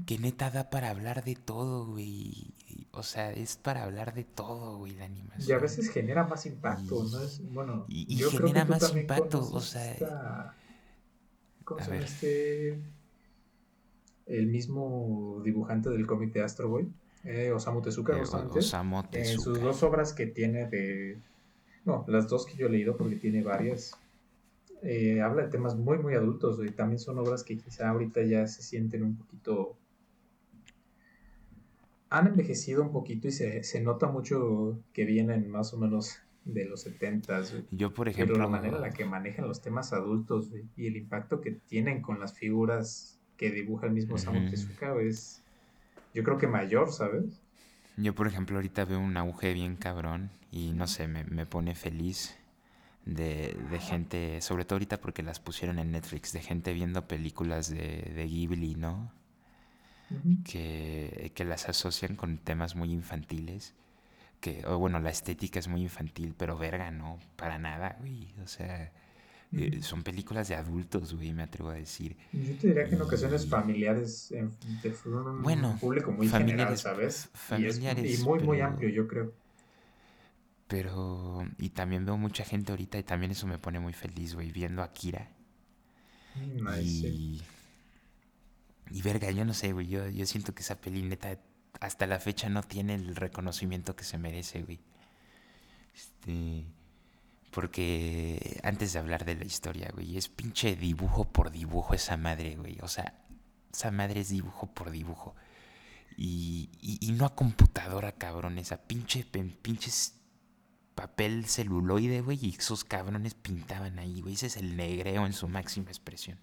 que 0.07 0.19
neta 0.19 0.51
da 0.51 0.69
para 0.69 0.91
hablar 0.91 1.25
de 1.25 1.37
todo, 1.37 1.87
güey. 1.87 2.53
O 2.93 3.03
sea, 3.03 3.33
es 3.33 3.57
para 3.57 3.85
hablar 3.85 4.15
de 4.15 4.25
todo, 4.25 4.79
güey, 4.79 4.95
la 4.95 5.07
animación. 5.07 5.49
Y 5.49 5.53
a 5.53 5.59
veces 5.59 5.91
genera 5.91 6.25
más 6.25 6.45
impacto, 6.47 7.05
¿no? 7.05 7.23
Es, 7.23 7.41
bueno, 7.53 7.87
y, 7.89 8.17
genera 8.17 8.65
más 8.65 8.95
impacto, 8.95 9.41
o 9.41 9.61
sea... 9.61 10.55
¿Cómo 11.65 11.81
se 11.81 11.91
llama 11.91 12.05
este...? 12.05 12.79
El 14.27 14.47
mismo 14.47 15.41
dibujante 15.45 15.91
del 15.91 16.07
cómic 16.07 16.33
de 16.33 16.43
Astro 16.43 16.69
Boy, 16.69 16.91
eh, 17.25 17.53
Osamu 17.53 17.83
Tezuka, 17.83 18.17
eh, 18.17 18.23
Osamu 18.23 19.03
Tezuka. 19.03 19.19
En 19.19 19.39
sus 19.39 19.61
dos 19.61 19.83
obras 19.83 20.13
que 20.13 20.27
tiene 20.27 20.67
de... 20.69 21.19
No, 21.85 22.05
las 22.09 22.29
dos 22.29 22.47
que 22.47 22.57
yo 22.57 22.67
he 22.67 22.71
leído, 22.71 22.97
porque 22.97 23.17
tiene 23.17 23.43
varias 23.43 23.95
eh, 24.85 25.21
habla 25.23 25.45
de 25.45 25.49
temas 25.49 25.77
muy, 25.77 25.99
muy 25.99 26.15
adultos, 26.15 26.61
y 26.65 26.71
también 26.71 26.99
son 26.99 27.19
obras 27.19 27.43
que 27.43 27.57
quizá 27.59 27.89
ahorita 27.89 28.23
ya 28.23 28.47
se 28.47 28.63
sienten 28.63 29.03
un 29.03 29.17
poquito... 29.17 29.77
Han 32.11 32.29
envejecido 32.29 32.83
un 32.83 32.93
poquito 32.93 33.27
y 33.27 33.33
se, 33.33 33.65
se 33.65 33.81
nota 33.81 34.07
mucho 34.07 34.79
que 34.93 35.05
vienen 35.05 35.51
más 35.51 35.75
o 35.75 35.79
menos 35.79 36.21
de 36.45 36.67
los 36.67 36.83
70 36.83 37.43
Yo, 37.71 37.93
por 37.93 38.09
ejemplo. 38.09 38.35
Pero 38.35 38.45
la 38.45 38.51
manera 38.51 38.77
en 38.77 38.83
la 38.83 38.91
que 38.91 39.05
manejan 39.05 39.49
los 39.49 39.63
temas 39.63 39.93
adultos 39.93 40.51
y 40.77 40.87
el 40.87 40.97
impacto 40.97 41.41
que 41.41 41.53
tienen 41.53 42.03
con 42.03 42.21
las 42.21 42.35
figuras 42.35 43.19
que 43.37 43.51
dibuja 43.51 43.87
el 43.87 43.93
mismo 43.93 44.19
Samu 44.19 44.49
Tezuka 44.49 44.95
es, 45.01 45.43
yo 46.13 46.23
creo 46.23 46.39
que 46.39 46.47
mayor, 46.47 46.93
¿sabes? 46.93 47.41
Yo, 47.97 48.15
por 48.15 48.27
ejemplo, 48.27 48.57
ahorita 48.57 48.85
veo 48.85 49.01
un 49.01 49.17
auge 49.17 49.53
bien 49.55 49.77
cabrón 49.77 50.31
y 50.53 50.73
no 50.73 50.87
sé, 50.87 51.09
me, 51.09 51.25
me 51.25 51.47
pone 51.47 51.75
feliz 51.75 52.37
de, 53.05 53.57
de, 53.71 53.81
gente, 53.81 54.41
sobre 54.41 54.65
todo 54.65 54.77
ahorita 54.77 55.01
porque 55.01 55.23
las 55.23 55.41
pusieron 55.41 55.79
en 55.79 55.93
Netflix, 55.93 56.33
de 56.33 56.41
gente 56.41 56.73
viendo 56.73 57.07
películas 57.07 57.69
de, 57.69 58.13
de 58.15 58.27
Ghibli, 58.27 58.75
¿no? 58.75 59.13
que, 60.45 61.33
que, 61.35 61.45
las 61.45 61.69
asocian 61.69 62.17
con 62.17 62.39
temas 62.39 62.77
muy 62.77 62.93
infantiles. 62.93 63.75
Que, 64.41 64.63
o 64.67 64.79
bueno, 64.79 65.01
la 65.01 65.11
estética 65.11 65.59
es 65.59 65.69
muy 65.69 65.83
infantil, 65.83 66.35
pero 66.37 66.59
verga, 66.59 66.91
no, 66.91 67.19
para 67.37 67.59
nada, 67.59 67.97
güey. 68.01 68.29
O 68.43 68.47
sea, 68.47 68.93
eh, 69.53 69.81
son 69.81 70.03
películas 70.03 70.49
de 70.49 70.57
adultos, 70.57 71.15
güey, 71.15 71.33
me 71.33 71.45
atrevo 71.45 71.71
a 71.71 71.75
decir. 71.75 72.17
Yo 72.33 72.55
te 72.57 72.69
diría 72.69 72.89
que 72.89 72.95
en 72.95 73.03
ocasiones 73.03 73.47
familiares, 73.47 74.29
de 74.31 74.43
un 75.07 75.43
bueno, 75.43 75.79
público 75.81 76.13
muy 76.13 76.29
familiares, 76.29 76.83
general, 76.83 76.99
¿sabes? 76.99 77.31
Familiares. 77.33 78.21
Y, 78.21 78.23
muy, 78.23 78.41
muy 78.41 78.61
amplio, 78.61 78.89
yo 78.91 79.09
creo. 79.09 79.33
Pero, 80.69 81.47
y 81.59 81.71
también 81.71 82.07
veo 82.07 82.17
mucha 82.17 82.45
gente 82.45 82.73
ahorita 82.73 82.99
y 82.99 83.03
también 83.03 83.33
eso 83.33 83.47
me 83.47 83.59
pone 83.59 83.81
muy 83.81 83.93
feliz, 83.93 84.35
güey, 84.35 84.51
viendo 84.51 84.83
a 84.83 84.93
Kira. 84.93 85.31
Nice, 86.37 87.07
y, 87.09 87.43
y 88.91 89.03
verga, 89.03 89.31
yo 89.31 89.45
no 89.45 89.55
sé, 89.55 89.73
güey, 89.73 89.89
yo, 89.89 90.09
yo 90.09 90.27
siento 90.27 90.55
que 90.55 90.63
esa 90.63 90.81
peli 90.81 91.03
neta 91.03 91.39
hasta 91.81 92.07
la 92.07 92.19
fecha 92.19 92.49
no 92.49 92.63
tiene 92.63 92.95
el 92.95 93.15
reconocimiento 93.15 93.95
que 93.95 94.05
se 94.05 94.19
merece, 94.19 94.63
güey. 94.63 94.81
Este, 95.95 96.65
porque 97.51 98.61
antes 98.63 98.93
de 98.93 98.99
hablar 98.99 99.25
de 99.25 99.37
la 99.37 99.45
historia, 99.45 99.91
güey, 99.93 100.17
es 100.17 100.29
pinche 100.29 100.77
dibujo 100.77 101.25
por 101.25 101.51
dibujo 101.51 101.95
esa 101.95 102.17
madre, 102.17 102.57
güey. 102.57 102.79
O 102.83 102.89
sea, 102.89 103.23
esa 103.73 103.91
madre 103.91 104.21
es 104.21 104.31
dibujo 104.31 104.67
por 104.73 104.91
dibujo. 104.91 105.37
Y, 106.17 106.71
y, 106.81 107.13
no 107.13 107.27
a 107.27 107.35
computadora, 107.35 108.13
cabrón. 108.13 108.59
Esa 108.59 108.77
pinche, 108.77 109.25
pinches 109.25 110.15
papel 111.05 111.45
celuloide, 111.45 112.23
güey. 112.23 112.39
Y 112.41 112.57
esos 112.59 112.85
cabrones 112.85 113.35
pintaban 113.35 113.99
ahí, 113.99 114.23
güey. 114.23 114.35
Ese 114.35 114.47
es 114.47 114.57
el 114.57 114.77
negreo 114.77 115.27
en 115.27 115.35
su 115.35 115.49
máxima 115.49 115.89
expresión. 115.89 116.39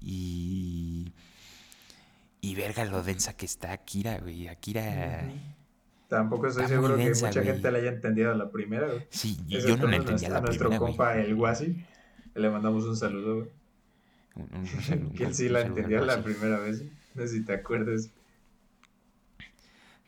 Y. 0.00 1.12
Y 2.40 2.54
verga 2.54 2.84
lo 2.84 3.02
densa 3.02 3.36
que 3.36 3.46
está 3.46 3.72
Akira, 3.72 4.18
güey. 4.18 4.46
Akira. 4.48 5.28
Tampoco 6.08 6.46
estoy 6.46 6.66
seguro 6.66 6.96
que 6.96 7.10
mucha 7.10 7.42
gente 7.42 7.70
la 7.70 7.78
haya 7.78 7.90
entendido 7.90 8.32
la 8.34 8.50
primera, 8.50 8.86
güey. 8.86 9.06
Sí, 9.10 9.36
yo 9.46 9.76
no 9.76 9.86
la 9.88 9.96
entendía 9.96 10.28
la 10.30 10.40
primera. 10.42 10.66
A 10.66 10.70
nuestro 10.70 10.78
compa, 10.78 11.18
el 11.18 11.34
Guasi, 11.34 11.84
le 12.34 12.50
mandamos 12.50 12.84
un 12.84 12.96
saludo, 12.96 13.34
güey. 13.36 13.48
Un, 14.36 14.60
un, 14.60 14.66
saludo, 14.66 15.12
que 15.16 15.24
él 15.24 15.34
sí 15.34 15.48
la 15.48 15.62
entendió 15.62 16.04
la 16.04 16.22
primera 16.22 16.58
vez. 16.60 16.84
No 17.14 17.22
sé 17.22 17.28
si 17.28 17.44
te 17.44 17.52
acuerdas. 17.52 18.10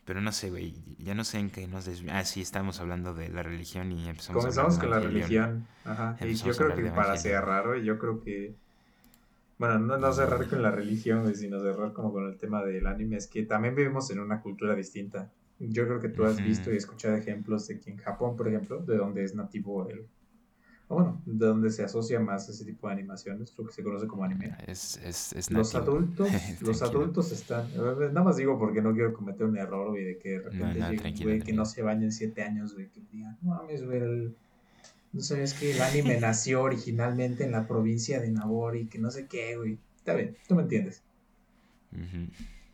Pero 0.05 0.19
no 0.19 0.31
sé, 0.31 0.49
güey. 0.49 0.73
Ya 0.99 1.15
no 1.15 1.23
sé 1.23 1.39
en 1.39 1.49
qué 1.49 1.67
nos 1.67 1.85
desviamos. 1.85 2.21
Ah, 2.21 2.25
sí, 2.25 2.41
estamos 2.41 2.79
hablando 2.79 3.13
de 3.13 3.29
la 3.29 3.41
religión 3.43 3.91
y 3.91 4.09
empezamos 4.09 4.41
Comenzamos 4.41 4.77
con 4.77 4.89
la 4.89 4.99
religión. 4.99 5.65
Ajá. 5.85 6.17
y 6.21 6.33
yo 6.33 6.53
creo 6.53 6.75
que 6.75 6.83
para 6.91 7.17
cerrar, 7.17 7.67
güey, 7.67 7.83
yo 7.83 7.97
creo 7.97 8.21
que. 8.21 8.53
Bueno, 9.57 9.79
no, 9.79 9.97
no 9.97 10.11
cerrar 10.11 10.47
con 10.49 10.61
la 10.61 10.71
religión, 10.71 11.21
güey, 11.21 11.35
sino 11.35 11.59
cerrar 11.61 11.93
como 11.93 12.11
con 12.11 12.27
el 12.27 12.37
tema 12.37 12.63
del 12.63 12.85
anime. 12.85 13.15
Es 13.15 13.27
que 13.27 13.43
también 13.43 13.75
vivimos 13.75 14.09
en 14.11 14.19
una 14.19 14.41
cultura 14.41 14.75
distinta. 14.75 15.29
Yo 15.59 15.85
creo 15.87 16.01
que 16.01 16.09
tú 16.09 16.25
has 16.25 16.43
visto 16.43 16.73
y 16.73 16.77
escuchado 16.77 17.15
ejemplos 17.15 17.67
de 17.67 17.79
que 17.79 17.91
en 17.91 17.97
Japón, 17.97 18.35
por 18.35 18.47
ejemplo, 18.49 18.79
de 18.79 18.97
donde 18.97 19.23
es 19.23 19.35
nativo 19.35 19.87
el... 19.87 20.05
bueno, 20.93 21.21
de 21.25 21.45
donde 21.45 21.69
se 21.69 21.83
asocia 21.83 22.19
más 22.19 22.47
ese 22.49 22.65
tipo 22.65 22.87
de 22.87 22.93
animaciones, 22.93 23.53
lo 23.57 23.65
que 23.65 23.73
se 23.73 23.83
conoce 23.83 24.07
como 24.07 24.23
anime. 24.23 24.55
Es, 24.67 24.97
es, 25.03 25.33
es 25.33 25.51
los 25.51 25.75
adultos, 25.75 26.29
los 26.61 26.81
adultos 26.81 27.31
están... 27.31 27.67
Nada 27.75 28.23
más 28.23 28.37
digo 28.37 28.57
porque 28.57 28.81
no 28.81 28.93
quiero 28.93 29.13
cometer 29.13 29.45
un 29.45 29.57
error, 29.57 29.89
güey, 29.89 30.03
de 30.03 30.17
que 30.17 30.31
de 30.31 30.39
repente 30.39 30.79
no, 30.79 31.23
güey, 31.23 31.41
que 31.41 31.53
no 31.53 31.65
se 31.65 31.81
bañen 31.81 32.11
siete 32.11 32.43
años, 32.43 32.73
güey, 32.73 32.89
que 32.89 33.01
digan, 33.11 33.37
no 33.41 33.55
mames, 33.55 33.85
güey, 33.85 34.33
no 35.13 35.21
sabes 35.21 35.53
que 35.53 35.71
el 35.71 35.81
anime 35.81 36.17
nació 36.21 36.63
originalmente 36.63 37.43
en 37.43 37.51
la 37.51 37.67
provincia 37.67 38.19
de 38.19 38.31
Nabori, 38.31 38.87
que 38.87 38.99
no 38.99 39.11
sé 39.11 39.27
qué, 39.27 39.55
güey. 39.55 39.77
Está 39.97 40.15
bien, 40.15 40.35
tú 40.47 40.55
me 40.55 40.63
entiendes. 40.63 41.03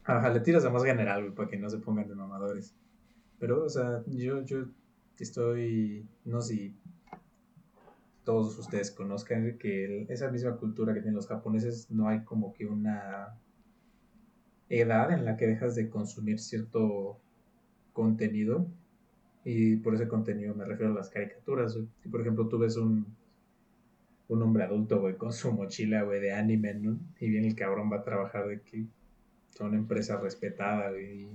Ajá, 0.06 0.30
le 0.30 0.40
tiras 0.40 0.64
a 0.66 0.70
más 0.70 0.84
general, 0.84 1.22
güey, 1.22 1.36
para 1.36 1.50
que 1.50 1.58
no 1.58 1.70
se 1.70 1.78
pongan 1.78 2.08
de 2.08 2.16
mamadores. 2.16 2.74
Pero, 3.40 3.66
o 3.66 3.70
sea, 3.70 4.04
yo, 4.08 4.44
yo 4.44 4.66
estoy, 5.20 6.08
no 6.26 6.42
sé 6.42 6.74
todos 8.30 8.60
ustedes 8.60 8.92
conozcan 8.92 9.58
que 9.58 10.06
esa 10.08 10.30
misma 10.30 10.56
cultura 10.58 10.94
que 10.94 11.00
tienen 11.00 11.16
los 11.16 11.26
japoneses, 11.26 11.90
no 11.90 12.08
hay 12.08 12.24
como 12.26 12.54
que 12.54 12.68
una 12.68 13.36
edad 14.70 15.12
en 15.12 15.26
la 15.26 15.36
que 15.36 15.48
dejas 15.48 15.74
de 15.74 15.90
consumir 15.90 16.38
cierto 16.38 17.20
contenido. 17.92 18.68
Y 19.44 19.78
por 19.78 19.96
ese 19.96 20.08
contenido 20.08 20.54
me 20.54 20.64
refiero 20.64 20.92
a 20.92 20.96
las 20.96 21.10
caricaturas. 21.10 21.76
Por 22.12 22.22
ejemplo, 22.22 22.48
tú 22.48 22.60
ves 22.60 22.78
un, 22.78 23.08
un 24.28 24.42
hombre 24.44 24.64
adulto, 24.64 25.02
güey, 25.02 25.16
con 25.16 25.34
su 25.34 25.52
mochila, 25.52 26.04
güey, 26.04 26.22
de 26.22 26.32
anime, 26.32 26.76
¿no? 26.76 27.00
Y 27.20 27.32
bien 27.32 27.46
el 27.46 27.56
cabrón 27.56 27.92
va 27.92 27.98
a 27.98 28.04
trabajar 28.04 28.48
de 28.48 28.62
que 28.62 28.86
son 29.50 29.74
empresa 29.74 30.22
respetada, 30.22 30.92
güey. 30.92 31.28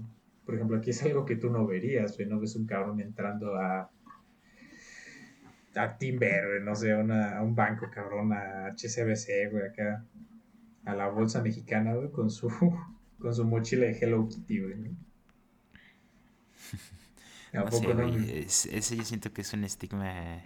Por 0.46 0.54
ejemplo, 0.54 0.76
aquí 0.76 0.90
es 0.90 1.02
algo 1.02 1.24
que 1.24 1.34
tú 1.34 1.50
no 1.50 1.66
verías, 1.66 2.16
güey. 2.16 2.28
No 2.28 2.38
ves 2.38 2.54
un 2.54 2.66
cabrón 2.66 3.00
entrando 3.00 3.56
a. 3.56 3.90
a 5.76 5.98
Timber, 5.98 6.60
no 6.62 6.74
sé, 6.74 6.92
a 6.92 7.42
un 7.42 7.54
banco, 7.54 7.90
cabrón, 7.90 8.32
a 8.32 8.68
HCBC, 8.68 9.50
güey, 9.50 9.66
acá. 9.70 10.04
A 10.84 10.94
la 10.94 11.08
bolsa 11.08 11.42
mexicana, 11.42 11.94
güey, 11.94 12.10
con 12.10 12.30
su. 12.30 12.48
con 13.18 13.34
su 13.34 13.44
mochila 13.44 13.86
de 13.86 13.98
Hello 13.98 14.28
Kitty, 14.28 14.60
güey. 14.60 14.74
¿A 17.54 17.64
poco 17.64 17.94
no? 17.94 18.08
ese 18.08 18.96
yo 18.96 19.04
siento 19.04 19.32
que 19.32 19.42
es 19.42 19.52
un 19.52 19.62
estigma 19.62 20.42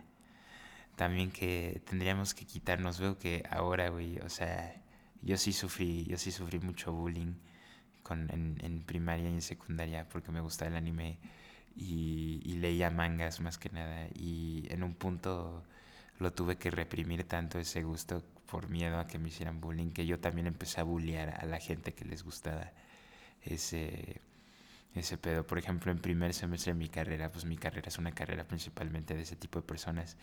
también 0.95 1.31
que 1.31 1.81
tendríamos 1.89 2.35
que 2.35 2.45
quitarnos. 2.45 3.01
Veo 3.01 3.19
que 3.19 3.43
ahora, 3.51 3.89
güey, 3.89 4.19
o 4.19 4.29
sea, 4.29 4.83
yo 5.23 5.37
sí 5.39 5.53
sufrí, 5.53 6.05
yo 6.05 6.19
sí 6.19 6.31
sufrí 6.31 6.59
mucho 6.61 6.93
bullying 6.93 7.35
en, 8.11 8.83
primaria 8.87 9.29
y 9.29 9.35
en 9.35 9.43
secundaria 9.43 10.09
porque 10.09 10.33
me 10.33 10.41
gustaba 10.41 10.71
el 10.71 10.77
anime 10.77 11.19
y, 11.79 12.57
leía 12.59 12.91
mangas 12.91 13.41
más 13.41 13.57
que 13.57 13.71
nada 13.71 14.09
y 14.15 14.67
en 14.71 14.83
un 14.83 14.95
punto 14.95 15.63
lo 16.19 16.33
tuve 16.33 16.57
que 16.57 16.73
reprimir 16.73 17.23
tanto 17.23 17.61
ese 17.61 17.85
gusto 17.85 18.25
por 18.51 18.69
miedo 18.69 18.99
a 18.99 19.07
que 19.07 19.19
me 19.19 19.29
hicieran 19.29 19.61
bullying 19.61 19.91
que 19.91 20.05
yo 20.05 20.19
también 20.19 20.49
empecé 20.49 20.81
a 20.81 20.85
bullear 20.85 21.39
a 21.41 21.47
la 21.47 21.61
gente 21.61 21.95
que 21.95 22.05
les 22.05 22.25
gustaba 22.25 22.73
ese 23.43 24.21
ese 24.95 25.17
pedo. 25.19 25.47
Por 25.47 25.59
ejemplo, 25.59 25.93
en 25.93 25.99
primer 25.99 26.35
semestre 26.35 26.73
de 26.73 26.79
mi 26.79 26.89
carrera, 26.89 27.31
pues 27.31 27.45
mi 27.45 27.57
carrera 27.57 27.89
es 27.89 27.99
una 27.99 28.11
carrera 28.13 28.45
principalmente 28.45 29.15
de 29.15 29.23
ese 29.23 29.37
tipo 29.37 29.61
de 29.61 29.67
personas. 29.67 30.17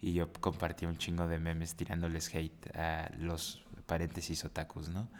Y 0.00 0.14
yo 0.14 0.32
compartí 0.32 0.86
un 0.86 0.96
chingo 0.96 1.26
de 1.28 1.38
memes 1.38 1.74
tirándoles 1.74 2.34
hate 2.34 2.74
a 2.74 3.10
los 3.18 3.62
paréntesis 3.86 4.44
otakus, 4.44 4.88
¿no? 4.88 5.10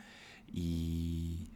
Y 0.46 1.50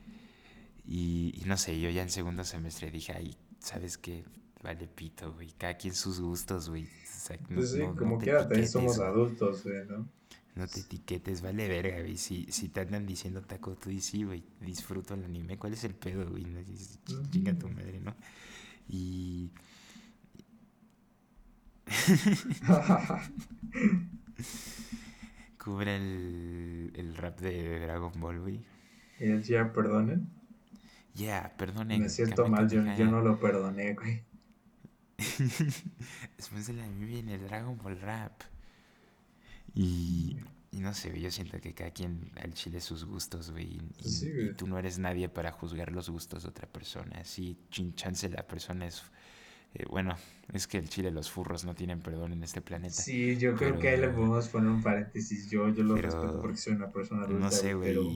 y, 0.89 1.43
no 1.47 1.57
sé, 1.57 1.81
yo 1.81 1.91
ya 1.91 2.03
en 2.03 2.11
segundo 2.11 2.45
semestre 2.45 2.91
dije, 2.91 3.13
ay, 3.13 3.37
¿sabes 3.59 3.99
qué? 3.99 4.25
Vale 4.63 4.89
pito, 4.89 5.33
güey. 5.33 5.53
Cada 5.59 5.77
quien 5.77 5.95
sus 5.95 6.21
gustos, 6.21 6.69
güey. 6.69 6.89
pues 7.55 7.73
sí, 7.73 7.81
como 7.97 8.19
quiera, 8.19 8.49
también 8.49 8.69
somos 8.69 8.99
adultos, 8.99 9.65
güey, 9.65 9.87
¿no? 9.87 10.09
No 10.55 10.67
te 10.67 10.81
etiquetes, 10.81 11.43
vale 11.43 11.69
verga, 11.69 12.01
güey. 12.01 12.17
Si, 12.17 12.47
si 12.51 12.71
te 12.71 12.81
andan 12.81 13.07
diciendo 13.07 13.43
taco, 13.43 13.75
tú 13.75 13.91
dices, 13.91 14.07
sí, 14.07 14.25
güey, 14.25 14.43
disfruto 14.61 15.15
el 15.15 15.25
anime. 15.25 15.59
¿Cuál 15.59 15.75
es 15.75 15.85
el 15.85 15.95
pedo, 15.95 16.31
güey? 16.31 16.45
No, 16.45 16.61
chinga 17.31 17.55
tu 17.59 17.69
madre, 17.69 18.01
¿no? 18.01 18.15
Y... 18.89 19.51
Cubre 25.63 25.97
el, 25.97 26.93
el 26.95 27.17
rap 27.17 27.39
de 27.41 27.81
Dragon 27.81 28.13
Ball, 28.19 28.41
güey. 28.41 28.65
¿Y 29.21 29.41
ya 29.43 29.73
perdonen? 29.73 30.29
Ya, 31.17 31.55
perdone. 31.57 31.99
Me 31.99 32.09
siento 32.11 32.47
mal, 32.47 32.69
yo, 32.69 32.83
no 32.83 33.23
lo 33.23 33.41
perdoné, 33.41 33.95
güey. 33.95 34.23
Después 36.37 36.67
de 36.67 36.75
la 36.75 36.87
viene 36.89 37.37
el 37.37 37.47
Dragon 37.47 37.79
Ball 37.79 37.99
Rap. 37.99 38.43
Y, 39.75 40.37
y, 40.71 40.81
no 40.81 40.93
sé, 40.93 41.19
yo 41.19 41.31
siento 41.31 41.59
que 41.59 41.73
cada 41.73 41.91
quien 41.91 42.31
al 42.43 42.53
chile 42.53 42.83
sus 42.83 43.07
gustos, 43.07 43.51
güey. 43.51 43.81
Y, 44.05 44.53
tú 44.57 44.67
no 44.67 44.79
eres 44.79 44.99
nadie 44.99 45.31
para 45.31 45.53
juzgar 45.53 45.91
los 45.91 46.11
gustos 46.11 46.43
de 46.43 46.51
otra 46.51 46.69
persona. 46.69 47.25
Sí, 47.25 47.57
chance 47.95 48.29
la 48.29 48.47
persona 48.47 48.87
es. 48.87 49.03
Eh, 49.73 49.85
bueno, 49.89 50.17
es 50.53 50.67
que 50.67 50.77
el 50.77 50.89
chile 50.91 51.11
los 51.11 51.31
furros 51.31 51.65
no 51.65 51.75
tienen 51.75 52.01
perdón 52.01 52.35
en 52.35 52.43
este 52.43 52.61
planeta. 52.61 52.95
Sí, 52.95 53.39
yo 53.39 53.55
creo 53.55 53.79
que 53.79 53.89
ahí 53.89 54.01
le 54.01 54.09
podemos 54.11 54.49
poner 54.49 54.71
un 54.71 54.83
paréntesis. 54.83 55.49
Yo, 55.51 55.69
yo 55.71 55.83
lo 55.83 55.97
respeto 55.97 56.41
porque 56.43 56.59
soy 56.59 56.75
una 56.75 56.91
persona 56.91 57.23
adulta. 57.23 57.45
No 57.45 57.51
sé, 57.51 57.73
güey 57.73 57.95
pero 57.95 58.11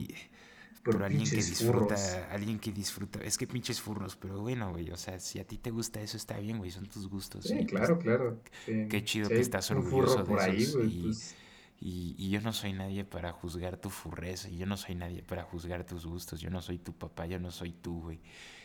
alguien 0.85 1.29
que 1.29 1.35
disfruta, 1.35 2.27
alguien 2.31 2.59
que 2.59 2.71
disfruta, 2.71 3.19
es 3.23 3.37
que 3.37 3.47
pinches 3.47 3.79
furros, 3.79 4.15
pero 4.15 4.39
bueno, 4.41 4.71
güey, 4.71 4.89
o 4.91 4.97
sea, 4.97 5.19
si 5.19 5.39
a 5.39 5.45
ti 5.45 5.57
te 5.57 5.71
gusta 5.71 6.01
eso 6.01 6.17
está 6.17 6.39
bien, 6.39 6.57
güey, 6.57 6.71
son 6.71 6.87
tus 6.87 7.07
gustos. 7.07 7.45
Sí, 7.45 7.65
claro, 7.65 7.99
claro. 7.99 8.41
Qué 8.65 9.03
chido 9.03 9.29
que 9.29 9.39
estás 9.39 9.69
orgulloso 9.71 10.19
de 10.19 10.23
por 10.23 10.39
ahí, 10.39 10.67
y, 10.87 11.01
pues, 11.03 11.35
Y, 11.79 12.29
yo 12.29 12.41
no 12.41 12.53
soy 12.53 12.73
nadie 12.73 13.03
para 13.03 13.31
juzgar 13.31 13.77
tu 13.77 13.89
furreza, 13.89 14.49
y 14.49 14.57
yo 14.57 14.65
no 14.65 14.77
soy 14.77 14.95
nadie 14.95 15.21
para 15.21 15.43
juzgar 15.43 15.85
tus 15.85 16.05
gustos, 16.05 16.39
yo 16.39 16.49
no 16.49 16.61
soy 16.61 16.79
tu 16.79 16.93
papá, 16.93 17.27
yo 17.27 17.39
no 17.39 17.51
soy 17.51 17.73
tú, 17.73 18.01
güey. 18.01 18.19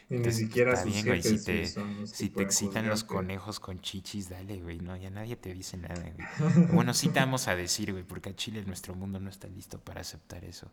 ni 0.09 0.33
siquiera 0.33 0.73
está 0.73 0.85
bien, 0.85 1.05
güey, 1.05 1.23
si 1.23 1.43
te, 1.43 1.67
si 2.07 2.31
te 2.31 2.43
excitan 2.43 2.89
los 2.89 3.05
conejos 3.05 3.61
con 3.61 3.81
chichis, 3.81 4.31
dale, 4.31 4.63
güey, 4.63 4.79
no, 4.79 4.97
ya 4.97 5.11
nadie 5.11 5.37
te 5.37 5.53
dice 5.53 5.77
nada, 5.77 6.01
güey. 6.01 6.67
bueno, 6.73 6.95
sí 6.95 7.09
te 7.09 7.21
vamos 7.21 7.49
a 7.49 7.57
decir, 7.57 7.93
güey, 7.93 8.05
porque 8.05 8.31
a 8.31 8.37
Chile 8.37 8.65
nuestro 8.67 8.95
mundo 8.95 9.21
no 9.21 9.29
está 9.29 9.49
listo 9.49 9.79
para 9.79 10.01
aceptar 10.01 10.45
eso. 10.45 10.73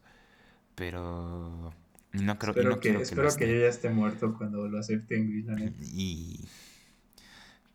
Pero 0.76 1.74
no 2.12 2.40
creo, 2.40 2.52
espero 2.52 2.80
que, 2.80 2.90
espero 3.02 3.36
que 3.36 3.48
yo 3.48 3.62
ya 3.62 3.68
esté 3.68 3.90
muerto 3.90 4.36
cuando 4.38 4.68
lo 4.68 4.80
acepten, 4.80 5.28
güey, 5.28 5.74
Y 5.94 6.48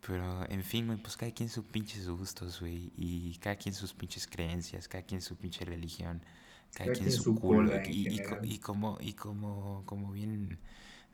pero, 0.09 0.49
en 0.49 0.65
fin, 0.65 0.87
güey, 0.87 0.99
pues 0.99 1.19
cada 1.19 1.33
quien 1.33 1.51
sus 1.51 1.67
pinches 1.67 2.09
gustos, 2.09 2.61
güey. 2.61 2.91
Y 2.97 3.37
cada 3.43 3.57
quien 3.57 3.75
sus 3.75 3.93
pinches 3.93 4.27
creencias, 4.27 4.89
cada 4.89 5.05
quien 5.05 5.21
su 5.21 5.37
pinche 5.37 5.67
religión, 5.67 6.23
cada, 6.73 6.93
quien, 6.93 7.13
su, 7.13 7.35
culo. 7.35 7.79
Y, 7.87 8.19
y, 8.43 8.59
como, 8.59 8.97
y 9.03 9.13
como, 9.13 9.83
como 9.85 10.11
bien 10.11 10.59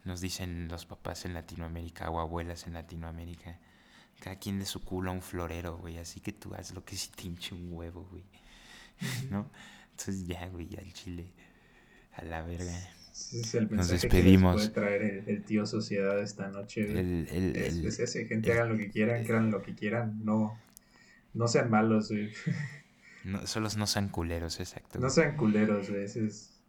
nos 0.05 0.21
dicen 0.21 0.69
los 0.69 0.87
papás 0.87 1.25
en 1.25 1.35
Latinoamérica 1.35 2.09
o 2.09 2.21
abuelas 2.21 2.69
en 2.69 2.75
Latinoamérica, 2.75 3.59
cada 4.21 4.39
quien 4.39 4.61
de 4.61 4.65
su 4.65 4.81
culo 4.81 5.11
a 5.11 5.15
un 5.15 5.23
florero, 5.23 5.77
güey. 5.77 5.99
Así 5.99 6.21
que 6.21 6.31
tú 6.31 6.55
haz 6.55 6.73
lo 6.73 6.85
que 6.85 6.95
si 6.95 7.11
te 7.11 7.27
hinche 7.27 7.53
un 7.53 7.73
huevo, 7.73 8.07
güey. 8.13 8.23
¿No? 9.29 9.51
Entonces 9.91 10.25
ya, 10.25 10.47
güey, 10.47 10.69
al 10.77 10.93
chile. 10.93 11.33
A 12.17 12.25
la 12.25 12.43
verga 12.43 12.95
nos 13.71 13.89
despedimos. 13.89 14.55
Que 14.55 14.69
puede 14.71 14.75
traer 14.75 15.25
el, 15.27 15.43
tío 15.43 15.67
sociedad 15.67 16.21
esta 16.21 16.49
noche. 16.49 16.83
El, 16.83 17.29
el, 17.31 17.57
es, 17.57 17.99
ese, 17.99 18.27
gente 18.27 18.53
hagan 18.53 18.71
lo 18.71 18.77
que 18.77 18.91
quieran, 18.91 19.25
crean 19.25 19.51
lo 19.51 19.63
que 19.63 19.75
quieran, 19.75 20.25
no, 20.25 20.59
no 21.33 21.49
sean 21.49 21.71
malos, 21.71 22.13
No, 23.25 23.47
solo 23.47 23.71
no 23.79 23.87
sean 23.87 24.11
culeros, 24.11 24.61
exacto. 24.61 24.99
No 24.99 25.09
sean 25.09 25.39
culeros, 25.39 25.89
güey. 25.89 26.05
es. 26.05 26.61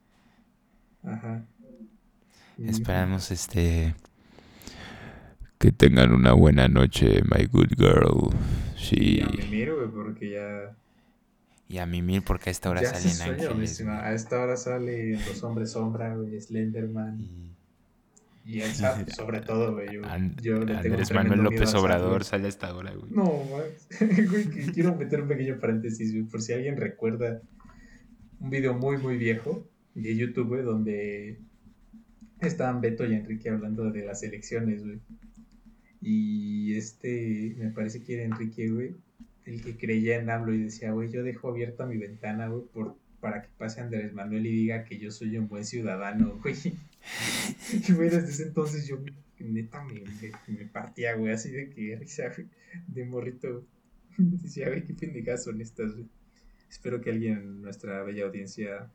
Ajá. 1.03 1.45
Esperamos 2.57 3.29
este. 3.29 3.93
Que 5.57 5.73
tengan 5.73 6.13
una 6.13 6.31
buena 6.31 6.69
noche, 6.69 7.21
my 7.23 7.45
good 7.47 7.73
girl. 7.75 8.29
Sí. 8.77 9.17
Ya 9.17 9.27
me 9.27 9.45
miro, 9.49 9.75
güey, 9.75 9.89
porque 9.89 10.29
ya 10.31 10.77
y 11.67 11.79
a 11.79 11.85
mimir 11.85 12.23
porque 12.23 12.49
a 12.49 12.51
esta 12.51 12.69
hora 12.69 12.83
salen 12.83 13.33
ángeles. 13.33 13.81
A 13.81 14.13
esta 14.13 14.41
hora 14.41 14.55
salen 14.55 15.13
los 15.13 15.43
hombres 15.43 15.71
sombra, 15.71 16.15
güey, 16.15 16.39
Slenderman. 16.39 17.19
Y, 18.45 18.61
el 18.61 18.71
SAT, 18.71 19.09
sobre 19.15 19.41
todo, 19.41 19.73
güey. 19.73 19.87
Yo, 20.41 20.59
le 20.59 20.65
tengo 20.65 20.77
Andrés 20.77 21.11
Manuel 21.11 21.41
López 21.41 21.73
Obrador 21.73 22.23
sale 22.23 22.45
a 22.45 22.49
esta 22.49 22.75
hora, 22.75 22.93
güey. 22.93 23.11
No, 23.11 23.25
güey, 23.25 24.45
quiero 24.73 24.95
meter 24.95 25.21
un 25.21 25.27
pequeño 25.27 25.59
paréntesis, 25.59 26.11
güey, 26.11 26.25
por 26.25 26.41
si 26.41 26.53
alguien 26.53 26.77
recuerda 26.77 27.41
un 28.39 28.49
video 28.51 28.75
muy, 28.75 28.97
muy 28.97 29.17
viejo 29.17 29.67
de 29.95 30.15
YouTube, 30.15 30.49
güey, 30.49 30.61
donde 30.61 31.39
estaban 32.41 32.81
Beto 32.81 33.05
y 33.05 33.15
Enrique 33.15 33.49
hablando 33.49 33.89
de 33.89 34.05
las 34.05 34.21
elecciones, 34.21 34.83
güey. 34.83 34.99
Y 36.01 36.75
este, 36.75 37.55
me 37.57 37.71
parece 37.71 38.03
que 38.03 38.13
era 38.13 38.23
Enrique, 38.23 38.69
güey, 38.69 38.95
el 39.45 39.61
que 39.61 39.77
creía 39.77 40.17
en 40.17 40.29
AMLO 40.29 40.53
y 40.53 40.63
decía, 40.63 40.91
güey, 40.91 41.11
yo 41.11 41.23
dejo 41.23 41.49
abierta 41.49 41.85
mi 41.85 41.97
ventana, 41.97 42.47
güey, 42.47 42.63
por, 42.73 42.97
para 43.19 43.41
que 43.41 43.49
pase 43.57 43.81
Andrés 43.81 44.13
Manuel 44.13 44.45
y 44.45 44.51
diga 44.51 44.83
que 44.83 44.97
yo 44.97 45.11
soy 45.11 45.37
un 45.37 45.47
buen 45.47 45.65
ciudadano, 45.65 46.39
güey. 46.43 46.55
Y, 47.71 47.91
güey, 47.93 48.09
desde 48.09 48.29
ese 48.29 48.43
entonces 48.43 48.87
yo, 48.87 48.97
neta, 49.39 49.83
me, 49.83 50.65
partía, 50.65 51.15
güey, 51.15 51.33
así 51.33 51.51
de 51.51 51.69
que 51.69 51.95
risa, 51.95 52.31
güey, 52.35 52.47
de 52.87 53.05
morrito. 53.05 53.65
Decía, 54.17 54.69
güey, 54.69 54.83
qué 54.83 54.93
pendejadas 54.93 55.43
son 55.43 55.61
estas, 55.61 55.93
güey. 55.93 56.07
Espero 56.69 56.99
que 57.01 57.11
alguien 57.11 57.33
en 57.33 57.61
nuestra 57.61 58.03
bella 58.03 58.25
audiencia 58.25 58.91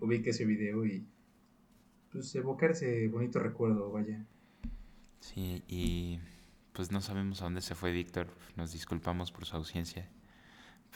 ubique 0.00 0.30
ese 0.30 0.44
video 0.44 0.84
y, 0.84 1.06
pues, 2.12 2.34
evocar 2.34 2.72
ese 2.72 3.08
bonito 3.08 3.38
recuerdo, 3.38 3.90
vaya. 3.90 4.24
Sí, 5.20 5.62
y 5.68 6.20
pues 6.74 6.90
no 6.90 7.00
sabemos 7.00 7.40
a 7.40 7.44
dónde 7.44 7.62
se 7.62 7.74
fue 7.74 7.92
Víctor. 7.92 8.26
Nos 8.56 8.72
disculpamos 8.72 9.30
por 9.30 9.46
su 9.46 9.56
ausencia. 9.56 10.08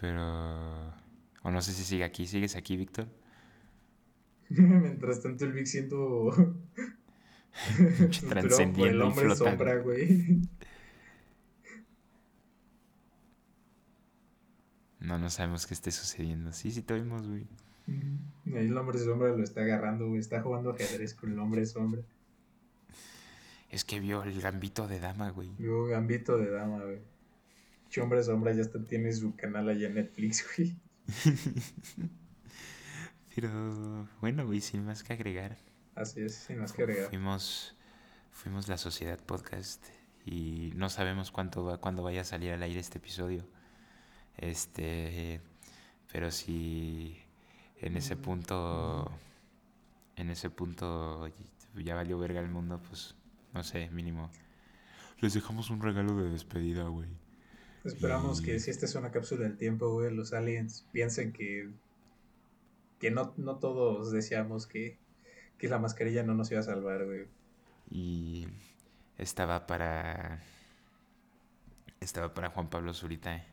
Pero... 0.01 0.93
O 1.43 1.51
no 1.51 1.63
sé 1.63 1.73
si 1.73 1.85
sigue 1.85 2.05
aquí. 2.05 2.27
¿Sigues 2.27 2.57
aquí, 2.57 2.77
Víctor? 2.77 3.07
Mientras 4.49 5.23
tanto 5.23 5.45
el 5.45 5.53
Vic 5.53 5.67
siendo... 5.67 6.33
Trascendiendo 8.29 8.87
el 8.87 9.03
hombre 9.03 9.35
sombra, 9.37 9.77
güey. 9.79 10.43
No, 15.01 15.19
no 15.19 15.31
sabemos 15.31 15.67
qué 15.67 15.75
esté 15.75 15.93
sucediendo. 15.93 16.53
Sí, 16.53 16.73
sí 16.73 16.83
te 16.83 16.95
oímos, 16.95 17.27
güey. 17.27 17.47
Ahí 18.47 18.67
el 18.67 18.77
hombre 18.77 18.99
sombra 18.99 19.29
lo 19.29 19.45
está 19.45 19.61
agarrando, 19.61 20.09
güey. 20.09 20.19
Está 20.21 20.43
jugando 20.43 20.71
ajedrez 20.71 21.15
con 21.15 21.33
el 21.33 21.39
hombre 21.39 21.65
sombra. 21.67 22.03
Es 23.71 23.85
que 23.85 24.01
vio 24.01 24.23
el 24.23 24.41
gambito 24.41 24.89
de 24.89 24.99
dama, 25.01 25.31
güey. 25.31 25.51
Vio 25.59 25.85
gambito 25.87 26.39
de 26.39 26.51
dama, 26.51 26.83
güey. 26.83 27.01
Hombre 28.01 28.23
Sombra 28.23 28.53
ya 28.53 28.61
está, 28.63 28.83
tiene 28.85 29.13
su 29.13 29.35
canal 29.35 29.69
allá 29.69 29.89
en 29.89 29.95
Netflix, 29.95 30.45
güey. 30.57 30.77
Pero 33.35 34.09
bueno, 34.21 34.47
güey, 34.47 34.61
sin 34.61 34.85
más 34.85 35.03
que 35.03 35.15
agregar. 35.15 35.57
Así 35.95 36.21
es, 36.21 36.35
sin 36.35 36.59
más 36.59 36.73
que 36.73 36.83
agregar. 36.83 37.09
Fuimos, 37.09 37.77
fuimos 38.31 38.69
la 38.69 38.77
Sociedad 38.77 39.19
Podcast 39.19 39.85
y 40.25 40.73
no 40.77 40.91
sabemos 40.91 41.31
cuánto 41.31 41.65
va, 41.65 41.79
cuándo 41.79 42.03
vaya 42.03 42.21
a 42.21 42.25
salir 42.25 42.53
al 42.53 42.63
aire 42.63 42.79
este 42.79 42.99
episodio. 42.99 43.49
Este, 44.37 45.41
pero 46.13 46.31
si 46.31 47.19
en 47.81 47.97
ese 47.97 48.17
punto, 48.17 49.11
en 50.17 50.31
ese 50.31 50.51
punto 50.51 51.29
ya 51.75 51.95
valió 51.95 52.19
verga 52.19 52.41
el 52.41 52.49
mundo, 52.49 52.81
pues 52.89 53.17
no 53.59 53.65
sé, 53.65 53.91
mínimo. 53.91 54.31
Les 55.19 55.35
dejamos 55.35 55.69
un 55.71 55.83
regalo 55.83 56.15
de 56.23 56.31
despedida, 56.31 56.85
güey. 56.85 57.09
Esperamos 57.83 58.41
que 58.41 58.61
si 58.61 58.71
esta 58.71 58.87
es 58.87 58.95
una 58.95 59.11
cápsula 59.11 59.43
del 59.43 59.57
tiempo, 59.57 59.91
güey, 59.91 60.15
los 60.15 60.33
aliens 60.33 60.87
piensen 60.93 61.33
que, 61.33 61.69
que 63.01 63.11
no, 63.11 63.35
no 63.37 63.57
todos 63.57 64.13
deseamos 64.13 64.69
que, 64.69 64.97
que 65.59 65.69
la 65.69 65.81
mascarilla 65.81 66.23
no 66.23 66.35
nos 66.35 66.53
iba 66.53 66.61
a 66.61 66.63
salvar, 66.63 67.05
güey. 67.05 67.27
Y 67.91 68.47
estaba 69.17 69.67
para... 69.67 70.41
Estaba 71.99 72.33
para 72.33 72.51
Juan 72.51 72.71
Pablo 72.71 72.95
Zurita. 72.95 73.39
Eh. 73.39 73.45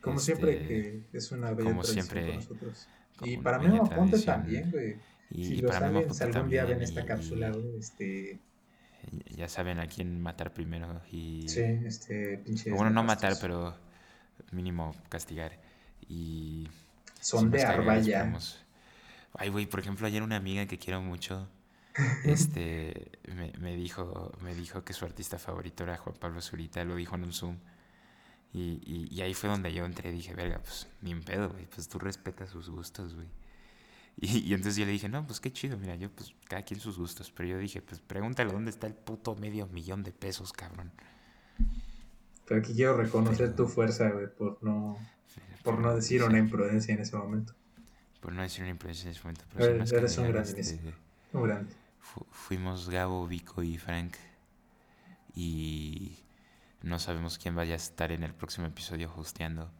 Como 0.00 0.20
siempre 0.20 0.52
este, 0.52 1.02
que 1.10 1.18
es 1.18 1.32
una 1.32 1.50
bella 1.50 1.70
como 1.70 1.82
siempre, 1.82 2.36
nosotros. 2.36 2.86
Y 3.22 3.36
para 3.38 3.58
Memo 3.58 3.84
Aponte 3.84 4.20
también, 4.20 4.70
güey. 4.70 4.94
Y, 5.28 5.44
si 5.44 5.56
los 5.56 5.74
aliens 5.74 6.20
algún 6.20 6.48
día 6.48 6.64
ven 6.66 6.82
esta 6.82 7.04
cápsula, 7.04 7.50
güey, 7.50 7.78
este 7.78 8.38
ya 9.30 9.48
saben 9.48 9.78
a 9.78 9.86
quién 9.86 10.20
matar 10.20 10.52
primero 10.52 11.00
y... 11.10 11.48
Sí, 11.48 11.60
este 11.84 12.38
pinche... 12.38 12.70
Bueno, 12.70 12.90
no 12.90 13.02
matar, 13.02 13.36
pero 13.40 13.74
mínimo 14.50 14.94
castigar. 15.08 15.58
Y... 16.08 16.68
Son 17.20 17.50
de 17.50 17.62
Arbaya. 17.62 18.32
Ay, 19.34 19.48
güey, 19.48 19.66
por 19.66 19.80
ejemplo, 19.80 20.06
ayer 20.06 20.22
una 20.22 20.36
amiga 20.36 20.66
que 20.66 20.78
quiero 20.78 21.00
mucho, 21.00 21.48
este, 22.24 23.10
me, 23.34 23.52
me, 23.58 23.76
dijo, 23.76 24.32
me 24.42 24.54
dijo 24.54 24.84
que 24.84 24.92
su 24.92 25.04
artista 25.04 25.38
favorito 25.38 25.84
era 25.84 25.96
Juan 25.96 26.16
Pablo 26.16 26.40
Zurita, 26.40 26.84
lo 26.84 26.96
dijo 26.96 27.14
en 27.14 27.24
un 27.24 27.32
Zoom. 27.32 27.56
Y, 28.52 28.80
y, 28.84 29.08
y 29.10 29.22
ahí 29.22 29.32
fue 29.32 29.48
donde 29.48 29.72
yo 29.72 29.86
entré 29.86 30.10
y 30.10 30.12
dije, 30.12 30.34
verga, 30.34 30.58
pues, 30.58 30.86
ni 31.00 31.12
en 31.12 31.22
pedo, 31.22 31.48
güey, 31.48 31.64
pues 31.66 31.88
tú 31.88 31.98
respetas 31.98 32.50
sus 32.50 32.68
gustos, 32.68 33.14
güey. 33.14 33.28
Y, 34.16 34.52
entonces 34.54 34.76
yo 34.76 34.84
le 34.84 34.92
dije, 34.92 35.08
no, 35.08 35.26
pues 35.26 35.40
qué 35.40 35.52
chido, 35.52 35.76
mira, 35.78 35.96
yo 35.96 36.10
pues 36.10 36.34
cada 36.48 36.62
quien 36.62 36.80
sus 36.80 36.98
gustos. 36.98 37.30
Pero 37.30 37.48
yo 37.48 37.58
dije, 37.58 37.82
pues 37.82 38.00
pregúntale 38.00 38.52
dónde 38.52 38.70
está 38.70 38.86
el 38.86 38.94
puto 38.94 39.34
medio 39.34 39.66
millón 39.68 40.02
de 40.02 40.12
pesos, 40.12 40.52
cabrón. 40.52 40.92
Pero 42.46 42.60
aquí 42.60 42.74
quiero 42.74 42.96
reconocer 42.96 43.56
tu 43.56 43.66
fuerza, 43.66 44.10
güey, 44.10 44.28
por 44.28 44.62
no, 44.62 44.98
por 45.64 45.78
no 45.78 45.94
decir 45.94 46.22
una 46.22 46.38
imprudencia 46.38 46.94
en 46.94 47.00
ese 47.00 47.16
momento. 47.16 47.54
Por 48.20 48.32
no 48.32 48.42
decir 48.42 48.62
una 48.62 48.70
imprudencia 48.70 49.06
en 49.06 49.10
ese 49.12 49.20
momento. 49.22 49.44
Pero 49.54 49.64
eres, 49.64 50.18
un 50.18 50.28
grande, 50.28 50.60
este, 50.60 50.94
un 51.32 51.42
grande. 51.42 51.74
fuimos 52.30 52.88
Gabo, 52.88 53.26
Vico 53.26 53.62
y 53.62 53.78
Frank. 53.78 54.14
Y 55.34 56.18
no 56.82 56.98
sabemos 56.98 57.38
quién 57.38 57.54
vaya 57.54 57.72
a 57.72 57.76
estar 57.76 58.12
en 58.12 58.22
el 58.22 58.34
próximo 58.34 58.66
episodio 58.66 59.12
hosteando. 59.16 59.70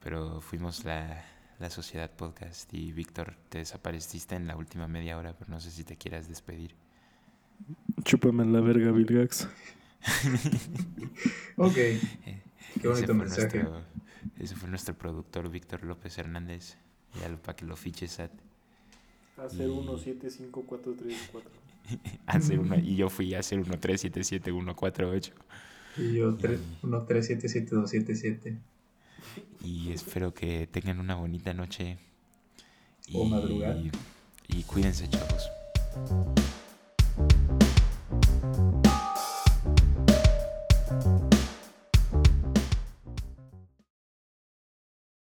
Pero 0.00 0.40
fuimos 0.40 0.84
la, 0.84 1.24
la 1.58 1.70
Sociedad 1.70 2.10
Podcast. 2.10 2.72
Y 2.74 2.92
Víctor, 2.92 3.36
te 3.48 3.58
desapareciste 3.58 4.34
en 4.34 4.46
la 4.46 4.56
última 4.56 4.88
media 4.88 5.18
hora, 5.18 5.34
pero 5.38 5.50
no 5.50 5.60
sé 5.60 5.70
si 5.70 5.84
te 5.84 5.96
quieras 5.96 6.28
despedir. 6.28 6.74
Chúpame 8.02 8.44
la 8.44 8.60
verga, 8.60 8.90
Bill 8.90 9.06
Gax. 9.06 9.48
ok. 11.56 11.76
Eh, 11.76 12.42
Qué 12.80 12.88
bonito 12.88 13.14
mensaje. 13.14 13.64
ese 14.38 14.56
fue 14.56 14.68
nuestro 14.68 14.94
productor, 14.94 15.48
Víctor 15.50 15.84
López 15.84 16.18
Hernández. 16.18 16.76
Ya 17.20 17.28
lo, 17.28 17.40
para 17.40 17.54
que 17.56 17.64
lo 17.64 17.76
fiches 17.76 18.18
a... 18.20 18.28
Hacer 19.36 19.68
175434. 19.68 21.50
hacer 22.26 22.60
uno, 22.60 22.76
y 22.76 22.94
yo 22.96 23.10
fui 23.10 23.34
a 23.34 23.40
hacer 23.40 23.64
1377148. 23.64 25.32
Y 25.96 26.14
yo 26.14 26.36
13772277. 26.38 28.58
Y 29.62 29.92
espero 29.92 30.34
que 30.34 30.66
tengan 30.66 31.00
una 31.00 31.14
bonita 31.14 31.52
noche. 31.54 31.98
O 33.12 33.24
madrugada. 33.24 33.80
Y 34.48 34.62
cuídense, 34.64 35.08
chavos. 35.08 35.50